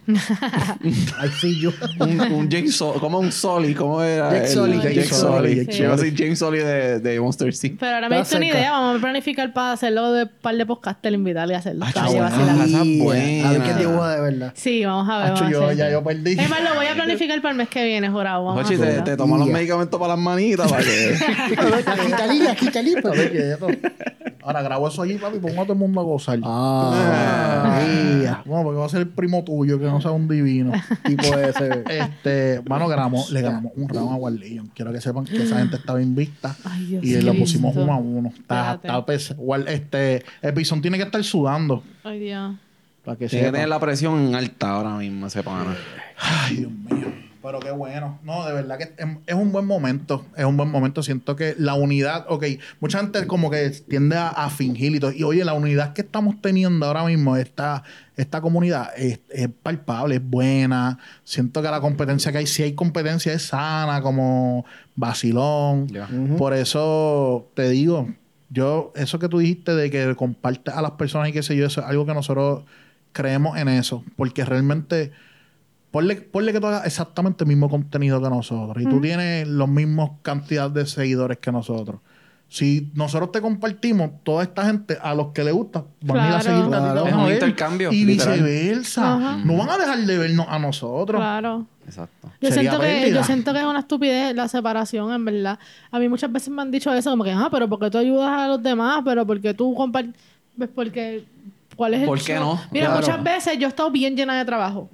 Ahí 1.19 1.29
sí 1.41 1.59
yo. 1.59 1.71
un, 1.99 2.19
un 2.21 2.49
James 2.51 2.75
Sully, 2.75 2.99
como 2.99 3.19
un 3.19 3.31
Sully, 3.31 3.73
¿cómo 3.73 4.01
era? 4.01 4.31
Jake 4.31 4.47
Sully. 4.47 4.79
Jake. 4.81 5.03
Sully, 5.05 5.65
Yo 5.67 5.93
a 5.93 5.95
decir 5.95 6.13
James 6.17 6.39
Sully 6.39 6.59
de, 6.59 6.99
de 6.99 7.19
Monster 7.19 7.47
Inc. 7.47 7.79
Pero 7.79 7.95
ahora 7.95 8.09
me 8.09 8.17
diste 8.17 8.37
una 8.37 8.45
idea. 8.45 8.71
Vamos 8.71 8.97
a 8.97 9.01
planificar 9.01 9.53
para 9.53 9.73
hacerlo 9.73 10.11
de 10.13 10.25
par 10.25 10.55
de 10.55 10.65
podcast, 10.65 11.05
invitarle 11.05 11.55
a 11.55 11.59
hacerlo. 11.59 11.85
Ah. 11.85 11.91
Ah, 11.95 12.83
buena. 13.01 13.49
A 13.49 13.51
ver 13.53 13.61
quién 13.61 13.77
dibuja 13.77 14.15
de 14.15 14.21
verdad. 14.21 14.53
Sí, 14.55 14.85
vamos 14.85 15.09
a 15.09 15.17
ver. 15.17 15.25
Vamos 15.33 15.41
a 15.41 15.49
yo, 15.51 15.65
hacer. 15.65 15.77
ya 15.77 15.91
yo 15.91 16.03
perdí. 16.03 16.31
Es 16.39 16.49
más, 16.49 16.63
lo 16.63 16.75
voy 16.75 16.85
a 16.85 16.93
planificar 16.95 17.41
para 17.41 17.51
el 17.51 17.57
mes 17.57 17.69
que 17.69 17.83
viene, 17.85 18.09
jurado. 18.09 18.49
A 18.57 18.63
te, 18.63 18.77
te 19.01 19.17
tomas 19.17 19.39
los 19.39 19.49
medicamentos 19.49 19.99
para 19.99 20.15
las 20.15 20.23
manitas 20.29 20.71
para 20.71 20.83
que... 20.83 21.15
A 23.09 23.11
ver, 23.11 23.31
quieto. 23.31 23.67
Ahora 24.41 24.61
grabo 24.61 24.87
eso 24.87 25.01
allí, 25.01 25.15
papi, 25.15 25.37
pongo 25.39 25.61
a 25.61 25.63
todo 25.63 25.73
el 25.73 25.79
mundo 25.79 25.99
a 25.99 26.03
gozar. 26.03 26.39
Ah, 26.43 27.81
mía. 27.85 28.41
Bueno, 28.45 28.63
porque 28.63 28.79
va 28.79 28.85
a 28.85 28.89
ser 28.89 29.01
el 29.01 29.07
primo 29.09 29.43
tuyo, 29.43 29.77
que 29.79 29.85
no 29.85 30.01
sea 30.01 30.11
un 30.11 30.27
divino. 30.27 30.71
Tipo 31.05 31.23
ese. 31.37 31.83
Este, 31.89 32.61
mano, 32.67 32.87
ganamos, 32.87 33.31
le 33.31 33.41
ganamos 33.41 33.73
un 33.75 33.89
round 33.89 34.11
a 34.11 34.15
Warleon. 34.15 34.71
Quiero 34.73 34.91
que 34.91 35.01
sepan 35.01 35.25
que 35.25 35.43
esa 35.43 35.59
gente 35.59 35.75
estaba 35.75 36.01
invicta. 36.01 36.55
Ay, 36.63 36.85
Dios 36.85 37.03
y 37.05 37.21
lo 37.21 37.33
pusimos 37.35 37.75
uno 37.75 37.93
a 37.93 37.97
uno. 37.97 38.29
Está, 38.29 38.75
está 38.75 39.05
pes- 39.05 39.35
este, 39.67 40.23
el 40.41 40.53
tiene 40.81 40.97
que 40.97 41.03
estar 41.03 41.23
sudando. 41.23 41.83
Ay, 42.03 42.19
Dios. 42.19 42.55
Para 43.03 43.17
que 43.17 43.27
Tiene 43.27 43.41
que 43.41 43.47
sepa. 43.47 43.51
tener 43.57 43.69
la 43.69 43.79
presión 43.79 44.35
alta 44.35 44.71
ahora 44.71 44.95
mismo 44.97 45.27
ese 45.27 45.43
pana. 45.43 45.75
Ay, 46.17 46.55
Dios 46.57 46.71
mío. 46.71 47.28
Pero 47.41 47.59
qué 47.59 47.71
bueno. 47.71 48.19
No, 48.23 48.45
de 48.45 48.53
verdad 48.53 48.77
que 48.77 48.83
es, 48.83 49.07
es 49.25 49.35
un 49.35 49.51
buen 49.51 49.65
momento. 49.65 50.25
Es 50.35 50.45
un 50.45 50.57
buen 50.57 50.69
momento. 50.69 51.01
Siento 51.03 51.35
que 51.35 51.55
la 51.57 51.73
unidad, 51.73 52.25
ok, 52.27 52.45
mucha 52.79 52.99
gente 52.99 53.25
como 53.27 53.49
que 53.49 53.69
tiende 53.69 54.17
a, 54.17 54.29
a 54.29 54.49
fingir 54.49 54.93
y 54.95 54.99
todo. 54.99 55.11
Y 55.11 55.23
oye, 55.23 55.45
la 55.45 55.53
unidad 55.53 55.93
que 55.93 56.01
estamos 56.01 56.41
teniendo 56.41 56.85
ahora 56.85 57.05
mismo, 57.05 57.37
esta, 57.37 57.83
esta 58.17 58.41
comunidad, 58.41 58.89
es, 58.97 59.19
es 59.29 59.49
palpable, 59.63 60.15
es 60.15 60.23
buena. 60.23 60.99
Siento 61.23 61.61
que 61.61 61.69
la 61.69 61.79
competencia 61.79 62.31
que 62.31 62.39
hay, 62.39 62.47
si 62.47 62.63
hay 62.63 62.73
competencia, 62.73 63.31
es 63.31 63.43
sana, 63.43 64.01
como 64.01 64.65
vacilón. 64.95 65.87
Por 66.37 66.53
eso 66.53 67.49
te 67.53 67.69
digo, 67.69 68.09
yo, 68.49 68.91
eso 68.95 69.19
que 69.19 69.29
tú 69.29 69.39
dijiste 69.39 69.75
de 69.75 69.89
que 69.89 70.15
compartes 70.15 70.73
a 70.73 70.81
las 70.81 70.91
personas 70.91 71.29
y 71.29 71.31
qué 71.31 71.43
sé 71.43 71.55
yo, 71.55 71.65
eso 71.65 71.81
es 71.81 71.87
algo 71.87 72.05
que 72.05 72.13
nosotros 72.13 72.63
creemos 73.11 73.57
en 73.57 73.69
eso. 73.69 74.03
Porque 74.17 74.43
realmente, 74.43 75.11
ponle, 75.91 76.15
ponle 76.17 76.51
que 76.53 76.59
tú 76.59 76.67
hagas 76.67 76.85
exactamente 76.85 77.43
el 77.43 77.47
mismo 77.47 77.69
contenido 77.69 78.21
que 78.21 78.29
nosotros 78.29 78.81
y 78.81 78.85
tú 78.87 78.99
tienes 79.01 79.47
los 79.47 79.67
mismos 79.69 80.11
cantidad 80.21 80.69
de 80.69 80.85
seguidores 80.85 81.37
que 81.39 81.51
nosotros. 81.51 81.99
Si 82.51 82.89
nosotros 82.95 83.31
te 83.31 83.41
compartimos, 83.41 84.09
toda 84.23 84.41
esta 84.41 84.65
gente 84.65 84.97
a 84.99 85.13
los 85.13 85.27
que 85.33 85.43
le 85.43 85.51
gusta 85.51 85.83
van 86.01 86.17
a 86.17 86.29
ir 86.29 86.33
a 86.35 86.39
Claro. 86.39 86.43
seguirte 86.57 86.75
a 86.75 86.79
ti, 86.79 86.85
te 86.87 86.91
Claro. 86.93 87.07
Es 87.07 87.13
un 87.13 87.31
intercambio, 87.31 87.91
Y 87.91 88.05
literal. 88.05 88.33
viceversa. 88.41 89.15
Ajá. 89.15 89.37
No 89.45 89.55
van 89.57 89.69
a 89.69 89.77
dejar 89.77 89.99
de 89.99 90.17
vernos 90.17 90.47
a 90.49 90.57
nosotros. 90.57 91.19
Claro. 91.19 91.67
Exacto. 91.85 92.31
Yo 92.41 92.49
Sería 92.49 92.71
siento, 92.71 92.79
que, 92.81 93.11
yo 93.11 93.23
siento 93.23 93.53
que 93.53 93.59
es 93.59 93.65
una 93.65 93.79
estupidez 93.79 94.35
la 94.35 94.47
separación, 94.47 95.11
en 95.13 95.25
verdad. 95.25 95.59
A 95.91 95.99
mí 95.99 96.09
muchas 96.09 96.31
veces 96.31 96.49
me 96.49 96.61
han 96.63 96.71
dicho 96.71 96.91
eso, 96.93 97.11
como 97.11 97.23
que, 97.23 97.31
ah, 97.31 97.49
pero 97.51 97.67
porque 97.69 97.91
tú 97.91 97.99
ayudas 97.99 98.29
a 98.31 98.47
los 98.47 98.63
demás, 98.63 99.01
pero 99.05 99.27
porque 99.27 99.53
tú 99.53 99.75
compartes. 99.75 100.15
Pues 100.57 100.69
porque. 100.73 101.25
¿Cuál 101.79 101.93
es 101.93 102.01
el 102.01 102.07
¿Por 102.07 102.17
qué 102.19 102.33
show? 102.35 102.39
no? 102.43 102.61
Mira, 102.71 102.87
Claro. 102.87 102.99
muchas 102.99 103.23
veces 103.23 103.57
yo 103.57 103.65
he 103.67 103.69
estado 103.69 103.89
bien 103.89 104.13
llena 104.17 104.37
de 104.37 104.43
trabajo. 104.43 104.89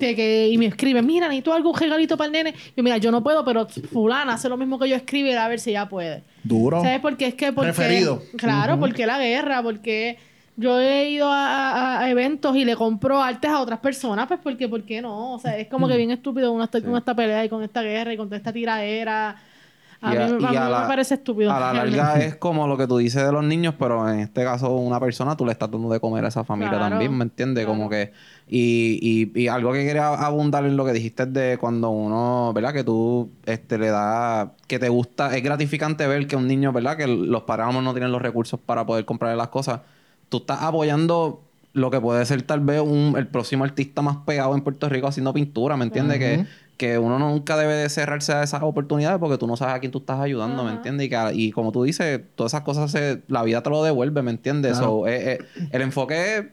Que, 0.00 0.48
y 0.50 0.56
me 0.56 0.64
escriben, 0.64 1.04
mira, 1.04 1.28
necesito 1.28 1.52
algún 1.52 1.76
regalito 1.78 2.16
para 2.16 2.26
el 2.28 2.32
nene. 2.32 2.54
Yo, 2.74 2.82
mira, 2.82 2.96
yo 2.96 3.10
no 3.10 3.22
puedo, 3.22 3.44
pero 3.44 3.68
fulana 3.68 4.32
hace 4.32 4.48
lo 4.48 4.56
mismo 4.56 4.78
que 4.78 4.88
yo 4.88 4.96
escribe 4.96 5.36
a 5.36 5.46
ver 5.46 5.60
si 5.60 5.68
ella 5.70 5.90
puede. 5.90 6.22
Duro. 6.42 6.80
¿Sabes 6.80 7.00
por 7.00 7.18
qué? 7.18 7.26
Es 7.26 7.34
que 7.34 7.52
porque... 7.52 7.66
Referido. 7.72 8.22
Claro, 8.38 8.80
porque 8.80 9.04
la 9.04 9.18
guerra, 9.18 9.62
porque 9.62 10.16
yo 10.56 10.80
he 10.80 11.10
ido 11.10 11.28
a, 11.30 11.70
a- 11.70 12.00
a 12.00 12.08
eventos 12.10 12.56
y 12.56 12.64
le 12.64 12.76
compro 12.76 13.22
artes 13.22 13.50
a 13.50 13.60
otras 13.60 13.80
personas, 13.80 14.26
pues 14.26 14.40
porque, 14.42 14.66
¿por 14.68 14.82
qué 14.84 15.02
no? 15.02 15.34
O 15.34 15.38
sea, 15.38 15.58
es 15.58 15.68
como 15.68 15.86
que 15.86 15.98
bien 15.98 16.10
estúpido 16.12 16.50
uno 16.50 16.64
estar 16.64 16.82
con 16.82 16.96
esta 16.96 17.14
pelea 17.14 17.44
y 17.44 17.50
con 17.50 17.62
esta 17.62 17.82
guerra 17.82 18.14
y 18.14 18.16
con 18.16 18.28
toda 18.28 18.38
esta 18.38 18.54
tiradera. 18.54 19.36
A 20.04 20.14
Y 20.14 20.18
mí, 20.18 20.22
a- 20.22 20.26
a 20.26 20.28
y 20.30 20.32
mí 20.34 20.56
a 20.56 20.68
la- 20.68 20.80
me 20.82 20.86
parece 20.88 21.14
estúpido. 21.14 21.52
A 21.52 21.60
la 21.60 21.72
realmente. 21.72 21.96
larga 21.98 22.24
es 22.24 22.34
como 22.36 22.66
lo 22.66 22.76
que 22.76 22.86
tú 22.88 22.98
dices 22.98 23.24
de 23.24 23.30
los 23.32 23.44
niños, 23.44 23.74
pero 23.78 24.08
en 24.10 24.18
este 24.20 24.42
caso 24.44 24.70
una 24.76 24.98
persona 24.98 25.36
tú 25.36 25.46
le 25.46 25.52
estás 25.52 25.70
dando 25.70 25.88
de 25.90 26.00
comer 26.00 26.24
a 26.24 26.28
esa 26.28 26.42
familia 26.44 26.70
Claro, 26.76 26.90
también, 26.90 27.16
¿me 27.16 27.22
entiendes? 27.24 27.64
Como 27.66 27.88
claro. 27.88 28.06
que... 28.10 28.12
Y, 28.48 29.30
y, 29.34 29.40
y 29.42 29.48
algo 29.48 29.72
que 29.72 29.84
quería 29.86 30.08
abundar 30.08 30.64
en 30.66 30.76
lo 30.76 30.84
que 30.84 30.92
dijiste 30.92 31.24
de 31.26 31.56
cuando 31.56 31.90
uno, 31.90 32.52
¿verdad? 32.54 32.72
Que 32.74 32.84
tú 32.84 33.30
este, 33.46 33.78
le 33.78 33.88
da... 33.90 34.52
Que 34.66 34.78
te 34.80 34.88
gusta... 34.88 35.34
Es 35.36 35.42
gratificante 35.42 36.06
ver 36.06 36.26
que 36.26 36.34
un 36.36 36.48
niño, 36.48 36.72
¿verdad? 36.72 36.96
Que 36.96 37.06
los 37.06 37.44
a 37.48 37.56
mejor 37.68 37.82
no 37.82 37.92
tienen 37.94 38.10
los 38.12 38.20
recursos 38.20 38.58
para 38.60 38.84
poder 38.84 39.04
comprarle 39.04 39.36
las 39.36 39.48
cosas. 39.48 39.80
Tú 40.28 40.38
estás 40.38 40.62
apoyando 40.62 41.42
lo 41.74 41.90
que 41.90 42.00
puede 42.00 42.26
ser 42.26 42.42
tal 42.42 42.60
vez 42.60 42.80
un, 42.82 43.14
el 43.16 43.26
próximo 43.28 43.64
artista 43.64 44.02
más 44.02 44.18
pegado 44.26 44.54
en 44.54 44.60
Puerto 44.60 44.88
Rico 44.90 45.06
haciendo 45.06 45.32
pintura, 45.32 45.76
¿me 45.78 45.84
entiendes? 45.84 46.18
que, 46.18 46.44
que 46.76 46.98
uno 46.98 47.18
nunca 47.18 47.56
debe 47.56 47.74
de 47.74 47.88
cerrarse 47.88 48.32
a 48.32 48.42
esas 48.42 48.62
oportunidades 48.62 49.18
porque 49.20 49.38
tú 49.38 49.46
no 49.46 49.56
sabes 49.56 49.74
a 49.76 49.80
quién 49.80 49.92
tú 49.92 49.98
estás 49.98 50.20
ayudando, 50.20 50.64
¿me 50.64 50.72
entiendes? 50.72 51.06
Y, 51.06 51.10
que- 51.10 51.30
y 51.34 51.52
como 51.52 51.72
tú 51.72 51.84
dices, 51.84 52.20
todas 52.34 52.52
esas 52.52 52.62
cosas, 52.62 52.90
se, 52.90 53.22
la 53.28 53.42
vida 53.42 53.62
te 53.62 53.70
lo 53.70 53.82
devuelve, 53.84 54.22
¿me 54.22 54.30
entiendes? 54.32 54.72
Claro. 54.78 54.86
So, 55.02 55.06
eh, 55.08 55.32
eh, 55.34 55.38
el 55.70 55.82
enfoque 55.82 56.36
es 56.38 56.44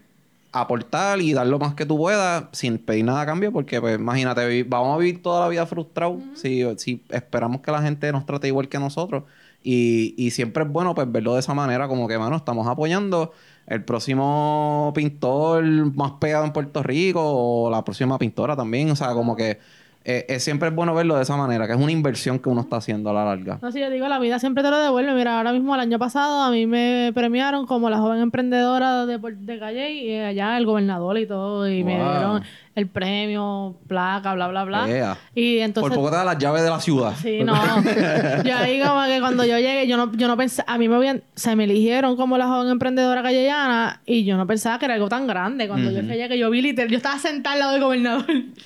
aportar 0.52 1.22
y 1.22 1.34
dar 1.34 1.46
lo 1.48 1.60
más 1.60 1.76
que 1.76 1.86
tú 1.86 1.98
puedas 1.98 2.46
sin 2.54 2.80
pedir 2.80 3.06
nada 3.06 3.22
a 3.22 3.26
cambio 3.26 3.52
porque, 3.52 3.80
pues, 3.82 4.00
imagínate, 4.00 4.64
vamos 4.64 4.96
a 4.96 4.98
vivir 4.98 5.22
toda 5.22 5.42
la 5.42 5.48
vida 5.48 5.66
frustrados 5.68 6.24
si, 6.34 6.64
si 6.78 7.04
esperamos 7.10 7.62
que 7.62 7.72
la 7.72 7.82
gente 7.82 8.12
nos 8.12 8.26
trate 8.26 8.48
igual 8.48 8.68
que 8.68 8.80
nosotros. 8.80 9.24
Y, 9.62 10.16
y 10.18 10.32
siempre 10.32 10.64
es 10.64 10.70
bueno, 10.72 10.96
pues, 10.96 11.12
verlo 11.12 11.34
de 11.34 11.42
esa 11.42 11.54
manera, 11.54 11.88
como 11.88 12.08
que, 12.08 12.18
mano, 12.18 12.36
estamos 12.38 12.66
apoyando 12.68 13.32
el 13.68 13.84
próximo 13.84 14.92
pintor 14.96 15.64
más 15.96 16.14
pegado 16.14 16.46
en 16.46 16.54
Puerto 16.54 16.82
Rico 16.82 17.22
o 17.24 17.70
la 17.70 17.84
próxima 17.84 18.18
pintora 18.18 18.56
también. 18.56 18.90
O 18.90 18.96
sea, 18.96 19.14
como 19.14 19.36
que 19.36 19.60
eh, 20.06 20.26
eh, 20.30 20.40
siempre 20.40 20.70
es 20.70 20.76
bueno 20.76 20.96
verlo 20.96 21.18
de 21.18 21.24
esa 21.24 21.36
manera, 21.36 21.68
que 21.68 21.74
es 21.74 21.80
una 21.80 21.92
inversión 21.92 22.40
que 22.40 22.50
uno 22.50 22.62
está 22.62 22.78
haciendo 22.78 23.10
a 23.10 23.14
la 23.14 23.26
larga. 23.26 23.60
No, 23.62 23.72
sí, 23.72 23.80
yo 23.80 23.90
digo, 23.90 24.08
la 24.08 24.18
vida 24.18 24.40
siempre 24.40 24.64
te 24.64 24.70
lo 24.70 24.78
devuelve. 24.78 25.14
Mira, 25.14 25.38
ahora 25.38 25.52
mismo 25.52 25.76
el 25.76 25.82
año 25.82 26.00
pasado 26.00 26.42
a 26.42 26.52
mí 26.52 26.66
me 26.66 27.12
premiaron 27.14 27.66
como 27.66 27.90
la 27.90 27.98
joven 27.98 28.22
emprendedora 28.22 29.06
de, 29.06 29.20
de 29.20 29.60
Calle 29.60 29.92
y 29.92 30.18
allá 30.18 30.58
el 30.58 30.66
gobernador 30.66 31.18
y 31.18 31.28
todo. 31.28 31.70
Y 31.70 31.84
me 31.84 31.96
dieron 31.96 32.44
el 32.80 32.88
premio, 32.88 33.76
placa, 33.88 34.34
bla, 34.34 34.48
bla, 34.48 34.64
bla. 34.64 35.18
Y 35.36 35.58
Por 35.58 35.66
entonces... 35.66 35.98
poco 35.98 36.10
te 36.10 36.16
da 36.16 36.24
las 36.24 36.38
llaves 36.38 36.64
de 36.64 36.70
la 36.70 36.80
ciudad. 36.80 37.14
Sí, 37.22 37.44
no. 37.44 37.54
yo 38.44 38.58
ahí 38.58 38.82
como 38.82 39.06
que 39.06 39.20
cuando 39.20 39.46
yo 39.46 39.58
llegué, 39.58 39.88
yo 39.88 39.98
no, 39.98 40.12
yo 40.14 40.28
no 40.28 40.38
pensé, 40.38 40.64
a 40.66 40.78
mí 40.78 40.90
me 40.90 40.96
habían, 40.96 41.24
se 41.36 41.56
me 41.56 41.66
eligieron 41.66 42.16
como 42.16 42.38
la 42.38 42.48
joven 42.48 42.70
emprendedora 42.70 43.22
callellana 43.22 44.02
y 44.06 44.24
yo 44.24 44.38
no 44.38 44.48
pensaba 44.48 44.80
que 44.80 44.86
era 44.86 44.96
algo 44.96 45.10
tan 45.10 45.28
grande. 45.28 45.68
Cuando 45.68 45.92
yo 45.92 46.02
llegué, 46.02 46.38
yo 46.38 46.50
vi 46.50 46.62
literal, 46.62 46.90
yo 46.90 46.98
estaba 46.98 47.20
sentada 47.20 47.54
al 47.54 47.60
lado 47.60 47.72
del 47.74 47.82
gobernador. 47.84 48.26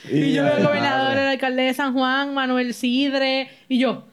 Y, 0.10 0.32
yo 0.34 0.44
veo 0.44 0.56
al 0.56 0.64
gobernador, 0.64 1.18
el 1.18 1.28
alcalde 1.28 1.64
de 1.64 1.74
San 1.74 1.94
Juan, 1.94 2.34
Manuel 2.34 2.74
Sidre, 2.74 3.50
y 3.68 3.80
yo, 3.80 4.06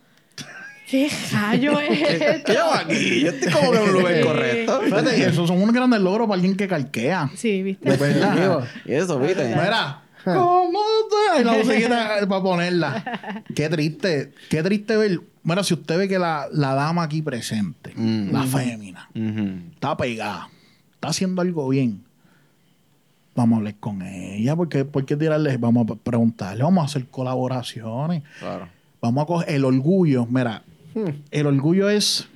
¿qué 0.91 1.11
rayo 1.33 1.81
es 1.81 2.03
esto? 2.21 2.53
¿Qué 2.53 2.59
aquí? 2.75 3.21
Yo 3.21 3.29
estoy 3.31 3.53
como 3.53 3.71
que 3.73 3.77
en 3.79 3.83
un 3.85 3.93
lugar 3.93 4.15
Sí. 4.17 4.23
correcto. 4.25 4.81
Fíjate, 4.83 5.19
y 5.19 5.23
esos 5.23 5.49
son 5.49 5.63
unos 5.63 5.75
grandes 5.75 6.01
logros 6.01 6.27
para 6.27 6.35
alguien 6.37 6.57
que 6.57 6.67
calquea. 6.69 7.31
Sí, 7.37 7.63
¿viste? 7.63 7.91
De 7.91 7.97
verdad. 7.97 8.65
Y 8.85 8.93
eso, 8.93 9.19
viste. 9.19 9.47
Mira, 9.49 10.03
¿Cómo 10.25 10.81
te...? 11.35 11.41
Y 11.41 11.45
la 11.45 11.53
musiquita 11.53 12.27
para 12.29 12.43
ponerla. 12.43 13.43
Qué 13.55 13.69
triste. 13.71 14.33
Qué 14.51 14.63
triste 14.63 14.97
ver... 14.97 15.21
Bueno, 15.43 15.65
si 15.65 15.73
usted 15.73 15.97
ve 15.97 16.09
que 16.09 16.19
la, 16.19 16.47
la 16.53 16.75
dama 16.75 17.03
aquí 17.05 17.23
presente, 17.23 17.95
Mm. 17.97 18.31
la 18.31 18.43
fémina, 18.43 19.09
Ujú. 19.15 19.73
está 19.73 19.97
pegada, 19.97 20.51
está 20.93 21.09
haciendo 21.09 21.41
algo 21.41 21.67
bien, 21.71 22.05
vamos 23.35 23.57
a 23.57 23.59
hablar 23.61 23.75
con 23.81 24.03
ella. 24.03 24.55
porque 24.57 24.85
¿Por 24.85 25.07
qué 25.07 25.17
tirarle? 25.17 25.57
Vamos 25.57 25.87
a 25.91 25.95
preguntarle, 25.95 26.63
vamos 26.63 26.83
a 26.83 26.85
hacer 26.85 27.07
colaboraciones. 27.07 28.23
Claro. 28.39 28.69
Vamos 29.01 29.23
a 29.23 29.27
coger 29.27 29.49
el 29.55 29.65
orgullo. 29.65 30.27
Mira, 30.27 30.63
el 31.31 31.47
orgullo 31.47 31.91
es. 31.91 32.29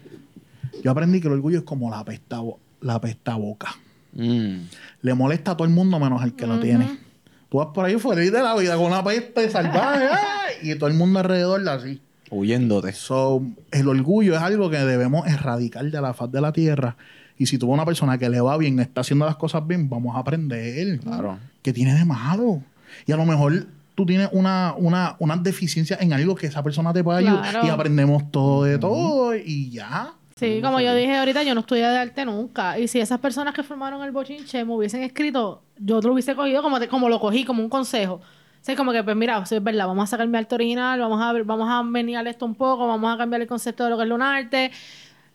Yo 0.83 0.91
aprendí 0.91 1.21
que 1.21 1.29
el 1.29 1.35
orgullo 1.35 1.59
es 1.59 1.65
como 1.65 1.91
la 1.91 2.05
pesta, 2.05 2.41
la 2.81 3.01
pesta 3.01 3.37
boca. 3.37 3.77
Mm. 4.13 4.57
Le 5.03 5.15
molesta 5.15 5.53
a 5.53 5.57
todo 5.57 5.67
el 5.67 5.75
mundo 5.75 5.99
menos 5.99 6.23
al 6.23 6.35
que 6.35 6.47
lo 6.47 6.61
tiene. 6.61 6.99
Tú 7.49 7.59
vas 7.59 7.69
por 7.69 7.85
ahí 7.85 7.99
feliz 7.99 8.33
de 8.33 8.43
la 8.43 8.57
vida 8.57 8.77
con 8.77 8.87
una 8.87 9.03
peste 9.05 9.49
salvaje 9.49 10.09
y 10.63 10.75
todo 10.75 10.89
el 10.89 10.95
mundo 10.95 11.21
alrededor 11.21 11.67
así. 11.69 12.01
Huyéndote. 12.31 12.93
So, 12.93 13.43
el 13.71 13.89
orgullo 13.89 14.35
es 14.35 14.41
algo 14.41 14.71
que 14.71 14.79
debemos 14.79 15.27
erradicar 15.27 15.85
de 15.85 16.01
la 16.01 16.15
faz 16.15 16.31
de 16.33 16.41
la 16.41 16.53
tierra. 16.53 16.97
Y 17.39 17.47
si 17.47 17.59
tú 17.59 17.67
ves 17.67 17.75
una 17.75 17.85
persona 17.85 18.19
que 18.19 18.29
le 18.29 18.41
va 18.41 18.57
bien, 18.57 18.79
está 18.81 19.03
haciendo 19.03 19.27
las 19.27 19.37
cosas 19.37 19.67
bien, 19.67 19.89
vamos 19.89 20.17
a 20.17 20.21
aprender. 20.21 20.99
Claro. 21.01 21.39
¿Qué 21.63 21.73
tiene 21.73 21.95
de 21.95 22.05
malo? 22.05 22.63
Y 23.07 23.13
a 23.13 23.17
lo 23.17 23.25
mejor 23.25 23.67
tú 23.95 24.05
tienes 24.07 24.29
una, 24.33 24.75
una, 24.77 25.17
una 25.19 25.37
deficiencia 25.37 25.97
en 26.01 26.13
algo 26.13 26.35
que 26.35 26.47
esa 26.47 26.63
persona 26.63 26.93
te 26.93 27.03
puede 27.05 27.19
ayudar. 27.21 27.51
Claro. 27.51 27.67
Y 27.67 27.71
aprendemos 27.71 28.31
todo 28.31 28.65
de 28.65 28.79
todo 28.79 29.35
y 29.37 29.71
ya. 29.71 30.13
Sí, 30.37 30.61
como 30.63 30.81
yo 30.81 30.95
dije 30.97 31.17
ahorita, 31.17 31.45
yo 31.45 31.55
no 31.55 31.61
estudié 31.61 31.83
de 31.87 31.97
arte 31.99 32.25
nunca. 32.25 32.77
Y 32.79 32.89
si 32.89 32.99
esas 33.01 33.21
personas 33.21 33.55
que 33.55 33.63
formaron 33.63 34.03
el 34.03 34.11
bochinche 34.11 34.65
me 34.65 34.75
hubiesen 34.75 35.03
escrito, 35.05 35.63
yo 35.79 36.01
lo 36.01 36.13
hubiese 36.13 36.35
cogido 36.35 36.61
como, 36.63 36.81
te- 36.81 36.89
como 36.89 37.09
lo 37.09 37.21
cogí, 37.21 37.45
como 37.45 37.63
un 37.63 37.69
consejo. 37.69 38.15
O 38.15 38.21
sea, 38.67 38.75
como 38.75 38.91
que, 38.93 39.05
pues 39.05 39.15
mira, 39.15 39.45
sí, 39.47 39.55
es 39.57 39.63
verdad, 39.63 39.87
vamos 39.87 40.05
a 40.05 40.07
sacar 40.09 40.27
mi 40.27 40.37
arte 40.39 40.55
original, 40.57 40.99
vamos 40.99 41.23
a, 41.23 41.33
ver- 41.33 41.45
vamos 41.45 41.69
a 41.71 41.83
menear 41.85 42.27
esto 42.27 42.47
un 42.47 42.55
poco, 42.57 42.89
vamos 42.89 43.15
a 43.15 43.17
cambiar 43.19 43.43
el 43.43 43.47
concepto 43.47 43.85
de 43.85 43.91
lo 43.91 43.97
que 43.99 44.05
es 44.05 44.11
un 44.11 44.23
arte. 44.23 44.71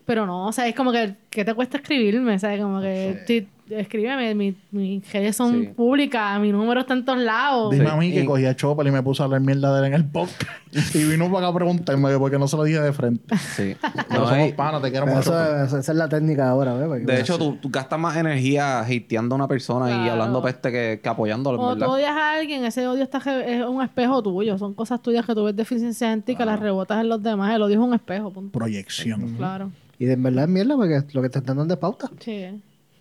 Pero 0.06 0.26
no, 0.26 0.48
o 0.48 0.52
sea, 0.52 0.68
es 0.68 0.76
como 0.76 0.92
que, 0.92 1.16
¿qué 1.30 1.46
te 1.46 1.54
cuesta 1.54 1.78
escribirme? 1.78 2.34
O 2.36 2.40
sea, 2.40 2.58
como 2.58 2.82
que, 2.82 3.22
escríbeme, 3.70 4.36
mi- 4.36 4.56
mis 4.72 5.12
redes 5.14 5.36
son 5.36 5.62
Sí. 5.62 5.68
públicas, 5.76 6.40
mi 6.40 6.52
número 6.52 6.82
está 6.82 6.94
en 6.94 7.06
todos 7.06 7.20
lados. 7.20 7.72
Dime 7.72 7.86
Sí. 7.86 7.92
a 7.92 7.96
mí 7.96 8.12
que 8.12 8.22
Y- 8.22 8.26
cogía 8.26 8.56
Chopper 8.56 8.88
y 8.88 8.92
me 8.92 9.02
puso 9.04 9.24
a 9.24 9.26
hablar 9.26 9.42
mierda 9.42 9.74
de 9.74 9.80
él 9.80 9.94
en 9.94 9.94
el 9.94 10.06
podcast. 10.06 10.44
y 10.96 11.04
vino 11.06 11.26
para 11.32 11.48
acá 11.48 11.48
a 11.48 11.54
preguntarme 11.54 12.10
que 12.10 12.18
por 12.18 12.32
qué 12.32 12.40
no 12.40 12.48
se 12.48 12.58
lo 12.58 12.64
dije 12.64 12.80
de 12.82 12.94
frente. 12.94 13.36
Sí. 13.38 13.76
Pero 14.10 14.22
No, 14.22 14.30
somos 14.30 14.50
y- 14.50 14.54
panas, 14.54 14.82
te 14.82 14.92
quiero 14.92 15.06
mucho. 15.08 15.20
eso, 15.20 15.64
eso- 15.66 15.78
esa 15.80 15.92
es 15.92 15.98
la 15.98 16.10
técnica 16.10 16.50
ahora, 16.50 16.74
¿ves? 16.74 16.88
Porque- 16.88 17.06
de 17.06 17.22
hecho, 17.22 17.38
tú, 17.38 17.58
tú 17.62 17.70
gastas 17.70 18.00
más 18.00 18.16
energía 18.18 18.80
hateando 18.82 19.36
a 19.36 19.38
una 19.38 19.48
persona 19.48 20.06
y 20.06 20.10
hablando 20.10 20.42
peste 20.42 20.72
que, 20.72 21.00
que 21.02 21.10
apoyándolo, 21.10 21.58
Cuando 21.58 21.86
tú 21.86 21.92
odias 21.92 22.12
a 22.16 22.34
alguien, 22.34 22.64
ese 22.66 22.88
odio 22.88 23.04
está 23.04 23.20
es 23.46 23.66
un 23.66 23.82
espejo 23.82 24.22
tuyo. 24.24 24.58
Son 24.58 24.74
cosas 24.74 25.02
tuyas 25.02 25.26
que 25.26 25.34
tú 25.34 25.44
ves 25.44 25.56
deficiencias 25.56 26.14
en 26.14 26.22
ti 26.22 26.36
que 26.36 26.46
las 26.46 26.60
rebotas 26.60 27.02
en 27.02 27.10
los 27.10 27.22
demás. 27.22 27.54
El 27.56 27.62
odio 27.62 27.76
es 27.80 27.86
un 27.88 27.94
espejo, 27.94 28.32
punto. 28.32 28.58
Proyección. 28.58 29.36
Claro. 29.38 29.72
Y 29.98 30.06
de 30.06 30.16
verdad 30.16 30.46
es 30.46 30.50
mierda 30.50 30.76
porque 30.78 31.02
lo 31.14 31.22
que 31.22 31.30
te 31.30 31.40
están 31.40 31.58
dando 31.58 31.74
es 31.74 31.80
pauta. 31.80 32.10
Sí. 32.20 32.46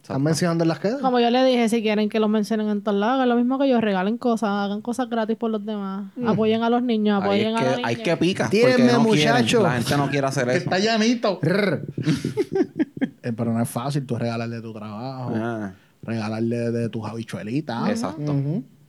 Están 0.09 0.23
mencionando 0.23 0.65
en 0.65 0.69
las 0.69 0.79
quedas. 0.79 1.03
Como 1.03 1.21
yo 1.21 1.29
le 1.31 1.45
dije, 1.45 1.69
si 1.69 1.83
quieren 1.83 2.09
que 2.09 2.19
los 2.19 2.31
mencionen 2.31 2.71
en 2.71 2.81
todos 2.83 2.99
lados, 2.99 3.21
es 3.23 3.29
lo 3.29 3.37
mismo 3.37 3.59
que 3.59 3.67
ellos 3.67 3.83
regalen 3.83 4.17
cosas, 4.17 4.49
hagan 4.49 4.81
cosas 4.81 5.11
gratis 5.11 5.37
por 5.37 5.51
los 5.51 5.63
demás. 5.67 6.11
Apoyen 6.27 6.63
a 6.63 6.71
los 6.71 6.83
niños, 6.83 7.23
apoyen 7.23 7.55
a 7.55 7.63
los 7.63 7.81
hay 7.85 7.97
que 7.97 8.17
picar. 8.17 8.49
Tírenme, 8.49 8.91
no 8.91 9.05
quieren. 9.05 9.35
muchacho. 9.35 9.63
La 9.63 9.73
gente 9.73 9.97
no 9.99 10.09
quiere 10.09 10.27
hacer 10.27 10.49
eso. 10.49 10.59
está 10.59 10.79
llanito. 10.79 11.39
Eh, 13.23 13.33
pero 13.37 13.53
no 13.53 13.61
es 13.61 13.69
fácil 13.69 14.07
tú 14.07 14.17
regalarle 14.17 14.61
tu 14.63 14.73
trabajo, 14.73 15.33
Ah, 15.35 15.73
regalarle 16.03 16.71
de 16.71 16.89
tus 16.89 17.05
habichuelitas. 17.05 17.89
exacto. 17.91 18.35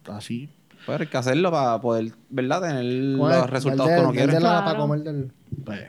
Así. 0.07 0.47
Pero 0.85 1.01
hay 1.01 1.07
que 1.07 1.17
hacerlo 1.17 1.51
para 1.51 1.81
poder, 1.81 2.13
¿verdad? 2.29 2.61
Tener 2.61 2.85
los 2.85 3.49
resultados 3.49 3.91
que 3.91 3.99
uno 3.99 4.11
quiere. 4.11 4.27
de 4.27 4.33
la 4.33 4.39
Claro. 4.39 4.65
para 4.65 4.77
comer 4.79 4.99
del... 5.01 5.31
Pues, 5.65 5.81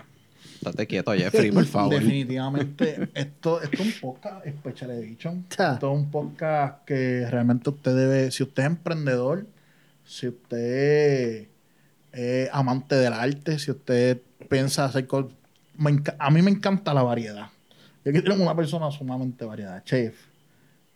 Estate 0.61 0.87
quieto, 0.87 1.13
Jeffrey, 1.15 1.51
por 1.51 1.65
favor. 1.65 1.95
Definitivamente, 1.95 3.09
esto, 3.15 3.61
esto 3.63 3.83
es 3.83 3.87
un 3.87 3.93
podcast 4.01 4.47
Special 4.47 4.91
Edition. 4.91 5.47
Esto 5.51 5.75
es 5.75 5.83
un 5.99 6.11
podcast 6.11 6.85
que 6.85 7.27
realmente 7.31 7.71
usted 7.71 7.97
debe, 7.97 8.31
si 8.31 8.43
usted 8.43 8.63
es 8.65 8.67
emprendedor, 8.67 9.47
si 10.05 10.29
usted 10.29 11.47
es 12.13 12.51
amante 12.53 12.95
del 12.97 13.13
arte, 13.13 13.59
si 13.59 13.71
usted 13.71 14.21
piensa 14.49 14.85
hacer 14.85 15.07
cosas... 15.07 15.33
A 16.19 16.31
mí 16.31 16.43
me 16.43 16.51
encanta 16.51 16.93
la 16.93 17.03
variedad. 17.03 17.47
Yo 18.05 18.13
quiero 18.13 18.35
una 18.35 18.55
persona 18.55 18.91
sumamente 18.91 19.45
variada. 19.47 19.83
Chef, 19.85 20.15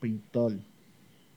pintor, 0.01 0.53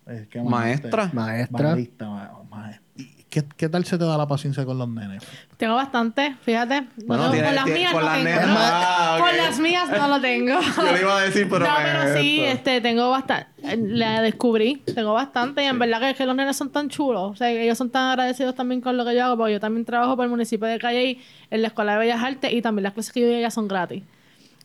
eh. 0.08 0.28
Maestra. 0.44 1.04
Este, 1.06 1.16
Maestra. 1.16 1.70
barista, 1.70 2.10
ma- 2.10 2.44
ma- 2.50 2.82
¿Y 2.96 3.17
¿Qué, 3.42 3.46
¿Qué 3.56 3.70
tal 3.70 3.86
se 3.86 3.98
te 3.98 4.04
da 4.06 4.18
la 4.18 4.28
paciencia 4.28 4.66
con 4.66 4.78
los 4.78 4.90
nenes? 4.90 5.24
Tengo 5.58 5.76
bastante, 5.76 6.36
fíjate. 6.44 6.82
No 6.82 6.88
Bueno, 7.06 7.28
con 7.30 7.38
las 7.56 7.64
tiene- 7.66 7.80
mías 7.80 7.92
con 7.94 8.02
no 8.02 8.08
las 8.10 8.18
tengo. 8.24 8.30
nenas- 8.30 8.48
No, 8.48 8.56
Ah, 8.60 9.18
Con 9.20 9.38
las 9.38 9.60
mías 9.60 9.90
no 9.90 10.08
lo 10.08 10.22
tengo. 10.22 10.60
Yo 10.78 10.92
le 10.92 11.00
iba 11.02 11.18
a 11.18 11.22
decir, 11.22 11.48
pero 11.50 11.66
no, 11.66 11.72
pero 11.84 12.20
sí, 12.20 12.44
este, 12.44 12.82
tengo 12.82 13.10
bastante. 13.12 13.48
La 13.78 14.22
descubrí, 14.22 14.78
tengo 14.96 15.14
bastante. 15.14 15.64
Y 15.64 15.66
en 15.68 15.78
verdad 15.78 16.00
que, 16.02 16.16
que 16.16 16.26
los 16.26 16.36
nenes 16.36 16.56
son 16.58 16.72
tan 16.72 16.90
chulos. 16.90 17.32
O 17.32 17.36
sea, 17.36 17.50
que 17.50 17.64
ellos 17.64 17.78
son 17.78 17.90
tan 17.90 18.10
agradecidos 18.10 18.56
también 18.56 18.82
con 18.82 18.98
lo 18.98 19.06
que 19.06 19.16
yo 19.16 19.26
hago. 19.26 19.38
Porque 19.38 19.54
yo 19.54 19.60
también 19.60 19.86
trabajo 19.86 20.16
para 20.18 20.26
el 20.26 20.32
municipio 20.32 20.68
de 20.68 20.80
Calle 20.80 21.20
en 21.52 21.62
la 21.62 21.68
Escuela 21.68 21.94
de 21.94 22.00
Bellas 22.00 22.24
Artes. 22.24 22.52
Y 22.54 22.62
también 22.62 22.84
las 22.84 22.94
clases 22.94 23.12
que 23.14 23.22
yo 23.22 23.28
doy 23.28 23.36
allá 23.38 23.52
son 23.52 23.68
gratis. 23.68 24.04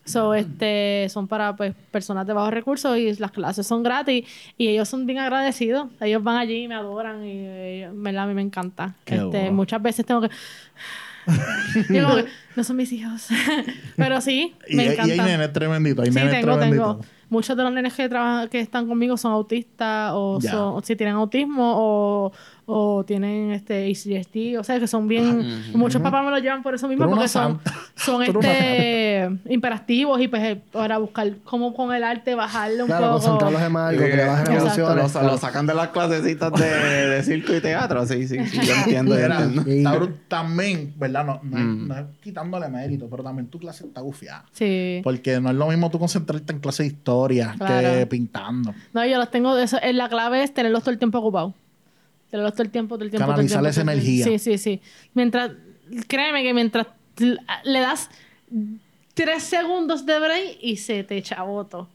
So, 0.05 0.33
este, 0.33 1.07
son 1.09 1.27
para 1.29 1.55
pues, 1.55 1.73
personas 1.91 2.27
de 2.27 2.33
bajos 2.33 2.53
recursos 2.53 2.97
y 2.97 3.13
las 3.15 3.31
clases 3.31 3.65
son 3.65 3.83
gratis. 3.83 4.25
Y 4.57 4.67
ellos 4.67 4.89
son 4.89 5.05
bien 5.05 5.19
agradecidos. 5.19 5.87
Ellos 6.01 6.21
van 6.21 6.37
allí 6.37 6.63
y 6.63 6.67
me 6.67 6.75
adoran. 6.75 7.23
Y 7.23 7.31
eh, 7.33 7.89
verdad 7.93 8.23
a 8.23 8.27
mí 8.27 8.33
me 8.33 8.41
encanta. 8.41 8.95
Qué 9.05 9.15
Este, 9.15 9.49
muchas 9.51 9.81
veces 9.81 10.05
tengo 10.05 10.21
que. 10.21 10.29
Yo 11.89 12.03
como 12.03 12.15
que, 12.17 12.25
no 12.55 12.63
son 12.63 12.75
mis 12.75 12.91
hijos. 12.91 13.27
Pero 13.95 14.19
sí, 14.21 14.53
Y, 14.67 14.75
me 14.75 14.83
y 14.85 14.87
encanta. 14.89 15.13
hay 15.13 15.19
nenes 15.21 15.53
tremenditos, 15.53 16.05
hay 16.05 16.11
Sí, 16.11 16.17
nenes 16.19 16.33
tengo, 16.41 16.57
tremenditos. 16.57 16.99
tengo. 16.99 17.13
Muchos 17.29 17.57
de 17.57 17.63
los 17.63 17.71
nenes 17.71 17.93
que 17.93 18.07
trabajan, 18.09 18.47
que 18.49 18.59
están 18.59 18.87
conmigo 18.87 19.17
son 19.17 19.31
autistas 19.31 20.11
o, 20.13 20.39
son- 20.41 20.75
o 20.77 20.81
si 20.83 20.95
tienen 20.95 21.15
autismo 21.15 21.73
o, 21.77 22.31
o 22.65 23.03
tienen 23.05 23.51
este 23.51 23.91
o 24.57 24.63
sea 24.63 24.79
que 24.79 24.87
son 24.87 25.07
bien 25.07 25.63
muchos 25.73 26.01
papás 26.01 26.23
me 26.23 26.31
lo 26.31 26.37
llevan 26.39 26.63
por 26.63 26.73
eso 26.73 26.87
mismo 26.87 27.09
porque 27.09 27.27
son, 27.27 27.59
son 27.95 28.23
este 28.23 29.29
imperativos 29.49 30.21
y 30.21 30.27
pues 30.27 30.41
eh, 30.43 30.61
para 30.71 30.97
buscar 30.97 31.33
cómo 31.43 31.73
con 31.73 31.93
el 31.93 32.03
arte 32.03 32.35
bajarle 32.35 32.83
un 32.83 32.87
Claro, 32.87 33.07
poco. 33.07 33.19
concentrarlos 33.19 33.61
en 33.61 33.75
algo, 33.75 34.01
que 34.01 34.15
le 34.15 34.25
bajen 34.25 34.55
emociones. 34.55 35.13
Lo, 35.15 35.23
lo 35.23 35.37
sacan 35.37 35.65
de 35.67 35.73
las 35.73 35.89
clasecitas 35.89 36.51
de, 36.53 36.65
de 37.09 37.23
circo 37.23 37.53
y 37.53 37.61
teatro. 37.61 38.05
Sí, 38.05 38.27
sí, 38.27 38.37
sí. 38.47 38.59
Yo 38.65 38.73
entiendo, 38.73 39.15
también, 40.27 40.93
¿verdad? 40.97 41.25
No, 41.25 41.39
Mm. 41.43 41.87
no 41.87 41.97
es 41.97 42.05
quitándole 42.21 42.67
mérito, 42.69 43.07
pero 43.09 43.23
también 43.23 43.47
tu 43.47 43.59
clase 43.59 43.85
está 43.85 44.01
gufiada. 44.01 44.45
Sí. 44.51 45.01
Porque 45.03 45.39
no 45.39 45.49
es 45.49 45.55
lo 45.55 45.67
mismo 45.67 45.89
tú 45.89 45.99
concentrarte 45.99 46.53
en 46.53 46.59
clase 46.59 46.83
de 46.83 46.87
historia 46.87 47.55
que 47.65 48.07
pintando. 48.07 48.73
No, 48.93 49.05
yo 49.05 49.17
los 49.17 49.29
tengo 49.31 49.55
de 49.55 49.63
eso. 49.63 49.77
eh, 49.81 49.93
La 49.93 50.09
clave 50.09 50.43
es 50.43 50.53
tenerlos 50.53 50.83
todo 50.83 50.91
el 50.91 50.97
tiempo 50.99 51.19
ocupados. 51.19 51.53
Todo 52.37 52.63
el 52.63 52.69
tiempo, 52.71 52.95
todo 52.95 53.03
el 53.05 53.11
tiempo. 53.11 53.25
todo 53.25 53.41
el 53.41 53.47
Canalizar 53.49 53.61
tiempo, 53.61 53.69
esa 53.69 53.81
todo 53.83 53.91
el 53.91 53.99
tiempo. 54.01 54.25
energía. 54.25 54.39
Sí, 54.39 54.57
sí, 54.57 54.57
sí. 54.57 54.81
Mientras, 55.13 55.51
créeme 56.07 56.43
que 56.43 56.53
mientras 56.53 56.87
le 57.17 57.79
das 57.79 58.09
tres 59.13 59.43
segundos 59.43 60.05
de 60.05 60.19
break 60.19 60.57
y 60.61 60.77
se 60.77 61.03
te 61.03 61.17
echa 61.17 61.43
voto. 61.43 61.89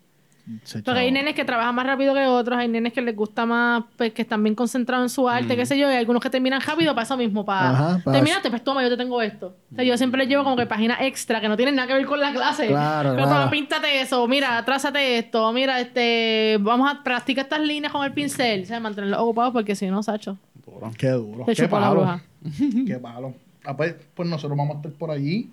Se 0.64 0.82
Porque 0.82 1.00
hay 1.00 1.10
nenes 1.10 1.34
que 1.34 1.44
trabajan 1.44 1.74
más 1.74 1.86
rápido 1.86 2.14
que 2.14 2.26
otros, 2.26 2.58
hay 2.58 2.68
nenes 2.68 2.92
que 2.92 3.02
les 3.02 3.14
gusta 3.14 3.44
más, 3.46 3.84
pues 3.96 4.12
que 4.12 4.22
están 4.22 4.42
bien 4.42 4.54
concentrados 4.54 5.04
en 5.04 5.08
su 5.10 5.28
arte, 5.28 5.56
qué 5.56 5.66
sé 5.66 5.78
yo, 5.78 5.88
y 5.88 5.92
hay 5.92 5.98
algunos 5.98 6.22
que 6.22 6.30
terminan 6.30 6.60
rápido 6.60 6.94
para 6.94 7.04
eso 7.04 7.16
mismo, 7.16 7.44
para... 7.44 7.70
Ajá, 7.70 8.00
para- 8.04 8.16
Terminaste, 8.18 8.48
pues 8.50 8.64
toma, 8.64 8.82
yo 8.82 8.88
te 8.88 8.96
tengo 8.96 9.20
esto. 9.20 9.54
O 9.72 9.74
sea, 9.74 9.84
yo 9.84 9.96
siempre 9.98 10.18
les 10.20 10.28
llevo 10.28 10.44
como 10.44 10.56
que 10.56 10.66
páginas 10.66 10.98
extra 11.02 11.40
que 11.40 11.48
no 11.48 11.56
tienen 11.56 11.74
nada 11.76 11.86
que 11.88 11.94
ver 11.94 12.06
con 12.06 12.18
la 12.20 12.32
clase. 12.32 12.68
Claro, 12.68 13.10
Pero 13.14 13.24
claro. 13.26 13.40
toma, 13.40 13.50
píntate 13.50 14.00
eso, 14.00 14.26
mira, 14.28 14.64
trázate 14.64 15.18
esto, 15.18 15.52
mira, 15.52 15.80
este... 15.80 16.56
Vamos 16.60 16.90
a 16.90 17.02
practicar 17.02 17.44
estas 17.44 17.60
líneas 17.60 17.92
con 17.92 18.04
el 18.04 18.12
pincel, 18.12 18.62
o 18.62 18.66
sea, 18.66 18.80
mantenerlos 18.80 19.20
ocupados 19.20 19.52
porque 19.52 19.74
si 19.74 19.86
no, 19.88 20.02
Sacho, 20.02 20.38
Qué 20.96 21.08
duro. 21.08 21.44
te 21.44 21.54
Qué 21.54 21.62
la 21.62 21.68
palo. 21.68 21.90
bruja. 21.96 22.22
Qué 22.86 22.98
palo. 22.98 23.34
Ah, 23.64 23.76
pues, 23.76 23.94
pues 24.14 24.28
nosotros 24.28 24.56
vamos 24.56 24.76
a 24.76 24.78
estar 24.78 24.92
por 24.92 25.10
allí. 25.10 25.50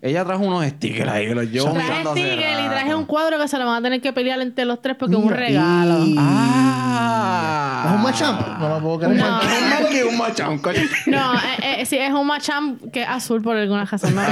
Ella 0.00 0.24
trajo 0.24 0.42
unos 0.44 0.64
stickers 0.66 1.10
ahí 1.10 1.26
que 1.28 1.34
los 1.34 1.50
llevo 1.50 1.70
Traje 1.72 1.82
mirando 1.88 2.10
hace 2.12 2.20
sticker 2.20 2.64
y 2.64 2.68
traje 2.68 2.94
un 2.94 3.04
cuadro 3.04 3.38
que 3.38 3.46
se 3.48 3.58
lo 3.58 3.66
van 3.66 3.76
a 3.76 3.82
tener 3.82 4.00
que 4.00 4.12
pelear 4.12 4.40
entre 4.40 4.64
los 4.64 4.80
tres 4.80 4.96
porque 4.98 5.14
es 5.16 5.22
un 5.22 5.30
regalo. 5.30 6.04
y- 6.04 6.16
Ah. 6.18 7.84
¿Es 7.86 7.92
un 7.96 8.02
machamp? 8.02 8.58
No 8.58 8.68
lo 8.68 8.80
puedo 8.80 8.98
creer. 9.00 9.16
No. 9.16 9.26
Mal 9.70 9.88
que 9.90 10.04
un 10.04 10.58
coño. 10.58 10.80
No, 11.06 11.34
eh, 11.34 11.80
eh, 11.80 11.86
sí, 11.86 11.98
es 11.98 12.12
un 12.12 12.26
Machamp 12.26 12.90
que 12.92 13.02
es 13.02 13.08
azul 13.08 13.42
por 13.42 13.56
alguna 13.56 13.84
razón. 13.84 14.14
¿no? 14.14 14.22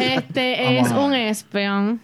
este 0.00 0.78
es 0.80 0.90
un 0.90 1.12
Espeon. 1.14 2.00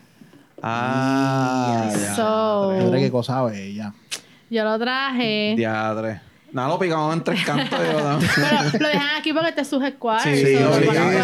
Ah, 0.63 1.89
ya. 1.91 2.15
So, 2.15 2.91
qué 2.93 3.11
cosa 3.11 3.43
bella. 3.45 3.93
yo 4.51 4.65
lo 4.65 4.79
traje. 4.79 5.55
Diadre. 5.57 6.21
Nada, 6.53 6.69
lo 6.69 6.79
picamos 6.79 7.15
en 7.15 7.23
tres 7.25 7.45
cantos. 7.45 7.79
Pero 7.79 8.79
lo 8.81 8.89
dejan 8.89 9.17
aquí 9.19 9.33
porque 9.33 9.49
este 9.51 9.61
es 9.63 9.69
su 9.69 9.81
headquarters. 9.83 10.39
Sí, 10.39 10.57
so, 10.57 10.69
lo 10.69 10.75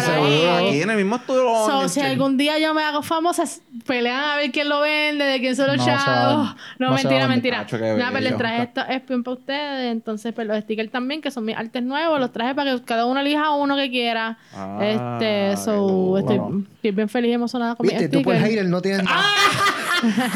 seguro. 0.01 0.55
Aquí 0.57 0.81
en 0.81 0.89
el 0.89 0.97
mismo 0.97 1.15
estudio 1.17 1.43
lo 1.43 1.65
So, 1.65 1.89
si 1.89 1.99
algún 2.01 2.37
día 2.37 2.57
yo 2.59 2.73
me 2.73 2.83
hago 2.83 3.01
famosa, 3.01 3.43
pelean 3.85 4.23
a 4.23 4.35
ver 4.37 4.51
quién 4.51 4.69
lo 4.69 4.79
vende, 4.81 5.25
de 5.25 5.39
quién 5.39 5.55
son 5.55 5.67
los 5.67 5.77
No 5.77 5.85
chavos. 5.85 6.55
No, 6.79 6.91
mentira, 6.91 7.27
mentira. 7.27 7.65
Nada, 7.71 8.09
pero 8.11 8.11
les 8.13 8.23
bello. 8.23 8.37
traje 8.37 8.63
estos 8.63 8.85
espion 8.89 9.23
para 9.23 9.37
ustedes. 9.37 9.91
Entonces, 9.91 10.33
pues 10.33 10.47
los 10.47 10.57
stickers 10.59 10.91
también, 10.91 11.21
que 11.21 11.31
son 11.31 11.45
mis 11.45 11.55
artes 11.57 11.83
nuevos, 11.83 12.19
los 12.19 12.31
traje 12.31 12.55
para 12.55 12.75
que 12.75 12.83
cada 12.83 13.05
uno 13.05 13.19
elija 13.19 13.51
uno 13.51 13.75
que 13.75 13.89
quiera. 13.89 14.37
Ah, 14.53 14.79
este, 14.81 15.57
so, 15.57 16.17
estoy, 16.17 16.39
bien 16.93 17.09
feliz 17.09 17.31
y 17.31 17.33
emocionada 17.33 17.75
con 17.75 17.85
mis 17.85 17.93
Viste, 17.97 18.07
tú 18.09 18.21
por 18.23 18.33
stickers. 18.33 18.49
hater 18.53 18.69
no 18.69 18.81
tienes 18.81 19.03
nada. 19.03 19.25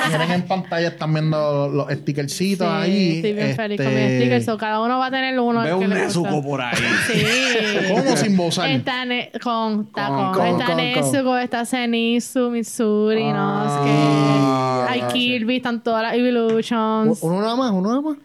Miren 0.09 0.31
en 0.31 0.41
pantalla, 0.47 0.87
están 0.89 1.13
viendo 1.13 1.69
los 1.69 1.87
Sí, 1.87 1.95
stickercitos 1.97 2.67
ahí. 2.67 3.17
estoy 3.17 3.33
bien 3.33 3.55
feliz 3.55 3.77
con 3.77 3.87
Este, 3.87 4.07
mis 4.07 4.19
stickers. 4.21 4.45
so, 4.45 4.57
cada 4.81 4.85
uno 4.85 4.99
va 4.99 5.05
a 5.07 5.11
tener 5.11 5.39
uno. 5.39 5.61
Veo 5.61 5.77
un. 5.77 5.89
Nezuko 5.89 6.41
por 6.43 6.61
ahí. 6.61 6.75
Sí. 7.07 7.23
¿Cómo 7.93 8.15
sin 8.17 8.35
bozar? 8.37 8.69
Está 8.69 9.05
ne- 9.05 9.31
con, 9.43 9.81
está 9.87 10.07
Con- 10.07 10.17
con, 10.17 10.33
con- 10.33 10.45
está 10.47 10.65
con- 10.67 10.77
Nezuko, 10.77 11.37
está 11.37 11.65
Zenitsu, 11.65 12.49
Mitsuri, 12.49 13.23
Ah, 13.33 13.63
no 13.65 14.89
sé 14.89 14.95
qué. 14.97 15.01
Hay 15.05 15.13
Kirby, 15.13 15.57
están 15.57 15.81
todas 15.81 16.03
las 16.03 16.13
Evolutions. 16.15 17.19
Uno 17.21 17.41
nada 17.41 17.55
más, 17.55 17.71
uno 17.71 17.89
nada 17.89 18.01
más. 18.01 18.17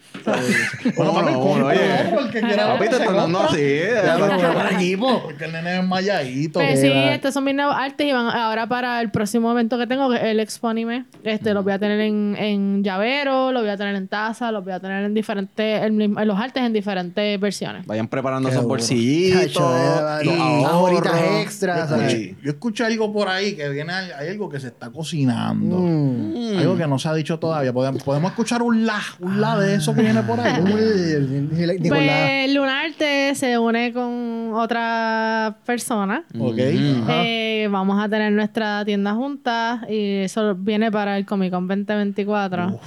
Bueno, 0.96 1.12
Uno, 1.12 1.66
oye. 1.66 1.78
porque 2.14 2.24
el 2.24 2.30
que 2.30 2.40
quiera 2.40 2.72
Papi, 2.72 2.88
te 2.88 2.96
están 2.96 3.16
dando 3.16 3.40
así. 3.40 3.56
Pero 3.56 4.68
equipo. 4.70 5.22
Porque 5.22 5.44
el 5.44 5.52
nene 5.52 5.78
es 5.78 5.84
mayadito. 5.84 6.60
Pues 6.60 6.80
sí, 6.80 6.90
estos 6.92 7.34
son 7.34 7.44
mis 7.44 7.54
nuevos 7.54 7.74
artes 7.76 8.06
y 8.06 8.12
van 8.12 8.26
ahora 8.28 8.66
para 8.66 9.00
el 9.00 9.10
próximo 9.10 9.50
evento 9.52 9.78
que 9.78 9.86
tengo, 9.86 10.10
que 10.10 10.16
es 10.16 10.22
el 10.24 10.40
Expo 10.40 10.68
Anime. 10.68 11.04
Este, 11.24 11.54
los 11.54 11.64
voy 11.64 11.72
a 11.72 11.78
tener 11.78 12.00
en, 12.00 12.36
en 12.38 12.82
llavero, 12.84 13.52
los 13.52 13.62
voy 13.62 13.70
a 13.70 13.76
tener 13.76 13.94
en 13.94 14.08
taza, 14.08 14.50
los 14.52 14.64
voy 14.64 14.72
a 14.72 14.80
tener 14.80 15.04
en 15.04 15.14
diferentes, 15.14 15.82
en, 15.82 16.00
en 16.00 16.28
los 16.28 16.38
artes 16.46 16.62
en 16.62 16.72
diferentes 16.72 17.40
versiones. 17.40 17.86
Vayan 17.86 18.08
preparando 18.08 18.48
Qué 18.48 18.54
esos 18.54 18.62
duro. 18.64 18.74
bolsillitos. 18.74 19.56
Eh, 19.56 20.24
los 20.24 20.34
y 20.36 20.40
ahorros. 20.40 20.72
ahoritas 20.72 21.20
extras. 21.42 21.88
¿sabes? 21.88 22.34
Yo 22.42 22.50
escuché 22.50 22.84
algo 22.84 23.12
por 23.12 23.28
ahí 23.28 23.54
que 23.54 23.68
viene, 23.68 23.92
hay 23.92 24.28
algo 24.28 24.48
que 24.48 24.58
se 24.60 24.68
está 24.68 24.90
cocinando. 24.90 25.78
Mm. 25.78 26.58
Algo 26.58 26.76
que 26.76 26.86
no 26.86 26.98
se 26.98 27.08
ha 27.08 27.14
dicho 27.14 27.38
todavía. 27.38 27.72
Podemos, 27.72 28.02
podemos 28.02 28.30
escuchar 28.30 28.62
un 28.62 28.86
la, 28.86 29.00
un 29.20 29.40
la 29.40 29.58
de 29.58 29.74
eso 29.76 29.94
que 29.94 30.02
viene 30.02 30.22
por 30.22 30.40
ahí. 30.40 30.60
Uy, 30.62 31.48
Nicolás. 31.80 31.88
Pues 31.88 32.52
Lunarte 32.54 33.34
se 33.34 33.58
une 33.58 33.92
con 33.92 34.52
otra 34.54 35.56
persona. 35.64 36.24
ok. 36.38 36.56
Mm. 36.56 37.02
Ajá. 37.02 37.22
Eh, 37.24 37.68
vamos 37.70 38.02
a 38.02 38.08
tener 38.08 38.32
nuestra 38.32 38.84
tienda 38.84 39.14
juntas 39.14 39.80
y 39.88 40.18
eso 40.22 40.54
viene 40.54 40.90
para 40.90 41.16
el 41.18 41.26
Comic 41.26 41.52
Con 41.52 41.66
2024. 41.68 42.80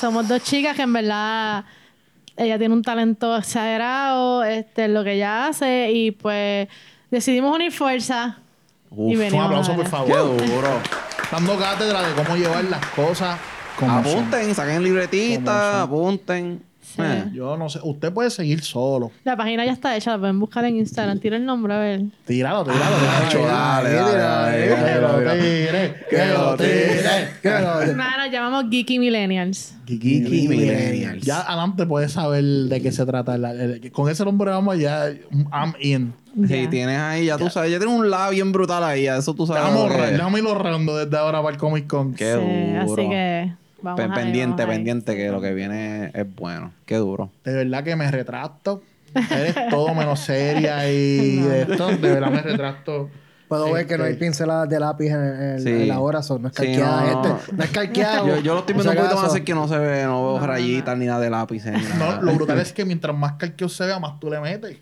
Somos 0.00 0.28
dos 0.28 0.42
chicas 0.42 0.76
que 0.76 0.82
en 0.82 0.92
verdad 0.92 1.64
ella 2.38 2.58
tiene 2.58 2.74
un 2.74 2.82
talento 2.82 3.36
exagerado 3.36 4.44
este, 4.44 4.84
en 4.84 4.94
lo 4.94 5.04
que 5.04 5.12
ella 5.14 5.46
hace 5.48 5.90
y 5.92 6.10
pues 6.12 6.68
decidimos 7.10 7.54
unir 7.54 7.72
fuerzas 7.72 8.34
y 8.92 9.14
Uf, 9.14 9.18
venimos. 9.18 9.32
un 9.34 9.40
aplauso, 9.46 9.72
a 9.72 9.76
por 9.76 9.86
favor. 9.86 10.36
Qué 10.36 10.46
duro. 10.54 10.68
Dando 11.30 11.58
cátedra 11.58 12.02
de 12.08 12.14
cómo 12.14 12.36
llevar 12.36 12.64
las 12.64 12.84
cosas 12.86 13.38
como 13.78 14.02
son. 14.02 14.12
Apunten, 14.18 14.54
saquen 14.54 14.82
libretita, 14.82 15.82
apunten. 15.82 16.62
Sí. 16.94 17.02
Eh. 17.02 17.24
Yo 17.34 17.56
no 17.56 17.68
sé. 17.68 17.80
Usted 17.82 18.12
puede 18.12 18.30
seguir 18.30 18.62
solo. 18.62 19.10
La 19.24 19.36
página 19.36 19.64
ya 19.64 19.72
está 19.72 19.96
hecha, 19.96 20.12
la 20.12 20.18
pueden 20.18 20.38
buscar 20.40 20.64
en 20.64 20.76
Instagram. 20.76 21.18
Tira 21.18 21.36
el 21.36 21.44
nombre, 21.44 21.74
a 21.74 21.78
ver. 21.78 22.00
Tíralo, 22.26 22.64
tíralo. 22.64 22.96
Tíralo. 23.30 23.46
dale, 23.46 23.90
dale, 23.92 24.18
dale, 24.18 24.66
Que 24.66 25.00
lo 25.00 25.34
tire, 25.34 25.94
que 26.10 26.26
lo 26.26 26.56
tire. 26.56 27.28
¿Qué 27.42 27.50
lo- 27.50 27.94
Nada, 27.94 28.24
nos 28.24 28.32
llamamos 28.32 28.64
Geeky 28.70 28.98
Millennials. 28.98 29.74
Geeky 29.86 30.48
Millennials. 30.48 31.22
Ya 31.24 31.40
adelante 31.42 31.86
puedes 31.86 32.12
saber 32.12 32.42
de 32.44 32.80
qué 32.82 32.90
se 32.92 33.04
trata. 33.06 33.36
la- 33.38 33.52
el- 33.52 33.90
con 33.92 34.10
ese 34.10 34.24
nombre 34.24 34.50
vamos 34.50 34.78
ya. 34.78 35.06
I'm 35.52 35.74
in. 35.80 36.12
Si 36.46 36.62
Ya. 36.64 36.70
tienes 36.70 36.98
ahí, 36.98 37.26
ya 37.26 37.36
tú 37.36 37.50
sabes, 37.50 37.70
ya 37.72 37.78
tienes 37.78 37.96
un 37.98 38.08
lado 38.10 38.30
bien 38.30 38.52
brutal 38.52 38.82
ahí, 38.84 39.04
ya 39.04 39.16
eso 39.16 39.34
tú 39.34 39.46
sabes. 39.46 39.62
Déjame, 39.62 39.80
lo 39.82 39.88
que 39.88 39.94
ahorrar- 39.94 40.06
es. 40.08 40.12
déjame 40.18 40.38
irlo 40.38 40.50
ahorrando 40.50 40.96
desde 40.96 41.16
ahora 41.16 41.42
para 41.42 41.54
el 41.54 41.60
Comic 41.60 41.86
Con. 41.86 42.14
Qué 42.14 42.32
Sí, 42.32 42.38
duro. 42.82 42.92
Así 43.02 43.08
que 43.10 43.52
vamos 43.82 44.00
pendiente, 44.16 44.62
ahí. 44.62 44.68
pendiente, 44.68 45.16
que 45.16 45.28
lo 45.30 45.40
que 45.40 45.54
viene 45.54 46.10
es 46.14 46.34
bueno. 46.34 46.72
Qué 46.86 46.96
duro. 46.96 47.30
De 47.44 47.52
verdad 47.54 47.84
que 47.84 47.96
me 47.96 48.10
retracto. 48.10 48.82
Eres 49.14 49.54
todo 49.70 49.94
menos 49.94 50.20
seria 50.20 50.88
y 50.90 51.36
de 51.40 51.62
esto. 51.62 51.88
De 51.88 51.96
verdad 52.12 52.30
me 52.30 52.42
retracto. 52.42 53.10
Puedo 53.48 53.72
ver 53.72 53.86
que 53.86 53.96
no 53.96 54.04
hay 54.04 54.12
Este, 54.12 54.26
pinceladas 54.26 54.68
de 54.68 54.78
lápiz 54.78 55.06
en, 55.08 55.22
en- 55.42 55.60
Sí. 55.62 55.70
en 55.70 55.88
la 55.88 56.00
hora, 56.00 56.22
son, 56.22 56.42
no 56.42 56.48
es 56.48 56.54
Sí, 56.54 56.64
calqueada. 56.66 57.12
no. 57.12 57.38
Este, 57.38 57.52
no 57.56 57.64
es 57.64 57.70
calqueado. 57.70 58.26
Yo, 58.28 58.36
yo 58.40 58.52
lo 58.52 58.60
estoy 58.60 58.74
viendo 58.74 58.90
un 58.92 58.96
poquito 58.98 59.16
más 59.16 59.24
así 59.32 59.40
que 59.40 59.54
no 59.54 59.66
se 59.66 59.78
ve, 59.78 60.04
no 60.04 60.34
veo 60.34 60.46
rayitas 60.46 60.98
ni 60.98 61.06
nada 61.06 61.20
de 61.20 61.30
lápiz. 61.30 61.64
nada. 61.64 62.16
No, 62.16 62.22
lo 62.22 62.34
brutal 62.34 62.58
es 62.60 62.74
que 62.74 62.84
mientras 62.84 63.16
más 63.16 63.32
calqueo 63.34 63.70
se 63.70 63.86
vea, 63.86 63.98
más 63.98 64.20
tú 64.20 64.28
le 64.28 64.38
metes. 64.40 64.76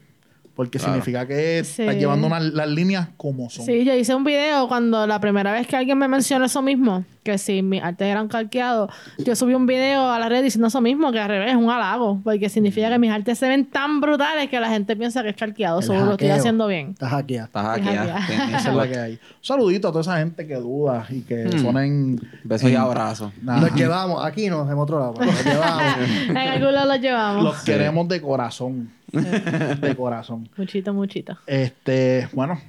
Porque 0.56 0.78
Claro. 0.78 0.94
significa 0.94 1.26
que 1.26 1.62
Sí. 1.64 1.82
estás 1.82 1.96
llevando 1.96 2.26
una- 2.26 2.40
las 2.40 2.66
líneas 2.68 3.08
como 3.18 3.50
son. 3.50 3.66
Sí, 3.66 3.84
yo 3.84 3.92
hice 3.94 4.14
un 4.14 4.24
video 4.24 4.66
cuando 4.68 5.06
la 5.06 5.20
primera 5.20 5.52
vez 5.52 5.66
que 5.66 5.76
alguien 5.76 5.98
me 5.98 6.08
mencionó 6.08 6.46
eso 6.46 6.62
mismo, 6.62 7.04
que 7.22 7.36
si 7.36 7.60
mis 7.60 7.82
artes 7.82 8.06
eran 8.08 8.26
calqueados, 8.28 8.90
yo 9.18 9.36
subí 9.36 9.52
un 9.52 9.66
video 9.66 10.10
a 10.10 10.18
la 10.18 10.30
red 10.30 10.42
diciendo 10.42 10.68
eso 10.68 10.80
mismo, 10.80 11.12
que 11.12 11.20
al 11.20 11.28
revés 11.28 11.50
es 11.50 11.56
un 11.56 11.68
halago, 11.70 12.20
porque 12.24 12.48
significa 12.48 12.88
que 12.88 12.98
mis 12.98 13.10
artes 13.10 13.38
se 13.38 13.46
ven 13.48 13.66
tan 13.66 14.00
brutales 14.00 14.48
que 14.48 14.58
la 14.58 14.70
gente 14.70 14.96
piensa 14.96 15.22
que 15.22 15.28
es 15.30 15.36
calqueado, 15.36 15.82
solo 15.82 16.06
lo 16.06 16.12
estoy 16.12 16.28
haciendo 16.30 16.66
bien. 16.66 16.90
Estás 16.92 17.10
hackeado. 17.10 17.46
Estás. 17.46 17.74
Tienes- 17.76 18.54
Esa 18.56 18.70
es 18.70 18.74
la 18.74 18.88
que 18.88 18.98
hay. 18.98 19.12
Un 19.12 19.18
saludito 19.42 19.88
a 19.88 19.90
toda 19.90 20.00
esa 20.00 20.16
gente 20.18 20.46
que 20.46 20.54
duda 20.54 21.04
y 21.10 21.20
que 21.20 21.44
Hmm. 21.44 21.62
ponen. 21.64 22.20
Besos 22.44 22.70
y 22.70 22.74
abrazos. 22.76 23.30
Nah. 23.42 23.58
Nos 23.60 23.74
llevamos, 23.74 24.24
aquí 24.24 24.48
nos 24.48 24.70
en 24.70 24.78
otro 24.78 24.98
lado, 25.00 25.14
nos 25.22 25.44
llevamos. 25.44 25.98
en 26.30 26.36
algún 26.36 26.72
lado 26.72 26.88
los 26.92 27.00
llevamos. 27.02 27.44
Los 27.44 27.62
queremos 27.62 28.08
de 28.08 28.22
corazón. 28.22 28.90
de 29.80 29.96
corazón. 29.96 30.48
Muchito, 30.56 30.92
muchito. 30.94 31.36
Este, 31.46 32.28
bueno, 32.32 32.60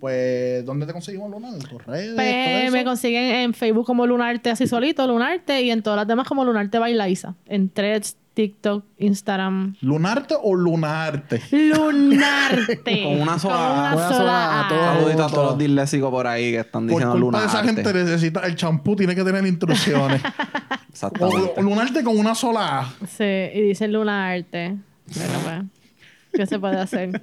pues, 0.00 0.64
¿dónde 0.64 0.86
te 0.86 0.92
conseguimos, 0.92 1.30
Luna? 1.30 1.48
¿En 1.50 1.58
tus 1.58 1.84
redes? 1.84 2.06
todo 2.08 2.16
Pues, 2.16 2.64
eso? 2.64 2.72
me 2.72 2.84
consiguen 2.84 3.24
en 3.34 3.54
Facebook 3.54 3.84
como 3.86 4.06
Lunarte 4.06 4.50
así 4.50 4.66
solito, 4.66 5.06
Lunarte, 5.06 5.62
y 5.62 5.70
en 5.70 5.82
todas 5.82 5.98
las 5.98 6.06
demás 6.08 6.26
como 6.26 6.44
Lunarte 6.44 6.78
Bailaisa. 6.78 7.34
En 7.46 7.68
Threads, 7.68 8.16
TikTok, 8.32 8.84
Instagram. 8.98 9.74
¿Lunarte 9.82 10.34
o 10.40 10.54
lunarte? 10.54 11.42
Lunarte. 11.50 13.02
Con 13.04 13.20
una 13.22 13.38
sola- 13.38 13.54
Con 13.56 13.72
una 13.72 13.92
una 13.92 14.08
sola 14.08 14.16
sola 14.16 14.32
A 14.32 14.64
A. 14.64 14.68
todos. 14.68 15.20
A 15.20 15.26
todos 15.34 15.46
los 15.50 15.58
disléxicos 15.58 16.10
por 16.10 16.26
ahí 16.26 16.52
que 16.52 16.60
están 16.60 16.86
Por 16.86 16.90
diciendo 17.02 17.12
culpa 17.12 17.26
luna. 17.26 17.40
de 17.40 17.46
esa 17.46 17.62
gente 17.64 17.92
necesita 17.92 18.40
el 18.46 18.54
champú, 18.56 18.96
tiene 18.96 19.14
que 19.14 19.24
tener 19.24 19.44
instrucciones. 19.46 20.22
Exactamente. 20.88 21.52
o, 21.56 21.62
lunarte 21.62 22.02
con 22.02 22.18
una 22.18 22.34
sola 22.34 22.80
A. 22.80 22.94
Sí, 23.06 23.24
y 23.24 23.60
dicen 23.62 23.92
Lunarte. 23.92 24.76
Bueno, 25.16 25.32
pues, 25.44 25.62
¿qué 26.32 26.46
se 26.46 26.58
puede 26.58 26.76
hacer? 26.78 27.20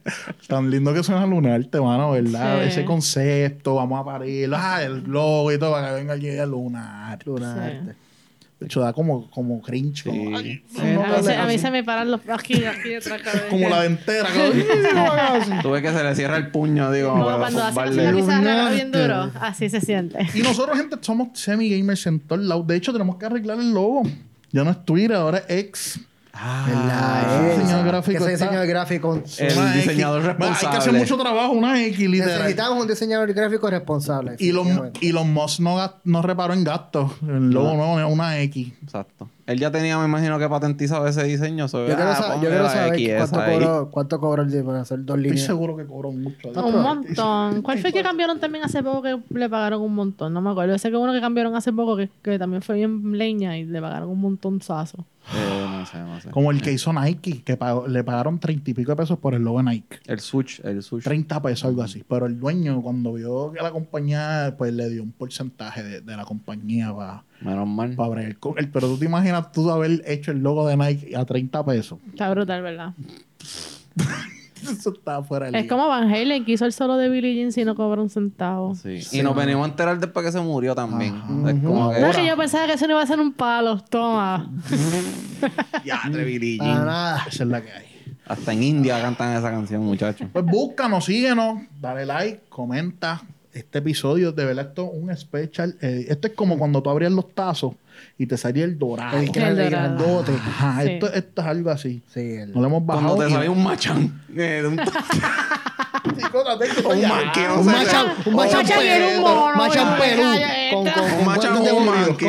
Tan 0.48 0.70
lindo 0.70 0.92
que 0.94 1.02
suena 1.02 1.26
lunarte, 1.26 1.80
mano, 1.80 2.12
¿verdad? 2.12 2.62
Sí. 2.62 2.68
Ese 2.68 2.84
concepto, 2.84 3.74
vamos 3.76 4.00
a 4.00 4.04
parir, 4.04 4.50
ah, 4.54 4.82
el 4.82 5.02
logo 5.04 5.52
y 5.52 5.58
todo, 5.58 5.72
para 5.72 5.88
que 5.90 5.94
venga 5.94 6.12
alguien 6.14 6.40
a 6.40 6.46
lunar. 6.46 7.18
Lunarte. 7.26 7.94
De 8.60 8.66
hecho, 8.66 8.80
da 8.82 8.92
como, 8.92 9.30
como 9.30 9.62
cringe. 9.62 10.04
Como, 10.04 10.38
Sí. 10.38 10.44
ay, 10.44 10.62
Sí, 10.68 10.82
no, 10.82 11.00
a, 11.02 11.06
mí 11.06 11.12
dale, 11.12 11.22
se, 11.22 11.34
a 11.36 11.46
mí 11.46 11.58
se 11.58 11.70
me 11.70 11.82
paran 11.82 12.10
los 12.10 12.20
aquí, 12.28 12.62
aquí 12.66 12.88
detrás. 12.90 13.22
como 13.48 13.66
la 13.70 13.82
dentera. 13.84 14.28
como- 15.62 15.70
ves 15.72 15.82
que 15.82 15.92
se 15.92 16.04
le 16.04 16.14
cierra 16.14 16.36
el 16.36 16.48
puño, 16.50 16.92
digo, 16.92 17.10
Como 17.12 17.24
para 17.24 17.38
cuando 17.38 17.60
zumbarle. 17.66 18.04
la 18.04 18.12
pizarra 18.12 18.70
bien 18.70 18.92
duro. 18.92 19.30
Así 19.40 19.70
se 19.70 19.80
siente. 19.80 20.26
Y 20.34 20.42
nosotros, 20.42 20.76
gente, 20.76 20.96
somos 21.00 21.28
semi-gamers 21.38 22.06
en 22.06 22.20
todos 22.20 22.44
lados. 22.44 22.66
De 22.66 22.76
hecho, 22.76 22.92
tenemos 22.92 23.16
que 23.16 23.24
arreglar 23.24 23.58
el 23.58 23.70
logo. 23.72 24.02
Ya 24.52 24.62
no 24.62 24.70
es 24.72 24.84
Twitter, 24.84 25.16
ahora 25.16 25.38
es 25.38 25.44
X. 25.48 26.00
Ese 26.32 26.72
Esa. 26.72 27.60
diseño 27.60 27.84
gráfico 27.84 28.18
Ese 28.24 28.30
diseño 28.30 28.60
gráfico. 28.66 29.14
El 29.38 29.72
diseñador 29.74 30.20
Hay 30.22 30.36
que 30.36 30.44
hacer 30.44 30.68
responsable. 30.68 30.98
mucho 31.00 31.18
trabajo, 31.18 31.52
una 31.52 31.82
X, 31.86 32.08
literal. 32.08 32.38
Necesitamos 32.38 32.82
un 32.82 32.88
diseñador 32.88 33.32
gráfico 33.32 33.68
responsable. 33.70 34.36
Y 34.38 34.52
los, 34.52 34.66
y 35.00 35.12
los 35.12 35.26
Moss 35.26 35.60
no, 35.60 35.76
no 36.04 36.22
reparó 36.22 36.54
en 36.54 36.64
gastos. 36.64 37.10
El 37.26 37.50
logo 37.50 37.74
nuevo 37.74 37.98
es 38.00 38.06
una 38.12 38.38
X. 38.40 38.72
Exacto. 38.82 39.28
Él 39.46 39.58
ya 39.58 39.72
tenía, 39.72 39.98
me 39.98 40.04
imagino, 40.04 40.38
que 40.38 40.48
patentizado 40.48 41.08
ese 41.08 41.24
diseño. 41.24 41.66
Yo 41.66 41.84
quiero, 41.86 42.02
ah, 42.04 42.14
sa- 42.14 42.22
yo 42.28 42.32
ponle 42.34 42.48
quiero 42.48 42.62
la 42.62 42.70
saber 42.70 42.94
X 42.94 43.10
cuánto 43.16 43.50
cobró, 43.52 43.90
cuánto 43.90 44.20
cobró 44.20 44.42
el 44.42 44.50
día 44.52 44.62
para 44.64 44.80
hacer 44.82 45.04
dos 45.04 45.16
Estoy 45.16 45.22
líneas. 45.30 45.46
seguro 45.46 45.76
que 45.76 45.86
cobró 45.86 46.12
mucho. 46.12 46.50
Un 46.54 46.82
montón. 46.82 47.62
¿Cuál 47.62 47.78
fue 47.80 47.88
el 47.90 47.94
que 47.94 48.02
cambiaron 48.04 48.38
también 48.38 48.62
hace 48.64 48.80
poco 48.84 49.02
que 49.02 49.18
le 49.36 49.48
pagaron 49.48 49.80
un 49.82 49.92
montón? 49.92 50.32
No 50.32 50.40
me 50.40 50.50
acuerdo. 50.50 50.78
Sé 50.78 50.90
que 50.90 50.96
uno 50.96 51.12
que 51.12 51.20
cambiaron 51.20 51.56
hace 51.56 51.72
poco 51.72 51.96
que, 51.96 52.08
que 52.22 52.38
también 52.38 52.62
fue 52.62 52.76
bien 52.76 53.18
leña 53.18 53.58
y 53.58 53.64
le 53.64 53.80
pagaron 53.80 54.08
un 54.10 54.20
montón 54.20 54.62
sazo. 54.62 55.04
Eh, 55.32 55.66
no 55.70 55.86
sé, 55.86 55.98
no 55.98 56.20
sé. 56.20 56.30
Como 56.30 56.50
el 56.50 56.60
que 56.60 56.72
hizo 56.72 56.92
Nike, 56.92 57.42
que 57.42 57.56
pagó- 57.56 57.86
le 57.86 58.02
pagaron 58.02 58.40
treinta 58.40 58.70
y 58.70 58.74
pico 58.74 58.90
de 58.92 58.96
pesos 58.96 59.18
por 59.18 59.34
el 59.34 59.42
logo 59.42 59.58
de 59.58 59.64
Nike. 59.70 59.98
El 60.06 60.18
switch, 60.20 60.60
el 60.64 60.82
switch. 60.82 61.04
30 61.04 61.40
pesos, 61.40 61.64
algo 61.66 61.82
así. 61.82 62.04
Pero 62.08 62.26
el 62.26 62.38
dueño, 62.40 62.82
cuando 62.82 63.12
vio 63.12 63.52
que 63.52 63.62
la 63.62 63.70
compañía, 63.70 64.54
pues 64.58 64.72
le 64.74 64.88
dio 64.90 65.02
un 65.02 65.12
porcentaje 65.12 65.82
de, 65.82 66.00
de 66.00 66.16
la 66.16 66.24
compañía 66.24 66.92
para 66.94 67.22
Menos 67.42 67.68
mal. 67.68 67.94
pa 67.94 68.06
con 68.08 68.18
él. 68.18 68.36
Pero 68.72 68.88
tú 68.88 68.98
te 68.98 69.04
imaginas 69.04 69.52
tú 69.52 69.70
haber 69.70 70.02
hecho 70.06 70.32
el 70.32 70.38
logo 70.42 70.66
de 70.66 70.76
Nike 70.76 71.14
a 71.16 71.24
30 71.24 71.64
pesos. 71.64 71.98
Está 72.08 72.30
brutal, 72.30 72.62
¿verdad? 72.62 72.94
Eso 74.70 74.90
está 74.90 75.22
fuera 75.22 75.50
de 75.50 75.58
Es 75.58 75.68
como 75.68 75.86
Van 75.88 76.12
Halen 76.12 76.44
que 76.44 76.52
hizo 76.52 76.64
el 76.66 76.72
solo 76.72 76.96
de 76.96 77.08
Billie 77.08 77.34
Jean 77.34 77.52
si 77.52 77.64
no 77.64 77.74
cobra 77.74 78.00
un 78.02 78.10
centavo. 78.10 78.74
Sí. 78.74 79.00
Y 79.12 79.22
nos 79.22 79.34
venimos 79.34 79.66
a 79.66 79.70
enterar 79.70 79.98
después 79.98 80.24
que 80.26 80.32
se 80.32 80.40
murió 80.40 80.74
también. 80.74 81.14
Es 81.46 81.64
como 81.64 81.90
que... 81.90 82.00
No 82.00 82.06
es 82.08 82.16
que 82.16 82.26
yo 82.26 82.36
pensaba 82.36 82.66
que 82.66 82.74
eso 82.74 82.86
no 82.86 82.92
iba 82.92 83.02
a 83.02 83.06
ser 83.06 83.20
un 83.20 83.32
palo. 83.32 83.82
Toma. 83.84 84.50
Ya, 85.84 86.02
Billie 86.08 86.58
Para 86.58 86.70
Jean. 86.74 86.84
nada. 86.86 87.24
Esa 87.28 87.44
es 87.44 87.48
la 87.48 87.62
que 87.62 87.70
hay. 87.72 87.86
Hasta 88.26 88.52
en 88.52 88.62
India 88.62 89.00
cantan 89.00 89.36
esa 89.36 89.50
canción, 89.50 89.82
muchachos. 89.82 90.28
Pues 90.32 90.44
búscanos, 90.44 91.04
síguenos, 91.06 91.62
dale 91.80 92.06
like, 92.06 92.42
comenta. 92.48 93.22
Este 93.52 93.78
episodio, 93.78 94.30
de 94.32 94.44
verdad, 94.44 94.68
esto 94.68 94.92
es 94.94 95.02
un 95.02 95.16
special. 95.16 95.76
eh, 95.80 96.06
esto 96.08 96.28
es 96.28 96.34
como 96.34 96.56
cuando 96.58 96.82
tú 96.82 96.90
abrías 96.90 97.10
los 97.12 97.34
tazos 97.34 97.74
y 98.16 98.26
te 98.26 98.36
salía 98.36 98.64
el 98.64 98.78
dorado. 98.78 99.18
El 99.18 99.24
El 99.24 99.42
el 99.42 99.56
dorado. 99.56 99.70
grandote. 99.70 100.32
Ajá, 100.32 100.82
Sí. 100.82 100.90
esto, 100.92 101.12
esto 101.12 101.42
es 101.42 101.46
algo 101.48 101.70
así. 101.70 102.02
Sí, 102.14 102.20
el... 102.20 102.52
No 102.52 102.60
lo 102.60 102.66
hemos 102.68 102.86
bajado. 102.86 103.16
Cuando 103.16 103.24
te 103.26 103.32
sale 103.34 103.48
un 103.48 103.62
machán. 103.64 104.22
eh, 104.36 104.60
de 104.62 104.66
un- 104.68 104.80
Un 106.90 107.00
ya. 107.00 107.08
man 107.08 107.32
que 107.32 107.46
no 107.46 107.60
Un 107.60 107.66
ve. 107.66 107.72
un 108.26 108.34
machan 108.36 108.56
machan 108.56 108.82
era 108.82 109.08
un 109.08 109.98
Perú, 109.98 110.22
ya, 110.34 110.38
ya, 110.38 110.70
con, 110.70 110.84
guantes 111.24 111.64
de 111.64 111.70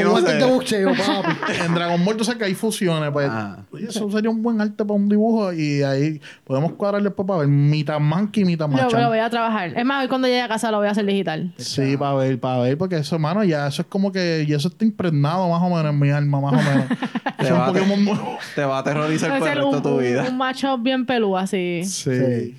con 0.01 0.39
de 0.39 0.45
boxeo, 0.45 0.89
papi. 0.95 1.53
En 1.65 1.73
Dragon 1.73 2.03
Ball 2.05 2.17
yo 2.17 2.23
sé 2.23 2.37
que 2.37 2.45
hay 2.45 2.55
fusiones, 2.55 3.11
pues 3.11 3.27
Ah. 3.31 3.59
oye, 3.71 3.85
eso 3.89 4.09
sería 4.11 4.29
un 4.29 4.41
buen 4.41 4.59
arte 4.61 4.83
para 4.83 4.93
un 4.93 5.07
dibujo 5.07 5.53
y 5.53 5.83
ahí 5.83 6.19
podemos 6.43 6.73
cuadrar 6.73 7.01
después 7.03 7.27
para 7.27 7.39
ver 7.41 7.47
mitad 7.49 7.99
monkey, 7.99 8.43
mitad 8.45 8.67
Lo, 8.67 8.73
machan. 8.77 9.01
lo 9.01 9.09
voy 9.09 9.19
a 9.19 9.29
trabajar. 9.29 9.77
Es 9.77 9.85
más, 9.85 10.01
hoy 10.03 10.07
cuando 10.09 10.27
llegue 10.27 10.41
a 10.41 10.47
casa 10.47 10.71
lo 10.71 10.77
voy 10.77 10.87
a 10.87 10.91
hacer 10.91 11.05
digital. 11.05 11.53
Sí, 11.57 11.95
para 11.97 12.15
ver, 12.15 12.39
para 12.39 12.59
ver, 12.59 12.77
porque 12.77 12.97
eso, 12.97 13.15
hermano, 13.15 13.43
ya 13.43 13.67
eso 13.67 13.83
es 13.83 13.87
como 13.87 14.11
que 14.11 14.45
ya 14.47 14.57
eso 14.57 14.67
está 14.69 14.83
impregnado 14.85 15.47
más 15.49 15.61
o 15.61 15.69
menos 15.69 15.85
en 15.93 15.99
mi 15.99 16.09
alma, 16.09 16.41
más 16.41 16.53
o 16.53 16.57
menos. 16.69 16.85
Te 17.37 17.45
es 17.45 17.51
un 17.51 17.57
va 17.59 17.65
a- 17.65 17.67
Pokémon 17.67 18.05
nuevo. 18.05 18.37
Te 18.55 18.63
va 18.65 18.77
a 18.77 18.79
aterrorizar 18.81 19.37
por 19.39 19.47
el 19.47 19.53
resto 19.55 19.69
un, 19.69 19.75
de 19.75 19.81
tu 19.81 19.89
un- 19.89 19.99
vida. 20.01 20.25
un 20.29 20.37
macho 20.37 20.77
bien 20.77 21.05
pelú 21.05 21.37
así. 21.37 21.81
Sí. 21.85 22.55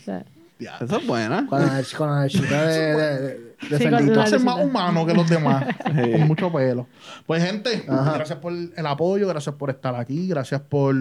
Ya. 0.62 0.76
Eso 0.80 0.98
es 0.98 1.06
buena. 1.06 1.46
Con 1.46 1.60
la, 1.60 1.82
con 1.96 2.10
la 2.10 2.28
chica 2.28 2.62
de, 2.66 2.78
de, 2.78 2.94
de, 2.94 3.34
de 3.68 3.78
Sí, 3.78 4.30
ser 4.30 4.40
más 4.40 4.56
humano 4.64 5.04
que 5.06 5.14
los 5.14 5.28
demás, 5.28 5.64
Sí. 5.86 6.12
con 6.12 6.28
mucho 6.28 6.52
pelo. 6.52 6.86
Pues, 7.26 7.44
gente, 7.44 7.84
Ajá. 7.88 8.14
gracias 8.14 8.38
por 8.38 8.52
el 8.52 8.86
apoyo, 8.86 9.26
gracias 9.28 9.54
por 9.56 9.70
estar 9.70 9.94
aquí, 9.94 10.28
gracias 10.28 10.60
por, 10.60 10.94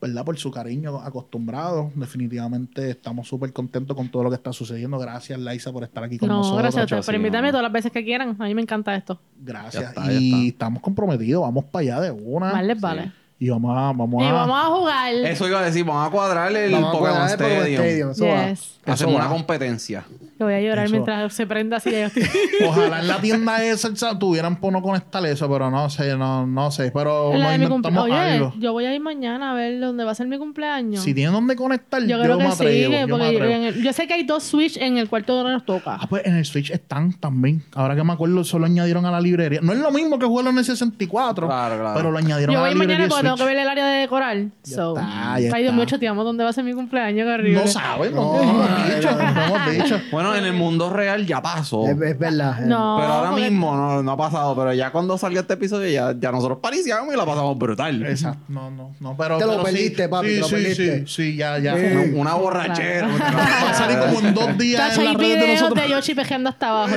¿verdad? 0.00 0.24
Por 0.24 0.36
su 0.38 0.50
cariño 0.50 0.98
acostumbrado. 1.00 1.92
Definitivamente 1.94 2.90
estamos 2.90 3.28
súper 3.28 3.52
contentos 3.52 3.96
con 3.96 4.08
todo 4.08 4.24
lo 4.24 4.30
que 4.30 4.36
está 4.36 4.52
sucediendo. 4.52 4.98
Gracias, 4.98 5.38
Laisa, 5.38 5.72
por 5.72 5.84
estar 5.84 6.02
aquí 6.04 6.18
con 6.18 6.28
No, 6.28 6.38
nosotros. 6.38 6.62
gracias 6.62 6.80
a 6.82 6.84
ustedes 6.84 7.06
por 7.06 7.14
invitarme 7.14 7.50
todas 7.50 7.62
las 7.62 7.72
veces 7.72 7.92
que 7.92 8.02
quieran. 8.04 8.36
A 8.38 8.44
mí 8.44 8.54
me 8.54 8.62
encanta 8.62 8.94
esto. 8.96 9.20
Gracias. 9.36 9.84
Está, 9.90 10.12
y 10.12 10.48
estamos 10.48 10.82
comprometidos, 10.82 11.42
vamos 11.42 11.64
para 11.66 11.82
allá 11.82 12.00
de 12.00 12.10
una. 12.10 12.60
Les 12.62 12.80
vale. 12.80 13.12
Y 13.44 13.48
vamos 13.50 13.76
a, 13.76 13.92
vamos 13.92 14.22
Y 14.22 14.26
a, 14.28 14.32
vamos 14.32 14.56
a 14.56 14.66
jugar. 14.68 15.14
Eso 15.14 15.48
iba 15.48 15.58
a 15.58 15.64
decir, 15.64 15.84
vamos 15.84 16.06
a 16.06 16.10
cuadrar 16.12 16.54
el 16.54 16.70
Vamos 16.70 16.90
a 16.90 16.92
Pokémon 16.92 17.16
cuadrar 17.16 17.30
el 17.32 17.36
Pokémon 17.38 17.56
Stadium. 17.58 17.82
Stadium. 17.82 18.10
Eso 18.12 18.26
va. 18.28 18.48
Yes. 18.50 18.60
Eso 18.82 18.92
Hacemos 18.92 19.14
una 19.16 19.24
va. 19.26 19.30
competencia. 19.32 20.04
Que 20.38 20.44
voy 20.44 20.54
a 20.54 20.60
llorar 20.60 20.84
Eso. 20.86 20.92
mientras 20.92 21.32
se 21.34 21.46
prenda 21.46 21.76
así. 21.76 21.90
Ojalá 22.68 23.00
en 23.00 23.08
la 23.08 23.20
tienda 23.20 23.64
esa 23.64 23.94
sa- 23.94 24.18
tuvieran 24.18 24.56
por 24.56 24.72
no 24.72 24.82
conectar 24.82 25.24
eso, 25.26 25.48
pero 25.48 25.70
no 25.70 25.88
sé, 25.90 26.16
no, 26.16 26.46
no 26.46 26.70
sé. 26.72 26.90
Pero 26.92 27.32
La 27.36 27.50
de 27.52 27.58
mi 27.58 27.64
cumple- 27.66 27.76
inventamos 27.88 28.04
Oye, 28.04 28.14
algo. 28.14 28.52
yo 28.58 28.72
voy 28.72 28.84
a 28.86 28.94
ir 28.94 29.00
mañana 29.00 29.52
a 29.52 29.54
ver 29.54 29.78
dónde 29.80 30.02
va 30.04 30.10
a 30.12 30.14
ser 30.16 30.26
mi 30.26 30.38
cumpleaños. 30.38 31.02
Si 31.02 31.14
tienen 31.14 31.32
dónde 31.32 31.54
conectar, 31.54 32.00
yo 32.02 32.08
yo, 32.16 32.22
creo 32.22 32.38
me 32.38 32.44
que 32.46 32.50
atrevo. 32.52 32.72
sí, 32.72 32.80
yo 32.82 32.90
me 32.90 33.08
porque 33.08 33.26
atrevo. 33.26 33.52
en 33.52 33.62
el- 33.64 33.82
yo 33.82 33.92
sé 33.92 34.06
que 34.08 34.14
hay 34.14 34.24
dos 34.24 34.42
Switch 34.42 34.76
en 34.78 34.98
el 34.98 35.08
cuarto 35.08 35.34
donde 35.34 35.52
nos 35.52 35.64
toca. 35.64 35.98
Ah, 36.00 36.06
pues 36.08 36.26
en 36.26 36.36
el 36.36 36.44
Switch 36.44 36.70
están 36.70 37.12
también. 37.14 37.62
Ahora 37.74 37.94
que 37.94 38.02
me 38.02 38.12
acuerdo, 38.12 38.42
solo 38.44 38.66
añadieron 38.66 39.04
a 39.06 39.10
la 39.12 39.20
librería. 39.20 39.60
No 39.62 39.72
es 39.72 39.78
lo 39.78 39.90
mismo 39.92 40.18
que 40.18 40.26
jugarlo 40.26 40.50
en 40.50 40.58
el 40.58 40.64
64, 40.64 41.46
Claro, 41.46 41.76
claro. 41.78 41.94
pero 41.96 42.10
lo 42.10 42.18
añadieron 42.18 42.52
Yo 42.54 42.58
a 42.58 42.62
la 42.62 42.68
voy 42.70 42.78
librería. 42.80 43.06
mañana 43.08 43.14
porque 43.30 43.31
tengo 43.36 43.48
que 43.48 43.54
ver 43.54 43.62
el 43.62 43.68
área 43.68 43.86
de 43.86 44.00
decorar. 44.00 44.36
So, 44.62 44.96
está, 44.96 45.38
ya 45.40 45.50
ay, 45.54 45.62
Dios 45.62 45.74
mío, 45.74 45.84
choteamos 45.84 46.24
dónde 46.24 46.44
va 46.44 46.50
a 46.50 46.52
ser 46.52 46.64
mi 46.64 46.72
cumpleaños, 46.72 47.26
horrible. 47.28 47.60
No 47.60 47.66
saben, 47.66 48.14
no, 48.14 48.36
No, 48.42 48.52
no 48.54 48.66
hemos 48.76 48.94
dicho, 48.94 49.10
no. 49.16 49.42
hemos 49.56 49.70
dicho. 49.72 50.00
Bueno, 50.10 50.34
en 50.34 50.44
el 50.44 50.52
mundo 50.52 50.90
real 50.90 51.26
ya 51.26 51.40
pasó. 51.42 51.84
Es, 51.86 52.00
es 52.00 52.18
verdad. 52.18 52.62
eh. 52.62 52.66
No, 52.66 52.96
pero 53.00 53.12
ahora 53.12 53.30
porque- 53.30 53.50
mismo 53.50 53.74
no, 53.76 54.02
no 54.02 54.12
ha 54.12 54.16
pasado. 54.16 54.54
Pero 54.56 54.72
ya 54.74 54.90
cuando 54.90 55.16
salga 55.18 55.40
este 55.40 55.54
episodio, 55.54 55.88
ya, 55.90 56.14
ya 56.18 56.30
nosotros 56.32 56.58
pariciamos 56.62 57.12
y 57.14 57.16
la 57.16 57.24
pasamos 57.26 57.56
brutal. 57.58 58.04
Exacto, 58.06 58.42
no, 58.48 58.70
no, 58.70 58.94
no, 59.00 59.16
pero. 59.16 59.38
Te 59.38 59.44
lo 59.46 59.52
pero 59.52 59.66
sí, 59.66 59.72
perdiste, 59.72 60.08
papi, 60.08 60.28
Sí, 60.28 60.34
te 60.34 60.40
lo 60.40 60.46
sí, 60.48 60.54
perdiste. 60.54 60.98
sí, 61.06 61.14
sí, 61.32 61.36
ya, 61.36 61.58
ya. 61.58 61.76
Sí. 61.76 61.82
Una, 61.84 62.20
una 62.20 62.34
borrachera. 62.34 63.08
Va 63.08 63.70
a 63.70 63.74
salir 63.74 63.98
como 63.98 64.20
en 64.20 64.34
dos 64.34 64.58
días 64.58 64.98
en 64.98 65.04
redes 65.18 65.18
de 65.18 65.24
videos 65.46 65.60
nosotros. 65.62 65.84
de 65.86 65.90
Yoshi 65.90 66.14
pejeando 66.14 66.50
hasta 66.50 66.68
abajo. 66.68 66.94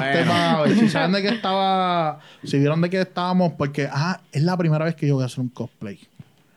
Ver, 0.00 0.74
si 0.78 0.88
saben 0.88 1.12
de 1.12 1.22
qué 1.22 1.28
estaba, 1.28 2.18
si 2.44 2.58
vieron 2.58 2.80
de 2.80 2.90
qué 2.90 3.00
estábamos, 3.00 3.52
porque 3.58 3.88
ah, 3.92 4.20
es 4.32 4.42
la 4.42 4.56
primera 4.56 4.84
vez 4.86 4.94
que 4.94 5.06
yo 5.06 5.16
voy 5.16 5.24
a 5.24 5.26
hacer 5.26 5.40
un 5.40 5.48
cosplay. 5.50 5.98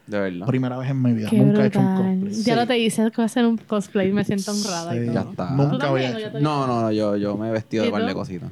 De 0.07 0.19
verdad. 0.19 0.45
Primera 0.47 0.77
vez 0.77 0.89
en 0.89 1.01
mi 1.01 1.13
vida. 1.13 1.29
Qué 1.29 1.37
Nunca 1.37 1.63
he 1.63 1.67
hecho 1.67 1.79
un 1.79 1.95
cosplay. 1.95 2.43
Ya 2.43 2.53
Sí. 2.53 2.59
lo 2.59 2.67
te 2.67 2.77
hice 2.79 3.11
que 3.11 3.21
hacer 3.21 3.45
un 3.45 3.57
cosplay. 3.57 4.11
Me 4.11 4.23
siento 4.23 4.51
honrada 4.51 4.95
y 4.95 5.05
todo. 5.05 5.13
Ya 5.13 5.21
está. 5.21 5.47
¿Tú 5.49 5.53
Nunca 5.55 5.89
voy 5.89 6.03
a 6.03 6.07
también 6.11 6.15
o 6.15 6.19
ya 6.19 6.27
hacer. 6.27 6.31
te- 6.33 6.41
No, 6.41 6.67
no, 6.67 6.81
no, 6.81 6.91
yo, 6.91 7.15
yo 7.17 7.37
me 7.37 7.49
he 7.49 7.51
vestido 7.51 7.83
de 7.83 7.89
¿Y 7.89 7.91
par 7.91 8.05
de 8.05 8.13
cositas. 8.13 8.51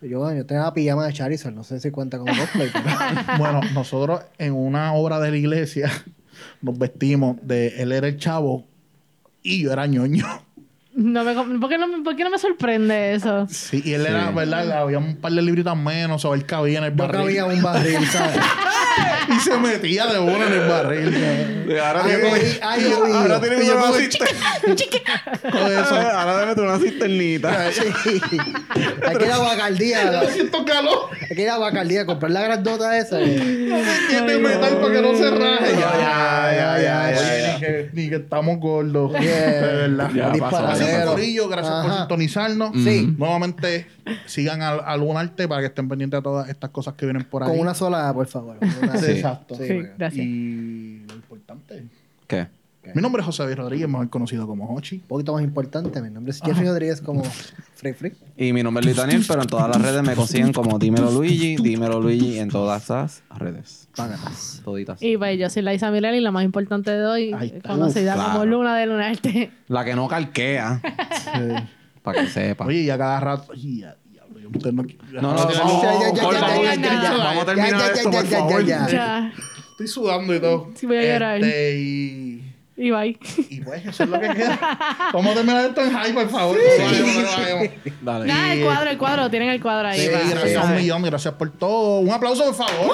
Yo, 0.00 0.32
yo 0.32 0.46
tengo 0.46 0.62
la 0.62 0.72
pijama 0.72 1.06
de 1.06 1.12
Charizard. 1.12 1.52
No 1.54 1.64
sé 1.64 1.80
si 1.80 1.90
cuenta 1.90 2.18
como 2.18 2.32
cosplay. 2.36 2.70
pero- 2.72 2.84
Bueno, 3.38 3.60
nosotros 3.74 4.20
en 4.38 4.52
una 4.54 4.92
obra 4.94 5.18
de 5.20 5.30
la 5.32 5.36
iglesia 5.36 5.90
nos 6.62 6.78
vestimos 6.78 7.36
de 7.42 7.82
él 7.82 7.90
era 7.92 8.06
el 8.06 8.16
chavo 8.18 8.64
y 9.42 9.62
yo 9.62 9.72
era 9.72 9.86
ñoño. 9.86 10.24
No 11.00 11.22
me, 11.22 11.32
¿por, 11.60 11.68
qué 11.70 11.78
no, 11.78 11.86
me- 11.86 12.02
¿Por 12.02 12.16
qué 12.16 12.24
no 12.24 12.30
me 12.30 12.38
sorprende 12.38 13.14
eso? 13.14 13.46
Sí, 13.48 13.80
y 13.84 13.92
él 13.92 14.04
era, 14.04 14.28
Sí. 14.30 14.34
¿verdad? 14.34 14.72
Había 14.82 14.98
un 14.98 15.14
par 15.14 15.30
de 15.30 15.42
libritas 15.42 15.76
menos, 15.76 16.24
o 16.24 16.34
él 16.34 16.44
cabía 16.44 16.78
en 16.78 16.84
el 16.86 16.90
Yo 16.90 16.96
barril. 16.96 17.20
cabía 17.20 17.44
un 17.44 17.62
barril, 17.62 18.04
¿sabes? 18.08 18.36
Y 19.36 19.40
se 19.40 19.58
metía 19.58 20.06
de 20.06 20.18
uno 20.18 20.46
en 20.46 20.52
el 20.52 20.68
barril. 20.68 21.70
Ahora 21.82 22.02
tiene, 22.04 22.22
tiene 22.78 22.94
una 22.96 23.90
eso. 25.80 25.94
Ahora 25.94 26.46
debe 26.54 26.62
una 26.62 26.78
cisternita. 26.78 27.70
Sí. 27.78 28.20
Hay 29.06 29.16
que 29.16 29.24
ir 29.26 29.32
a 29.32 29.38
Bacardía. 29.38 30.22
Yo 30.22 30.30
siento 30.30 30.64
calor. 30.64 31.08
Hay 31.28 31.36
que 31.36 31.42
ir 31.42 31.50
a 31.50 31.58
Bacardía 31.58 32.02
a 32.02 32.06
comprar 32.06 32.30
la 32.30 32.42
grandota 32.42 32.96
esa. 32.98 33.20
Y 33.22 34.14
este 34.14 34.38
metal 34.38 34.78
para 34.78 34.92
que 34.92 35.02
no 35.02 35.16
se 35.16 35.30
raje. 35.30 35.72
Ya, 35.78 36.78
ya, 36.80 37.12
ya. 37.12 37.88
Ni 37.92 38.08
que, 38.08 38.16
estamos 38.16 38.58
gordos. 38.58 39.12
De 39.12 39.18
verdad. 39.20 40.32
Disparadero. 40.32 41.16
Gracias 41.48 41.84
por 41.84 41.96
sintonizarnos. 41.96 42.70
Sí. 42.74 43.14
Nuevamente, 43.16 43.86
sigan 44.26 44.62
al, 44.62 44.80
al 44.84 45.00
Lunarte 45.00 45.48
para 45.48 45.60
que 45.60 45.66
estén 45.66 45.88
pendientes 45.88 46.18
de 46.18 46.22
todas 46.22 46.48
estas 46.48 46.70
cosas 46.70 46.94
que 46.94 47.06
vienen 47.06 47.24
por 47.24 47.42
ahí. 47.42 47.50
Con 47.50 47.58
una 47.60 47.74
sola, 47.74 48.08
A, 48.08 48.14
por 48.14 48.26
favor. 48.26 48.56
Una- 48.82 48.98
Sí, 48.98 49.17
Exacto. 49.18 49.54
Sí, 49.54 49.66
Sí, 49.66 49.80
gracias. 49.98 50.26
Y 50.26 51.02
lo 51.08 51.14
importante. 51.14 51.84
¿Qué? 52.26 52.46
Mi 52.94 53.02
nombre 53.02 53.20
es 53.20 53.26
José 53.26 53.42
David 53.42 53.56
Rodríguez, 53.56 53.86
mejor 53.86 54.08
conocido 54.08 54.46
como 54.46 54.74
Hochi. 54.74 54.96
Un 54.96 55.02
poquito 55.02 55.34
más 55.34 55.42
importante, 55.44 56.00
mi 56.00 56.08
nombre 56.08 56.30
es 56.30 56.40
Jeffrey 56.40 56.66
Rodríguez 56.66 57.02
como 57.02 57.22
Free 57.74 57.92
Free. 57.92 58.12
Y 58.34 58.54
mi 58.54 58.62
nombre 58.62 58.80
es 58.80 58.86
Luis 58.86 58.96
Daniel, 58.96 59.22
pero 59.28 59.42
en 59.42 59.46
todas 59.48 59.68
las 59.68 59.82
redes 59.82 60.02
me 60.02 60.14
consiguen 60.14 60.54
como 60.54 60.78
Dímelo 60.78 61.10
Luigi, 61.10 61.56
Dímelo 61.56 62.00
Luigi 62.00 62.38
en 62.38 62.48
todas 62.48 62.88
las 62.88 63.22
redes. 63.36 63.88
Págalas. 63.94 64.62
Toditas. 64.64 65.02
Y 65.02 65.18
pues 65.18 65.38
yo 65.38 65.50
soy 65.50 65.60
Laisa 65.62 65.90
Mirelli, 65.90 66.20
la 66.20 66.30
más 66.30 66.44
importante 66.46 66.90
de 66.90 67.04
hoy, 67.04 67.34
está. 67.42 67.68
conocida 67.68 68.14
Uf, 68.16 68.22
como 68.22 68.34
claro. 68.36 68.50
Luna 68.50 68.76
de 68.78 68.86
Lunarte. 68.86 69.50
La 69.68 69.84
que 69.84 69.94
no 69.94 70.08
calquea, 70.08 70.80
para 72.02 72.22
que 72.22 72.28
sepa. 72.28 72.64
Oye, 72.64 72.82
y 72.82 72.90
a 72.90 72.96
cada 72.96 73.20
rato. 73.20 73.52
Diablo, 73.52 73.78
yo- 73.80 74.07
usted 74.54 74.72
no, 74.72 74.82
No, 74.82 75.20
no, 75.20 75.34
vamos, 75.34 75.82
Ya, 75.82 75.92
ya, 75.92 76.14
ya, 76.14 76.30
ya, 76.32 76.74
ya, 76.74 76.74
ya, 76.74 77.02
ya. 77.02 77.16
vamos 77.16 77.42
a 77.42 77.46
terminar 77.46 77.70
Ya, 77.72 77.78
ya, 77.78 77.92
esto, 77.92 78.10
ya, 78.10 78.38
por 78.48 78.64
ya, 78.64 78.78
favor. 78.78 79.32
Estoy 79.72 79.86
sudando 79.88 80.34
y 80.34 80.40
todo. 80.40 80.70
Sí, 80.74 80.86
voy 80.86 80.96
a 80.98 81.02
llorar. 81.02 81.36
Este, 81.42 81.76
y, 81.78 82.54
Y 82.76 82.90
bye. 82.90 83.18
y 83.50 83.60
pues, 83.60 83.86
eso 83.86 84.02
es 84.04 84.08
lo 84.10 84.20
que 84.20 84.28
queda. 84.28 84.58
Vamos 85.12 85.32
a 85.32 85.34
terminar 85.34 85.64
esto 85.66 85.80
en 85.82 85.92
high, 85.92 86.12
por 86.12 86.28
favor. 86.30 86.56
No 86.56 86.84
vayamos, 86.84 87.14
no 87.14 87.22
vayamos. 87.42 87.68
Dale. 88.02 88.26
Nada, 88.26 88.52
el 88.54 88.64
cuadro, 88.64 88.90
el 88.90 88.98
cuadro, 88.98 89.30
tienen 89.30 89.48
el 89.50 89.60
cuadro 89.62 89.88
ahí. 89.88 90.00
Sí, 90.00 90.06
para- 90.08 90.28
gracias 90.28 90.54
para- 90.62 90.66
un 90.74 90.76
millón, 90.76 91.02
gracias 91.02 91.34
por 91.34 91.50
todo. 91.50 92.00
Un 92.00 92.10
aplauso, 92.10 92.44
por 92.44 92.54
favor. 92.54 92.92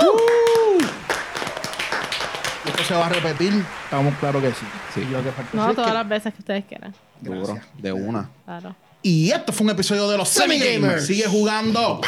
Esto 2.66 2.82
se 2.84 2.94
va 2.94 3.06
a 3.06 3.08
repetir. 3.10 3.52
Estamos 3.84 4.14
claros 4.16 4.42
que 4.42 4.50
sí. 4.52 4.66
Sí. 4.94 5.00
Yo 5.10 5.22
que 5.22 5.30
No, 5.52 5.68
Sí, 5.70 5.74
todas 5.74 5.88
que- 5.90 5.94
las 5.94 6.08
veces 6.08 6.32
que 6.34 6.38
ustedes 6.40 6.64
quieran. 6.64 6.94
Duro, 7.20 7.58
de 7.78 7.92
una. 7.92 8.28
Claro. 8.44 8.74
Y 9.06 9.30
esto 9.30 9.52
fue 9.52 9.66
un 9.66 9.70
episodio 9.70 10.08
de 10.08 10.16
los 10.16 10.30
Semi 10.30 10.58
Gamers. 10.58 11.06
Sigue 11.06 11.26
jugando. 11.26 12.00